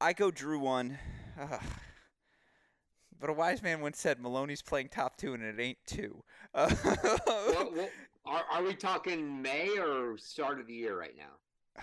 I 0.00 0.12
go 0.12 0.30
Drew 0.30 0.58
one. 0.58 0.98
Ugh. 1.40 1.60
But 3.18 3.30
a 3.30 3.32
wise 3.32 3.62
man 3.62 3.80
once 3.80 3.98
said 3.98 4.20
Maloney's 4.20 4.62
playing 4.62 4.88
top 4.88 5.16
two 5.16 5.32
and 5.34 5.42
it 5.42 5.58
ain't 5.58 5.78
two. 5.86 6.22
Uh, 6.54 6.74
Well, 6.84 7.72
well, 7.74 7.88
are, 8.26 8.44
are 8.50 8.62
we 8.62 8.74
talking 8.74 9.40
May 9.40 9.78
or 9.78 10.18
start 10.18 10.60
of 10.60 10.66
the 10.66 10.74
year 10.74 10.98
right 10.98 11.14
now? 11.16 11.82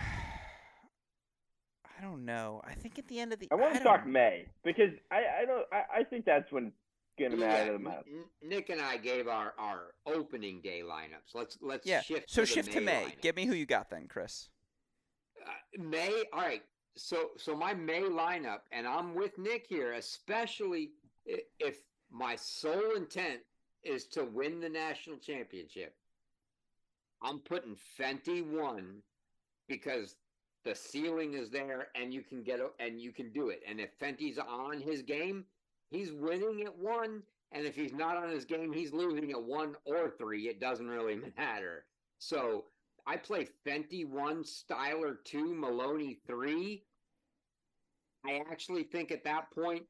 I 1.98 2.02
don't 2.02 2.24
know. 2.24 2.60
I 2.64 2.74
think 2.74 2.98
at 2.98 3.08
the 3.08 3.18
end 3.18 3.32
of 3.32 3.38
the 3.38 3.48
I 3.50 3.54
want 3.54 3.74
to 3.74 3.80
talk. 3.80 4.06
May 4.06 4.46
because 4.64 4.90
I, 5.10 5.22
I 5.42 5.44
don't 5.46 5.66
I, 5.72 6.00
I 6.00 6.04
think 6.04 6.24
that's 6.24 6.50
when 6.52 6.72
it's 7.16 7.28
gonna 7.34 7.40
matter 7.40 7.78
the 7.78 7.90
N- 7.90 8.24
Nick 8.42 8.70
and 8.70 8.80
I 8.80 8.96
gave 8.96 9.28
our, 9.28 9.54
our 9.58 9.94
opening 10.06 10.60
day 10.60 10.82
lineups. 10.84 11.34
Let's 11.34 11.58
let's 11.60 11.86
Yeah. 11.86 12.00
shift. 12.02 12.30
so 12.30 12.36
to 12.36 12.40
the 12.42 12.46
shift 12.46 12.72
to 12.72 12.80
May. 12.80 13.04
lineup. 13.04 13.20
Give 13.20 13.36
me 13.36 13.46
who 13.46 13.54
you 13.54 13.66
got 13.66 13.90
then, 13.90 14.06
Chris. 14.08 14.48
Uh, 15.46 15.50
May. 15.82 16.24
All 16.32 16.40
right. 16.40 16.62
So 16.96 17.30
so 17.36 17.54
my 17.56 17.74
May 17.74 18.02
lineup, 18.02 18.60
and 18.72 18.86
I'm 18.86 19.14
with 19.14 19.36
Nick 19.38 19.66
here, 19.68 19.92
especially 19.94 20.90
if 21.26 21.78
my 22.10 22.36
sole 22.36 22.96
intent 22.96 23.40
is 23.82 24.06
to 24.08 24.24
win 24.24 24.60
the 24.60 24.68
national 24.68 25.18
championship. 25.18 25.94
I'm 27.22 27.38
putting 27.40 27.76
Fenty 27.98 28.44
one 28.44 29.02
because 29.68 30.16
the 30.64 30.74
ceiling 30.74 31.34
is 31.34 31.50
there, 31.50 31.88
and 31.94 32.12
you 32.12 32.22
can 32.22 32.42
get 32.42 32.60
a, 32.60 32.68
and 32.80 33.00
you 33.00 33.12
can 33.12 33.32
do 33.32 33.48
it. 33.50 33.62
And 33.68 33.80
if 33.80 33.98
Fenty's 33.98 34.38
on 34.38 34.80
his 34.80 35.02
game, 35.02 35.44
he's 35.90 36.12
winning 36.12 36.62
at 36.62 36.76
one. 36.76 37.22
And 37.52 37.64
if 37.64 37.76
he's 37.76 37.92
not 37.92 38.16
on 38.16 38.30
his 38.30 38.44
game, 38.44 38.72
he's 38.72 38.92
losing 38.92 39.30
at 39.30 39.42
one 39.42 39.76
or 39.84 40.10
three. 40.18 40.48
It 40.48 40.60
doesn't 40.60 40.88
really 40.88 41.16
matter. 41.36 41.84
So 42.18 42.64
I 43.06 43.16
play 43.16 43.48
Fenty 43.66 44.06
one, 44.06 44.42
Styler 44.42 45.16
two, 45.24 45.54
Maloney 45.54 46.18
three. 46.26 46.84
I 48.26 48.42
actually 48.50 48.84
think 48.84 49.12
at 49.12 49.24
that 49.24 49.50
point 49.50 49.84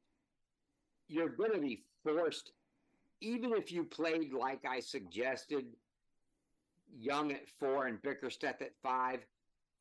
you're 1.09 1.29
going 1.29 1.53
to 1.53 1.61
be 1.61 1.85
forced, 2.03 2.53
even 3.21 3.53
if 3.53 3.71
you 3.71 3.85
played 3.85 4.33
like 4.33 4.65
I 4.69 4.81
suggested, 4.81 5.67
Young 6.97 7.33
at 7.33 7.49
four 7.59 7.87
and 7.87 8.01
Bickersteth 8.03 8.63
at 8.63 8.73
five. 8.83 9.21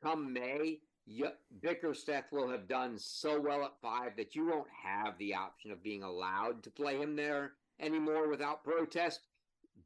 Come 0.01 0.33
May, 0.33 0.79
you, 1.05 1.27
Bickersteth 1.61 2.31
will 2.31 2.49
have 2.49 2.67
done 2.67 2.97
so 2.97 3.39
well 3.39 3.63
at 3.63 3.81
five 3.81 4.15
that 4.17 4.35
you 4.35 4.47
won't 4.47 4.67
have 4.83 5.17
the 5.17 5.33
option 5.33 5.71
of 5.71 5.83
being 5.83 6.03
allowed 6.03 6.63
to 6.63 6.69
play 6.69 6.97
him 6.97 7.15
there 7.15 7.53
anymore 7.79 8.29
without 8.29 8.63
protest. 8.63 9.21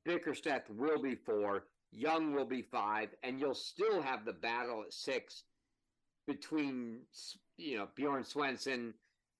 Bickersteth 0.06 0.70
will 0.70 1.02
be 1.02 1.16
four, 1.16 1.66
Young 1.92 2.34
will 2.34 2.46
be 2.46 2.62
five, 2.62 3.10
and 3.24 3.40
you'll 3.40 3.56
still 3.56 4.02
have 4.02 4.26
the 4.26 4.34
battle 4.34 4.84
at 4.86 4.94
six 4.94 5.44
between 6.28 7.00
you 7.58 7.78
know 7.78 7.88
Bjorn 7.96 8.24
Swenson 8.24 8.94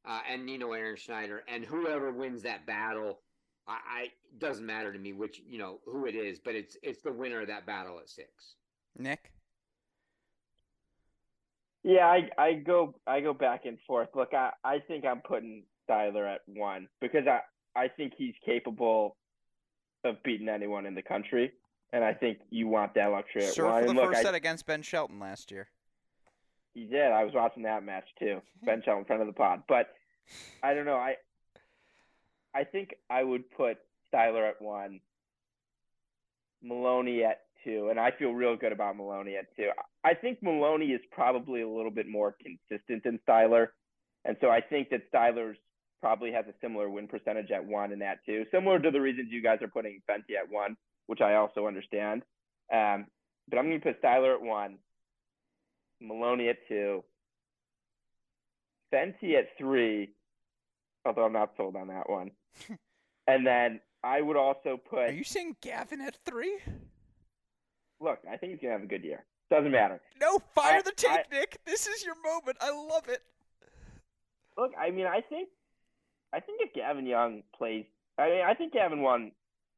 uh, 0.08 0.22
and 0.30 0.46
Nino 0.46 0.70
Ehrenschneider, 0.70 1.40
and 1.48 1.66
whoever 1.66 2.12
wins 2.12 2.42
that 2.44 2.66
battle, 2.66 3.20
I, 3.68 3.80
I 3.90 4.08
doesn't 4.38 4.66
matter 4.66 4.94
to 4.94 5.00
me 5.00 5.14
which 5.14 5.42
you 5.46 5.58
know 5.58 5.80
who 5.86 6.06
it 6.06 6.16
is, 6.16 6.40
but 6.40 6.56
it's 6.56 6.78
it's 6.82 7.02
the 7.02 7.12
winner 7.12 7.42
of 7.42 7.48
that 7.48 7.66
battle 7.66 8.00
at 8.00 8.10
six. 8.10 8.56
Nick? 8.98 9.32
Yeah, 11.84 12.06
I 12.08 12.30
I 12.38 12.54
go 12.54 12.96
I 13.06 13.22
go 13.22 13.34
back 13.34 13.66
and 13.66 13.78
forth. 13.88 14.10
Look, 14.16 14.34
I 14.34 14.52
I 14.64 14.80
think 14.80 15.06
I'm 15.06 15.22
putting 15.22 15.64
Styler 15.90 16.28
at 16.34 16.42
one 16.48 16.88
because 17.02 17.26
I 17.28 17.42
I 17.80 17.88
think 17.88 18.14
he's 18.18 18.34
capable 18.46 19.16
of 20.04 20.22
beating 20.24 20.50
anyone 20.50 20.86
in 20.86 20.96
the 20.96 21.02
country, 21.02 21.54
and 21.94 22.04
I 22.04 22.14
think 22.14 22.40
you 22.50 22.68
want 22.68 22.94
that 22.96 23.08
luxury 23.12 23.46
at 23.46 23.54
Sure 23.54 23.70
one. 23.72 23.82
for 23.84 23.88
the 23.88 23.94
look, 23.94 24.06
first 24.08 24.20
I, 24.20 24.24
set 24.24 24.36
against 24.36 24.66
Ben 24.66 24.82
Shelton 24.82 25.20
last 25.20 25.52
year. 25.52 25.70
he 26.74 26.86
did. 26.86 27.12
I 27.12 27.24
was 27.24 27.34
watching 27.34 27.64
that 27.64 27.84
match 27.84 28.08
too. 28.20 28.42
Ben 28.66 28.82
Shell 28.84 28.98
in 29.00 29.06
front 29.06 29.22
of 29.22 29.28
the 29.28 29.34
pod, 29.34 29.64
but 29.68 29.90
I 30.64 30.74
don't 30.74 30.86
know. 30.86 30.98
I 30.98 31.16
I 32.54 32.64
think 32.64 32.96
I 33.10 33.24
would 33.24 33.50
put 33.52 33.78
Styler 34.14 34.50
at 34.50 34.62
one, 34.62 35.00
Maloney 36.62 37.24
at 37.24 37.42
two, 37.64 37.90
and 37.90 38.00
I 38.00 38.12
feel 38.12 38.32
real 38.32 38.56
good 38.56 38.72
about 38.72 38.98
Maloney 38.98 39.36
at 39.36 39.56
two. 39.56 39.70
I 40.04 40.14
think 40.14 40.40
Maloney 40.42 40.88
is 40.88 41.02
probably 41.12 41.62
a 41.62 41.70
little 41.70 41.92
bit 41.92 42.08
more 42.08 42.36
consistent 42.42 43.04
than 43.04 43.20
Styler, 43.28 43.68
and 44.26 44.38
so 44.42 44.50
I 44.50 44.62
think 44.62 44.90
that 44.90 45.12
Styler's 45.12 45.58
probably 46.02 46.32
has 46.32 46.46
a 46.48 46.54
similar 46.62 46.90
win 46.90 47.08
percentage 47.08 47.52
at 47.52 47.66
one 47.66 47.92
and 47.92 48.04
at 48.04 48.20
two, 48.26 48.46
similar 48.52 48.80
to 48.80 48.92
the 48.92 49.02
reasons 49.02 49.30
you 49.32 49.42
guys 49.42 49.60
are 49.62 49.68
putting 49.68 50.02
Fenty 50.10 50.36
at 50.40 50.52
one, 50.52 50.76
which 51.08 51.22
I 51.22 51.36
also 51.36 51.68
understand. 51.68 52.22
Um, 52.74 53.08
but 53.50 53.58
I'm 53.58 53.68
going 53.68 53.80
to 53.80 53.94
put 53.94 54.02
Styler 54.02 54.36
at 54.36 54.42
one, 54.42 54.78
Maloney 56.02 56.50
at 56.50 56.58
two, 56.68 57.04
Fenty 58.94 59.36
at 59.38 59.58
three, 59.58 60.10
although 61.06 61.26
I'm 61.26 61.34
not 61.34 61.54
sold 61.58 61.76
on 61.76 61.88
that 61.88 62.10
one. 62.10 62.32
and 63.28 63.46
then 63.46 63.80
I 64.04 64.22
would 64.22 64.38
also 64.38 64.78
put 64.78 65.00
Are 65.00 65.12
you 65.12 65.24
saying 65.24 65.58
Gavin 65.62 66.02
at 66.02 66.18
three? 66.26 66.60
Look, 68.00 68.20
I 68.32 68.38
think 68.38 68.54
he's 68.54 68.62
gonna 68.62 68.74
have 68.74 68.84
a 68.84 68.88
good 68.88 69.04
year. 69.04 69.26
Doesn't 69.50 69.72
matter. 69.72 70.02
No, 70.20 70.40
fire 70.54 70.80
I- 70.80 70.82
the 70.82 70.92
tape, 70.92 71.12
I- 71.12 71.36
Nick. 71.36 71.58
This 71.66 71.88
is 71.88 72.04
your 72.06 72.16
moment. 72.22 72.58
I 72.62 72.72
love 72.72 73.08
it. 73.10 73.22
Look, 74.58 74.72
I 74.78 74.90
mean, 74.92 75.06
I 75.06 75.22
think, 75.22 75.50
I 76.34 76.40
think 76.40 76.62
if 76.62 76.74
Gavin 76.74 77.06
Young 77.06 77.44
plays, 77.56 77.86
I 78.18 78.30
mean, 78.30 78.42
I 78.46 78.54
think 78.56 78.74
Gavin 78.74 79.02
won. 79.02 79.32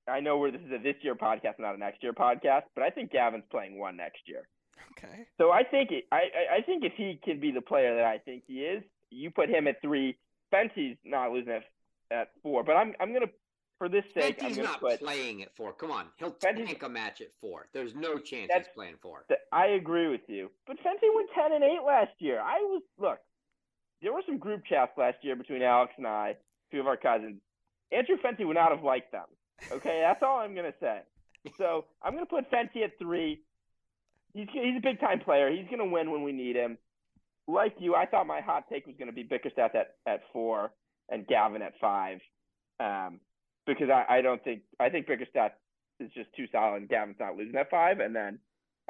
I 0.07 0.21
know 0.21 0.37
where 0.37 0.51
this 0.51 0.61
is 0.61 0.71
a 0.71 0.79
this 0.81 0.95
year 1.03 1.13
podcast, 1.15 1.59
not 1.59 1.75
a 1.75 1.77
next 1.77 2.01
year 2.01 2.13
podcast, 2.13 2.63
but 2.73 2.83
I 2.83 2.89
think 2.89 3.11
Gavin's 3.11 3.43
playing 3.51 3.77
one 3.77 3.97
next 3.97 4.21
year. 4.25 4.47
Okay. 4.91 5.27
So 5.37 5.51
I 5.51 5.63
think 5.63 5.91
it, 5.91 6.05
I, 6.11 6.23
I 6.57 6.61
think 6.65 6.83
if 6.83 6.93
he 6.95 7.19
can 7.23 7.39
be 7.39 7.51
the 7.51 7.61
player 7.61 7.95
that 7.95 8.05
I 8.05 8.17
think 8.17 8.43
he 8.47 8.61
is, 8.61 8.81
you 9.11 9.29
put 9.29 9.49
him 9.49 9.67
at 9.67 9.81
three. 9.81 10.17
Fenty's 10.51 10.97
not 11.05 11.31
losing 11.31 11.53
at, 11.53 11.63
at 12.11 12.29
four, 12.41 12.63
but 12.63 12.71
I'm 12.73 12.95
I'm 12.99 13.13
gonna 13.13 13.27
for 13.79 13.89
this 13.89 14.03
sake 14.13 14.37
Fenty's 14.39 14.57
not 14.59 14.79
put. 14.81 14.99
playing 14.99 15.41
at 15.41 15.55
four. 15.55 15.73
Come 15.73 15.89
on, 15.89 16.05
he'll 16.17 16.31
Fenty's- 16.33 16.67
tank 16.67 16.83
a 16.83 16.89
match 16.89 17.21
at 17.21 17.29
four. 17.41 17.67
There's 17.73 17.95
no 17.95 18.19
chance 18.19 18.51
he's 18.55 18.67
playing 18.75 18.97
four. 19.01 19.25
th- 19.27 19.39
I 19.51 19.67
agree 19.67 20.07
with 20.07 20.21
you, 20.27 20.51
but 20.67 20.77
Fenty 20.83 21.09
went 21.15 21.29
ten 21.33 21.53
and 21.53 21.63
eight 21.63 21.81
last 21.83 22.11
year. 22.19 22.39
I 22.39 22.59
was 22.59 22.83
look. 22.99 23.19
There 24.01 24.13
were 24.13 24.21
some 24.25 24.37
group 24.37 24.63
chats 24.65 24.91
last 24.97 25.17
year 25.23 25.35
between 25.35 25.61
Alex 25.63 25.93
and 25.97 26.05
I, 26.07 26.35
two 26.71 26.79
of 26.79 26.87
our 26.87 26.95
cousins. 26.97 27.41
Andrew 27.91 28.17
Fenty 28.23 28.45
would 28.45 28.55
not 28.55 28.71
have 28.71 28.83
liked 28.83 29.11
them. 29.11 29.25
Okay, 29.71 29.99
that's 30.01 30.21
all 30.23 30.39
I'm 30.39 30.53
gonna 30.55 30.73
say. 30.79 30.99
So 31.57 31.85
I'm 32.03 32.13
gonna 32.13 32.25
put 32.25 32.51
Fenty 32.51 32.83
at 32.83 32.97
three. 32.99 33.41
He's 34.33 34.47
he's 34.53 34.77
a 34.77 34.81
big 34.81 34.99
time 34.99 35.19
player. 35.21 35.49
He's 35.49 35.67
gonna 35.71 35.85
win 35.87 36.11
when 36.11 36.23
we 36.23 36.31
need 36.31 36.55
him. 36.55 36.77
Like 37.47 37.75
you, 37.79 37.95
I 37.95 38.05
thought 38.05 38.27
my 38.27 38.41
hot 38.41 38.65
take 38.69 38.85
was 38.85 38.95
gonna 38.99 39.11
be 39.11 39.23
Bickersteth 39.23 39.73
at 39.73 39.95
at 40.05 40.21
four 40.31 40.71
and 41.09 41.25
Gavin 41.25 41.61
at 41.63 41.73
five, 41.81 42.19
um, 42.79 43.19
because 43.73 43.89
I, 43.89 44.17
I 44.17 44.21
don't 44.21 44.43
think 44.43 44.61
I 44.79 44.89
think 44.89 45.07
Bickersteth 45.07 45.51
is 45.99 46.11
just 46.13 46.33
too 46.35 46.45
solid. 46.51 46.77
and 46.81 46.89
Gavin's 46.89 47.17
not 47.19 47.35
losing 47.35 47.55
at 47.55 47.69
five, 47.69 47.99
and 47.99 48.15
then 48.15 48.39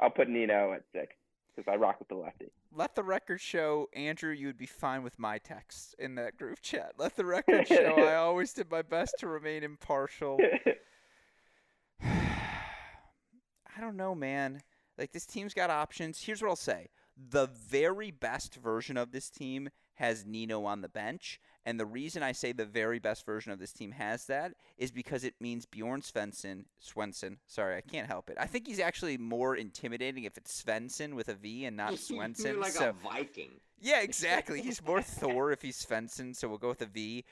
I'll 0.00 0.10
put 0.10 0.28
Nino 0.28 0.72
at 0.72 0.82
six 0.92 1.14
because 1.54 1.70
I 1.70 1.76
rock 1.76 1.98
with 1.98 2.08
the 2.08 2.14
lefty. 2.14 2.46
Let 2.72 2.94
the 2.94 3.02
record 3.02 3.40
show, 3.40 3.88
Andrew, 3.94 4.32
you 4.32 4.46
would 4.46 4.56
be 4.56 4.66
fine 4.66 5.02
with 5.02 5.18
my 5.18 5.38
texts 5.38 5.94
in 5.98 6.14
that 6.14 6.36
group 6.36 6.60
chat. 6.62 6.92
Let 6.98 7.16
the 7.16 7.24
record 7.24 7.66
show 7.66 7.94
I 7.98 8.14
always 8.16 8.52
did 8.52 8.70
my 8.70 8.82
best 8.82 9.16
to 9.18 9.26
remain 9.26 9.64
impartial. 9.64 10.38
I 12.02 13.80
don't 13.80 13.96
know, 13.96 14.14
man. 14.14 14.62
Like 14.96 15.12
this 15.12 15.26
team's 15.26 15.54
got 15.54 15.70
options. 15.70 16.22
Here's 16.22 16.42
what 16.42 16.50
I'll 16.50 16.56
say. 16.56 16.88
The 17.16 17.46
very 17.46 18.10
best 18.10 18.54
version 18.56 18.96
of 18.96 19.12
this 19.12 19.30
team 19.30 19.70
has 19.94 20.24
Nino 20.24 20.64
on 20.64 20.80
the 20.80 20.88
bench, 20.88 21.40
and 21.66 21.78
the 21.78 21.86
reason 21.86 22.22
I 22.22 22.32
say 22.32 22.52
the 22.52 22.64
very 22.64 22.98
best 22.98 23.26
version 23.26 23.52
of 23.52 23.58
this 23.58 23.72
team 23.72 23.92
has 23.92 24.26
that 24.26 24.52
is 24.78 24.90
because 24.90 25.24
it 25.24 25.34
means 25.40 25.66
Bjorn 25.66 26.00
Svensson, 26.00 26.64
Swenson. 26.78 27.38
Sorry, 27.46 27.76
I 27.76 27.80
can't 27.82 28.06
help 28.06 28.30
it. 28.30 28.36
I 28.40 28.46
think 28.46 28.66
he's 28.66 28.80
actually 28.80 29.18
more 29.18 29.54
intimidating 29.56 30.24
if 30.24 30.36
it's 30.36 30.62
Svensson 30.62 31.14
with 31.14 31.28
a 31.28 31.34
V 31.34 31.66
and 31.66 31.76
not 31.76 31.90
You're 31.90 31.98
Swenson. 31.98 32.60
like 32.60 32.72
so 32.72 32.90
a 32.90 32.92
Viking. 32.92 33.50
yeah, 33.80 34.00
exactly. 34.00 34.60
He's 34.62 34.82
more 34.84 35.02
Thor 35.02 35.52
if 35.52 35.62
he's 35.62 35.84
Svensson, 35.84 36.34
so 36.34 36.48
we'll 36.48 36.58
go 36.58 36.68
with 36.68 36.82
a 36.82 36.86
V. 36.86 37.24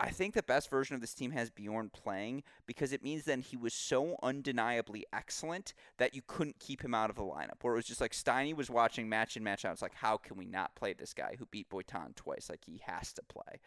I 0.00 0.10
think 0.10 0.34
the 0.34 0.42
best 0.42 0.70
version 0.70 0.94
of 0.94 1.00
this 1.00 1.14
team 1.14 1.32
has 1.32 1.50
Bjorn 1.50 1.90
playing 1.90 2.44
because 2.66 2.92
it 2.92 3.02
means 3.02 3.24
then 3.24 3.40
he 3.40 3.56
was 3.56 3.74
so 3.74 4.16
undeniably 4.22 5.04
excellent 5.12 5.74
that 5.98 6.14
you 6.14 6.22
couldn't 6.26 6.60
keep 6.60 6.82
him 6.84 6.94
out 6.94 7.10
of 7.10 7.16
the 7.16 7.22
lineup. 7.22 7.62
Where 7.62 7.74
it 7.74 7.78
was 7.78 7.86
just 7.86 8.00
like 8.00 8.12
Steiny 8.12 8.54
was 8.54 8.70
watching 8.70 9.08
match 9.08 9.36
in 9.36 9.42
match 9.42 9.64
out. 9.64 9.72
It's 9.72 9.82
like, 9.82 9.94
how 9.94 10.16
can 10.16 10.36
we 10.36 10.46
not 10.46 10.76
play 10.76 10.92
this 10.92 11.12
guy 11.12 11.34
who 11.38 11.46
beat 11.46 11.68
Boitan 11.68 12.14
twice? 12.14 12.48
Like 12.48 12.64
he 12.64 12.80
has 12.86 13.12
to 13.14 13.22
play. 13.22 13.60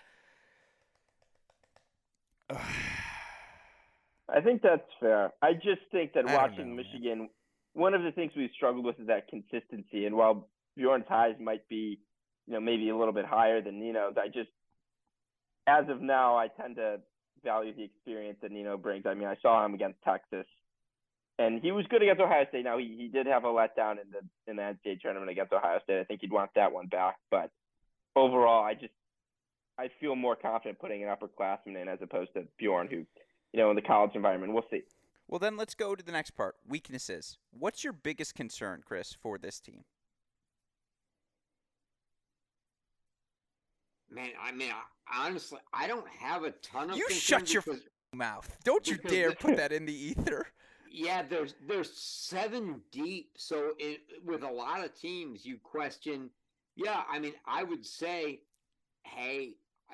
I 4.34 4.40
think 4.40 4.62
that's 4.62 4.88
fair. 5.00 5.34
I 5.42 5.54
just 5.54 5.82
think 5.92 6.14
that 6.14 6.26
watching 6.26 6.76
know, 6.76 6.84
Michigan, 6.84 7.30
one 7.74 7.94
of 7.94 8.04
the 8.04 8.12
things 8.12 8.32
we've 8.36 8.50
struggled 8.56 8.86
with 8.86 8.98
is 9.00 9.08
that 9.08 9.28
consistency. 9.28 10.06
And 10.06 10.16
while 10.16 10.48
Bjorn's 10.78 11.06
highs 11.10 11.36
might 11.40 11.68
be, 11.68 12.00
you 12.48 12.54
know, 12.54 12.62
maybe 12.62 12.90
a 12.90 12.96
little 12.96 13.14
bit 13.14 13.26
higher 13.26 13.62
than 13.62 13.80
Nino's, 13.80 14.16
I 14.18 14.28
just, 14.28 14.50
as 15.68 15.90
of 15.90 16.02
now, 16.02 16.38
I 16.38 16.48
tend 16.48 16.76
to 16.78 17.00
value 17.44 17.74
the 17.76 17.84
experience 17.84 18.38
that 18.42 18.52
Nino 18.52 18.78
brings. 18.78 19.06
I 19.06 19.14
mean, 19.14 19.28
I 19.28 19.36
saw 19.42 19.66
him 19.66 19.74
against 19.74 20.02
Texas, 20.04 20.46
and 21.40 21.62
he 21.62 21.72
was 21.72 21.86
good 21.90 22.02
against 22.02 22.22
Ohio 22.22 22.46
State. 22.50 22.64
Now 22.64 22.78
he, 22.78 22.96
he 22.98 23.08
did 23.08 23.28
have 23.28 23.44
a 23.44 23.48
letdown 23.48 23.94
in 23.94 24.12
the 24.12 24.22
in 24.50 24.58
the 24.58 24.62
NCAA 24.62 25.02
tournament 25.02 25.32
against 25.32 25.54
Ohio 25.54 25.80
State. 25.84 26.00
I 26.00 26.04
think 26.04 26.22
he'd 26.22 26.32
want 26.32 26.52
that 26.56 26.72
one 26.72 26.88
back. 26.88 27.18
But 27.30 27.52
overall, 28.16 28.64
I 28.64 28.74
just 28.74 28.94
I 29.78 29.90
feel 30.00 30.16
more 30.16 30.36
confident 30.36 30.80
putting 30.80 31.04
an 31.04 31.10
upperclassman 31.10 31.82
in 31.82 31.88
as 31.88 32.00
opposed 32.02 32.34
to 32.34 32.44
Bjorn, 32.58 32.88
who, 32.88 32.98
you 32.98 33.60
know, 33.60 33.70
in 33.70 33.76
the 33.76 33.82
college 33.82 34.12
environment, 34.16 34.54
we'll 34.54 34.66
see. 34.70 34.82
Well, 35.28 35.40
then 35.40 35.56
let's 35.56 35.76
go 35.76 35.96
to 35.96 36.04
the 36.04 36.12
next 36.12 36.32
part. 36.32 36.56
Weaknesses. 36.68 37.38
What's 37.58 37.84
your 37.84 37.94
biggest 37.94 38.36
concern, 38.36 38.84
Chris, 38.86 39.14
for 39.14 39.38
this 39.38 39.60
team? 39.60 39.86
Man, 44.12 44.30
I 44.42 44.52
mean, 44.52 44.72
I, 44.72 45.26
honestly, 45.26 45.60
I 45.74 45.88
don't 45.88 46.08
have 46.20 46.44
a 46.44 46.52
ton 46.52 46.92
of. 46.92 46.98
You 46.98 47.10
shut 47.10 47.54
your 47.54 47.62
because- 47.62 47.82
Mouth. 48.14 48.58
Don't 48.66 48.86
you 48.88 48.98
dare 48.98 49.32
put 49.32 49.56
that 49.56 49.72
in 49.72 49.86
the 49.86 49.94
ether. 49.94 50.46
Yeah, 50.92 51.24
there's 51.24 51.56
there's 51.66 51.94
seven 51.94 52.82
deep. 52.92 53.32
So 53.38 53.72
it, 53.80 54.02
with 54.26 54.44
a 54.44 54.52
lot 54.52 54.84
of 54.84 55.00
teams, 55.00 55.46
you 55.46 55.58
question. 55.58 56.30
Yeah, 56.76 57.04
I 57.10 57.20
mean, 57.20 57.34
I 57.46 57.64
would 57.64 57.86
say, 57.86 58.42
hey, 59.04 59.54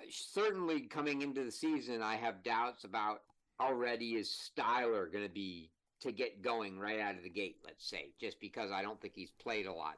certainly 0.10 0.82
coming 0.82 1.22
into 1.22 1.44
the 1.44 1.52
season, 1.52 2.02
I 2.02 2.16
have 2.16 2.44
doubts 2.44 2.84
about 2.84 3.22
how 3.60 3.74
ready 3.74 4.16
is 4.16 4.52
Styler 4.58 5.12
going 5.12 5.24
to 5.24 5.30
be 5.30 5.70
to 6.02 6.12
get 6.12 6.42
going 6.42 6.80
right 6.80 7.00
out 7.00 7.16
of 7.16 7.24
the 7.24 7.30
gate. 7.30 7.58
Let's 7.64 7.88
say, 7.88 8.10
just 8.20 8.40
because 8.40 8.72
I 8.72 8.82
don't 8.82 9.00
think 9.00 9.14
he's 9.16 9.32
played 9.32 9.68
a 9.68 9.74
lot. 9.74 9.98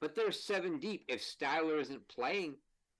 But 0.00 0.14
there's 0.14 0.40
seven 0.40 0.78
deep. 0.78 1.04
If 1.08 1.22
Styler 1.22 1.80
isn't 1.80 2.08
playing, 2.08 2.54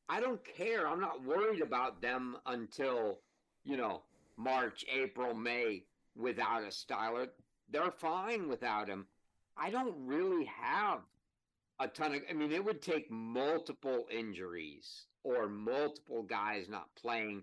I 0.08 0.20
don't 0.20 0.40
care. 0.44 0.86
I'm 0.86 1.00
not 1.00 1.24
worried 1.24 1.62
about 1.62 2.02
them 2.02 2.36
until 2.46 3.18
you 3.64 3.76
know 3.76 4.02
March, 4.36 4.84
April, 4.92 5.34
May 5.34 5.84
without 6.16 6.62
a 6.62 6.66
Styler. 6.66 7.28
They're 7.70 7.90
fine 7.90 8.48
without 8.48 8.88
him. 8.88 9.06
I 9.56 9.70
don't 9.70 9.94
really 10.06 10.44
have 10.44 11.00
a 11.80 11.88
ton 11.88 12.14
of. 12.14 12.22
I 12.28 12.32
mean, 12.32 12.52
it 12.52 12.64
would 12.64 12.82
take 12.82 13.10
multiple 13.10 14.06
injuries 14.10 15.06
or 15.22 15.48
multiple 15.48 16.22
guys 16.22 16.68
not 16.68 16.94
playing. 16.96 17.42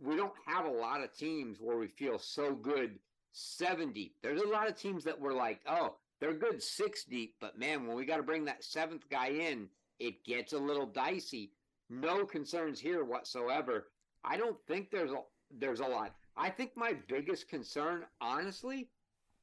We 0.00 0.16
don't 0.16 0.32
have 0.46 0.66
a 0.66 0.70
lot 0.70 1.02
of 1.02 1.16
teams 1.16 1.58
where 1.60 1.76
we 1.76 1.88
feel 1.88 2.18
so 2.18 2.54
good 2.54 2.98
seven 3.32 3.92
deep. 3.92 4.16
There's 4.22 4.42
a 4.42 4.48
lot 4.48 4.68
of 4.68 4.76
teams 4.76 5.04
that 5.04 5.18
were 5.18 5.34
like, 5.34 5.60
oh, 5.68 5.96
they're 6.20 6.34
good 6.34 6.62
six 6.62 7.04
deep, 7.04 7.34
but 7.40 7.58
man, 7.58 7.86
when 7.86 7.96
we 7.96 8.04
got 8.04 8.16
to 8.16 8.22
bring 8.22 8.44
that 8.46 8.64
seventh 8.64 9.08
guy 9.08 9.28
in, 9.28 9.68
it 9.98 10.24
gets 10.24 10.52
a 10.52 10.58
little 10.58 10.86
dicey. 10.86 11.52
No 11.90 12.24
concerns 12.26 12.78
here 12.80 13.04
whatsoever. 13.04 13.88
I 14.24 14.36
don't 14.36 14.58
think 14.66 14.90
there's 14.90 15.12
a 15.12 15.22
there's 15.50 15.80
a 15.80 15.86
lot. 15.86 16.14
I 16.36 16.50
think 16.50 16.76
my 16.76 16.94
biggest 17.08 17.48
concern, 17.48 18.04
honestly, 18.20 18.88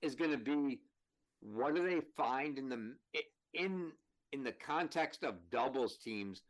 is 0.01 0.15
going 0.15 0.31
to 0.31 0.38
be 0.38 0.80
what 1.41 1.76
do 1.76 1.84
they 1.88 2.01
find 2.15 2.57
in 2.57 2.69
the 2.69 2.95
in 3.53 3.91
in 4.31 4.43
the 4.43 4.51
context 4.51 5.23
of 5.23 5.49
doubles 5.49 5.97
teams? 5.97 6.41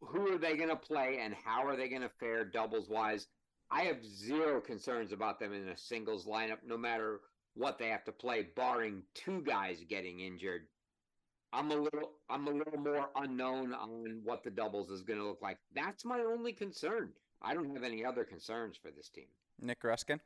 Who 0.00 0.32
are 0.32 0.38
they 0.38 0.56
going 0.56 0.68
to 0.68 0.76
play, 0.76 1.18
and 1.20 1.34
how 1.34 1.66
are 1.66 1.76
they 1.76 1.88
going 1.88 2.02
to 2.02 2.10
fare 2.20 2.44
doubles 2.44 2.88
wise? 2.88 3.26
I 3.70 3.82
have 3.84 4.04
zero 4.04 4.60
concerns 4.60 5.12
about 5.12 5.40
them 5.40 5.54
in 5.54 5.68
a 5.68 5.76
singles 5.76 6.26
lineup, 6.26 6.58
no 6.66 6.76
matter 6.76 7.20
what 7.54 7.78
they 7.78 7.88
have 7.88 8.04
to 8.04 8.12
play, 8.12 8.48
barring 8.54 9.02
two 9.14 9.42
guys 9.42 9.82
getting 9.88 10.20
injured. 10.20 10.66
I'm 11.54 11.70
a 11.70 11.76
little 11.76 12.10
I'm 12.28 12.48
a 12.48 12.50
little 12.50 12.78
more 12.78 13.08
unknown 13.16 13.72
on 13.72 14.20
what 14.24 14.42
the 14.42 14.50
doubles 14.50 14.90
is 14.90 15.02
going 15.02 15.20
to 15.20 15.26
look 15.26 15.40
like. 15.40 15.58
That's 15.74 16.04
my 16.04 16.20
only 16.20 16.52
concern. 16.52 17.10
I 17.40 17.54
don't 17.54 17.72
have 17.74 17.84
any 17.84 18.04
other 18.04 18.24
concerns 18.24 18.76
for 18.76 18.90
this 18.90 19.08
team. 19.08 19.26
Nick 19.60 19.80
Gruskin. 19.82 20.18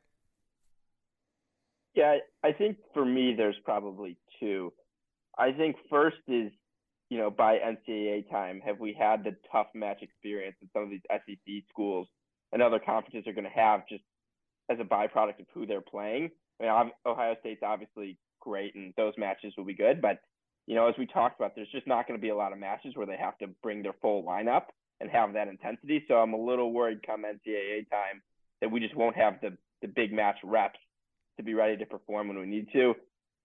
Yeah, 1.93 2.17
I 2.43 2.51
think 2.51 2.77
for 2.93 3.05
me, 3.05 3.35
there's 3.35 3.57
probably 3.63 4.17
two. 4.39 4.73
I 5.37 5.51
think 5.51 5.75
first 5.89 6.17
is, 6.27 6.51
you 7.09 7.17
know, 7.17 7.29
by 7.29 7.57
NCAA 7.57 8.29
time, 8.29 8.61
have 8.65 8.79
we 8.79 8.95
had 8.97 9.23
the 9.23 9.35
tough 9.51 9.67
match 9.73 10.01
experience 10.01 10.55
that 10.61 10.69
some 10.73 10.83
of 10.83 10.89
these 10.89 11.01
SEC 11.09 11.63
schools 11.69 12.07
and 12.51 12.61
other 12.61 12.79
conferences 12.79 13.27
are 13.27 13.33
going 13.33 13.43
to 13.43 13.49
have 13.49 13.87
just 13.87 14.03
as 14.69 14.77
a 14.79 14.83
byproduct 14.83 15.39
of 15.39 15.45
who 15.53 15.65
they're 15.65 15.81
playing? 15.81 16.31
I 16.61 16.83
mean, 16.83 16.91
Ohio 17.05 17.35
State's 17.39 17.63
obviously 17.63 18.17
great, 18.39 18.75
and 18.75 18.93
those 18.97 19.13
matches 19.17 19.53
will 19.57 19.65
be 19.65 19.75
good, 19.75 20.01
but 20.01 20.19
you 20.69 20.75
know, 20.75 20.87
as 20.87 20.93
we 20.99 21.07
talked 21.07 21.39
about, 21.39 21.55
there's 21.55 21.71
just 21.71 21.87
not 21.87 22.07
going 22.07 22.17
to 22.17 22.21
be 22.21 22.29
a 22.29 22.35
lot 22.35 22.53
of 22.53 22.59
matches 22.59 22.95
where 22.95 23.07
they 23.07 23.17
have 23.17 23.35
to 23.39 23.47
bring 23.63 23.81
their 23.81 23.95
full 24.03 24.23
lineup 24.23 24.65
and 25.01 25.09
have 25.09 25.33
that 25.33 25.47
intensity. 25.47 26.05
So 26.07 26.13
I'm 26.13 26.33
a 26.33 26.39
little 26.39 26.71
worried 26.71 26.99
come 27.03 27.23
NCAA 27.23 27.89
time 27.89 28.21
that 28.61 28.69
we 28.69 28.79
just 28.79 28.95
won't 28.95 29.15
have 29.15 29.41
the 29.41 29.57
the 29.81 29.87
big 29.87 30.13
match 30.13 30.35
reps 30.43 30.77
to 31.37 31.43
be 31.43 31.55
ready 31.55 31.75
to 31.77 31.85
perform 31.87 32.27
when 32.27 32.37
we 32.37 32.45
need 32.45 32.67
to. 32.73 32.93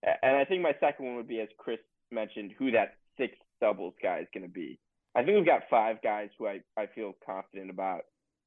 And 0.02 0.36
I 0.36 0.44
think 0.44 0.60
my 0.60 0.74
second 0.80 1.06
one 1.06 1.16
would 1.16 1.28
be, 1.28 1.40
as 1.40 1.48
Chris 1.56 1.78
mentioned, 2.10 2.52
who 2.58 2.72
that 2.72 2.96
six 3.16 3.34
doubles 3.58 3.94
guy 4.02 4.18
is 4.18 4.26
going 4.34 4.46
to 4.46 4.52
be. 4.52 4.78
I 5.14 5.22
think 5.22 5.36
we've 5.36 5.46
got 5.46 5.62
five 5.70 6.02
guys 6.02 6.28
who 6.36 6.46
I, 6.46 6.60
I 6.76 6.88
feel 6.94 7.14
confident 7.24 7.70
about. 7.70 8.02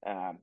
Um, 0.05 0.37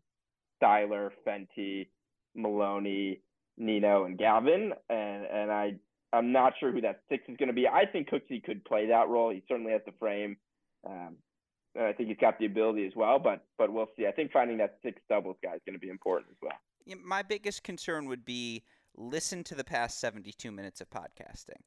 Styler, 0.60 1.10
Fenty, 1.24 1.86
Maloney, 2.34 3.20
Nino, 3.58 4.06
and 4.06 4.18
Gavin. 4.18 4.72
And 4.90 5.24
and 5.26 5.52
I 5.52 5.74
I'm 6.14 6.32
not 6.32 6.54
sure 6.58 6.72
who 6.72 6.80
that 6.82 7.00
six 7.08 7.24
is 7.28 7.36
going 7.36 7.48
to 7.48 7.54
be. 7.54 7.66
I 7.66 7.86
think 7.86 8.08
Cooksey 8.10 8.42
could 8.42 8.64
play 8.64 8.86
that 8.88 9.08
role. 9.08 9.30
He 9.30 9.42
certainly 9.48 9.72
has 9.72 9.82
the 9.84 9.92
frame. 9.98 10.36
Um, 10.86 11.16
and 11.74 11.86
I 11.86 11.92
think 11.92 12.08
he's 12.08 12.18
got 12.18 12.38
the 12.38 12.46
ability 12.46 12.86
as 12.86 12.92
well, 12.94 13.18
but 13.18 13.44
but 13.58 13.72
we'll 13.72 13.88
see. 13.96 14.06
I 14.06 14.12
think 14.12 14.30
finding 14.32 14.58
that 14.58 14.78
six 14.82 15.00
doubles 15.08 15.36
guy 15.42 15.54
is 15.54 15.60
going 15.66 15.74
to 15.74 15.80
be 15.80 15.88
important 15.88 16.30
as 16.30 16.36
well. 16.40 16.58
Yeah, 16.86 16.96
my 17.04 17.22
biggest 17.22 17.64
concern 17.64 18.06
would 18.06 18.24
be 18.24 18.64
listen 18.96 19.42
to 19.44 19.54
the 19.54 19.64
past 19.64 20.00
72 20.00 20.50
minutes 20.52 20.80
of 20.80 20.88
podcasting. 20.90 21.62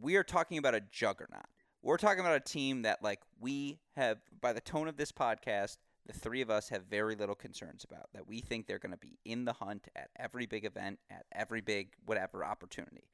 We 0.00 0.16
are 0.16 0.24
talking 0.24 0.58
about 0.58 0.74
a 0.74 0.80
juggernaut. 0.80 1.46
We're 1.82 1.98
talking 1.98 2.20
about 2.20 2.36
a 2.36 2.40
team 2.40 2.82
that, 2.82 3.02
like, 3.02 3.20
we 3.40 3.80
have, 3.96 4.18
by 4.40 4.52
the 4.52 4.60
tone 4.60 4.88
of 4.88 4.96
this 4.96 5.12
podcast, 5.12 5.78
the 6.06 6.12
three 6.12 6.40
of 6.40 6.50
us 6.50 6.68
have 6.68 6.84
very 6.84 7.14
little 7.14 7.34
concerns 7.34 7.84
about. 7.84 8.08
That 8.14 8.26
we 8.26 8.40
think 8.40 8.66
they're 8.66 8.78
going 8.78 8.92
to 8.92 8.98
be 8.98 9.18
in 9.24 9.44
the 9.44 9.52
hunt 9.52 9.88
at 9.94 10.08
every 10.16 10.46
big 10.46 10.64
event, 10.64 10.98
at 11.10 11.26
every 11.32 11.60
big 11.60 11.92
whatever 12.06 12.44
opportunity. 12.44 13.04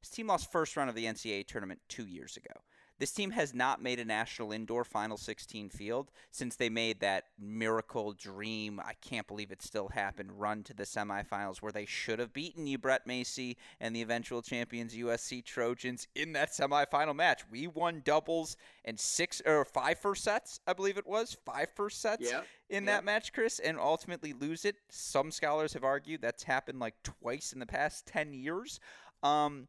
This 0.00 0.10
team 0.10 0.28
lost 0.28 0.52
first 0.52 0.76
round 0.76 0.88
of 0.88 0.96
the 0.96 1.06
NCAA 1.06 1.46
tournament 1.46 1.80
two 1.88 2.06
years 2.06 2.36
ago. 2.36 2.60
This 2.98 3.12
team 3.12 3.30
has 3.30 3.54
not 3.54 3.80
made 3.80 4.00
a 4.00 4.04
national 4.04 4.50
indoor 4.50 4.84
Final 4.84 5.16
16 5.16 5.68
field 5.70 6.10
since 6.32 6.56
they 6.56 6.68
made 6.68 6.98
that 7.00 7.24
miracle 7.38 8.12
dream. 8.12 8.80
I 8.80 8.94
can't 8.94 9.26
believe 9.28 9.52
it 9.52 9.62
still 9.62 9.88
happened. 9.88 10.40
Run 10.40 10.64
to 10.64 10.74
the 10.74 10.82
semifinals 10.82 11.58
where 11.58 11.70
they 11.70 11.86
should 11.86 12.18
have 12.18 12.32
beaten 12.32 12.66
you, 12.66 12.76
Brett 12.76 13.06
Macy, 13.06 13.56
and 13.80 13.94
the 13.94 14.02
eventual 14.02 14.42
champions 14.42 14.96
USC 14.96 15.44
Trojans 15.44 16.08
in 16.16 16.32
that 16.32 16.50
semifinal 16.50 17.14
match. 17.14 17.42
We 17.48 17.68
won 17.68 18.02
doubles 18.04 18.56
and 18.84 18.98
six 18.98 19.40
or 19.46 19.64
five 19.64 20.00
first 20.00 20.24
sets, 20.24 20.58
I 20.66 20.72
believe 20.72 20.98
it 20.98 21.06
was 21.06 21.36
five 21.46 21.68
first 21.76 22.00
sets 22.00 22.28
in 22.68 22.86
that 22.86 23.04
match, 23.04 23.32
Chris, 23.32 23.60
and 23.60 23.78
ultimately 23.78 24.32
lose 24.32 24.64
it. 24.64 24.74
Some 24.88 25.30
scholars 25.30 25.72
have 25.74 25.84
argued 25.84 26.20
that's 26.20 26.42
happened 26.42 26.80
like 26.80 26.94
twice 27.04 27.52
in 27.52 27.60
the 27.60 27.66
past 27.66 28.06
10 28.06 28.32
years. 28.34 28.80
Um, 29.22 29.68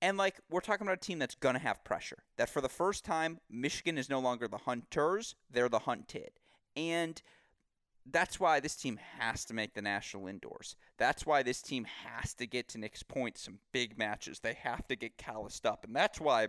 and 0.00 0.16
like 0.16 0.40
we're 0.50 0.60
talking 0.60 0.86
about 0.86 0.98
a 0.98 1.00
team 1.00 1.18
that's 1.18 1.34
gonna 1.34 1.58
have 1.58 1.84
pressure. 1.84 2.24
That 2.36 2.48
for 2.48 2.60
the 2.60 2.68
first 2.68 3.04
time, 3.04 3.40
Michigan 3.50 3.98
is 3.98 4.08
no 4.08 4.20
longer 4.20 4.48
the 4.48 4.58
hunters; 4.58 5.34
they're 5.50 5.68
the 5.68 5.80
hunted, 5.80 6.30
and 6.76 7.20
that's 8.10 8.40
why 8.40 8.60
this 8.60 8.76
team 8.76 8.98
has 9.18 9.44
to 9.46 9.54
make 9.54 9.74
the 9.74 9.82
national 9.82 10.28
indoors. 10.28 10.76
That's 10.96 11.26
why 11.26 11.42
this 11.42 11.60
team 11.60 11.84
has 11.84 12.32
to 12.34 12.46
get 12.46 12.68
to 12.68 12.78
Nick's 12.78 13.02
point 13.02 13.36
some 13.38 13.58
big 13.72 13.98
matches. 13.98 14.40
They 14.40 14.54
have 14.54 14.86
to 14.88 14.96
get 14.96 15.18
calloused 15.18 15.66
up, 15.66 15.84
and 15.84 15.94
that's 15.94 16.20
why. 16.20 16.48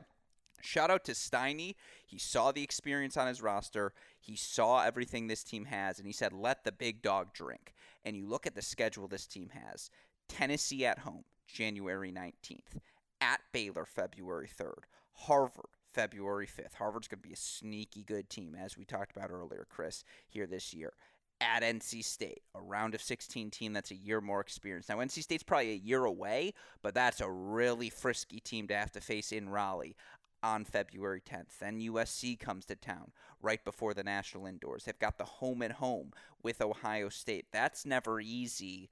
Shout 0.61 0.91
out 0.91 1.05
to 1.05 1.13
Steiny. 1.13 1.76
He 2.05 2.17
saw 2.17 2.51
the 2.51 2.63
experience 2.63 3.15
on 3.15 3.27
his 3.27 3.41
roster. 3.41 3.93
He 4.19 4.35
saw 4.35 4.84
everything 4.84 5.27
this 5.27 5.41
team 5.41 5.63
has, 5.63 5.99
and 5.99 6.05
he 6.05 6.11
said, 6.11 6.34
"Let 6.34 6.65
the 6.65 6.73
big 6.73 7.01
dog 7.01 7.34
drink." 7.34 7.73
And 8.03 8.17
you 8.17 8.27
look 8.27 8.45
at 8.45 8.55
the 8.55 8.61
schedule 8.61 9.07
this 9.07 9.26
team 9.26 9.51
has: 9.53 9.89
Tennessee 10.27 10.85
at 10.85 10.99
home, 10.99 11.23
January 11.47 12.11
nineteenth 12.11 12.77
at 13.22 13.41
Baylor 13.52 13.86
February 13.86 14.48
3rd, 14.48 14.84
Harvard 15.14 15.66
February 15.94 16.48
5th. 16.48 16.76
Harvard's 16.76 17.08
going 17.08 17.22
to 17.22 17.28
be 17.28 17.34
a 17.34 17.38
sneaky 17.38 18.04
good 18.04 18.30
team, 18.30 18.56
as 18.56 18.78
we 18.78 18.86
talked 18.86 19.16
about 19.16 19.32
earlier, 19.32 19.66
Chris, 19.70 20.04
here 20.28 20.48
this 20.48 20.74
year. 20.74 20.94
At 21.41 21.64
NC 21.64 22.04
State, 22.04 22.41
a 22.54 22.62
round 22.62 22.94
of 22.94 23.02
16 23.02 23.50
team 23.50 23.72
that's 23.72 23.91
a 23.91 23.96
year 23.96 24.20
more 24.20 24.41
experienced. 24.41 24.90
Now, 24.90 24.98
NC 24.98 25.24
State's 25.24 25.44
probably 25.44 25.72
a 25.72 25.76
year 25.76 26.04
away, 26.04 26.54
but 26.82 26.94
that's 26.94 27.22
a 27.22 27.32
really 27.32 27.90
frisky 27.90 28.41
team 28.41 28.68
to 28.68 28.76
have 28.76 28.91
to 28.91 29.02
face 29.02 29.32
in 29.32 29.50
Raleigh 29.50 29.96
on 30.44 30.66
February 30.66 31.22
10th. 31.22 31.58
Then 31.60 31.80
USC 31.80 32.38
comes 32.40 32.66
to 32.66 32.76
town 32.76 33.12
right 33.41 33.64
before 33.64 33.94
the 33.94 34.04
national 34.04 34.46
indoors. 34.46 34.84
They've 34.84 35.00
got 35.00 35.18
the 35.18 35.26
home 35.26 35.62
and 35.62 35.74
home 35.74 36.12
with 36.44 36.62
Ohio 36.62 37.10
State. 37.10 37.48
That's 37.52 37.86
never 37.86 38.20
easy 38.20 38.90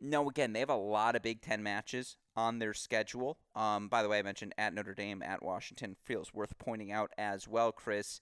No, 0.00 0.28
again, 0.28 0.52
they 0.52 0.60
have 0.60 0.70
a 0.70 0.76
lot 0.76 1.16
of 1.16 1.22
Big 1.22 1.40
Ten 1.40 1.62
matches 1.62 2.16
on 2.36 2.58
their 2.58 2.74
schedule. 2.74 3.38
Um, 3.54 3.88
by 3.88 4.02
the 4.02 4.08
way, 4.08 4.18
I 4.18 4.22
mentioned 4.22 4.54
at 4.58 4.74
Notre 4.74 4.94
Dame, 4.94 5.22
at 5.22 5.42
Washington. 5.42 5.96
Feels 6.04 6.34
worth 6.34 6.58
pointing 6.58 6.92
out 6.92 7.12
as 7.16 7.46
well, 7.46 7.72
Chris. 7.72 8.20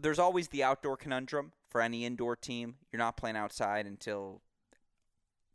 There's 0.00 0.18
always 0.18 0.48
the 0.48 0.62
outdoor 0.62 0.96
conundrum 0.96 1.52
for 1.68 1.80
any 1.80 2.04
indoor 2.04 2.36
team. 2.36 2.76
You're 2.92 2.98
not 2.98 3.16
playing 3.16 3.36
outside 3.36 3.86
until 3.86 4.42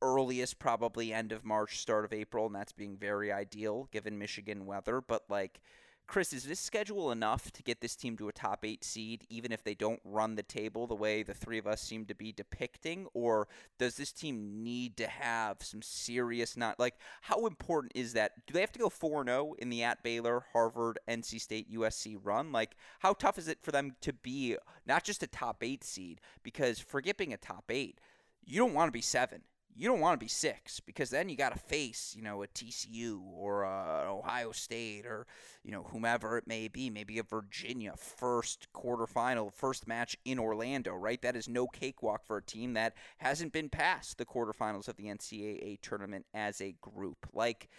earliest, 0.01 0.59
probably 0.59 1.13
end 1.13 1.31
of 1.31 1.45
March, 1.45 1.79
start 1.79 2.03
of 2.03 2.13
April, 2.13 2.45
and 2.45 2.53
that's 2.53 2.73
being 2.73 2.97
very 2.97 3.31
ideal 3.31 3.87
given 3.91 4.19
Michigan 4.19 4.65
weather. 4.65 5.01
But 5.01 5.23
like 5.29 5.61
Chris, 6.07 6.33
is 6.33 6.43
this 6.43 6.59
schedule 6.59 7.11
enough 7.11 7.51
to 7.51 7.63
get 7.63 7.81
this 7.81 7.95
team 7.95 8.17
to 8.17 8.27
a 8.27 8.33
top 8.33 8.65
eight 8.65 8.83
seed, 8.83 9.25
even 9.29 9.51
if 9.51 9.63
they 9.63 9.73
don't 9.73 10.01
run 10.03 10.35
the 10.35 10.43
table 10.43 10.87
the 10.87 10.95
way 10.95 11.23
the 11.23 11.33
three 11.33 11.57
of 11.57 11.67
us 11.67 11.81
seem 11.81 12.05
to 12.05 12.15
be 12.15 12.31
depicting? 12.31 13.07
Or 13.13 13.47
does 13.79 13.95
this 13.95 14.11
team 14.11 14.63
need 14.63 14.97
to 14.97 15.07
have 15.07 15.57
some 15.61 15.81
serious, 15.81 16.57
not 16.57 16.79
like, 16.79 16.95
how 17.21 17.45
important 17.45 17.93
is 17.95 18.13
that? 18.13 18.45
Do 18.47 18.53
they 18.53 18.61
have 18.61 18.71
to 18.73 18.79
go 18.79 18.89
4 18.89 19.25
0 19.25 19.53
in 19.59 19.69
the 19.69 19.83
at 19.83 20.03
Baylor, 20.03 20.45
Harvard, 20.53 20.99
NC 21.07 21.39
State, 21.39 21.71
USC 21.73 22.17
run? 22.21 22.51
Like, 22.51 22.75
how 22.99 23.13
tough 23.13 23.37
is 23.37 23.47
it 23.47 23.59
for 23.61 23.71
them 23.71 23.95
to 24.01 24.13
be 24.13 24.57
not 24.85 25.03
just 25.03 25.23
a 25.23 25.27
top 25.27 25.63
eight 25.63 25.83
seed? 25.83 26.21
Because 26.43 26.79
for 26.79 27.03
forgetting 27.03 27.33
a 27.33 27.37
top 27.37 27.65
eight, 27.69 27.99
you 28.45 28.57
don't 28.57 28.73
want 28.73 28.87
to 28.87 28.93
be 28.93 29.01
seven 29.01 29.41
you 29.75 29.87
don't 29.87 29.99
want 29.99 30.19
to 30.19 30.23
be 30.23 30.29
six 30.29 30.79
because 30.79 31.09
then 31.09 31.29
you 31.29 31.35
got 31.35 31.53
to 31.53 31.59
face, 31.59 32.13
you 32.15 32.21
know, 32.21 32.43
a 32.43 32.47
TCU 32.47 33.21
or 33.33 33.65
uh, 33.65 34.05
a 34.05 34.17
Ohio 34.17 34.51
State 34.51 35.05
or, 35.05 35.25
you 35.63 35.71
know, 35.71 35.83
whomever 35.91 36.37
it 36.37 36.47
may 36.47 36.67
be, 36.67 36.89
maybe 36.89 37.19
a 37.19 37.23
Virginia 37.23 37.93
first 37.97 38.67
quarterfinal, 38.73 39.51
first 39.51 39.87
match 39.87 40.15
in 40.25 40.39
Orlando, 40.39 40.93
right? 40.93 41.21
That 41.21 41.35
is 41.35 41.47
no 41.47 41.67
cakewalk 41.67 42.25
for 42.25 42.37
a 42.37 42.43
team 42.43 42.73
that 42.73 42.93
hasn't 43.17 43.53
been 43.53 43.69
past 43.69 44.17
the 44.17 44.25
quarterfinals 44.25 44.87
of 44.87 44.95
the 44.95 45.05
NCAA 45.05 45.79
tournament 45.81 46.25
as 46.33 46.61
a 46.61 46.75
group. 46.81 47.27
Like, 47.33 47.69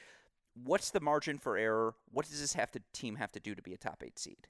what's 0.55 0.91
the 0.91 1.01
margin 1.01 1.39
for 1.39 1.57
error? 1.57 1.95
What 2.11 2.27
does 2.27 2.41
this 2.41 2.55
have 2.55 2.71
to 2.73 2.81
team 2.93 3.17
have 3.17 3.33
to 3.33 3.41
do 3.41 3.55
to 3.55 3.63
be 3.63 3.75
a 3.75 3.79
top 3.79 4.03
eight 4.05 4.19
seed? 4.19 4.49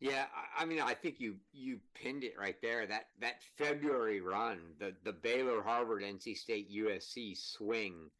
Yeah, 0.00 0.26
I 0.56 0.64
mean, 0.64 0.80
I 0.80 0.94
think 0.94 1.18
you 1.18 1.36
you 1.52 1.80
pinned 1.94 2.22
it 2.22 2.34
right 2.38 2.60
there. 2.62 2.86
That 2.86 3.08
that 3.20 3.42
February 3.56 4.20
run, 4.20 4.60
the 4.78 4.94
the 5.02 5.12
Baylor, 5.12 5.60
Harvard, 5.60 6.02
NC 6.02 6.36
State, 6.36 6.70
USC 6.70 7.36
swing 7.36 8.10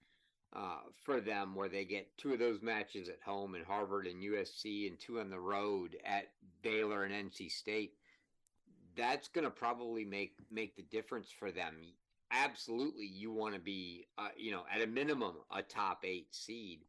uh, 0.52 0.80
for 1.04 1.20
them, 1.20 1.54
where 1.54 1.68
they 1.68 1.84
get 1.84 2.16
two 2.18 2.32
of 2.32 2.40
those 2.40 2.62
matches 2.62 3.08
at 3.08 3.22
home 3.24 3.54
in 3.54 3.62
Harvard 3.62 4.08
and 4.08 4.20
USC, 4.22 4.88
and 4.88 4.98
two 4.98 5.20
on 5.20 5.30
the 5.30 5.38
road 5.38 5.96
at 6.04 6.30
Baylor 6.62 7.04
and 7.04 7.30
NC 7.30 7.50
State. 7.52 7.92
That's 8.96 9.28
going 9.28 9.44
to 9.44 9.50
probably 9.50 10.04
make 10.04 10.34
make 10.50 10.74
the 10.74 10.82
difference 10.82 11.30
for 11.30 11.52
them. 11.52 11.76
Absolutely, 12.32 13.06
you 13.06 13.30
want 13.30 13.54
to 13.54 13.60
be, 13.60 14.06
uh, 14.18 14.28
you 14.36 14.50
know, 14.50 14.64
at 14.74 14.82
a 14.82 14.86
minimum, 14.86 15.36
a 15.54 15.62
top 15.62 16.00
eight 16.04 16.34
seed. 16.34 16.80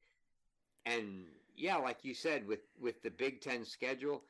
And 0.88 1.26
yeah, 1.56 1.76
like 1.76 2.04
you 2.04 2.16
said, 2.16 2.48
with 2.48 2.62
with 2.82 3.04
the 3.04 3.12
Big 3.12 3.40
Ten 3.42 3.64
schedule 3.64 4.24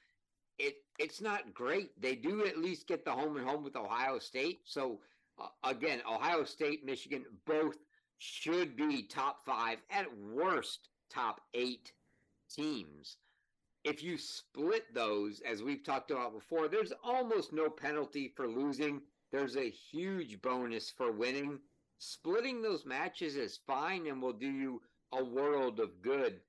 it 0.59 0.75
it's 0.99 1.21
not 1.21 1.53
great. 1.53 1.99
They 1.99 2.15
do 2.15 2.45
at 2.45 2.57
least 2.57 2.87
get 2.87 3.05
the 3.05 3.11
home 3.11 3.37
and 3.37 3.47
home 3.47 3.63
with 3.63 3.75
Ohio 3.75 4.19
State. 4.19 4.59
So 4.65 4.99
uh, 5.39 5.47
again, 5.63 6.01
Ohio 6.09 6.43
State, 6.43 6.85
Michigan, 6.85 7.25
both 7.45 7.77
should 8.17 8.75
be 8.75 9.03
top 9.03 9.45
five 9.45 9.77
at 9.89 10.05
worst 10.17 10.89
top 11.09 11.41
eight 11.53 11.93
teams. 12.53 13.17
If 13.85 14.03
you 14.03 14.17
split 14.17 14.93
those, 14.93 15.41
as 15.49 15.63
we've 15.63 15.85
talked 15.85 16.11
about 16.11 16.33
before, 16.33 16.67
there's 16.67 16.91
almost 17.01 17.53
no 17.53 17.69
penalty 17.69 18.33
for 18.35 18.45
losing. 18.45 19.01
There's 19.31 19.55
a 19.55 19.69
huge 19.69 20.41
bonus 20.41 20.89
for 20.89 21.13
winning. 21.13 21.59
Splitting 21.99 22.61
those 22.61 22.85
matches 22.85 23.37
is 23.37 23.59
fine 23.65 24.07
and 24.07 24.21
will 24.21 24.33
do 24.33 24.51
you 24.51 24.81
a 25.13 25.23
world 25.23 25.79
of 25.79 26.01
good 26.01 26.41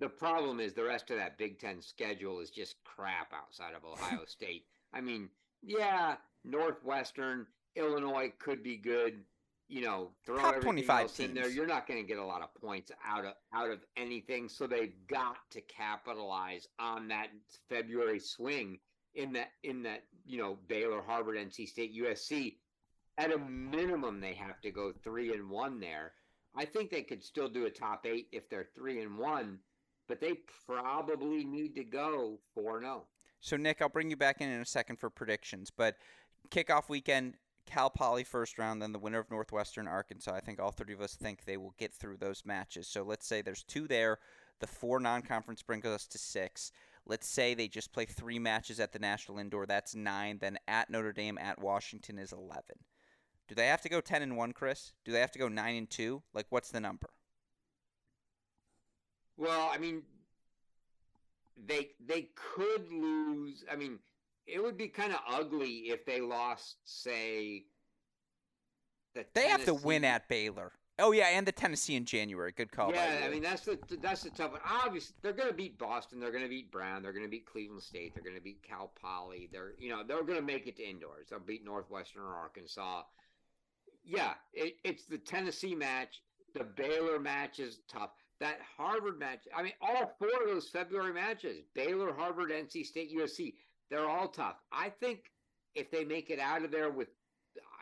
the 0.00 0.08
problem 0.08 0.60
is 0.60 0.74
the 0.74 0.84
rest 0.84 1.10
of 1.10 1.16
that 1.16 1.38
Big 1.38 1.58
Ten 1.58 1.80
schedule 1.82 2.40
is 2.40 2.50
just 2.50 2.76
crap 2.84 3.32
outside 3.32 3.74
of 3.74 3.84
Ohio 3.90 4.24
State. 4.26 4.64
I 4.92 5.00
mean, 5.00 5.28
yeah, 5.62 6.16
Northwestern, 6.44 7.46
Illinois 7.76 8.32
could 8.38 8.62
be 8.62 8.76
good. 8.76 9.20
You 9.70 9.82
know, 9.82 10.10
throw 10.24 10.38
Top 10.38 10.54
everything 10.54 10.88
else 10.88 11.16
teams. 11.16 11.28
in 11.28 11.34
there. 11.34 11.50
You're 11.50 11.66
not 11.66 11.86
going 11.86 12.00
to 12.00 12.06
get 12.06 12.16
a 12.16 12.24
lot 12.24 12.40
of 12.40 12.54
points 12.54 12.90
out 13.06 13.26
of 13.26 13.34
out 13.52 13.70
of 13.70 13.80
anything. 13.98 14.48
So 14.48 14.66
they've 14.66 14.94
got 15.08 15.36
to 15.50 15.60
capitalize 15.60 16.68
on 16.78 17.08
that 17.08 17.28
February 17.68 18.18
swing 18.18 18.78
in 19.14 19.32
that 19.34 19.48
in 19.64 19.82
that 19.82 20.04
you 20.24 20.38
know 20.38 20.56
Baylor, 20.68 21.02
Harvard, 21.02 21.36
NC 21.36 21.68
State, 21.68 21.94
USC. 21.94 22.54
At 23.18 23.32
a 23.32 23.38
minimum, 23.38 24.20
they 24.20 24.32
have 24.34 24.60
to 24.62 24.70
go 24.70 24.92
three 25.02 25.34
and 25.34 25.50
one 25.50 25.80
there. 25.80 26.12
I 26.56 26.64
think 26.64 26.90
they 26.90 27.02
could 27.02 27.22
still 27.22 27.48
do 27.48 27.66
a 27.66 27.70
top 27.70 28.06
eight 28.06 28.28
if 28.32 28.48
they're 28.48 28.68
three 28.74 29.02
and 29.02 29.18
one 29.18 29.58
but 30.08 30.20
they 30.20 30.40
probably 30.66 31.44
need 31.44 31.74
to 31.76 31.84
go 31.84 32.38
4 32.54 32.80
0. 32.80 33.04
So, 33.40 33.56
Nick, 33.56 33.80
I'll 33.80 33.88
bring 33.88 34.10
you 34.10 34.16
back 34.16 34.40
in 34.40 34.48
in 34.48 34.60
a 34.60 34.66
second 34.66 34.96
for 34.96 35.10
predictions, 35.10 35.70
but 35.70 35.96
kickoff 36.50 36.88
weekend, 36.88 37.34
Cal 37.66 37.90
Poly 37.90 38.24
first 38.24 38.58
round, 38.58 38.82
then 38.82 38.92
the 38.92 38.98
winner 38.98 39.18
of 39.18 39.30
Northwestern 39.30 39.86
Arkansas. 39.86 40.34
I 40.34 40.40
think 40.40 40.58
all 40.58 40.72
three 40.72 40.94
of 40.94 41.00
us 41.00 41.14
think 41.14 41.44
they 41.44 41.56
will 41.56 41.74
get 41.78 41.92
through 41.92 42.16
those 42.16 42.44
matches. 42.44 42.88
So 42.88 43.02
let's 43.02 43.26
say 43.26 43.42
there's 43.42 43.62
two 43.62 43.86
there. 43.86 44.18
The 44.60 44.66
four 44.66 44.98
non 44.98 45.22
conference 45.22 45.62
brings 45.62 45.84
us 45.84 46.06
to 46.08 46.18
six. 46.18 46.72
Let's 47.06 47.28
say 47.28 47.54
they 47.54 47.68
just 47.68 47.92
play 47.92 48.06
three 48.06 48.38
matches 48.38 48.80
at 48.80 48.92
the 48.92 48.98
National 48.98 49.38
Indoor. 49.38 49.66
That's 49.66 49.94
nine. 49.94 50.38
Then 50.38 50.58
at 50.66 50.90
Notre 50.90 51.12
Dame, 51.12 51.38
at 51.38 51.60
Washington 51.60 52.18
is 52.18 52.32
11. 52.32 52.62
Do 53.48 53.54
they 53.54 53.66
have 53.66 53.80
to 53.82 53.88
go 53.88 54.00
10 54.00 54.22
and 54.22 54.36
1, 54.36 54.52
Chris? 54.52 54.92
Do 55.04 55.12
they 55.12 55.20
have 55.20 55.32
to 55.32 55.38
go 55.38 55.48
9 55.48 55.76
and 55.76 55.88
2? 55.88 56.22
Like, 56.34 56.46
what's 56.50 56.70
the 56.70 56.80
number? 56.80 57.08
Well, 59.38 59.70
I 59.72 59.78
mean, 59.78 60.02
they 61.66 61.90
they 62.04 62.28
could 62.34 62.90
lose. 62.92 63.64
I 63.70 63.76
mean, 63.76 63.98
it 64.46 64.62
would 64.62 64.76
be 64.76 64.88
kind 64.88 65.12
of 65.12 65.20
ugly 65.28 65.88
if 65.88 66.04
they 66.04 66.20
lost, 66.20 66.76
say, 66.84 67.64
the 69.14 69.24
they 69.34 69.42
Tennessee. 69.42 69.50
have 69.50 69.64
to 69.64 69.74
win 69.86 70.04
at 70.04 70.28
Baylor. 70.28 70.72
Oh 71.00 71.12
yeah, 71.12 71.28
and 71.28 71.46
the 71.46 71.52
Tennessee 71.52 71.94
in 71.94 72.04
January. 72.04 72.50
Good 72.50 72.72
call. 72.72 72.92
Yeah, 72.92 73.20
I 73.24 73.28
mean 73.28 73.42
that's 73.42 73.62
the 73.62 73.78
that's 74.02 74.22
the 74.22 74.30
tough 74.30 74.52
one. 74.52 74.60
Obviously, 74.68 75.14
they're 75.22 75.32
going 75.32 75.48
to 75.48 75.54
beat 75.54 75.78
Boston. 75.78 76.18
They're 76.18 76.32
going 76.32 76.42
to 76.42 76.48
beat 76.50 76.72
Brown. 76.72 77.02
They're 77.02 77.12
going 77.12 77.24
to 77.24 77.30
beat 77.30 77.46
Cleveland 77.46 77.82
State. 77.82 78.14
They're 78.14 78.24
going 78.24 78.34
to 78.34 78.42
beat 78.42 78.64
Cal 78.64 78.90
Poly. 79.00 79.48
They're 79.52 79.74
you 79.78 79.90
know 79.90 80.02
they're 80.02 80.24
going 80.24 80.40
to 80.40 80.44
make 80.44 80.66
it 80.66 80.76
to 80.78 80.82
indoors. 80.82 81.28
They'll 81.30 81.38
beat 81.38 81.64
Northwestern 81.64 82.22
or 82.22 82.34
Arkansas. 82.34 83.02
Yeah, 84.04 84.32
it, 84.52 84.76
it's 84.82 85.04
the 85.04 85.18
Tennessee 85.18 85.76
match. 85.76 86.22
The 86.54 86.64
Baylor 86.64 87.20
match 87.20 87.60
is 87.60 87.78
tough 87.88 88.10
that 88.40 88.58
Harvard 88.76 89.18
match. 89.18 89.40
I 89.56 89.62
mean, 89.62 89.72
all 89.80 90.14
four 90.18 90.42
of 90.42 90.48
those 90.48 90.68
February 90.68 91.12
matches 91.12 91.62
Baylor, 91.74 92.12
Harvard, 92.14 92.50
NC 92.50 92.86
State, 92.86 93.16
USC 93.16 93.54
they're 93.90 94.08
all 94.08 94.28
tough. 94.28 94.56
I 94.72 94.90
think 94.90 95.30
if 95.74 95.90
they 95.90 96.04
make 96.04 96.30
it 96.30 96.38
out 96.38 96.64
of 96.64 96.70
there 96.70 96.90
with, 96.90 97.08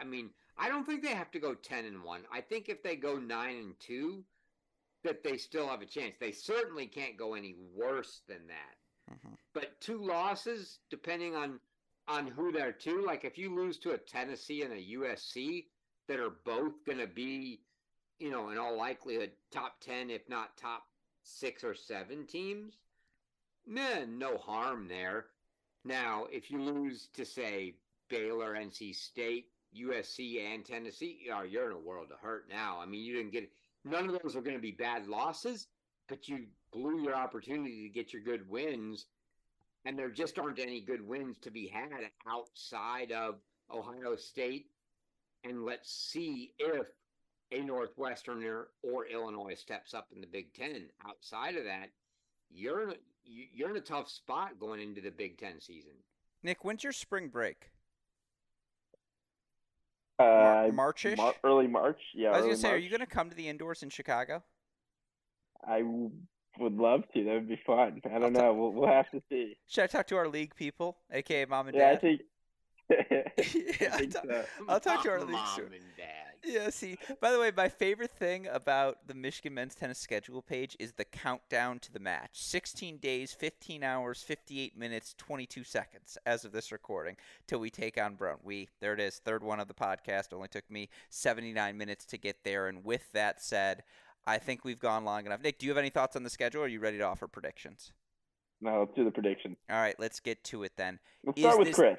I 0.01 0.05
mean, 0.05 0.31
I 0.59 0.69
don't 0.69 0.87
think 0.87 1.03
they 1.03 1.15
have 1.15 1.31
to 1.33 1.39
go 1.39 1.55
10 1.55 1.85
and 1.85 2.03
1. 2.03 2.23
I 2.33 2.41
think 2.41 2.69
if 2.69 2.83
they 2.83 2.97
go 2.97 3.17
9 3.17 3.57
and 3.57 3.75
2, 3.81 4.25
that 5.05 5.23
they 5.23 5.37
still 5.37 5.69
have 5.69 5.83
a 5.83 5.87
chance. 5.87 6.15
They 6.19 6.33
certainly 6.33 6.87
can't 6.87 7.17
go 7.17 7.35
any 7.35 7.55
worse 7.75 8.23
than 8.29 8.47
that. 8.49 9.15
Mm-hmm. 9.15 9.35
But 9.55 9.81
two 9.81 9.99
losses, 9.99 10.81
depending 10.91 11.35
on 11.35 11.61
on 12.09 12.29
who 12.29 12.53
they're 12.53 12.71
to, 12.71 13.05
like 13.05 13.25
if 13.25 13.37
you 13.37 13.53
lose 13.53 13.79
to 13.79 13.91
a 13.91 13.99
Tennessee 13.99 14.63
and 14.63 14.73
a 14.73 14.97
USC 14.97 15.65
that 16.07 16.21
are 16.21 16.37
both 16.45 16.85
going 16.85 16.99
to 16.99 17.09
be 17.09 17.63
you 18.19 18.31
know, 18.31 18.51
in 18.51 18.59
all 18.59 18.77
likelihood, 18.77 19.33
top 19.51 19.81
10, 19.81 20.11
if 20.11 20.29
not 20.29 20.57
top 20.57 20.85
six 21.23 21.65
or 21.65 21.75
seven 21.75 22.27
teams, 22.27 22.79
man, 23.67 24.19
no 24.19 24.37
harm 24.37 24.89
there. 24.89 25.27
Now, 25.85 26.27
if 26.31 26.51
you 26.51 26.63
lose 26.63 27.09
to, 27.15 27.25
say, 27.25 27.75
Baylor, 28.09 28.55
NC 28.55 28.95
State, 28.95 29.47
USC, 29.77 30.41
and 30.41 30.65
Tennessee, 30.65 31.27
know, 31.29 31.43
you're 31.43 31.71
in 31.71 31.77
a 31.77 31.81
world 31.81 32.09
of 32.13 32.19
hurt 32.19 32.49
now. 32.49 32.79
I 32.81 32.87
mean, 32.87 33.05
you 33.05 33.15
didn't 33.15 33.33
get 33.33 33.51
none 33.85 34.09
of 34.09 34.21
those 34.23 34.37
are 34.37 34.43
going 34.43 34.57
to 34.57 34.63
be 34.63 34.73
bad 34.73 35.07
losses, 35.07 35.69
but 36.09 36.29
you 36.29 36.47
blew 36.73 37.03
your 37.03 37.15
opportunity 37.15 37.83
to 37.83 37.89
get 37.89 38.13
your 38.13 38.23
good 38.23 38.49
wins. 38.49 39.07
And 39.85 39.97
there 39.97 40.11
just 40.11 40.39
aren't 40.39 40.59
any 40.59 40.81
good 40.81 41.07
wins 41.07 41.39
to 41.43 41.51
be 41.51 41.69
had 41.69 42.11
outside 42.29 43.13
of 43.13 43.37
Ohio 43.73 44.17
State. 44.17 44.67
And 45.45 45.65
let's 45.65 45.93
see 45.93 46.53
if 46.59 46.87
a 47.53 47.61
Northwesterner 47.61 48.65
or 48.83 49.07
Illinois 49.07 49.55
steps 49.55 49.95
up 49.95 50.09
in 50.15 50.21
the 50.21 50.27
Big 50.27 50.53
Ten. 50.55 50.87
Outside 51.07 51.57
of 51.57 51.65
that, 51.65 51.91
you're 52.51 52.83
in 52.83 52.91
a, 52.91 52.97
you're 53.25 53.71
in 53.71 53.77
a 53.77 53.81
tough 53.81 54.09
spot 54.09 54.59
going 54.59 54.81
into 54.81 55.01
the 55.01 55.11
Big 55.11 55.39
Ten 55.39 55.61
season. 55.61 55.93
Nick, 56.43 56.65
when's 56.65 56.85
your 56.85 56.93
spring 56.93 57.29
break? 57.29 57.71
Uh, 60.19 60.71
Marchish, 60.73 61.19
Mar- 61.19 61.35
early 61.45 61.67
March. 61.67 62.01
Yeah, 62.15 62.31
I 62.31 62.39
was 62.39 62.47
gonna 62.47 62.57
say, 62.57 62.71
are 62.71 62.77
you 62.79 62.89
gonna 62.89 63.07
come 63.07 63.29
to 63.29 63.37
the 63.37 63.49
indoors 63.49 63.83
in 63.83 63.91
Chicago? 63.91 64.43
I 65.67 65.81
w- 65.81 66.11
would 66.59 66.77
love 66.77 67.03
to. 67.13 67.25
That 67.25 67.35
would 67.35 67.49
be 67.49 67.61
fun. 67.67 68.01
I 68.11 68.19
don't 68.19 68.33
know. 68.33 68.55
We'll, 68.55 68.73
we'll 68.73 68.89
have 68.89 69.11
to 69.11 69.21
see. 69.29 69.57
Should 69.67 69.85
I 69.85 69.87
talk 69.89 70.07
to 70.09 70.17
our 70.17 70.29
league 70.29 70.55
people, 70.55 70.97
aka 71.13 71.45
mom 71.45 71.69
and 71.69 71.77
yeah, 71.77 71.97
dad? 71.97 72.21
I 72.91 73.43
think. 73.43 73.81
yeah, 73.81 73.89
I 73.93 74.01
will 74.01 74.09
talk, 74.09 74.25
so. 74.25 74.45
I'll 74.69 74.81
talk 74.81 75.03
to 75.03 75.11
our 75.11 75.21
league. 75.21 75.33
Mom 75.33 75.61
and 75.61 75.97
dad. 75.99 76.26
Yeah, 76.47 76.71
see, 76.71 76.97
by 77.21 77.33
the 77.33 77.41
way, 77.41 77.51
my 77.57 77.69
favorite 77.69 78.13
thing 78.13 78.47
about 78.47 79.09
the 79.09 79.15
Michigan 79.15 79.55
men's 79.55 79.75
tennis 79.75 79.99
schedule 79.99 80.43
page 80.43 80.77
is 80.79 80.93
the 80.93 81.05
countdown 81.05 81.81
to 81.81 81.93
the 81.93 81.99
match 81.99 82.31
16 82.35 82.99
days, 82.99 83.33
15 83.33 83.83
hours, 83.83 84.23
58 84.23 84.77
minutes, 84.79 85.15
22 85.19 85.65
seconds 85.65 86.17
as 86.25 86.45
of 86.45 86.53
this 86.53 86.71
recording 86.71 87.17
till 87.49 87.59
we 87.59 87.69
take 87.69 88.01
on 88.01 88.15
Brown. 88.15 88.39
We, 88.45 88.69
there 88.81 88.95
it 88.95 89.01
is, 89.01 89.17
third 89.19 89.43
one 89.43 89.59
of 89.59 89.67
the 89.67 89.75
podcast. 89.75 90.33
Only 90.33 90.47
took 90.47 90.71
me 90.71 90.89
79 91.11 91.77
minutes 91.77 92.05
to 92.07 92.17
get 92.17 92.45
there. 92.45 92.69
And 92.69 92.85
with 92.85 93.11
that 93.13 93.43
said, 93.43 93.83
I 94.25 94.39
think 94.39 94.65
we've 94.65 94.79
gone 94.79 95.05
long 95.05 95.27
enough. 95.27 95.43
Nick, 95.43 95.59
do 95.59 95.67
you 95.67 95.71
have 95.71 95.79
any 95.79 95.91
thoughts 95.91 96.15
on 96.15 96.23
the 96.23 96.31
schedule? 96.31 96.63
Or 96.63 96.67
are 96.67 96.69
you 96.69 96.81
ready 96.81 96.99
to 96.99 97.05
offer 97.05 97.27
predictions? 97.27 97.93
No, 98.61 98.81
let's 98.81 98.95
do 98.95 99.05
the 99.05 99.11
predictions. 99.11 99.57
All 99.69 99.77
right, 99.81 99.99
let's 99.99 100.21
get 100.21 100.43
to 100.45 100.63
it 100.63 100.73
then. 100.77 101.01
Let's 101.25 101.39
Is 101.39 101.43
start 101.45 101.59
with 101.59 101.69
this- 101.69 101.77
Chris. 101.77 101.99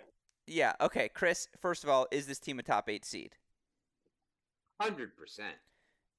Yeah, 0.49 0.73
okay, 0.79 1.09
Chris, 1.09 1.49
first 1.61 1.83
of 1.83 1.89
all, 1.89 2.07
is 2.09 2.25
this 2.25 2.39
team 2.39 2.57
a 2.57 2.63
top 2.63 2.89
eight 2.89 3.03
seed? 3.03 3.35
Hundred 4.79 5.17
percent. 5.17 5.55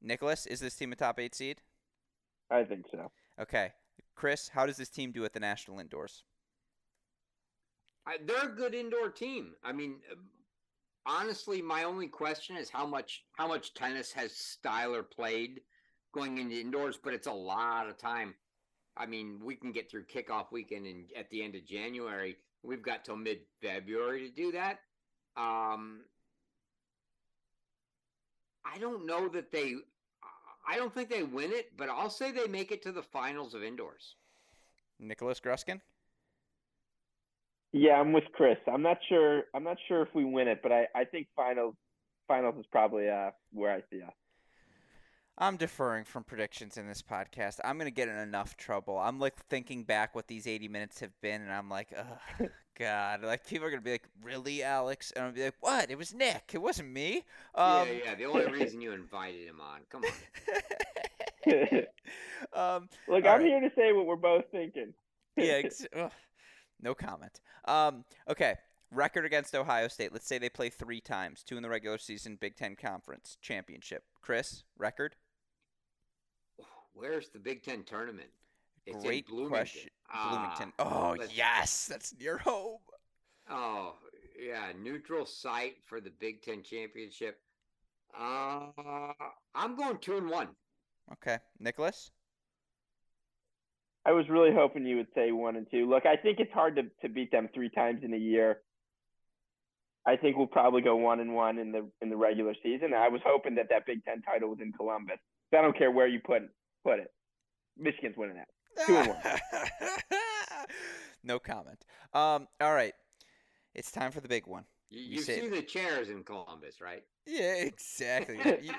Nicholas, 0.02 0.46
is 0.46 0.60
this 0.60 0.74
team 0.74 0.92
a 0.92 0.96
top 0.96 1.18
eight 1.18 1.34
seed? 1.34 1.60
I 2.50 2.64
think 2.64 2.86
so. 2.90 3.10
Okay. 3.40 3.72
Chris, 4.14 4.48
how 4.48 4.66
does 4.66 4.76
this 4.76 4.88
team 4.88 5.12
do 5.12 5.24
at 5.24 5.32
the 5.32 5.40
national 5.40 5.78
indoors? 5.78 6.24
I, 8.06 8.16
they're 8.24 8.50
a 8.50 8.56
good 8.56 8.74
indoor 8.74 9.10
team. 9.10 9.52
I 9.62 9.72
mean, 9.72 9.96
uh, 10.10 10.16
honestly, 11.06 11.62
my 11.62 11.84
only 11.84 12.08
question 12.08 12.56
is 12.56 12.70
how 12.70 12.86
much 12.86 13.24
how 13.34 13.46
much 13.46 13.74
tennis 13.74 14.12
has 14.12 14.32
Styler 14.32 15.08
played 15.08 15.60
going 16.12 16.38
into 16.38 16.58
indoors, 16.58 16.98
but 17.02 17.14
it's 17.14 17.26
a 17.26 17.32
lot 17.32 17.88
of 17.88 17.98
time. 17.98 18.34
I 18.96 19.06
mean, 19.06 19.40
we 19.42 19.54
can 19.54 19.72
get 19.72 19.90
through 19.90 20.06
kickoff 20.06 20.50
weekend 20.50 20.86
and 20.86 21.04
at 21.16 21.30
the 21.30 21.42
end 21.42 21.54
of 21.54 21.64
January. 21.64 22.36
We've 22.64 22.82
got 22.82 23.04
till 23.04 23.16
mid 23.16 23.38
February 23.62 24.28
to 24.28 24.34
do 24.34 24.52
that. 24.52 24.80
Um, 25.36 26.00
I 28.72 28.78
don't 28.78 29.06
know 29.06 29.28
that 29.28 29.50
they. 29.52 29.74
I 30.66 30.76
don't 30.76 30.92
think 30.92 31.08
they 31.08 31.22
win 31.22 31.52
it, 31.52 31.72
but 31.76 31.88
I'll 31.88 32.10
say 32.10 32.30
they 32.30 32.46
make 32.46 32.72
it 32.72 32.82
to 32.82 32.92
the 32.92 33.02
finals 33.02 33.54
of 33.54 33.62
indoors. 33.62 34.16
Nicholas 34.98 35.40
Gruskin? 35.40 35.80
Yeah, 37.72 38.00
I'm 38.00 38.12
with 38.12 38.24
Chris. 38.32 38.58
I'm 38.70 38.82
not 38.82 38.98
sure. 39.08 39.44
I'm 39.54 39.64
not 39.64 39.78
sure 39.88 40.02
if 40.02 40.14
we 40.14 40.24
win 40.24 40.48
it, 40.48 40.60
but 40.62 40.72
I, 40.72 40.86
I 40.94 41.04
think 41.04 41.28
finals 41.36 41.74
finals 42.26 42.56
is 42.58 42.66
probably 42.70 43.08
uh 43.08 43.30
where 43.52 43.72
I 43.72 43.82
see 43.90 44.02
us. 44.02 44.12
I'm 45.40 45.56
deferring 45.56 46.04
from 46.04 46.24
predictions 46.24 46.76
in 46.76 46.88
this 46.88 47.02
podcast. 47.02 47.60
I'm 47.64 47.78
gonna 47.78 47.90
get 47.90 48.08
in 48.08 48.16
enough 48.16 48.56
trouble. 48.56 48.98
I'm 48.98 49.18
like 49.18 49.36
thinking 49.48 49.84
back 49.84 50.14
what 50.14 50.26
these 50.26 50.46
80 50.46 50.68
minutes 50.68 51.00
have 51.00 51.12
been, 51.20 51.42
and 51.42 51.52
I'm 51.52 51.68
like, 51.68 51.92
oh 51.96 52.46
God, 52.78 53.24
like 53.24 53.46
people 53.46 53.66
are 53.66 53.70
gonna 53.70 53.82
be 53.82 53.92
like, 53.92 54.08
really, 54.22 54.62
Alex? 54.62 55.10
And 55.12 55.24
I'll 55.24 55.32
be 55.32 55.44
like, 55.44 55.56
what? 55.60 55.90
It 55.90 55.98
was 55.98 56.14
Nick. 56.14 56.50
It 56.52 56.58
wasn't 56.58 56.90
me. 56.90 57.24
Um, 57.54 57.88
yeah, 57.88 57.94
yeah. 58.04 58.14
The 58.14 58.26
only 58.26 58.46
reason 58.52 58.80
you 58.80 58.92
invited 58.92 59.46
him 59.46 59.60
on. 59.60 59.80
Come 59.90 60.02
on. 60.04 60.10
um, 62.52 62.88
Look, 63.08 63.24
I'm 63.26 63.40
right. 63.40 63.42
here 63.42 63.60
to 63.60 63.70
say 63.74 63.92
what 63.92 64.06
we're 64.06 64.16
both 64.16 64.44
thinking. 64.52 64.92
yeah, 65.36 65.60
ex- 65.64 65.86
ugh, 65.96 66.12
no 66.80 66.94
comment. 66.94 67.40
Um, 67.64 68.04
okay, 68.28 68.54
record 68.92 69.24
against 69.24 69.54
Ohio 69.54 69.88
State. 69.88 70.12
Let's 70.12 70.26
say 70.26 70.38
they 70.38 70.48
play 70.48 70.70
three 70.70 71.00
times, 71.00 71.42
two 71.42 71.56
in 71.56 71.62
the 71.62 71.68
regular 71.68 71.98
season, 71.98 72.38
Big 72.40 72.56
Ten 72.56 72.76
Conference 72.76 73.38
championship. 73.40 74.04
Chris, 74.20 74.62
record? 74.76 75.16
Where's 76.92 77.28
the 77.28 77.38
Big 77.38 77.62
Ten 77.62 77.84
tournament? 77.84 78.30
It's 78.94 79.04
Great 79.04 79.26
in 79.28 79.34
Bloomington. 79.34 79.48
question. 79.50 79.90
Ah, 80.12 80.28
Bloomington. 80.30 80.72
Oh 80.78 81.14
let's- 81.18 81.36
yes, 81.36 81.86
that's 81.86 82.14
near 82.18 82.38
home. 82.38 82.78
Oh, 83.50 83.94
yeah, 84.38 84.72
neutral 84.78 85.24
site 85.26 85.76
for 85.86 86.00
the 86.00 86.10
Big 86.10 86.42
Ten 86.42 86.62
championship. 86.62 87.40
Uh, 88.18 88.66
I'm 89.54 89.76
going 89.76 89.98
two 89.98 90.16
and 90.16 90.28
one. 90.30 90.48
Okay, 91.14 91.38
Nicholas. 91.58 92.10
I 94.04 94.12
was 94.12 94.28
really 94.28 94.52
hoping 94.54 94.86
you 94.86 94.96
would 94.96 95.12
say 95.14 95.32
one 95.32 95.56
and 95.56 95.66
two. 95.70 95.88
Look, 95.88 96.06
I 96.06 96.16
think 96.16 96.40
it's 96.40 96.52
hard 96.52 96.76
to, 96.76 96.82
to 97.02 97.08
beat 97.12 97.30
them 97.30 97.48
three 97.52 97.68
times 97.68 98.00
in 98.02 98.14
a 98.14 98.18
year. 98.18 98.60
I 100.06 100.16
think 100.16 100.36
we'll 100.38 100.46
probably 100.46 100.80
go 100.80 100.96
one 100.96 101.20
and 101.20 101.34
one 101.34 101.58
in 101.58 101.72
the 101.72 101.86
in 102.00 102.08
the 102.08 102.16
regular 102.16 102.54
season. 102.62 102.94
I 102.94 103.08
was 103.08 103.20
hoping 103.26 103.54
that 103.56 103.68
that 103.70 103.84
Big 103.86 104.04
Ten 104.04 104.22
title 104.22 104.48
was 104.50 104.58
in 104.62 104.72
Columbus. 104.72 105.18
I 105.52 105.60
don't 105.60 105.76
care 105.76 105.90
where 105.90 106.06
you 106.06 106.20
put 106.24 106.42
put 106.84 106.98
it. 106.98 107.12
Michigan's 107.76 108.16
winning 108.16 108.36
that. 108.36 108.48
Two 108.86 108.96
and 108.96 109.08
one. 109.08 109.18
no 111.24 111.38
comment. 111.38 111.84
Um, 112.14 112.46
all 112.60 112.74
right, 112.74 112.94
it's 113.74 113.90
time 113.90 114.12
for 114.12 114.20
the 114.20 114.28
big 114.28 114.46
one. 114.46 114.64
You, 114.90 115.00
You 115.00 115.06
you've 115.16 115.24
said- 115.24 115.40
seen 115.40 115.50
the 115.50 115.62
chairs 115.62 116.08
in 116.08 116.22
Columbus, 116.24 116.80
right? 116.80 117.04
Yeah, 117.26 117.54
exactly. 117.56 118.38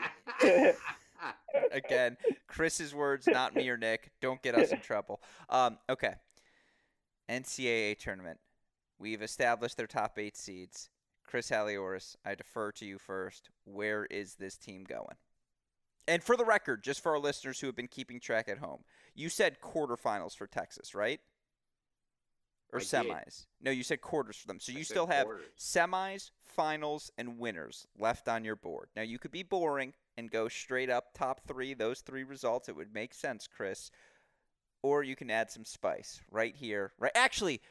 Again, 1.72 2.18
Chris's 2.48 2.96
words, 2.96 3.28
not 3.28 3.54
me 3.56 3.70
or 3.70 3.78
Nick. 3.78 4.12
Don't 4.22 4.42
get 4.42 4.56
us 4.56 4.72
in 4.72 4.80
trouble. 4.80 5.22
Um, 5.50 5.78
okay. 5.90 6.16
NCAA 7.30 7.98
tournament. 8.00 8.40
We've 8.98 9.22
established 9.22 9.78
their 9.78 9.88
top 9.88 10.18
eight 10.18 10.38
seeds. 10.38 10.90
Chris 11.28 11.50
Halioris, 11.52 12.16
I 12.26 12.34
defer 12.36 12.72
to 12.74 12.86
you 12.86 12.98
first. 12.98 13.50
Where 13.66 14.06
is 14.06 14.36
this 14.36 14.58
team 14.58 14.84
going? 14.84 15.16
And 16.10 16.24
for 16.24 16.36
the 16.36 16.44
record, 16.44 16.84
just 16.84 17.04
for 17.04 17.12
our 17.12 17.20
listeners 17.20 17.60
who 17.60 17.68
have 17.68 17.76
been 17.76 17.88
keeping 17.88 18.20
track 18.20 18.50
at 18.50 18.58
home, 18.58 18.80
you 19.14 19.30
said 19.30 19.62
quarterfinals 19.62 20.36
for 20.36 20.48
Texas, 20.48 20.96
right? 20.96 21.20
Or 22.74 22.80
I 22.80 22.82
did. 22.82 22.90
semis? 22.90 23.46
No, 23.62 23.70
you 23.70 23.84
said 23.84 24.02
quarters 24.02 24.36
for 24.36 24.48
them. 24.48 24.60
So 24.60 24.74
I 24.74 24.78
you 24.78 24.84
still 24.84 25.06
have 25.06 25.26
quarters. 25.26 25.46
semis, 25.60 26.32
finals, 26.42 27.12
and 27.18 27.38
winners 27.38 27.86
left 27.98 28.28
on 28.28 28.44
your 28.44 28.56
board. 28.56 28.90
Now, 28.96 29.04
you 29.04 29.20
could 29.20 29.32
be 29.32 29.44
boring 29.44 29.94
and 30.18 30.32
go 30.32 30.48
straight 30.48 30.90
up 30.90 31.14
top 31.14 31.42
three, 31.48 31.76
those 31.76 32.02
three 32.02 32.24
results. 32.24 32.68
It 32.70 32.76
would 32.76 32.94
make 32.94 33.14
sense, 33.14 33.48
Chris. 33.48 33.92
Or 34.82 35.04
you 35.04 35.16
can 35.16 35.30
add 35.30 35.52
some 35.52 35.66
spice 35.66 36.22
right 36.32 36.56
here. 36.56 36.94
Right? 36.98 37.12
Actually, 37.14 37.62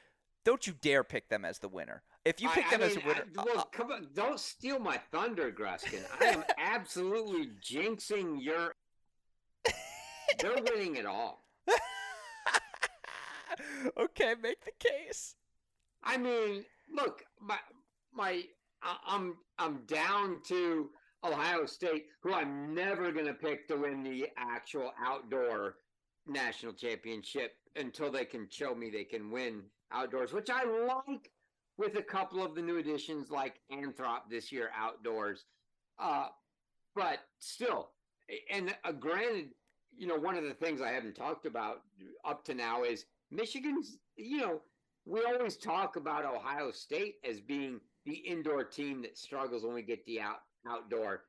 don't 0.44 0.66
you 0.66 0.74
dare 0.81 1.02
pick 1.02 1.28
them 1.28 1.44
as 1.44 1.59
the 1.59 1.69
winner. 1.69 2.02
If 2.28 2.42
you 2.42 2.48
pick 2.50 2.66
I 2.66 2.70
them 2.76 2.82
as 2.82 2.96
mean, 2.96 3.05
a 3.05 3.09
winner, 3.09 3.24
I- 3.38 3.40
uh, 3.40 3.44
well, 3.46 3.59
uh, 3.60 3.64
come 3.72 3.90
on, 3.90 4.09
don't 4.12 4.38
steal 4.38 4.78
my 4.78 4.98
thunder, 5.10 5.50
Gruskin. 5.50 6.05
I 6.20 6.24
am 6.26 6.44
absolutely 6.59 7.48
jinxing 7.66 8.42
your. 8.42 8.74
They're 10.38 10.62
winning 10.62 10.96
it 10.96 11.06
all. 11.06 11.42
okay, 13.98 14.34
make 14.42 14.62
the 14.64 14.72
case. 14.78 15.36
I 16.05 16.18
mean, 16.18 16.64
look, 16.94 17.24
my 17.40 17.56
my, 18.12 18.42
I- 18.82 18.98
I'm 19.06 19.36
I'm 19.59 19.78
down 19.86 20.42
to 20.48 20.90
Ohio 21.24 21.64
State, 21.64 22.06
who 22.22 22.34
I'm 22.34 22.74
never 22.74 23.10
going 23.10 23.26
to 23.26 23.34
pick 23.34 23.68
to 23.68 23.76
win 23.76 24.02
the 24.02 24.26
actual 24.36 24.92
outdoor 25.02 25.76
national 26.26 26.74
championship 26.74 27.55
until 27.74 28.12
they 28.12 28.26
can 28.26 28.48
show 28.50 28.74
me 28.74 28.90
they 28.90 29.05
can 29.05 29.30
win 29.30 29.62
outdoors, 29.92 30.34
which 30.34 30.50
I 30.50 30.64
like 30.64 31.30
with 31.78 31.96
a 31.96 32.02
couple 32.02 32.44
of 32.44 32.55
the 32.55 32.60
new 32.60 32.78
additions 32.78 33.30
like 33.30 33.60
Anthrop 33.72 34.28
this 34.28 34.52
year 34.52 34.70
outdoors. 34.76 35.44
Uh, 35.98 36.26
but 36.94 37.20
still, 37.38 37.90
and 38.50 38.74
uh, 38.84 38.92
granted, 38.92 39.50
you 39.96 40.06
know, 40.06 40.16
one 40.16 40.36
of 40.36 40.44
the 40.44 40.55
things 40.55 40.80
I 40.80 40.90
haven't 40.90 41.14
talked 41.14 41.46
about 41.46 41.82
up 42.24 42.44
to 42.46 42.55
now 42.55 42.82
is 42.82 43.06
Michigan's, 43.30 43.98
you 44.16 44.38
know, 44.38 44.60
we 45.06 45.22
always 45.24 45.56
talk 45.56 45.96
about 45.96 46.24
Ohio 46.24 46.70
State 46.70 47.14
as 47.28 47.40
being 47.40 47.80
the 48.05 48.14
indoor 48.14 48.64
team 48.64 49.02
that 49.02 49.16
struggles 49.16 49.64
when 49.64 49.74
we 49.74 49.82
get 49.82 50.05
the 50.05 50.20
out 50.20 50.40
outdoor. 50.68 51.22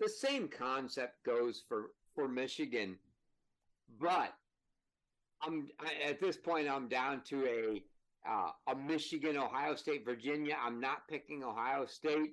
The 0.00 0.08
same 0.08 0.48
concept 0.48 1.24
goes 1.24 1.62
for 1.68 1.90
for 2.14 2.28
Michigan, 2.28 2.96
but 4.00 4.32
I'm 5.42 5.68
I, 5.80 6.08
at 6.08 6.20
this 6.20 6.36
point 6.36 6.68
I'm 6.68 6.88
down 6.88 7.22
to 7.28 7.46
a 7.46 7.82
uh, 8.28 8.50
a 8.66 8.74
Michigan, 8.74 9.36
Ohio 9.36 9.74
State, 9.74 10.04
Virginia. 10.04 10.56
I'm 10.62 10.80
not 10.80 11.08
picking 11.08 11.42
Ohio 11.44 11.86
State 11.86 12.32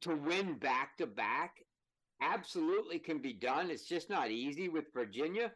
to 0.00 0.14
win 0.14 0.54
back 0.54 0.96
to 0.98 1.06
back. 1.06 1.64
Absolutely 2.20 2.98
can 2.98 3.18
be 3.18 3.32
done. 3.32 3.70
It's 3.70 3.86
just 3.86 4.08
not 4.08 4.30
easy 4.30 4.68
with 4.68 4.92
Virginia. 4.94 5.52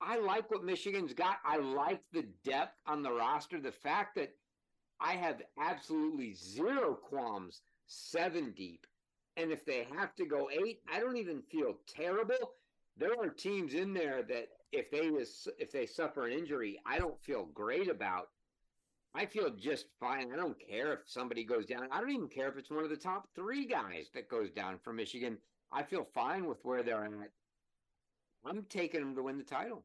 I 0.00 0.18
like 0.18 0.50
what 0.50 0.64
Michigan's 0.64 1.12
got. 1.12 1.38
I 1.44 1.58
like 1.58 2.02
the 2.12 2.24
depth 2.44 2.76
on 2.86 3.02
the 3.02 3.12
roster. 3.12 3.60
The 3.60 3.72
fact 3.72 4.16
that 4.16 4.30
I 5.00 5.12
have 5.12 5.42
absolutely 5.60 6.34
zero 6.34 6.94
qualms 6.94 7.60
seven 7.86 8.52
deep. 8.56 8.86
And 9.36 9.50
if 9.50 9.64
they 9.64 9.86
have 9.96 10.14
to 10.16 10.26
go 10.26 10.48
eight, 10.50 10.80
I 10.92 11.00
don't 11.00 11.16
even 11.16 11.42
feel 11.42 11.78
terrible. 11.86 12.54
There 12.96 13.12
are 13.20 13.28
teams 13.28 13.74
in 13.74 13.94
there 13.94 14.22
that 14.22 14.48
if 14.72 14.90
they 14.90 15.10
was, 15.10 15.48
if 15.58 15.72
they 15.72 15.86
suffer 15.86 16.26
an 16.26 16.32
injury, 16.32 16.80
I 16.86 16.98
don't 16.98 17.20
feel 17.20 17.46
great 17.54 17.88
about. 17.88 18.28
I 19.14 19.26
feel 19.26 19.50
just 19.50 19.86
fine. 19.98 20.32
I 20.32 20.36
don't 20.36 20.56
care 20.58 20.92
if 20.92 21.00
somebody 21.06 21.44
goes 21.44 21.66
down. 21.66 21.88
I 21.90 22.00
don't 22.00 22.10
even 22.10 22.28
care 22.28 22.48
if 22.48 22.56
it's 22.56 22.70
one 22.70 22.84
of 22.84 22.90
the 22.90 22.96
top 22.96 23.28
three 23.34 23.66
guys 23.66 24.08
that 24.14 24.28
goes 24.28 24.50
down 24.50 24.78
for 24.78 24.92
Michigan. 24.92 25.38
I 25.72 25.82
feel 25.82 26.06
fine 26.14 26.46
with 26.46 26.64
where 26.64 26.82
they're 26.82 27.04
at. 27.04 27.30
I'm 28.44 28.64
taking 28.68 29.00
them 29.00 29.16
to 29.16 29.22
win 29.22 29.36
the 29.36 29.44
title 29.44 29.84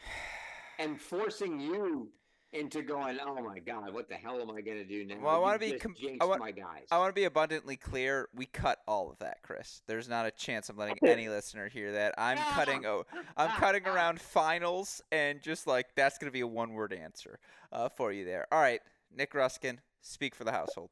and 0.78 1.00
forcing 1.00 1.60
you 1.60 2.10
into 2.56 2.82
going, 2.82 3.18
oh 3.24 3.42
my 3.42 3.58
god, 3.58 3.92
what 3.92 4.08
the 4.08 4.14
hell 4.14 4.40
am 4.40 4.50
I 4.50 4.60
going 4.60 4.78
to 4.78 4.84
do 4.84 5.04
now? 5.04 5.16
Well, 5.22 5.34
I 5.34 5.38
want 5.38 5.60
to 5.60 5.70
be. 5.70 5.78
Com- 5.78 5.94
I 6.20 6.24
want. 6.24 6.40
my 6.40 6.50
guys. 6.50 6.84
I 6.90 6.98
want 6.98 7.10
to 7.10 7.14
be 7.14 7.24
abundantly 7.24 7.76
clear. 7.76 8.28
We 8.34 8.46
cut 8.46 8.78
all 8.86 9.10
of 9.10 9.18
that, 9.18 9.42
Chris. 9.42 9.82
There's 9.86 10.08
not 10.08 10.26
a 10.26 10.30
chance 10.30 10.68
I'm 10.68 10.76
letting 10.76 10.98
any 11.02 11.28
listener 11.30 11.68
hear 11.68 11.92
that. 11.92 12.14
I'm 12.18 12.38
cutting. 12.38 12.86
Oh, 12.86 13.04
I'm 13.36 13.50
cutting 13.50 13.86
around 13.86 14.20
finals 14.36 15.02
and 15.12 15.42
just 15.42 15.66
like 15.66 15.94
that's 15.94 16.18
gonna 16.18 16.32
be 16.32 16.40
a 16.40 16.46
one-word 16.46 16.92
answer 16.92 17.38
uh, 17.72 17.88
for 17.88 18.12
you 18.12 18.24
there. 18.24 18.46
All 18.50 18.60
right, 18.60 18.80
Nick 19.14 19.32
Gruskin, 19.32 19.78
speak 20.00 20.34
for 20.34 20.44
the 20.44 20.52
household. 20.52 20.90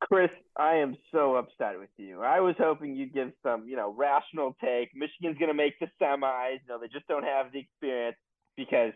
Chris, 0.00 0.30
I 0.56 0.76
am 0.76 0.96
so 1.10 1.34
upset 1.34 1.78
with 1.78 1.90
you. 1.96 2.22
I 2.22 2.40
was 2.40 2.54
hoping 2.58 2.94
you'd 2.94 3.12
give 3.12 3.32
some, 3.42 3.68
you 3.68 3.76
know, 3.76 3.92
rational 3.96 4.56
take. 4.62 4.90
Michigan's 4.94 5.36
going 5.36 5.48
to 5.48 5.54
make 5.54 5.78
the 5.80 5.86
semis. 6.00 6.60
You 6.62 6.68
know, 6.68 6.78
they 6.80 6.86
just 6.86 7.08
don't 7.08 7.24
have 7.24 7.52
the 7.52 7.58
experience 7.58 8.16
because 8.56 8.92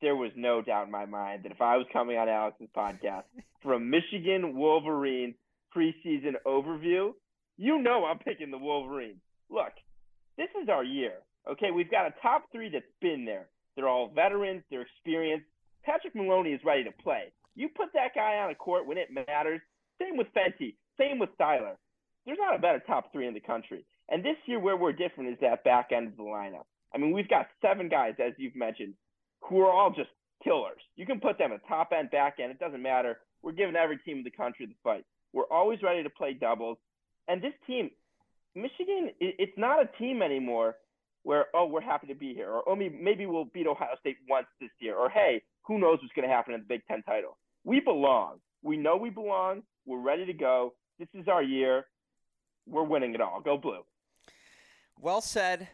there 0.00 0.16
was 0.16 0.30
no 0.36 0.62
doubt 0.62 0.86
in 0.86 0.92
my 0.92 1.06
mind 1.06 1.44
that 1.44 1.52
if 1.52 1.60
I 1.60 1.76
was 1.76 1.86
coming 1.92 2.16
on 2.16 2.28
Alex's 2.28 2.68
podcast 2.76 3.24
from 3.62 3.90
Michigan 3.90 4.56
Wolverines 4.56 5.34
preseason 5.76 6.34
overview, 6.46 7.12
you 7.56 7.82
know 7.82 8.04
I'm 8.04 8.18
picking 8.18 8.50
the 8.50 8.58
Wolverines. 8.58 9.20
Look, 9.50 9.72
this 10.36 10.48
is 10.62 10.68
our 10.68 10.84
year. 10.84 11.14
Okay, 11.50 11.70
we've 11.70 11.90
got 11.90 12.06
a 12.06 12.14
top 12.22 12.44
three 12.52 12.70
that's 12.70 12.84
been 13.00 13.24
there. 13.24 13.48
They're 13.76 13.88
all 13.88 14.10
veterans, 14.14 14.62
they're 14.70 14.82
experienced. 14.82 15.46
Patrick 15.84 16.14
Maloney 16.14 16.52
is 16.52 16.60
ready 16.64 16.84
to 16.84 16.92
play. 16.92 17.32
You 17.54 17.68
put 17.68 17.92
that 17.94 18.14
guy 18.14 18.36
on 18.38 18.50
a 18.50 18.54
court 18.54 18.86
when 18.86 18.98
it 18.98 19.08
matters. 19.12 19.60
Same 20.00 20.16
with 20.16 20.28
Fenty. 20.34 20.74
Same 20.98 21.18
with 21.18 21.30
Styler. 21.38 21.76
There's 22.26 22.38
not 22.38 22.54
a 22.54 22.58
better 22.58 22.82
top 22.86 23.12
three 23.12 23.26
in 23.26 23.34
the 23.34 23.40
country. 23.40 23.84
And 24.08 24.24
this 24.24 24.36
year, 24.46 24.60
where 24.60 24.76
we're 24.76 24.92
different 24.92 25.30
is 25.30 25.38
that 25.40 25.64
back 25.64 25.90
end 25.92 26.08
of 26.08 26.16
the 26.16 26.22
lineup. 26.22 26.64
I 26.94 26.98
mean, 26.98 27.12
we've 27.12 27.28
got 27.28 27.46
seven 27.62 27.88
guys, 27.88 28.14
as 28.18 28.32
you've 28.36 28.56
mentioned, 28.56 28.94
who 29.42 29.60
are 29.60 29.70
all 29.70 29.90
just 29.90 30.10
killers. 30.42 30.80
You 30.96 31.06
can 31.06 31.20
put 31.20 31.38
them 31.38 31.52
at 31.52 31.66
top 31.68 31.92
end, 31.96 32.10
back 32.10 32.36
end. 32.40 32.50
It 32.50 32.58
doesn't 32.58 32.82
matter. 32.82 33.18
We're 33.42 33.52
giving 33.52 33.76
every 33.76 33.98
team 33.98 34.18
in 34.18 34.24
the 34.24 34.30
country 34.30 34.66
the 34.66 34.74
fight. 34.82 35.04
We're 35.32 35.50
always 35.50 35.82
ready 35.82 36.02
to 36.02 36.10
play 36.10 36.34
doubles. 36.34 36.78
And 37.28 37.42
this 37.42 37.52
team, 37.66 37.90
Michigan, 38.54 39.10
it's 39.20 39.56
not 39.56 39.82
a 39.82 39.86
team 39.98 40.22
anymore 40.22 40.76
where, 41.22 41.46
oh, 41.54 41.66
we're 41.66 41.80
happy 41.80 42.06
to 42.08 42.14
be 42.14 42.34
here. 42.34 42.50
Or, 42.50 42.68
oh, 42.68 42.76
maybe 42.76 43.26
we'll 43.26 43.44
beat 43.44 43.66
Ohio 43.66 43.96
State 44.00 44.16
once 44.28 44.46
this 44.60 44.70
year. 44.80 44.96
Or, 44.96 45.08
hey, 45.08 45.42
who 45.62 45.78
knows 45.78 45.98
what's 46.02 46.14
going 46.14 46.28
to 46.28 46.34
happen 46.34 46.54
in 46.54 46.60
the 46.60 46.66
Big 46.66 46.82
Ten 46.88 47.02
title. 47.02 47.36
We 47.64 47.80
belong. 47.80 48.40
We 48.62 48.76
know 48.76 48.96
we 48.96 49.10
belong. 49.10 49.62
We're 49.86 50.00
ready 50.00 50.26
to 50.26 50.32
go. 50.32 50.74
This 50.98 51.08
is 51.14 51.28
our 51.28 51.42
year. 51.42 51.84
We're 52.66 52.84
winning 52.84 53.14
it 53.14 53.20
all. 53.20 53.40
Go 53.40 53.56
blue. 53.56 53.82
Well 54.98 55.20
said. 55.20 55.68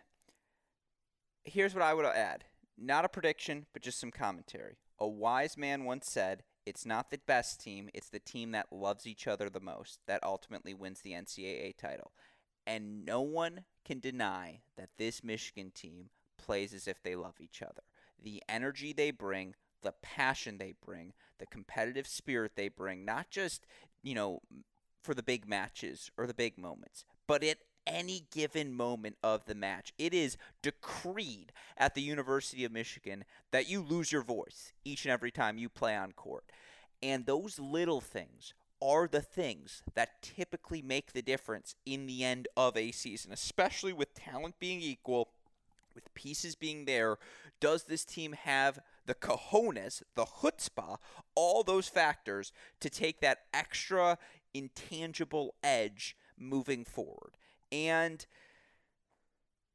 Here's 1.44 1.74
what 1.74 1.82
I 1.82 1.94
would 1.94 2.05
add 2.05 2.44
not 2.78 3.05
a 3.05 3.09
prediction, 3.09 3.66
but 3.73 3.82
just 3.82 4.01
some 4.01 4.11
commentary. 4.11 4.78
A 4.98 5.07
wise 5.07 5.57
man 5.57 5.85
once 5.85 6.11
said, 6.11 6.43
It's 6.65 6.86
not 6.86 7.11
the 7.11 7.19
best 7.27 7.61
team, 7.61 7.89
it's 7.94 8.09
the 8.09 8.19
team 8.19 8.53
that 8.53 8.73
loves 8.73 9.07
each 9.07 9.27
other 9.27 9.48
the 9.48 9.61
most 9.61 10.01
that 10.07 10.23
ultimately 10.24 10.74
wins 10.74 11.01
the 11.01 11.12
NCAA 11.12 11.77
title. 11.77 12.12
And 12.66 13.05
no 13.05 13.20
one 13.20 13.65
can 13.85 14.01
deny 14.01 14.61
that 14.77 14.90
this 14.98 15.23
Michigan 15.23 15.70
team 15.74 16.11
plays 16.39 16.74
as 16.74 16.89
if 16.89 17.03
they 17.03 17.15
love 17.15 17.36
each 17.40 17.62
other. 17.62 17.82
The 18.23 18.43
energy 18.48 18.93
they 18.93 19.11
bring, 19.11 19.55
the 19.82 19.94
passion 20.03 20.59
they 20.59 20.74
bring, 20.85 21.12
the 21.39 21.47
competitive 21.47 22.07
spirit 22.07 22.53
they 22.57 22.69
bring, 22.69 23.05
not 23.05 23.31
just, 23.31 23.66
you 24.03 24.15
know, 24.15 24.40
for 25.03 25.15
the 25.15 25.23
big 25.23 25.48
matches 25.48 26.11
or 26.16 26.27
the 26.27 26.35
big 26.35 26.59
moments, 26.59 27.05
but 27.28 27.44
at 27.44 27.59
any 27.86 28.26
given 28.32 28.72
moment 28.72 29.16
of 29.22 29.44
the 29.46 29.54
match. 29.54 29.92
It 29.98 30.12
is 30.12 30.36
decreed 30.62 31.52
at 31.76 31.94
the 31.94 32.02
University 32.02 32.64
of 32.64 32.72
Michigan 32.72 33.24
that 33.52 33.68
you 33.68 33.80
lose 33.82 34.12
your 34.12 34.22
voice 34.22 34.72
each 34.84 35.04
and 35.04 35.12
every 35.12 35.30
time 35.30 35.58
you 35.58 35.68
play 35.68 35.96
on 35.96 36.12
court. 36.12 36.44
And 37.02 37.26
those 37.26 37.58
little 37.58 38.00
things 38.00 38.54
are 38.82 39.08
the 39.08 39.22
things 39.22 39.82
that 39.94 40.22
typically 40.22 40.82
make 40.82 41.12
the 41.12 41.22
difference 41.22 41.74
in 41.84 42.06
the 42.06 42.24
end 42.24 42.48
of 42.56 42.76
a 42.76 42.92
season, 42.92 43.32
especially 43.32 43.92
with 43.92 44.14
talent 44.14 44.58
being 44.58 44.80
equal, 44.80 45.30
with 45.94 46.12
pieces 46.14 46.54
being 46.54 46.84
there. 46.84 47.16
Does 47.58 47.84
this 47.84 48.04
team 48.04 48.32
have 48.32 48.78
the 49.06 49.14
cojones, 49.14 50.02
the 50.14 50.26
chutzpah, 50.26 50.98
all 51.34 51.62
those 51.62 51.88
factors 51.88 52.52
to 52.80 52.90
take 52.90 53.20
that 53.20 53.44
extra 53.54 54.18
intangible 54.52 55.54
edge 55.62 56.16
moving 56.38 56.84
forward? 56.84 57.36
And 57.70 58.24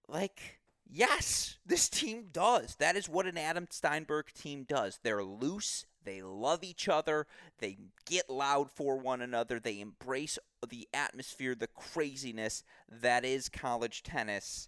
like 0.07 0.59
yes, 0.91 1.57
this 1.65 1.89
team 1.89 2.26
does. 2.31 2.76
That 2.76 2.95
is 2.95 3.07
what 3.07 3.26
an 3.26 3.38
Adam 3.38 3.68
Steinberg 3.69 4.34
team 4.34 4.65
does. 4.68 4.99
They're 5.01 5.23
loose, 5.23 5.85
they 6.03 6.22
love 6.22 6.63
each 6.63 6.88
other, 6.89 7.27
they 7.59 7.77
get 8.05 8.30
loud 8.30 8.69
for 8.69 8.97
one 8.97 9.22
another, 9.22 9.59
they 9.59 9.80
embrace 9.80 10.38
the 10.68 10.88
atmosphere, 10.93 11.55
the 11.55 11.68
craziness 11.68 12.63
that 12.89 13.23
is 13.23 13.49
college 13.49 14.03
tennis. 14.03 14.68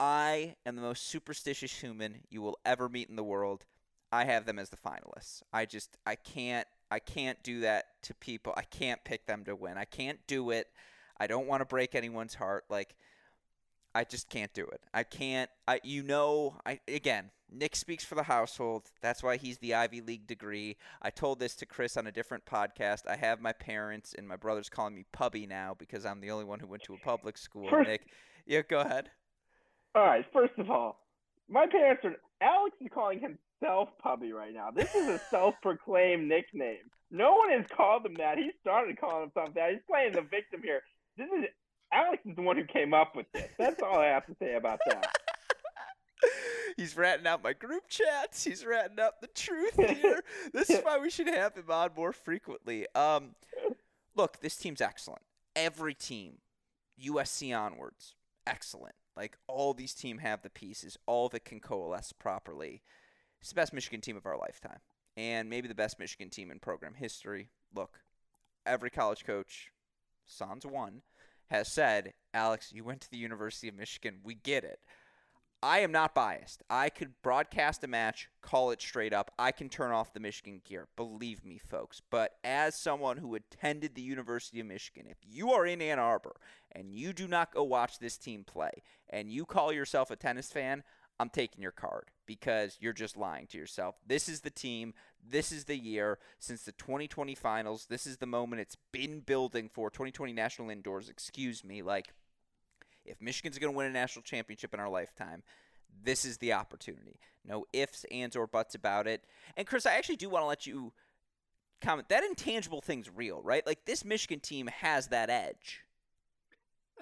I 0.00 0.56
am 0.66 0.76
the 0.76 0.82
most 0.82 1.06
superstitious 1.06 1.80
human 1.80 2.20
you 2.30 2.42
will 2.42 2.58
ever 2.64 2.88
meet 2.88 3.08
in 3.08 3.16
the 3.16 3.22
world. 3.22 3.64
I 4.10 4.24
have 4.24 4.46
them 4.46 4.58
as 4.58 4.70
the 4.70 4.76
finalists. 4.76 5.42
I 5.52 5.66
just 5.66 5.96
I 6.06 6.14
can't 6.14 6.66
I 6.90 6.98
can't 6.98 7.42
do 7.42 7.60
that 7.60 7.86
to 8.02 8.14
people. 8.14 8.54
I 8.56 8.62
can't 8.62 9.04
pick 9.04 9.26
them 9.26 9.44
to 9.44 9.56
win. 9.56 9.76
I 9.76 9.84
can't 9.84 10.20
do 10.26 10.50
it. 10.50 10.68
I 11.18 11.26
don't 11.26 11.46
want 11.46 11.60
to 11.60 11.66
break 11.66 11.94
anyone's 11.94 12.34
heart. 12.34 12.64
Like 12.68 12.94
I 13.94 14.04
just 14.04 14.28
can't 14.28 14.52
do 14.52 14.64
it. 14.64 14.80
I 14.92 15.04
can't. 15.04 15.50
I 15.68 15.80
you 15.84 16.02
know. 16.02 16.56
I 16.66 16.80
again. 16.88 17.30
Nick 17.50 17.76
speaks 17.76 18.04
for 18.04 18.16
the 18.16 18.24
household. 18.24 18.90
That's 19.00 19.22
why 19.22 19.36
he's 19.36 19.58
the 19.58 19.74
Ivy 19.74 20.00
League 20.00 20.26
degree. 20.26 20.76
I 21.00 21.10
told 21.10 21.38
this 21.38 21.54
to 21.56 21.66
Chris 21.66 21.96
on 21.96 22.08
a 22.08 22.12
different 22.12 22.44
podcast. 22.46 23.02
I 23.08 23.14
have 23.14 23.40
my 23.40 23.52
parents 23.52 24.12
and 24.16 24.26
my 24.26 24.34
brothers 24.34 24.68
calling 24.68 24.94
me 24.94 25.04
Pubby 25.12 25.46
now 25.46 25.76
because 25.78 26.04
I'm 26.04 26.20
the 26.20 26.32
only 26.32 26.46
one 26.46 26.58
who 26.58 26.66
went 26.66 26.82
to 26.84 26.94
a 26.94 26.98
public 26.98 27.38
school. 27.38 27.68
First, 27.68 27.88
Nick, 27.88 28.06
yeah, 28.44 28.62
go 28.68 28.80
ahead. 28.80 29.10
All 29.94 30.04
right. 30.04 30.24
First 30.32 30.54
of 30.58 30.70
all, 30.70 30.98
my 31.48 31.66
parents 31.66 32.04
are. 32.04 32.16
Alex 32.40 32.76
is 32.80 32.88
calling 32.92 33.20
himself 33.20 33.90
Pubby 34.02 34.32
right 34.32 34.52
now. 34.52 34.70
This 34.70 34.94
is 34.94 35.06
a 35.08 35.18
self-proclaimed 35.30 36.28
nickname. 36.28 36.90
No 37.10 37.34
one 37.34 37.50
has 37.50 37.66
called 37.74 38.04
him 38.04 38.14
that. 38.14 38.38
He 38.38 38.50
started 38.60 38.98
calling 39.00 39.30
himself 39.30 39.54
that. 39.54 39.70
He's 39.70 39.80
playing 39.88 40.12
the 40.14 40.22
victim 40.22 40.60
here. 40.62 40.82
This 41.16 41.28
is 41.30 41.44
Alex 41.92 42.22
is 42.26 42.34
the 42.34 42.42
one 42.42 42.56
who 42.56 42.64
came 42.64 42.92
up 42.92 43.14
with 43.14 43.26
this. 43.32 43.48
That's 43.58 43.82
all 43.82 43.98
I 43.98 44.06
have 44.06 44.26
to 44.26 44.34
say 44.40 44.54
about 44.54 44.80
that. 44.86 45.06
He's 46.76 46.96
ratting 46.96 47.26
out 47.26 47.44
my 47.44 47.52
group 47.52 47.88
chats. 47.88 48.42
He's 48.42 48.66
ratting 48.66 48.98
out 48.98 49.20
the 49.20 49.28
truth 49.28 49.76
here. 49.76 50.22
this 50.52 50.70
is 50.70 50.80
why 50.82 50.98
we 50.98 51.08
should 51.08 51.28
have 51.28 51.54
him 51.54 51.70
on 51.70 51.90
more 51.96 52.12
frequently. 52.12 52.86
Um, 52.96 53.36
look, 54.16 54.40
this 54.40 54.56
team's 54.56 54.80
excellent. 54.80 55.22
Every 55.54 55.94
team, 55.94 56.38
USC 57.00 57.56
onwards, 57.56 58.16
excellent. 58.44 58.96
Like 59.16 59.38
all 59.46 59.72
these 59.72 59.94
teams 59.94 60.22
have 60.22 60.42
the 60.42 60.50
pieces. 60.50 60.98
All 61.06 61.30
it 61.32 61.44
can 61.44 61.60
coalesce 61.60 62.12
properly. 62.12 62.82
It's 63.40 63.50
the 63.50 63.54
best 63.54 63.72
Michigan 63.72 64.00
team 64.00 64.16
of 64.16 64.26
our 64.26 64.38
lifetime, 64.38 64.78
and 65.16 65.48
maybe 65.48 65.68
the 65.68 65.74
best 65.74 65.98
Michigan 65.98 66.30
team 66.30 66.50
in 66.50 66.58
program 66.58 66.94
history. 66.94 67.50
Look, 67.74 68.00
every 68.66 68.90
college 68.90 69.24
coach, 69.24 69.70
sans 70.26 70.64
one, 70.66 71.02
has 71.50 71.68
said, 71.68 72.14
Alex, 72.32 72.72
you 72.72 72.84
went 72.84 73.00
to 73.02 73.10
the 73.10 73.18
University 73.18 73.68
of 73.68 73.76
Michigan. 73.76 74.18
We 74.24 74.34
get 74.34 74.64
it. 74.64 74.80
I 75.62 75.78
am 75.78 75.92
not 75.92 76.14
biased. 76.14 76.62
I 76.68 76.90
could 76.90 77.14
broadcast 77.22 77.82
a 77.84 77.86
match, 77.86 78.28
call 78.42 78.70
it 78.70 78.82
straight 78.82 79.14
up. 79.14 79.30
I 79.38 79.50
can 79.50 79.70
turn 79.70 79.92
off 79.92 80.12
the 80.12 80.20
Michigan 80.20 80.60
gear. 80.62 80.88
Believe 80.94 81.42
me, 81.42 81.56
folks. 81.56 82.02
But 82.10 82.32
as 82.44 82.74
someone 82.74 83.16
who 83.16 83.34
attended 83.34 83.94
the 83.94 84.02
University 84.02 84.60
of 84.60 84.66
Michigan, 84.66 85.06
if 85.08 85.16
you 85.22 85.52
are 85.52 85.64
in 85.64 85.80
Ann 85.80 85.98
Arbor 85.98 86.36
and 86.72 86.92
you 86.92 87.14
do 87.14 87.26
not 87.26 87.54
go 87.54 87.62
watch 87.62 87.98
this 87.98 88.18
team 88.18 88.44
play 88.44 88.82
and 89.08 89.30
you 89.30 89.46
call 89.46 89.72
yourself 89.72 90.10
a 90.10 90.16
tennis 90.16 90.52
fan, 90.52 90.82
I'm 91.20 91.28
taking 91.28 91.62
your 91.62 91.72
card 91.72 92.10
because 92.26 92.76
you're 92.80 92.92
just 92.92 93.16
lying 93.16 93.46
to 93.48 93.58
yourself. 93.58 93.96
This 94.06 94.28
is 94.28 94.40
the 94.40 94.50
team. 94.50 94.94
This 95.26 95.52
is 95.52 95.64
the 95.64 95.76
year 95.76 96.18
since 96.38 96.62
the 96.62 96.72
2020 96.72 97.34
finals. 97.34 97.86
This 97.88 98.06
is 98.06 98.16
the 98.16 98.26
moment 98.26 98.60
it's 98.60 98.76
been 98.92 99.20
building 99.20 99.68
for 99.72 99.90
2020 99.90 100.32
National 100.32 100.70
Indoors, 100.70 101.08
excuse 101.08 101.62
me. 101.64 101.82
Like, 101.82 102.12
if 103.04 103.20
Michigan's 103.20 103.58
going 103.58 103.72
to 103.72 103.76
win 103.76 103.86
a 103.86 103.90
national 103.90 104.22
championship 104.22 104.74
in 104.74 104.80
our 104.80 104.88
lifetime, 104.88 105.42
this 106.02 106.24
is 106.24 106.38
the 106.38 106.52
opportunity. 106.52 107.20
No 107.44 107.66
ifs, 107.72 108.04
ands, 108.10 108.36
or 108.36 108.46
buts 108.46 108.74
about 108.74 109.06
it. 109.06 109.24
And 109.56 109.66
Chris, 109.66 109.86
I 109.86 109.96
actually 109.96 110.16
do 110.16 110.28
want 110.30 110.42
to 110.42 110.46
let 110.46 110.66
you 110.66 110.92
comment. 111.80 112.08
That 112.08 112.24
intangible 112.24 112.80
thing's 112.80 113.10
real, 113.10 113.40
right? 113.42 113.66
Like 113.66 113.84
this 113.84 114.04
Michigan 114.04 114.40
team 114.40 114.66
has 114.66 115.08
that 115.08 115.30
edge. 115.30 115.80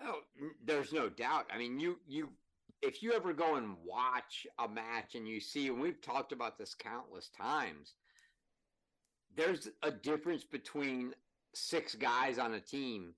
Oh, 0.04 0.20
there's 0.64 0.92
no 0.92 1.08
doubt. 1.08 1.46
I 1.52 1.58
mean, 1.58 1.78
you 1.78 1.98
you 2.08 2.30
if 2.82 3.02
you 3.02 3.12
ever 3.12 3.32
go 3.32 3.54
and 3.56 3.76
watch 3.84 4.46
a 4.58 4.68
match 4.68 5.14
and 5.14 5.26
you 5.26 5.40
see, 5.40 5.68
and 5.68 5.80
we've 5.80 6.02
talked 6.02 6.32
about 6.32 6.58
this 6.58 6.74
countless 6.74 7.28
times, 7.28 7.94
there's 9.36 9.68
a 9.82 9.90
difference 9.90 10.44
between 10.44 11.14
six 11.54 11.94
guys 11.94 12.38
on 12.38 12.54
a 12.54 12.60
team 12.60 13.14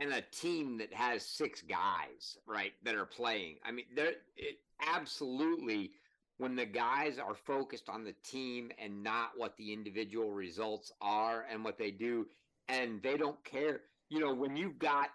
and 0.00 0.12
a 0.12 0.22
team 0.22 0.78
that 0.78 0.92
has 0.92 1.24
six 1.24 1.62
guys, 1.62 2.36
right, 2.46 2.72
that 2.84 2.94
are 2.94 3.06
playing. 3.06 3.56
I 3.64 3.72
mean, 3.72 3.86
there 3.94 4.12
it 4.36 4.58
absolutely 4.80 5.92
when 6.38 6.56
the 6.56 6.66
guys 6.66 7.18
are 7.18 7.34
focused 7.34 7.88
on 7.88 8.04
the 8.04 8.14
team 8.24 8.70
and 8.78 9.02
not 9.02 9.30
what 9.36 9.56
the 9.56 9.72
individual 9.72 10.32
results 10.32 10.92
are 11.00 11.46
and 11.50 11.64
what 11.64 11.78
they 11.78 11.90
do, 11.90 12.26
and 12.68 13.00
they 13.02 13.16
don't 13.16 13.42
care. 13.44 13.82
You 14.10 14.20
know, 14.20 14.34
when 14.34 14.56
you've 14.56 14.78
got, 14.78 15.10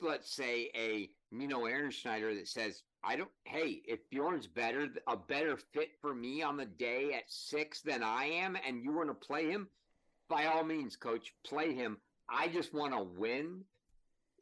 let's 0.00 0.34
say, 0.34 0.70
a 0.74 1.10
Mino 1.32 1.66
Schneider 1.90 2.34
that 2.34 2.48
says, 2.48 2.82
I 3.02 3.16
don't, 3.16 3.30
hey, 3.44 3.82
if 3.86 4.08
Bjorn's 4.10 4.46
better, 4.46 4.88
a 5.06 5.16
better 5.16 5.56
fit 5.56 5.90
for 6.00 6.14
me 6.14 6.42
on 6.42 6.56
the 6.56 6.66
day 6.66 7.14
at 7.14 7.24
six 7.28 7.80
than 7.80 8.02
I 8.02 8.24
am, 8.24 8.56
and 8.66 8.82
you 8.82 8.92
want 8.92 9.08
to 9.08 9.14
play 9.14 9.50
him, 9.50 9.68
by 10.28 10.46
all 10.46 10.64
means, 10.64 10.96
coach, 10.96 11.32
play 11.44 11.74
him. 11.74 11.96
I 12.28 12.48
just 12.48 12.72
want 12.74 12.92
to 12.92 13.02
win 13.02 13.64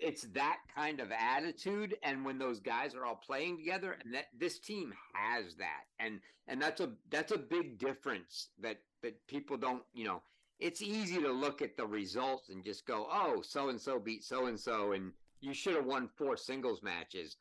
it's 0.01 0.23
that 0.35 0.59
kind 0.75 1.01
of 1.01 1.11
attitude 1.13 1.97
and 2.03 2.25
when 2.25 2.39
those 2.39 2.61
guys 2.61 2.95
are 2.95 3.05
all 3.05 3.17
playing 3.17 3.57
together 3.57 3.97
and 4.05 4.15
that 4.15 4.27
this 4.39 4.59
team 4.59 4.93
has 5.13 5.55
that 5.57 5.85
and 5.99 6.21
and 6.47 6.61
that's 6.63 6.81
a 6.81 6.91
that's 7.11 7.33
a 7.33 7.39
big 7.39 7.79
difference 7.79 8.49
that 8.61 8.79
that 9.03 9.15
people 9.27 9.57
don't 9.57 9.83
you 9.95 10.05
know 10.05 10.23
it's 10.61 10.83
easy 10.83 11.21
to 11.21 11.31
look 11.31 11.63
at 11.63 11.77
the 11.77 11.87
results 11.87 12.49
and 12.49 12.65
just 12.65 12.87
go 12.87 13.07
oh 13.11 13.43
so 13.43 13.69
and 13.69 13.81
so 13.81 13.99
beat 13.99 14.25
so 14.25 14.47
and 14.47 14.59
so 14.59 14.93
and 14.93 15.13
you 15.41 15.55
should 15.55 15.75
have 15.75 15.87
won 15.87 16.09
four 16.17 16.37
singles 16.37 16.83
matches 16.83 17.37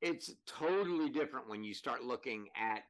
it's 0.00 0.32
totally 0.46 1.10
different 1.10 1.48
when 1.48 1.62
you 1.62 1.74
start 1.74 2.04
looking 2.04 2.48
at 2.56 2.84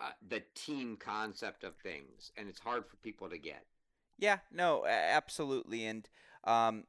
uh, 0.00 0.10
the 0.28 0.42
team 0.54 0.96
concept 0.98 1.62
of 1.62 1.76
things 1.76 2.32
and 2.36 2.48
it's 2.48 2.58
hard 2.58 2.84
for 2.86 2.96
people 2.96 3.28
to 3.28 3.38
get 3.38 3.64
yeah 4.18 4.38
no 4.52 4.84
absolutely 4.86 5.86
and 5.86 6.08
um 6.44 6.84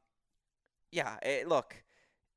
yeah, 0.96 1.18
it, 1.22 1.44
eh, 1.44 1.48
look, 1.48 1.84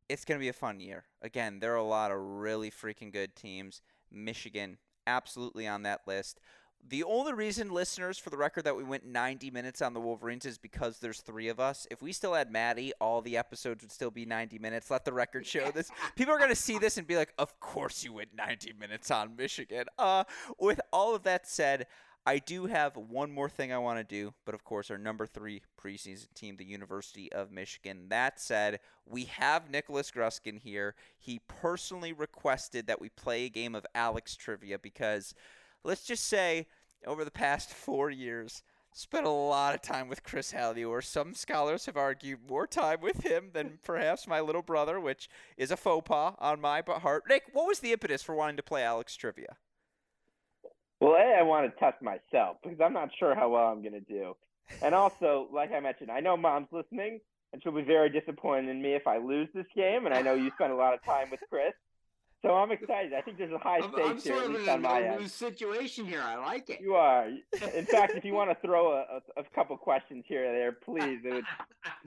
it's 0.09 0.24
going 0.24 0.39
to 0.39 0.43
be 0.43 0.48
a 0.48 0.55
fun 0.55 0.80
year. 0.80 1.05
Again, 1.22 1.60
there 1.60 1.72
are 1.72 1.76
a 1.76 1.85
lot 1.85 2.10
of 2.10 2.18
really 2.18 2.70
freaking 2.70 3.12
good 3.12 3.36
teams. 3.36 3.80
Michigan, 4.10 4.78
absolutely 5.06 5.66
on 5.66 5.82
that 5.85 6.01
list. 6.06 6.40
The 6.86 7.05
only 7.05 7.34
reason, 7.34 7.70
listeners, 7.70 8.18
for 8.18 8.30
the 8.30 8.36
record, 8.38 8.64
that 8.64 8.76
we 8.76 8.82
went 8.82 9.05
90 9.05 9.50
minutes 9.50 9.82
on 9.82 9.92
the 9.92 10.00
Wolverines 10.00 10.46
is 10.46 10.56
because 10.56 10.98
there's 10.98 11.20
three 11.20 11.48
of 11.48 11.60
us. 11.60 11.86
If 11.90 12.00
we 12.00 12.12
still 12.12 12.32
had 12.32 12.50
Maddie, 12.50 12.92
all 13.00 13.20
the 13.20 13.36
episodes 13.36 13.82
would 13.82 13.92
still 13.92 14.10
be 14.10 14.24
90 14.24 14.59
minutes. 14.59 14.90
Let 14.90 15.05
the 15.05 15.12
record 15.12 15.46
show 15.46 15.70
this. 15.70 15.90
People 16.16 16.34
are 16.34 16.38
going 16.38 16.50
to 16.50 16.56
see 16.56 16.78
this 16.78 16.96
and 16.96 17.06
be 17.06 17.16
like, 17.16 17.34
of 17.38 17.60
course 17.60 18.02
you 18.05 18.14
went 18.14 18.34
90 18.34 18.72
minutes 18.80 19.10
on 19.10 19.36
Michigan. 19.36 19.84
Uh, 19.98 20.24
with 20.59 20.80
all 20.92 21.14
of 21.14 21.24
that 21.24 21.46
said, 21.46 21.86
I 22.28 22.40
do 22.40 22.66
have 22.66 22.94
one 22.94 23.32
more 23.32 23.48
thing 23.48 23.72
I 23.72 23.78
want 23.78 23.98
to 23.98 24.05
do, 24.05 24.34
but 24.44 24.55
of 24.55 24.62
course, 24.62 24.90
our 24.90 24.98
number 24.98 25.26
three 25.26 25.62
preseason 25.82 26.32
team, 26.34 26.59
the 26.59 26.64
University 26.64 27.32
of 27.32 27.50
Michigan. 27.50 28.09
That 28.10 28.38
said, 28.38 28.80
we 29.06 29.24
have 29.24 29.70
Nicholas 29.70 30.10
Gruskin 30.10 30.59
here. 30.60 30.94
He 31.18 31.40
personally 31.48 32.12
requested 32.12 32.86
that 32.86 33.00
we 33.00 33.09
play 33.09 33.46
a 33.46 33.48
game 33.48 33.74
of 33.74 33.86
Alex 33.94 34.36
Trivia 34.36 34.78
because, 34.78 35.34
let's 35.84 36.05
just 36.05 36.24
say, 36.24 36.66
over 37.06 37.24
the 37.24 37.30
past 37.30 37.70
four 37.74 38.10
years, 38.10 38.62
spent 38.92 39.26
a 39.26 39.30
lot 39.30 39.74
of 39.74 39.82
time 39.82 40.09
with 40.09 40.22
Chris 40.22 40.52
Hallior. 40.52 41.02
Some 41.05 41.34
scholars 41.34 41.86
have 41.86 41.96
argued 41.96 42.40
more 42.48 42.66
time 42.66 43.00
with 43.00 43.24
him 43.24 43.50
than 43.52 43.78
perhaps 43.84 44.26
my 44.26 44.40
little 44.40 44.62
brother, 44.62 44.98
which 44.98 45.28
is 45.56 45.70
a 45.70 45.76
faux 45.76 46.06
pas 46.09 46.34
on 46.38 46.60
my 46.60 46.82
part. 46.82 47.24
Nick, 47.28 47.44
what 47.52 47.66
was 47.66 47.80
the 47.80 47.92
impetus 47.92 48.22
for 48.22 48.34
wanting 48.34 48.56
to 48.56 48.62
play 48.62 48.82
Alex 48.82 49.14
Trivia? 49.14 49.56
Well, 51.00 51.14
A, 51.14 51.38
I 51.38 51.42
want 51.42 51.72
to 51.72 51.78
test 51.78 52.02
myself 52.02 52.56
because 52.62 52.80
I'm 52.80 52.92
not 52.92 53.10
sure 53.18 53.34
how 53.34 53.50
well 53.50 53.68
I'm 53.68 53.82
going 53.82 53.92
to 53.92 54.00
do. 54.00 54.34
And 54.82 54.94
also, 54.94 55.48
like 55.52 55.72
I 55.72 55.80
mentioned, 55.80 56.10
I 56.10 56.20
know 56.20 56.36
mom's 56.36 56.68
listening 56.72 57.20
and 57.52 57.62
she'll 57.62 57.72
be 57.72 57.82
very 57.82 58.10
disappointed 58.10 58.68
in 58.68 58.82
me 58.82 58.94
if 58.94 59.06
I 59.06 59.18
lose 59.18 59.48
this 59.55 59.66
game. 59.74 60.06
And 60.06 60.14
I 60.14 60.22
know 60.22 60.34
you 60.34 60.50
spent 60.55 60.72
a 60.72 60.76
lot 60.76 60.94
of 60.94 61.02
time 61.05 61.30
with 61.30 61.40
Chris. 61.48 61.72
So 62.43 62.55
I'm 62.55 62.70
excited. 62.70 63.12
I 63.15 63.20
think 63.20 63.36
there's 63.36 63.52
a 63.52 63.59
high 63.59 63.81
stakes 63.81 63.98
I'm 63.98 64.19
here, 64.19 64.43
at 64.43 64.51
least 64.51 64.69
on 64.69 64.82
my 64.82 65.02
end. 65.02 65.28
situation 65.28 66.06
here. 66.06 66.23
I 66.23 66.36
like 66.36 66.70
it. 66.70 66.81
You 66.81 66.94
are. 66.94 67.27
In 67.74 67.85
fact, 67.85 68.15
if 68.15 68.24
you 68.24 68.32
want 68.32 68.51
to 68.51 68.56
throw 68.65 68.93
a, 68.93 69.20
a, 69.36 69.40
a 69.40 69.44
couple 69.56 69.77
questions 69.77 70.24
here 70.28 70.48
or 70.48 70.52
there, 70.52 70.73
please, 70.73 71.19
it 71.24 71.32
would 71.32 71.44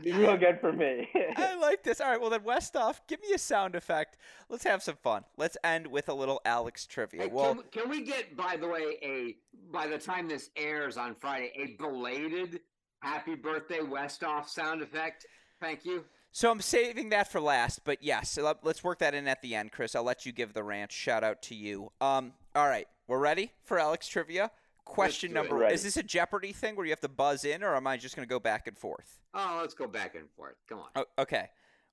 be 0.01 0.11
real 0.13 0.37
good 0.37 0.59
for 0.61 0.71
me. 0.71 1.09
I 1.35 1.55
like 1.55 1.83
this. 1.83 1.99
All 1.99 2.09
right, 2.09 2.21
well 2.21 2.29
then, 2.29 2.41
Westoff, 2.41 3.01
give 3.09 3.21
me 3.21 3.33
a 3.33 3.37
sound 3.37 3.75
effect. 3.75 4.17
Let's 4.47 4.63
have 4.63 4.81
some 4.81 4.95
fun. 5.03 5.25
Let's 5.35 5.57
end 5.65 5.87
with 5.87 6.07
a 6.07 6.13
little 6.13 6.39
Alex 6.45 6.87
trivia. 6.87 7.23
Hey, 7.23 7.27
well, 7.27 7.55
can, 7.55 7.63
can 7.71 7.89
we 7.89 8.01
get, 8.01 8.37
by 8.37 8.55
the 8.55 8.69
way, 8.69 8.97
a 9.03 9.35
by 9.69 9.87
the 9.87 9.97
time 9.97 10.29
this 10.29 10.49
airs 10.55 10.95
on 10.95 11.13
Friday, 11.13 11.51
a 11.57 11.75
belated 11.81 12.61
happy 13.01 13.35
birthday 13.35 13.79
Westoff 13.79 14.47
sound 14.47 14.81
effect? 14.81 15.25
Thank 15.59 15.83
you. 15.83 16.05
So 16.33 16.49
I'm 16.49 16.61
saving 16.61 17.09
that 17.09 17.29
for 17.29 17.41
last, 17.41 17.81
but 17.83 18.01
yes, 18.01 18.39
let's 18.63 18.83
work 18.83 18.99
that 18.99 19.13
in 19.13 19.27
at 19.27 19.41
the 19.41 19.53
end, 19.53 19.73
Chris. 19.73 19.95
I'll 19.95 20.03
let 20.03 20.25
you 20.25 20.31
give 20.31 20.53
the 20.53 20.63
rant. 20.63 20.91
Shout 20.91 21.25
out 21.25 21.41
to 21.43 21.55
you. 21.55 21.91
Um, 21.99 22.31
all 22.55 22.67
right, 22.67 22.87
we're 23.07 23.19
ready 23.19 23.51
for 23.63 23.77
Alex 23.77 24.07
trivia. 24.07 24.49
Question 24.85 25.33
number: 25.33 25.57
one: 25.57 25.71
Is 25.71 25.83
this 25.83 25.97
a 25.97 26.03
Jeopardy 26.03 26.53
thing 26.53 26.77
where 26.77 26.85
you 26.85 26.91
have 26.93 27.01
to 27.01 27.09
buzz 27.09 27.43
in, 27.43 27.63
or 27.63 27.75
am 27.75 27.85
I 27.85 27.97
just 27.97 28.15
going 28.15 28.25
to 28.25 28.29
go 28.29 28.39
back 28.39 28.67
and 28.67 28.77
forth? 28.77 29.19
Oh, 29.33 29.57
let's 29.61 29.73
go 29.73 29.87
back 29.87 30.15
and 30.15 30.29
forth. 30.29 30.55
Come 30.69 30.79
on. 30.79 30.87
Oh, 30.95 31.05
okay, 31.19 31.49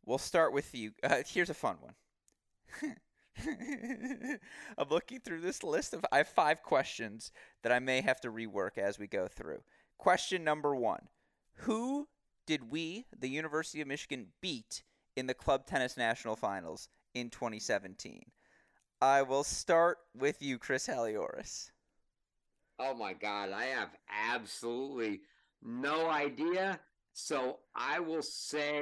we'll 0.06 0.18
start 0.18 0.52
with 0.52 0.72
you. 0.72 0.92
Uh, 1.02 1.22
here's 1.26 1.50
a 1.50 1.54
fun 1.54 1.76
one. 1.80 2.94
I'm 4.78 4.88
looking 4.88 5.18
through 5.18 5.40
this 5.40 5.64
list 5.64 5.94
of. 5.94 6.06
I 6.12 6.18
have 6.18 6.28
five 6.28 6.62
questions 6.62 7.32
that 7.64 7.72
I 7.72 7.80
may 7.80 8.02
have 8.02 8.20
to 8.20 8.30
rework 8.30 8.78
as 8.78 9.00
we 9.00 9.08
go 9.08 9.26
through. 9.26 9.62
Question 9.98 10.44
number 10.44 10.76
one: 10.76 11.08
Who 11.62 12.06
did 12.48 12.70
we, 12.70 13.04
the 13.20 13.28
University 13.28 13.82
of 13.82 13.86
Michigan, 13.86 14.28
beat 14.40 14.82
in 15.16 15.26
the 15.26 15.34
Club 15.34 15.66
Tennis 15.66 15.98
National 15.98 16.34
Finals 16.34 16.88
in 17.12 17.28
2017? 17.28 18.22
I 19.02 19.20
will 19.20 19.44
start 19.44 19.98
with 20.18 20.40
you, 20.40 20.56
Chris 20.56 20.86
Halioris. 20.86 21.70
Oh 22.78 22.94
my 22.94 23.12
God, 23.12 23.50
I 23.52 23.64
have 23.64 23.90
absolutely 24.32 25.20
no 25.62 26.08
idea. 26.08 26.80
So 27.12 27.58
I 27.76 28.00
will 28.00 28.22
say 28.22 28.80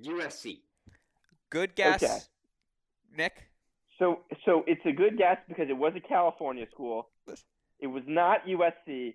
USC. 0.00 0.60
Good 1.50 1.74
guess, 1.74 2.02
okay. 2.04 2.18
Nick. 3.16 3.50
So, 3.98 4.20
so 4.44 4.62
it's 4.68 4.86
a 4.86 4.92
good 4.92 5.18
guess 5.18 5.38
because 5.48 5.68
it 5.68 5.76
was 5.76 5.94
a 5.96 6.00
California 6.00 6.66
school. 6.72 7.08
It 7.80 7.88
was 7.88 8.04
not 8.06 8.46
USC. 8.46 9.14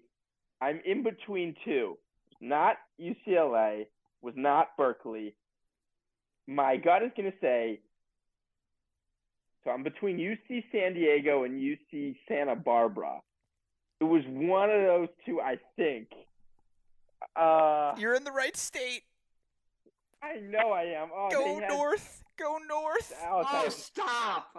I'm 0.63 0.81
in 0.85 1.03
between 1.03 1.55
two. 1.65 1.97
Not 2.39 2.77
UCLA, 2.99 3.87
was 4.21 4.33
not 4.37 4.77
Berkeley. 4.77 5.35
My 6.47 6.77
gut 6.77 7.03
is 7.03 7.11
going 7.15 7.31
to 7.31 7.37
say 7.41 7.79
so 9.63 9.71
I'm 9.71 9.83
between 9.83 10.17
UC 10.17 10.63
San 10.71 10.93
Diego 10.93 11.43
and 11.43 11.59
UC 11.59 12.15
Santa 12.27 12.55
Barbara. 12.55 13.21
It 14.01 14.05
was 14.05 14.23
one 14.27 14.69
of 14.69 14.81
those 14.81 15.07
two, 15.25 15.39
I 15.39 15.57
think. 15.77 16.09
Uh, 17.35 17.95
You're 17.97 18.15
in 18.15 18.25
the 18.25 18.31
right 18.31 18.57
state. 18.57 19.03
I 20.21 20.39
know 20.39 20.71
I 20.71 20.83
am. 20.83 21.09
Oh, 21.15 21.29
Go 21.31 21.59
north. 21.59 22.23
Go 22.37 22.57
north. 22.67 23.13
Oh, 23.25 23.43
oh 23.47 23.69
stop. 23.69 24.49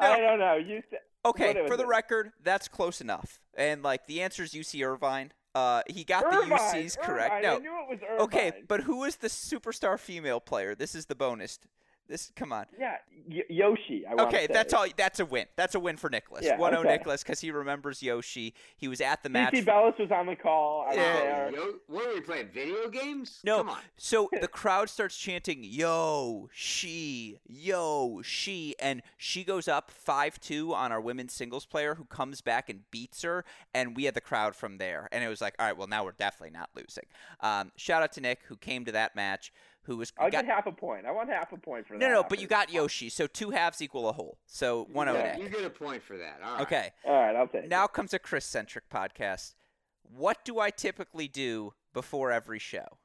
No. 0.00 0.06
I 0.06 0.18
don't 0.18 0.38
know. 0.38 0.56
You 0.56 0.82
said, 0.90 1.00
Okay, 1.24 1.66
for 1.66 1.76
the 1.76 1.86
record, 1.86 2.32
that's 2.42 2.68
close 2.68 3.00
enough. 3.00 3.40
And 3.54 3.82
like 3.82 4.06
the 4.06 4.22
answer 4.22 4.42
is 4.42 4.52
UC 4.52 4.86
Irvine. 4.86 5.32
Uh, 5.54 5.82
he 5.86 6.04
got 6.04 6.24
Irvine, 6.24 6.48
the 6.48 6.56
UCs 6.56 6.98
correct. 6.98 7.32
Irvine. 7.32 7.42
No, 7.42 7.56
I 7.56 7.58
knew 7.58 7.82
it 7.82 7.88
was 7.88 7.98
Irvine. 8.02 8.20
Okay, 8.24 8.52
but 8.66 8.80
who 8.80 9.04
is 9.04 9.16
the 9.16 9.28
superstar 9.28 9.98
female 9.98 10.40
player? 10.40 10.74
This 10.74 10.94
is 10.94 11.06
the 11.06 11.14
bonus. 11.14 11.58
This 12.06 12.32
come 12.36 12.52
on. 12.52 12.66
Yeah, 12.78 12.96
y- 13.28 13.44
Yoshi. 13.48 14.04
I 14.06 14.22
okay, 14.24 14.46
that's 14.46 14.74
all. 14.74 14.86
That's 14.96 15.20
a 15.20 15.24
win. 15.24 15.46
That's 15.56 15.74
a 15.74 15.80
win 15.80 15.96
for 15.96 16.10
Nicholas. 16.10 16.44
Yeah, 16.44 16.58
1 16.58 16.74
okay. 16.74 16.88
Nicholas 16.88 17.22
because 17.22 17.40
he 17.40 17.50
remembers 17.50 18.02
Yoshi. 18.02 18.54
He 18.76 18.88
was 18.88 19.00
at 19.00 19.22
the 19.22 19.30
match. 19.30 19.54
CC 19.54 19.64
Bellis 19.64 19.94
was 19.98 20.10
on 20.10 20.26
the 20.26 20.36
call. 20.36 20.86
I 20.88 20.94
yeah. 20.94 21.50
Yo, 21.50 21.74
what 21.86 22.06
are 22.06 22.14
we 22.14 22.20
playing? 22.20 22.48
Video 22.52 22.88
games? 22.88 23.40
No. 23.42 23.58
Come 23.58 23.70
on. 23.70 23.78
So 23.96 24.28
the 24.40 24.48
crowd 24.48 24.90
starts 24.90 25.16
chanting 25.16 25.64
"Yo, 25.64 26.50
she, 26.52 27.38
yo, 27.46 28.20
she," 28.22 28.74
and 28.78 29.02
she 29.16 29.42
goes 29.42 29.66
up 29.66 29.90
five 29.90 30.38
two 30.40 30.74
on 30.74 30.92
our 30.92 31.00
women's 31.00 31.32
singles 31.32 31.64
player 31.64 31.94
who 31.94 32.04
comes 32.04 32.42
back 32.42 32.68
and 32.68 32.82
beats 32.90 33.22
her, 33.22 33.46
and 33.72 33.96
we 33.96 34.04
had 34.04 34.14
the 34.14 34.20
crowd 34.20 34.54
from 34.54 34.76
there, 34.76 35.08
and 35.10 35.24
it 35.24 35.28
was 35.28 35.40
like, 35.40 35.54
all 35.58 35.66
right, 35.66 35.76
well 35.76 35.88
now 35.88 36.04
we're 36.04 36.12
definitely 36.12 36.56
not 36.56 36.68
losing. 36.76 37.04
Um, 37.40 37.72
shout 37.76 38.02
out 38.02 38.12
to 38.12 38.20
Nick 38.20 38.40
who 38.48 38.56
came 38.56 38.84
to 38.84 38.92
that 38.92 39.16
match 39.16 39.52
who 39.84 39.96
was. 39.96 40.12
I'll 40.18 40.30
got, 40.30 40.44
get 40.44 40.54
half 40.54 40.66
a 40.66 40.72
point. 40.72 41.06
I 41.06 41.12
want 41.12 41.30
half 41.30 41.52
a 41.52 41.56
point 41.56 41.86
for 41.86 41.94
no, 41.94 42.00
that. 42.00 42.08
No, 42.08 42.14
no, 42.22 42.26
but 42.28 42.40
you 42.40 42.46
got 42.46 42.72
Yoshi, 42.72 43.08
so 43.08 43.26
two 43.26 43.50
halves 43.50 43.80
equal 43.80 44.08
a 44.08 44.12
whole. 44.12 44.38
So 44.46 44.88
one 44.92 45.06
yeah, 45.06 45.12
over. 45.12 45.42
You 45.42 45.48
get 45.48 45.64
a 45.64 45.70
point 45.70 46.02
for 46.02 46.16
that. 46.18 46.40
All 46.44 46.54
right. 46.54 46.62
Okay. 46.62 46.90
All 47.04 47.14
right, 47.14 47.36
I'll 47.36 47.46
take. 47.46 47.64
It. 47.64 47.70
Now 47.70 47.84
it. 47.84 47.92
comes 47.92 48.12
a 48.14 48.18
Chris 48.18 48.44
centric 48.44 48.88
podcast. 48.90 49.54
What 50.02 50.44
do 50.44 50.58
I 50.58 50.70
typically 50.70 51.28
do 51.28 51.74
before 51.92 52.30
every 52.32 52.58
show? 52.58 52.98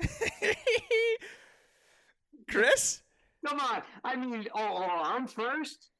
Chris? 2.50 3.02
Come 3.46 3.60
on. 3.60 3.82
I 4.04 4.16
mean, 4.16 4.46
oh, 4.54 4.60
oh 4.60 5.02
I'm 5.04 5.26
first. 5.26 5.91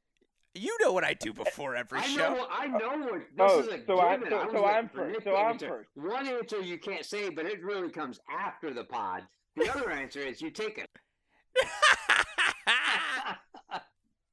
You 0.54 0.76
know 0.80 0.92
what 0.92 1.04
I 1.04 1.14
do 1.14 1.32
before 1.44 1.76
every 1.76 1.98
I 2.00 2.02
show. 2.02 2.34
Know, 2.34 2.46
I 2.50 2.66
know 2.66 2.98
what 2.98 3.20
this 3.20 3.28
oh, 3.38 3.60
is 3.60 3.66
a 3.68 3.86
so 3.86 3.96
given. 3.96 4.32
I, 4.32 4.44
so, 4.46 4.48
so 4.52 4.66
I'm 4.66 4.88
first. 4.88 5.24
So 5.24 5.36
I'm 5.36 5.58
first. 5.58 5.90
One 5.94 6.26
answer 6.26 6.60
you 6.60 6.78
can't 6.78 7.04
say, 7.04 7.30
but 7.30 7.46
it 7.46 7.62
really 7.62 7.90
comes 7.90 8.20
after 8.30 8.72
the 8.72 8.84
pod. 8.84 9.22
The 9.56 9.70
other 9.70 9.90
answer 9.90 10.20
is 10.20 10.40
you 10.40 10.50
take 10.50 10.78
it. 10.78 10.88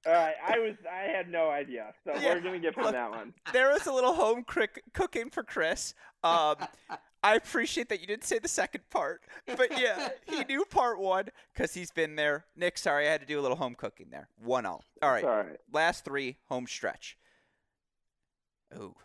All 0.08 0.14
right, 0.14 0.36
I 0.48 0.58
was 0.60 0.76
I 0.90 1.12
had 1.12 1.30
no 1.30 1.50
idea, 1.50 1.94
so 2.06 2.14
Yeah, 2.16 2.34
we're 2.34 2.40
gonna 2.40 2.60
give 2.60 2.74
him 2.74 2.84
look, 2.84 2.94
that 2.94 3.12
one. 3.12 3.34
there 3.52 3.70
was 3.70 3.86
a 3.86 3.92
little 3.92 4.14
home 4.14 4.44
crick 4.46 4.82
cooking 4.94 5.30
for 5.30 5.44
Chris. 5.44 5.94
Um, 6.24 6.56
I 7.22 7.36
appreciate 7.36 7.90
that 7.90 8.00
you 8.00 8.08
didn't 8.08 8.24
say 8.24 8.40
the 8.40 8.48
second 8.48 8.90
part, 8.90 9.22
but 9.46 9.78
yeah, 9.80 10.10
he 10.26 10.44
knew 10.50 10.64
part 10.66 11.00
one 11.00 11.26
because 11.54 11.74
he's 11.74 11.92
been 11.92 12.16
there. 12.16 12.46
Nick, 12.56 12.78
sorry, 12.78 13.08
I 13.08 13.12
had 13.12 13.20
to 13.22 13.28
do 13.28 13.40
a 13.40 13.42
little 13.42 13.58
home 13.58 13.76
cooking 13.76 14.08
there. 14.10 14.30
One 14.42 14.66
all. 14.66 14.86
All 15.02 15.12
right, 15.12 15.24
All 15.26 15.38
right. 15.38 15.58
last 15.74 16.06
three 16.06 16.38
home 16.48 16.66
stretch. 16.66 17.18
Ooh, 18.78 18.96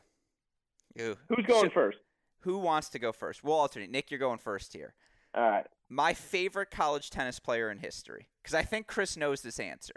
ooh. 1.00 1.16
Who's 1.28 1.46
going 1.46 1.64
Should- 1.64 1.72
first? 1.72 1.98
Who 2.40 2.58
wants 2.58 2.90
to 2.90 2.98
go 2.98 3.10
first? 3.10 3.42
We'll 3.42 3.54
alternate. 3.54 3.90
Nick, 3.90 4.10
you're 4.10 4.20
going 4.20 4.38
first 4.38 4.74
here. 4.74 4.92
All 5.34 5.42
right. 5.48 5.66
My 5.88 6.12
favorite 6.12 6.70
college 6.70 7.08
tennis 7.08 7.40
player 7.40 7.70
in 7.70 7.78
history, 7.78 8.28
because 8.42 8.54
I 8.54 8.62
think 8.62 8.86
Chris 8.86 9.16
knows 9.16 9.40
this 9.40 9.58
answer. 9.58 9.94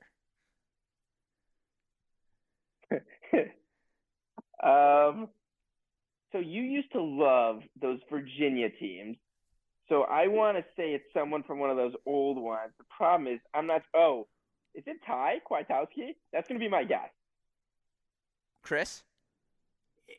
um, 4.63 5.27
so 6.31 6.39
you 6.39 6.61
used 6.61 6.91
to 6.91 7.01
love 7.01 7.61
those 7.81 7.99
Virginia 8.09 8.69
teams. 8.69 9.17
So 9.89 10.03
I 10.03 10.27
want 10.27 10.57
to 10.57 10.63
say 10.75 10.93
it's 10.93 11.05
someone 11.13 11.43
from 11.43 11.59
one 11.59 11.69
of 11.69 11.77
those 11.77 11.93
old 12.05 12.37
ones. 12.37 12.73
The 12.77 12.83
problem 12.95 13.27
is 13.33 13.39
I'm 13.53 13.67
not. 13.67 13.83
Oh, 13.93 14.27
is 14.75 14.83
it 14.85 14.97
Ty 15.05 15.39
Kwiatkowski? 15.49 16.15
That's 16.33 16.47
gonna 16.47 16.59
be 16.59 16.67
my 16.69 16.83
guess. 16.83 17.09
Chris? 18.63 19.03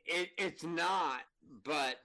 It, 0.06 0.30
it's 0.38 0.64
not, 0.64 1.20
but 1.64 1.96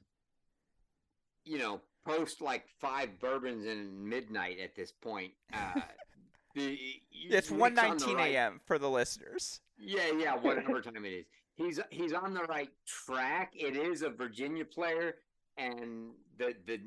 you 1.45 1.57
know, 1.57 1.79
post 2.05 2.41
like 2.41 2.65
five 2.81 3.19
bourbons 3.19 3.65
and 3.65 4.03
midnight 4.05 4.57
at 4.61 4.75
this 4.75 4.91
point. 4.91 5.31
Uh, 5.53 5.79
the, 6.55 6.77
It's 7.11 7.49
Nick's 7.49 7.51
on 7.51 7.57
one 7.59 7.73
nineteen 7.75 8.17
right- 8.17 8.33
a.m. 8.33 8.59
for 8.65 8.77
the 8.77 8.89
listeners. 8.89 9.61
Yeah, 9.77 10.11
yeah, 10.17 10.35
whatever 10.35 10.81
time 10.81 11.05
it 11.05 11.09
is. 11.09 11.25
He's 11.55 11.79
he's 11.89 12.13
on 12.13 12.33
the 12.33 12.43
right 12.43 12.71
track. 12.85 13.53
It 13.55 13.75
is 13.75 14.01
a 14.01 14.09
Virginia 14.09 14.65
player, 14.65 15.15
and 15.57 16.11
the 16.37 16.55
the 16.65 16.79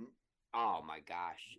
oh 0.54 0.82
my 0.86 0.98
gosh, 1.08 1.58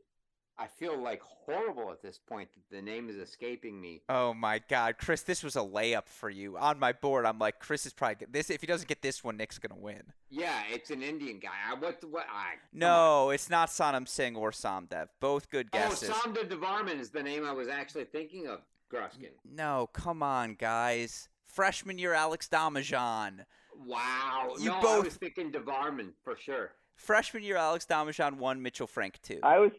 I 0.57 0.67
feel 0.67 1.01
like 1.01 1.21
horrible 1.21 1.91
at 1.91 2.01
this 2.01 2.17
point 2.17 2.49
that 2.53 2.75
the 2.75 2.81
name 2.81 3.09
is 3.09 3.15
escaping 3.15 3.79
me. 3.79 4.01
Oh 4.09 4.33
my 4.33 4.59
God, 4.67 4.95
Chris, 4.97 5.21
this 5.21 5.41
was 5.41 5.55
a 5.55 5.59
layup 5.61 6.07
for 6.07 6.29
you. 6.29 6.57
On 6.57 6.77
my 6.79 6.91
board, 6.91 7.25
I'm 7.25 7.39
like, 7.39 7.59
Chris 7.59 7.85
is 7.85 7.93
probably 7.93 8.27
this. 8.29 8.49
If 8.49 8.59
he 8.61 8.67
doesn't 8.67 8.89
get 8.89 9.01
this 9.01 9.23
one, 9.23 9.37
Nick's 9.37 9.57
gonna 9.57 9.79
win. 9.79 10.03
Yeah, 10.29 10.63
it's 10.69 10.89
an 10.89 11.01
Indian 11.01 11.39
guy. 11.39 11.49
I, 11.69 11.75
what 11.75 12.03
what? 12.09 12.25
I. 12.29 12.55
No, 12.73 13.29
it's 13.29 13.49
not 13.49 13.69
Sanam 13.69 14.07
Singh 14.07 14.35
or 14.35 14.51
Somdev. 14.51 15.07
Both 15.21 15.49
good 15.49 15.71
guesses. 15.71 16.09
Oh, 16.09 16.13
guesses. 16.13 16.49
Somdev 16.49 16.49
Devvarman 16.49 16.99
is 16.99 17.11
the 17.11 17.23
name 17.23 17.45
I 17.45 17.53
was 17.53 17.67
actually 17.67 18.05
thinking 18.05 18.47
of. 18.47 18.59
Gruskin. 18.89 19.31
no, 19.43 19.89
come 19.91 20.23
on, 20.23 20.53
guys. 20.53 21.27
Freshman 21.47 21.97
year, 21.97 22.13
Alex 22.13 22.47
Domijan. 22.51 23.45
Wow. 23.85 24.53
You 24.59 24.69
no, 24.69 24.75
I 24.77 24.81
both- 24.81 25.05
was 25.05 25.15
thinking 25.15 25.51
Devvarman 25.51 26.11
for 26.23 26.35
sure. 26.37 26.71
Freshman 26.95 27.43
year, 27.43 27.57
Alex 27.57 27.85
Domijan 27.85 28.37
one, 28.37 28.61
Mitchell 28.61 28.87
Frank 28.87 29.19
two. 29.21 29.39
I 29.43 29.59
was 29.59 29.71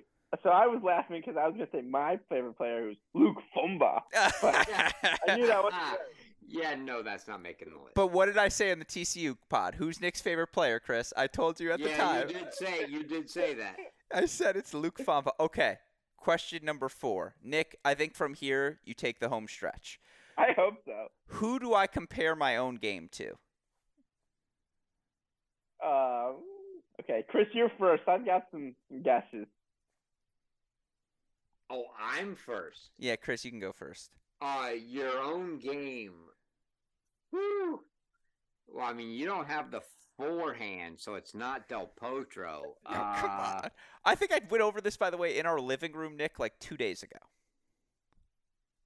so 0.43 0.51
I 0.51 0.67
was 0.67 0.81
laughing 0.85 1.21
because 1.21 1.37
I 1.37 1.47
was 1.47 1.55
gonna 1.55 1.69
say 1.73 1.81
my 1.81 2.19
favorite 2.29 2.57
player 2.57 2.87
was 2.87 2.97
Luke 3.15 3.39
Fomba. 3.57 4.03
I 4.15 5.37
knew 5.37 5.47
that 5.47 5.63
was. 5.63 5.73
yeah, 6.47 6.75
no, 6.75 7.03
that's 7.03 7.27
not 7.27 7.43
making 7.43 7.71
the 7.71 7.77
list. 7.77 7.95
but 7.95 8.09
what 8.09 8.27
did 8.27 8.39
I 8.39 8.49
say 8.49 8.71
in 8.71 8.79
the 8.79 8.85
TCU 8.85 9.37
pod? 9.49 9.75
Who's 9.75 10.01
Nick's 10.01 10.21
favorite 10.21 10.53
player, 10.53 10.79
Chris? 10.79 11.13
I 11.17 11.27
told 11.27 11.59
you 11.61 11.73
at 11.73 11.81
the 11.83 11.89
yeah, 11.89 11.97
time. 11.97 12.29
you 12.29 12.35
did 12.35 12.55
say 12.55 12.87
you 12.89 13.03
did 13.05 13.31
say 13.31 13.55
that. 13.55 13.77
I 14.13 14.27
said 14.27 14.57
it's 14.57 14.75
Luke 14.75 14.99
Fomba. 14.99 15.31
Okay. 15.41 15.79
Question 16.17 16.65
number 16.65 16.89
four. 16.89 17.35
Nick, 17.43 17.79
I 17.85 17.95
think 17.95 18.15
from 18.15 18.35
here 18.35 18.81
you 18.85 18.93
take 18.93 19.21
the 19.21 19.29
home 19.29 19.47
stretch. 19.49 20.01
I 20.49 20.53
hope 20.57 20.75
so. 20.87 21.09
Who 21.27 21.59
do 21.59 21.75
I 21.75 21.87
compare 21.87 22.35
my 22.37 22.57
own 22.57 22.77
game 22.77 23.09
to? 23.13 23.33
Uh, 25.85 26.33
okay, 27.01 27.25
Chris, 27.29 27.47
you're 27.53 27.71
first. 27.79 28.03
I've 28.09 28.25
got 28.25 28.45
some, 28.51 28.75
some 28.89 29.03
guesses. 29.03 29.47
Oh, 31.71 31.85
I'm 32.01 32.35
first. 32.35 32.91
Yeah, 32.99 33.17
Chris, 33.17 33.45
you 33.45 33.51
can 33.51 33.61
go 33.61 33.73
first. 33.73 34.11
Uh, 34.41 34.71
your 34.87 35.19
own 35.21 35.59
game. 35.59 36.15
Woo. 37.33 37.81
Well, 38.69 38.87
I 38.87 38.93
mean, 38.93 39.11
you 39.11 39.27
don't 39.27 39.47
have 39.47 39.71
the 39.71 39.83
forehand, 40.17 40.97
so 40.99 41.15
it's 41.15 41.35
not 41.35 41.69
Del 41.69 41.91
Potro. 42.01 42.61
Oh, 42.65 42.75
come 42.87 43.31
Uh, 43.31 43.61
on. 43.65 43.71
I 44.05 44.15
think 44.15 44.33
I 44.33 44.41
went 44.49 44.63
over 44.63 44.81
this, 44.81 44.97
by 44.97 45.11
the 45.11 45.17
way, 45.17 45.39
in 45.39 45.47
our 45.47 45.61
living 45.61 45.93
room, 45.93 46.17
Nick, 46.17 46.39
like 46.39 46.59
two 46.59 46.77
days 46.77 47.03
ago. 47.03 47.19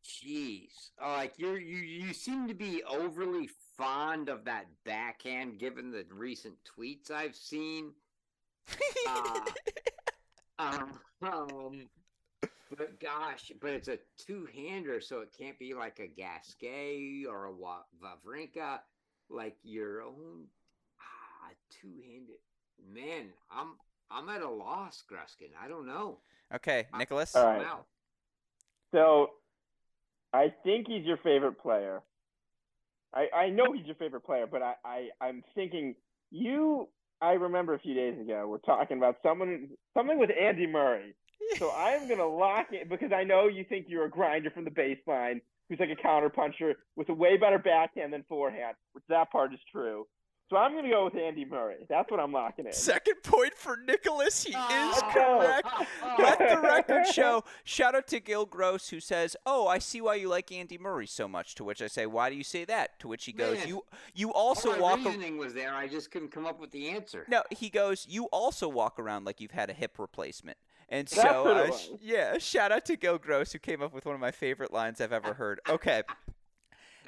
Jeez, 0.04 0.90
Uh, 1.00 1.12
like 1.12 1.34
you're 1.38 1.58
you 1.58 1.76
you 1.76 2.12
seem 2.12 2.48
to 2.48 2.54
be 2.54 2.82
overly 2.84 3.48
fond 3.76 4.28
of 4.28 4.44
that 4.44 4.66
backhand, 4.84 5.58
given 5.58 5.90
the 5.90 6.04
recent 6.10 6.54
tweets 6.64 7.10
I've 7.10 7.36
seen. 7.36 7.92
Uh, 9.08 9.40
um, 10.58 10.92
um, 11.22 11.88
but 12.76 13.00
gosh, 13.00 13.50
but 13.60 13.70
it's 13.70 13.88
a 13.88 13.98
two-hander, 14.16 15.00
so 15.00 15.20
it 15.20 15.34
can't 15.36 15.58
be 15.58 15.74
like 15.74 15.98
a 15.98 16.06
Gasquet 16.06 17.24
or 17.28 17.46
a 17.46 17.52
Wa- 17.52 17.82
Wawrinka, 18.02 18.78
like 19.28 19.56
your 19.64 20.02
own 20.02 20.44
ah, 21.00 21.50
two-handed. 21.70 22.36
Man, 22.94 23.32
I'm 23.50 23.74
I'm 24.10 24.28
at 24.28 24.42
a 24.42 24.48
loss, 24.48 25.02
Gruskin. 25.10 25.50
I 25.62 25.68
don't 25.68 25.86
know. 25.86 26.18
okay, 26.54 26.86
Nicholas. 26.96 27.34
All 27.34 27.44
right. 27.46 27.62
Wow. 27.62 27.84
So, 28.94 29.30
I 30.32 30.52
think 30.64 30.86
he's 30.88 31.04
your 31.04 31.18
favorite 31.18 31.60
player. 31.60 32.02
I, 33.14 33.28
I 33.34 33.50
know 33.50 33.72
he's 33.72 33.86
your 33.86 33.96
favorite 33.96 34.24
player, 34.24 34.46
but 34.50 34.62
I, 34.62 34.74
I, 34.84 35.08
I'm 35.20 35.42
thinking 35.54 35.94
you. 36.30 36.88
I 37.20 37.32
remember 37.32 37.74
a 37.74 37.78
few 37.78 37.94
days 37.94 38.18
ago 38.20 38.48
we're 38.48 38.58
talking 38.58 38.96
about 38.96 39.16
someone 39.22 39.68
something 39.94 40.18
with 40.18 40.30
Andy 40.30 40.66
Murray. 40.66 41.14
So 41.58 41.68
I 41.76 41.90
am 41.90 42.08
gonna 42.08 42.26
lock 42.26 42.68
it 42.72 42.88
because 42.88 43.12
I 43.12 43.22
know 43.24 43.46
you 43.46 43.64
think 43.64 43.86
you're 43.88 44.06
a 44.06 44.10
grinder 44.10 44.50
from 44.50 44.64
the 44.64 44.70
baseline 44.70 45.40
who's 45.68 45.78
like 45.78 45.90
a 45.90 46.02
counter 46.02 46.30
puncher 46.30 46.74
with 46.96 47.08
a 47.10 47.14
way 47.14 47.36
better 47.36 47.58
backhand 47.58 48.12
than 48.12 48.24
forehand, 48.28 48.76
which 48.92 49.04
that 49.08 49.30
part 49.30 49.52
is 49.52 49.60
true. 49.70 50.06
So 50.52 50.58
I'm 50.58 50.74
gonna 50.74 50.90
go 50.90 51.04
with 51.06 51.16
Andy 51.16 51.46
Murray. 51.46 51.76
That's 51.88 52.10
what 52.10 52.20
I'm 52.20 52.30
locking 52.30 52.66
in. 52.66 52.72
Second 52.74 53.22
point 53.22 53.54
for 53.56 53.78
Nicholas. 53.78 54.42
He 54.44 54.50
is 54.50 54.54
Oh. 54.58 55.10
correct. 55.14 55.66
Let 56.18 56.38
the 56.38 56.60
record 56.60 57.06
show. 57.06 57.42
Shout 57.64 57.94
out 57.94 58.06
to 58.08 58.20
Gil 58.20 58.44
Gross 58.44 58.90
who 58.90 59.00
says, 59.00 59.34
"Oh, 59.46 59.66
I 59.66 59.78
see 59.78 60.02
why 60.02 60.16
you 60.16 60.28
like 60.28 60.52
Andy 60.52 60.76
Murray 60.76 61.06
so 61.06 61.26
much." 61.26 61.54
To 61.54 61.64
which 61.64 61.80
I 61.80 61.86
say, 61.86 62.04
"Why 62.04 62.28
do 62.28 62.36
you 62.36 62.44
say 62.44 62.66
that?" 62.66 62.98
To 63.00 63.08
which 63.08 63.24
he 63.24 63.32
goes, 63.32 63.60
Man. 63.60 63.68
"You 63.68 63.84
you 64.14 64.30
All 64.30 64.48
also 64.48 64.72
my 64.72 64.78
walk." 64.78 65.00
a- 65.00 65.04
reasoning 65.08 65.38
was 65.38 65.54
there. 65.54 65.72
I 65.74 65.88
just 65.88 66.10
couldn't 66.10 66.32
come 66.32 66.44
up 66.44 66.60
with 66.60 66.70
the 66.70 66.90
answer. 66.90 67.24
No, 67.28 67.42
he 67.50 67.70
goes, 67.70 68.06
"You 68.06 68.24
also 68.26 68.68
walk 68.68 68.98
around 68.98 69.24
like 69.24 69.40
you've 69.40 69.52
had 69.52 69.70
a 69.70 69.74
hip 69.74 69.98
replacement." 69.98 70.58
And 70.90 71.08
so, 71.08 71.46
uh, 71.48 71.70
yeah, 72.02 72.36
shout 72.36 72.70
out 72.72 72.84
to 72.84 72.96
Gil 72.96 73.16
Gross 73.16 73.52
who 73.52 73.58
came 73.58 73.80
up 73.80 73.94
with 73.94 74.04
one 74.04 74.14
of 74.14 74.20
my 74.20 74.30
favorite 74.32 74.70
lines 74.74 75.00
I've 75.00 75.14
ever 75.14 75.32
heard. 75.32 75.60
Okay, 75.66 76.02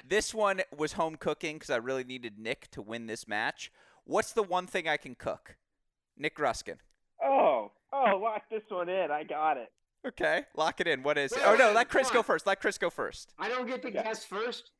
this 0.06 0.34
one 0.34 0.62
was 0.76 0.94
home 0.94 1.16
cooking 1.16 1.56
because 1.56 1.70
I 1.70 1.76
really 1.76 2.04
needed 2.04 2.38
Nick 2.38 2.70
to 2.72 2.82
win 2.82 3.06
this 3.06 3.26
match. 3.26 3.72
What's 4.04 4.32
the 4.32 4.42
one 4.42 4.66
thing 4.66 4.88
I 4.88 4.96
can 4.96 5.14
cook? 5.14 5.56
Nick 6.16 6.36
Gruskin. 6.36 6.76
Oh, 7.22 7.72
oh, 7.92 8.18
lock 8.22 8.42
this 8.50 8.62
one 8.68 8.88
in. 8.88 9.10
I 9.10 9.24
got 9.24 9.56
it. 9.56 9.70
Okay, 10.06 10.42
lock 10.54 10.80
it 10.80 10.86
in. 10.86 11.02
What 11.02 11.16
is 11.16 11.32
it? 11.32 11.40
Oh 11.44 11.56
no, 11.56 11.68
wait, 11.68 11.76
let 11.76 11.88
Chris 11.88 12.10
go 12.10 12.22
first. 12.22 12.46
Let 12.46 12.60
Chris 12.60 12.76
go 12.76 12.90
first. 12.90 13.32
I 13.38 13.48
don't 13.48 13.66
get 13.66 13.80
to 13.82 13.88
Okay. 13.88 14.02
guess 14.02 14.24
first. 14.24 14.70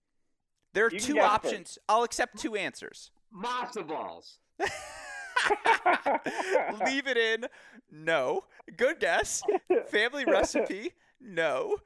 There 0.75 0.87
are 0.87 0.91
You 0.93 1.01
two 1.01 1.15
guess 1.15 1.25
first. 1.25 1.35
options. 1.47 1.79
I'll 1.89 2.03
accept 2.03 2.39
two 2.39 2.57
answers. 2.57 3.11
Matzo 3.35 3.87
balls. 3.87 4.39
Leave 6.85 7.07
it 7.07 7.17
in. 7.17 7.47
No. 7.91 8.45
Good 8.77 9.01
guess. 9.01 9.43
Family 9.89 10.25
recipe. 10.25 10.93
No. 11.21 11.77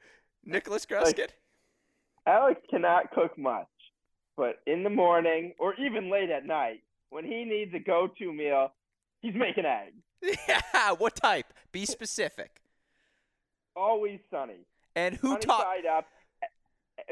Nicholas 0.43 0.85
Gruskin. 0.85 1.29
Alex 2.29 2.61
cannot 2.69 3.11
cook 3.11 3.35
much, 3.37 3.67
but 4.37 4.59
in 4.67 4.83
the 4.83 4.89
morning 4.89 5.53
or 5.59 5.73
even 5.75 6.11
late 6.11 6.29
at 6.29 6.45
night, 6.45 6.81
when 7.09 7.25
he 7.25 7.43
needs 7.43 7.73
a 7.73 7.79
go-to 7.79 8.31
meal, 8.31 8.71
he's 9.21 9.33
making 9.33 9.65
eggs. 9.65 10.37
Yeah. 10.47 10.61
What 10.97 11.15
type? 11.15 11.53
Be 11.71 11.85
specific. 11.85 12.61
Always 13.75 14.19
sunny. 14.31 14.65
And 14.95 15.15
who 15.15 15.37
taught? 15.37 15.65
up. 15.91 16.05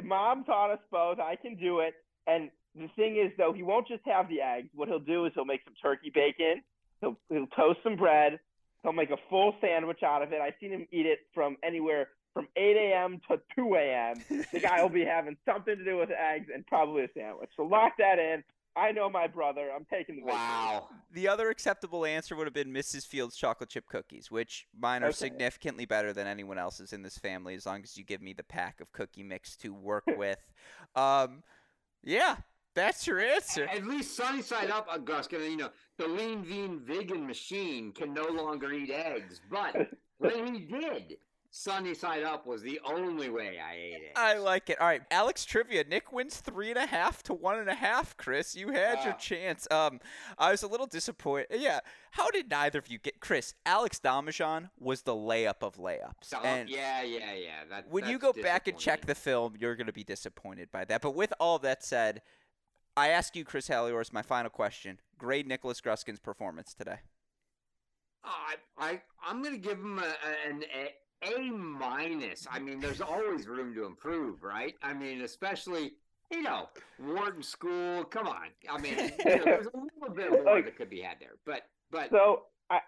Mom 0.03 0.43
taught 0.43 0.71
us 0.71 0.79
both. 0.91 1.19
I 1.19 1.35
can 1.35 1.55
do 1.55 1.79
it. 1.79 1.93
And 2.27 2.49
the 2.75 2.87
thing 2.95 3.17
is, 3.17 3.31
though, 3.37 3.53
he 3.53 3.63
won't 3.63 3.87
just 3.87 4.03
have 4.05 4.29
the 4.29 4.41
eggs. 4.41 4.69
What 4.73 4.87
he'll 4.87 4.99
do 4.99 5.25
is 5.25 5.31
he'll 5.35 5.45
make 5.45 5.61
some 5.63 5.73
turkey 5.81 6.11
bacon. 6.13 6.61
He'll 7.01 7.17
he'll 7.29 7.47
toast 7.47 7.79
some 7.83 7.95
bread. 7.95 8.39
He'll 8.83 8.93
make 8.93 9.09
a 9.11 9.17
full 9.29 9.53
sandwich 9.61 10.03
out 10.03 10.21
of 10.21 10.31
it. 10.31 10.41
I've 10.41 10.53
seen 10.59 10.71
him 10.71 10.87
eat 10.91 11.05
it 11.05 11.19
from 11.33 11.57
anywhere 11.63 12.09
from 12.37 12.47
8 12.55 12.77
a.m. 12.77 13.19
to 13.31 13.39
2 13.55 13.73
a.m. 13.75 14.13
The 14.53 14.59
guy 14.59 14.79
will 14.83 14.89
be 14.89 15.03
having 15.15 15.35
something 15.43 15.75
to 15.75 15.83
do 15.83 15.97
with 15.97 16.11
eggs 16.11 16.49
and 16.53 16.63
probably 16.67 17.03
a 17.05 17.07
sandwich. 17.17 17.49
So 17.57 17.63
lock 17.63 17.93
that 17.97 18.19
in. 18.19 18.43
I 18.75 18.91
know 18.91 19.09
my 19.09 19.25
brother. 19.25 19.71
I'm 19.75 19.87
taking 19.91 20.17
the 20.17 20.21
victory. 20.21 20.35
Wow. 20.37 20.89
The 21.11 21.27
other 21.27 21.49
acceptable 21.49 22.05
answer 22.05 22.35
would 22.35 22.45
have 22.45 22.53
been 22.53 22.71
Mrs. 22.71 23.07
Fields 23.07 23.35
chocolate 23.35 23.71
chip 23.71 23.87
cookies, 23.87 24.29
which 24.29 24.67
mine 24.79 25.01
are 25.01 25.07
Okay. 25.07 25.15
significantly 25.15 25.85
better 25.85 26.13
than 26.13 26.27
anyone 26.27 26.59
else's 26.59 26.93
in 26.93 27.01
this 27.01 27.17
family, 27.17 27.55
as 27.55 27.65
long 27.65 27.81
as 27.81 27.97
you 27.97 28.03
give 28.03 28.21
me 28.21 28.33
the 28.33 28.43
pack 28.43 28.79
of 28.79 28.91
cookie 28.91 29.23
mix 29.23 29.55
to 29.57 29.73
work 29.73 30.03
with. 30.15 30.37
Um, 30.95 31.41
yeah, 32.03 32.35
that's 32.75 33.07
your 33.07 33.19
answer. 33.19 33.65
At 33.65 33.83
least 33.87 34.15
sunny 34.15 34.43
side 34.43 34.69
up, 34.69 34.85
uh, 34.91 34.99
Gruskin, 34.99 35.49
you 35.49 35.57
know, 35.57 35.69
the 35.97 36.07
lean 36.07 36.43
vegan 36.43 36.79
vegan 36.85 37.25
machine 37.25 37.91
can 37.93 38.13
no 38.13 38.27
longer 38.27 38.71
eat 38.71 38.91
eggs. 38.91 39.41
But 39.49 39.75
when 40.19 40.53
he 40.53 40.59
did, 40.65 41.17
sunny 41.49 41.93
side 41.93 42.23
up 42.23 42.45
was 42.45 42.61
the 42.61 42.79
only 42.85 43.29
way 43.29 43.57
I 43.59 43.73
ate 43.75 44.01
it. 44.03 44.11
I 44.15 44.37
like 44.37 44.69
it. 44.69 44.79
All 44.79 44.87
right, 44.87 45.01
Alex 45.09 45.43
trivia. 45.45 45.83
Nick 45.83 46.11
wins 46.11 46.37
three 46.37 46.69
and 46.69 46.77
a 46.77 46.85
half 46.85 47.23
to 47.23 47.33
one 47.33 47.57
and 47.59 47.69
a 47.69 47.73
half. 47.75 48.15
Chris, 48.17 48.55
you 48.55 48.69
had 48.69 49.03
your 49.03 49.13
Ah. 49.13 49.17
chance. 49.17 49.67
Um, 49.71 49.99
I 50.37 50.51
was 50.51 50.63
a 50.63 50.67
little 50.67 50.85
disappointed. 50.87 51.47
Yeah, 51.51 51.79
how 52.11 52.29
did 52.31 52.49
neither 52.49 52.79
of 52.79 52.87
you 52.87 52.99
get? 52.99 53.19
Chris, 53.19 53.53
Alex 53.65 53.99
Domijan 53.99 54.69
was 54.79 55.01
the 55.03 55.15
layup 55.15 55.61
of 55.61 55.75
layups, 55.77 56.33
and 56.43 56.69
yeah, 56.69 57.01
yeah, 57.03 57.33
yeah. 57.33 57.63
That, 57.69 57.89
when 57.89 58.07
you 58.07 58.19
go 58.19 58.33
back 58.33 58.67
and 58.67 58.77
check 58.77 59.05
the 59.05 59.15
film, 59.15 59.55
you're 59.59 59.75
going 59.75 59.87
to 59.87 59.93
be 59.93 60.03
disappointed 60.03 60.71
by 60.71 60.85
that. 60.85 61.01
But 61.01 61.15
with 61.15 61.33
all 61.39 61.59
that 61.59 61.83
said, 61.83 62.21
I 62.95 63.09
ask 63.09 63.35
you, 63.35 63.45
Chris 63.45 63.67
Halliors, 63.67 64.11
my 64.13 64.21
final 64.21 64.49
question: 64.49 64.99
Grade 65.17 65.47
Nicholas 65.47 65.81
Gruskin's 65.81 66.19
performance 66.19 66.73
today. 66.73 66.99
I, 68.23 68.55
I, 68.77 69.01
I'm 69.25 69.41
going 69.41 69.53
to 69.55 69.61
give 69.61 69.77
him 69.77 69.99
a, 69.99 70.01
a- 70.01 70.49
an 70.49 70.63
A, 71.23 71.39
minus. 71.49 72.45
I 72.51 72.59
mean, 72.59 72.79
there's 72.79 73.01
always 73.01 73.47
room 73.47 73.73
to 73.75 73.85
improve, 73.85 74.43
right? 74.43 74.75
I 74.83 74.93
mean, 74.93 75.21
especially 75.21 75.93
you 76.31 76.41
know 76.41 76.67
Wharton 76.99 77.41
School. 77.43 78.03
Come 78.03 78.27
on, 78.27 78.47
I 78.69 78.77
mean, 78.79 78.95
you 79.25 79.37
know, 79.37 79.43
there's 79.45 79.67
a 79.67 79.77
little 79.77 80.15
bit 80.15 80.31
more 80.31 80.55
Like- 80.55 80.65
that 80.65 80.77
could 80.77 80.89
be 80.89 81.01
had 81.01 81.17
there, 81.19 81.35
but 81.45 81.61
but 81.91 82.09
So 82.11 82.43
I 82.69 82.79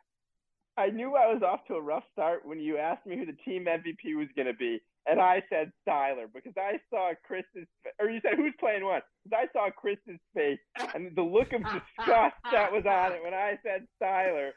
I 0.78 0.88
knew 0.92 1.16
I 1.16 1.32
was 1.34 1.42
off 1.44 1.66
to 1.68 1.76
a 1.76 1.82
rough 1.82 2.04
start 2.12 2.46
when 2.46 2.60
you 2.60 2.78
asked 2.78 3.06
me 3.06 3.18
who 3.18 3.26
the 3.26 3.38
team 3.46 3.66
MVP 3.66 4.16
was 4.18 4.28
going 4.36 4.48
to 4.48 4.54
be, 4.54 4.80
and 5.08 5.20
I 5.20 5.42
said 5.50 5.72
Styler 5.88 6.26
because 6.34 6.54
I 6.58 6.80
saw 6.90 7.12
Chris's 7.26 7.68
or 8.00 8.10
you 8.10 8.20
said 8.22 8.36
who's 8.38 8.54
playing 8.60 8.86
what? 8.86 9.04
Because 9.24 9.48
I 9.50 9.58
saw 9.58 9.70
Chris's 9.72 10.20
face 10.36 10.60
and 10.94 11.16
the 11.16 11.24
look 11.24 11.52
of 11.54 11.64
disgust 11.64 12.36
that 12.52 12.72
was 12.72 12.86
on 12.86 13.14
it 13.14 13.24
when 13.24 13.34
I 13.34 13.58
said 13.64 13.88
Styler. 14.02 14.52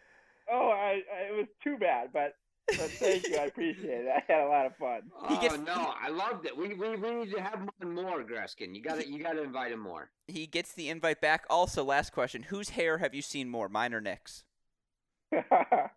Oh, 0.50 0.70
I, 0.70 1.00
I 1.14 1.32
it 1.32 1.36
was 1.36 1.46
too 1.62 1.76
bad, 1.78 2.08
but 2.12 2.34
but 2.68 2.90
thank 2.92 3.26
you, 3.28 3.36
I 3.36 3.44
appreciate 3.44 4.04
it. 4.04 4.08
I 4.08 4.32
had 4.32 4.42
a 4.44 4.48
lot 4.48 4.66
of 4.66 4.76
fun. 4.76 5.02
Oh 5.28 5.40
gets- 5.40 5.58
no, 5.58 5.92
I 6.00 6.08
loved 6.08 6.46
it. 6.46 6.56
We, 6.56 6.74
we 6.74 6.96
we 6.96 7.10
need 7.10 7.32
to 7.32 7.40
have 7.40 7.54
him 7.60 7.70
on 7.82 7.94
more, 7.94 8.22
Gruskin. 8.24 8.74
You 8.74 8.82
got 8.82 9.00
to 9.00 9.08
you 9.08 9.22
got 9.22 9.32
to 9.32 9.42
invite 9.42 9.72
him 9.72 9.80
more. 9.80 10.10
He 10.28 10.46
gets 10.46 10.72
the 10.72 10.88
invite 10.88 11.20
back. 11.20 11.44
Also, 11.50 11.84
last 11.84 12.12
question: 12.12 12.44
Whose 12.44 12.70
hair 12.70 12.98
have 12.98 13.14
you 13.14 13.22
seen 13.22 13.48
more, 13.48 13.68
mine 13.68 13.92
or 13.94 14.00
Nick's? 14.00 14.44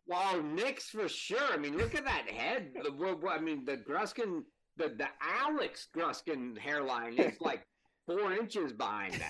Wow, 0.08 0.42
Nick's 0.44 0.90
for 0.90 1.10
sure. 1.10 1.52
I 1.52 1.58
mean, 1.58 1.78
look 1.78 1.96
at 1.96 2.06
that 2.06 2.30
head. 2.30 2.72
The, 2.84 2.92
what- 2.92 3.22
what- 3.22 3.38
I 3.38 3.42
mean, 3.42 3.66
the 3.66 3.78
Gruskin, 3.78 4.44
the 4.78 4.90
the 4.90 5.08
Alex 5.22 5.88
Gruskin 5.96 6.58
hairline 6.58 7.18
is 7.18 7.34
like 7.42 7.66
four 8.06 8.34
inches 8.34 8.74
behind 8.74 9.14
that. 9.14 9.24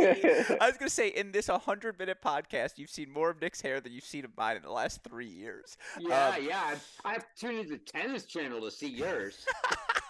I 0.60 0.66
was 0.66 0.76
gonna 0.78 0.88
say 0.90 1.08
in 1.08 1.32
this 1.32 1.48
100 1.48 1.98
minute 1.98 2.18
podcast, 2.24 2.78
you've 2.78 2.90
seen 2.90 3.10
more 3.10 3.30
of 3.30 3.40
Nick's 3.40 3.60
hair 3.60 3.80
than 3.80 3.92
you've 3.92 4.04
seen 4.04 4.24
of 4.24 4.30
mine 4.36 4.56
in 4.56 4.62
the 4.62 4.70
last 4.72 5.02
three 5.02 5.26
years. 5.28 5.76
Yeah, 5.98 6.28
Um, 6.36 6.44
yeah. 6.46 6.76
I, 7.04 7.08
I 7.08 7.12
have 7.12 7.22
to 7.34 7.40
tune 7.46 7.56
into 7.56 7.70
the 7.72 7.78
tennis 7.78 8.24
channel 8.24 8.60
to 8.62 8.70
see 8.70 8.88
yours. 8.88 9.44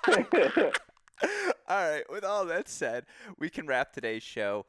all 0.08 0.20
right. 1.68 2.04
With 2.10 2.24
all 2.24 2.44
that 2.46 2.68
said, 2.68 3.06
we 3.38 3.50
can 3.50 3.66
wrap 3.66 3.92
today's 3.92 4.22
show. 4.22 4.66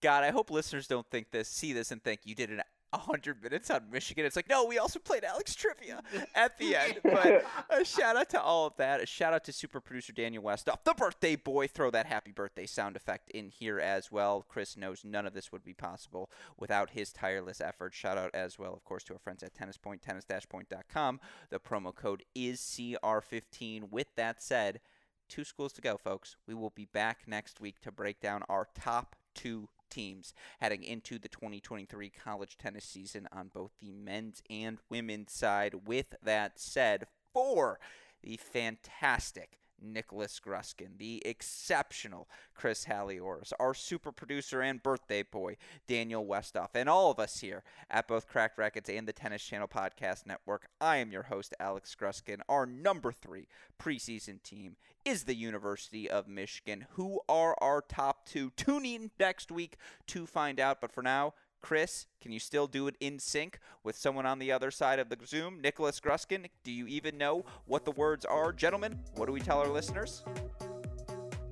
God, 0.00 0.24
I 0.24 0.30
hope 0.30 0.50
listeners 0.50 0.88
don't 0.88 1.08
think 1.10 1.30
this, 1.30 1.48
see 1.48 1.72
this, 1.72 1.92
and 1.92 2.02
think 2.02 2.20
you 2.24 2.34
did 2.34 2.50
an 2.50 2.60
100 2.92 3.42
minutes 3.42 3.70
on 3.70 3.90
Michigan. 3.90 4.24
It's 4.24 4.36
like, 4.36 4.48
no, 4.48 4.64
we 4.64 4.78
also 4.78 4.98
played 4.98 5.24
Alex 5.24 5.54
Trivia 5.54 6.02
at 6.34 6.58
the 6.58 6.76
end. 6.76 7.00
But 7.02 7.44
a 7.70 7.84
shout 7.84 8.16
out 8.16 8.28
to 8.30 8.40
all 8.40 8.66
of 8.66 8.76
that. 8.76 9.02
A 9.02 9.06
shout 9.06 9.32
out 9.32 9.44
to 9.44 9.52
super 9.52 9.80
producer 9.80 10.12
Daniel 10.12 10.42
Westoff, 10.42 10.76
oh, 10.76 10.80
the 10.84 10.94
birthday 10.94 11.36
boy. 11.36 11.66
Throw 11.66 11.90
that 11.90 12.06
happy 12.06 12.32
birthday 12.32 12.66
sound 12.66 12.96
effect 12.96 13.30
in 13.30 13.48
here 13.48 13.80
as 13.80 14.12
well. 14.12 14.44
Chris 14.46 14.76
knows 14.76 15.04
none 15.04 15.26
of 15.26 15.34
this 15.34 15.50
would 15.50 15.64
be 15.64 15.74
possible 15.74 16.30
without 16.58 16.90
his 16.90 17.12
tireless 17.12 17.60
effort. 17.60 17.94
Shout 17.94 18.18
out 18.18 18.34
as 18.34 18.58
well, 18.58 18.74
of 18.74 18.84
course, 18.84 19.04
to 19.04 19.14
our 19.14 19.18
friends 19.18 19.42
at 19.42 19.54
Tennis 19.54 19.78
Point, 19.78 20.02
tennis-point.com. 20.02 21.20
The 21.50 21.58
promo 21.58 21.94
code 21.94 22.24
is 22.34 22.60
CR15. 22.60 23.90
With 23.90 24.14
that 24.16 24.42
said, 24.42 24.80
two 25.28 25.44
schools 25.44 25.72
to 25.74 25.80
go, 25.80 25.96
folks. 25.96 26.36
We 26.46 26.54
will 26.54 26.70
be 26.70 26.86
back 26.86 27.20
next 27.26 27.60
week 27.60 27.80
to 27.80 27.90
break 27.92 28.20
down 28.20 28.42
our 28.48 28.68
top 28.78 29.16
two 29.34 29.68
teams 29.92 30.32
heading 30.60 30.82
into 30.82 31.18
the 31.18 31.28
2023 31.28 32.10
college 32.10 32.56
tennis 32.58 32.84
season 32.84 33.28
on 33.32 33.50
both 33.52 33.72
the 33.80 33.92
men's 33.92 34.42
and 34.48 34.78
women's 34.88 35.32
side. 35.32 35.86
With 35.86 36.14
that 36.22 36.58
said, 36.58 37.06
for 37.32 37.78
the 38.22 38.36
fantastic 38.36 39.58
Nicholas 39.82 40.40
Gruskin, 40.44 40.98
the 40.98 41.22
exceptional 41.26 42.28
Chris 42.54 42.86
Halliors, 42.86 43.52
our 43.58 43.74
super 43.74 44.12
producer 44.12 44.60
and 44.60 44.82
birthday 44.82 45.22
boy, 45.22 45.56
Daniel 45.86 46.24
Westoff, 46.24 46.70
and 46.74 46.88
all 46.88 47.10
of 47.10 47.18
us 47.18 47.40
here 47.40 47.62
at 47.90 48.08
both 48.08 48.28
Cracked 48.28 48.58
Racquets 48.58 48.88
and 48.88 49.06
the 49.06 49.12
Tennis 49.12 49.42
Channel 49.42 49.68
Podcast 49.68 50.26
Network. 50.26 50.68
I 50.80 50.96
am 50.98 51.12
your 51.12 51.24
host, 51.24 51.54
Alex 51.60 51.96
Gruskin. 51.98 52.40
Our 52.48 52.66
number 52.66 53.12
three 53.12 53.48
preseason 53.80 54.42
team 54.42 54.76
is 55.04 55.24
the 55.24 55.34
University 55.34 56.08
of 56.08 56.28
Michigan. 56.28 56.86
Who 56.92 57.20
are 57.28 57.56
our 57.60 57.82
top 57.82 58.26
two? 58.26 58.50
Tune 58.56 58.84
in 58.84 59.10
next 59.18 59.50
week 59.50 59.76
to 60.08 60.26
find 60.26 60.60
out. 60.60 60.80
But 60.80 60.92
for 60.92 61.02
now, 61.02 61.34
Chris, 61.62 62.06
can 62.20 62.32
you 62.32 62.38
still 62.40 62.66
do 62.66 62.88
it 62.88 62.96
in 63.00 63.18
sync 63.18 63.58
with 63.84 63.96
someone 63.96 64.26
on 64.26 64.38
the 64.38 64.50
other 64.52 64.70
side 64.70 64.98
of 64.98 65.08
the 65.08 65.16
Zoom? 65.24 65.60
Nicholas 65.62 66.00
Gruskin, 66.00 66.46
do 66.64 66.72
you 66.72 66.86
even 66.88 67.16
know 67.16 67.44
what 67.66 67.84
the 67.84 67.92
words 67.92 68.24
are? 68.24 68.52
Gentlemen, 68.52 68.98
what 69.14 69.26
do 69.26 69.32
we 69.32 69.40
tell 69.40 69.60
our 69.60 69.68
listeners? 69.68 70.24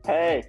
hey, 0.05 0.45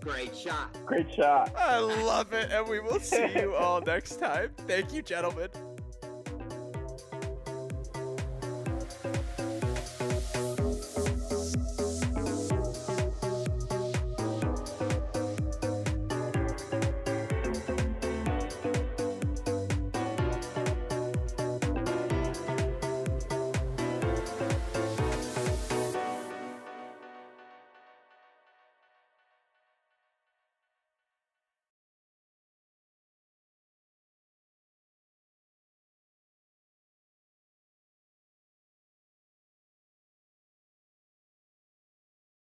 Great 0.00 0.34
shot. 0.34 0.74
great 0.86 1.12
shot. 1.12 1.52
I 1.56 1.78
love 1.80 2.32
it, 2.32 2.50
and 2.50 2.66
we 2.66 2.80
will 2.80 3.00
see 3.00 3.26
you 3.36 3.54
all 3.58 3.80
next 3.82 4.16
time. 4.18 4.50
Thank 4.66 4.92
you, 4.92 5.02
gentlemen. 5.02 5.48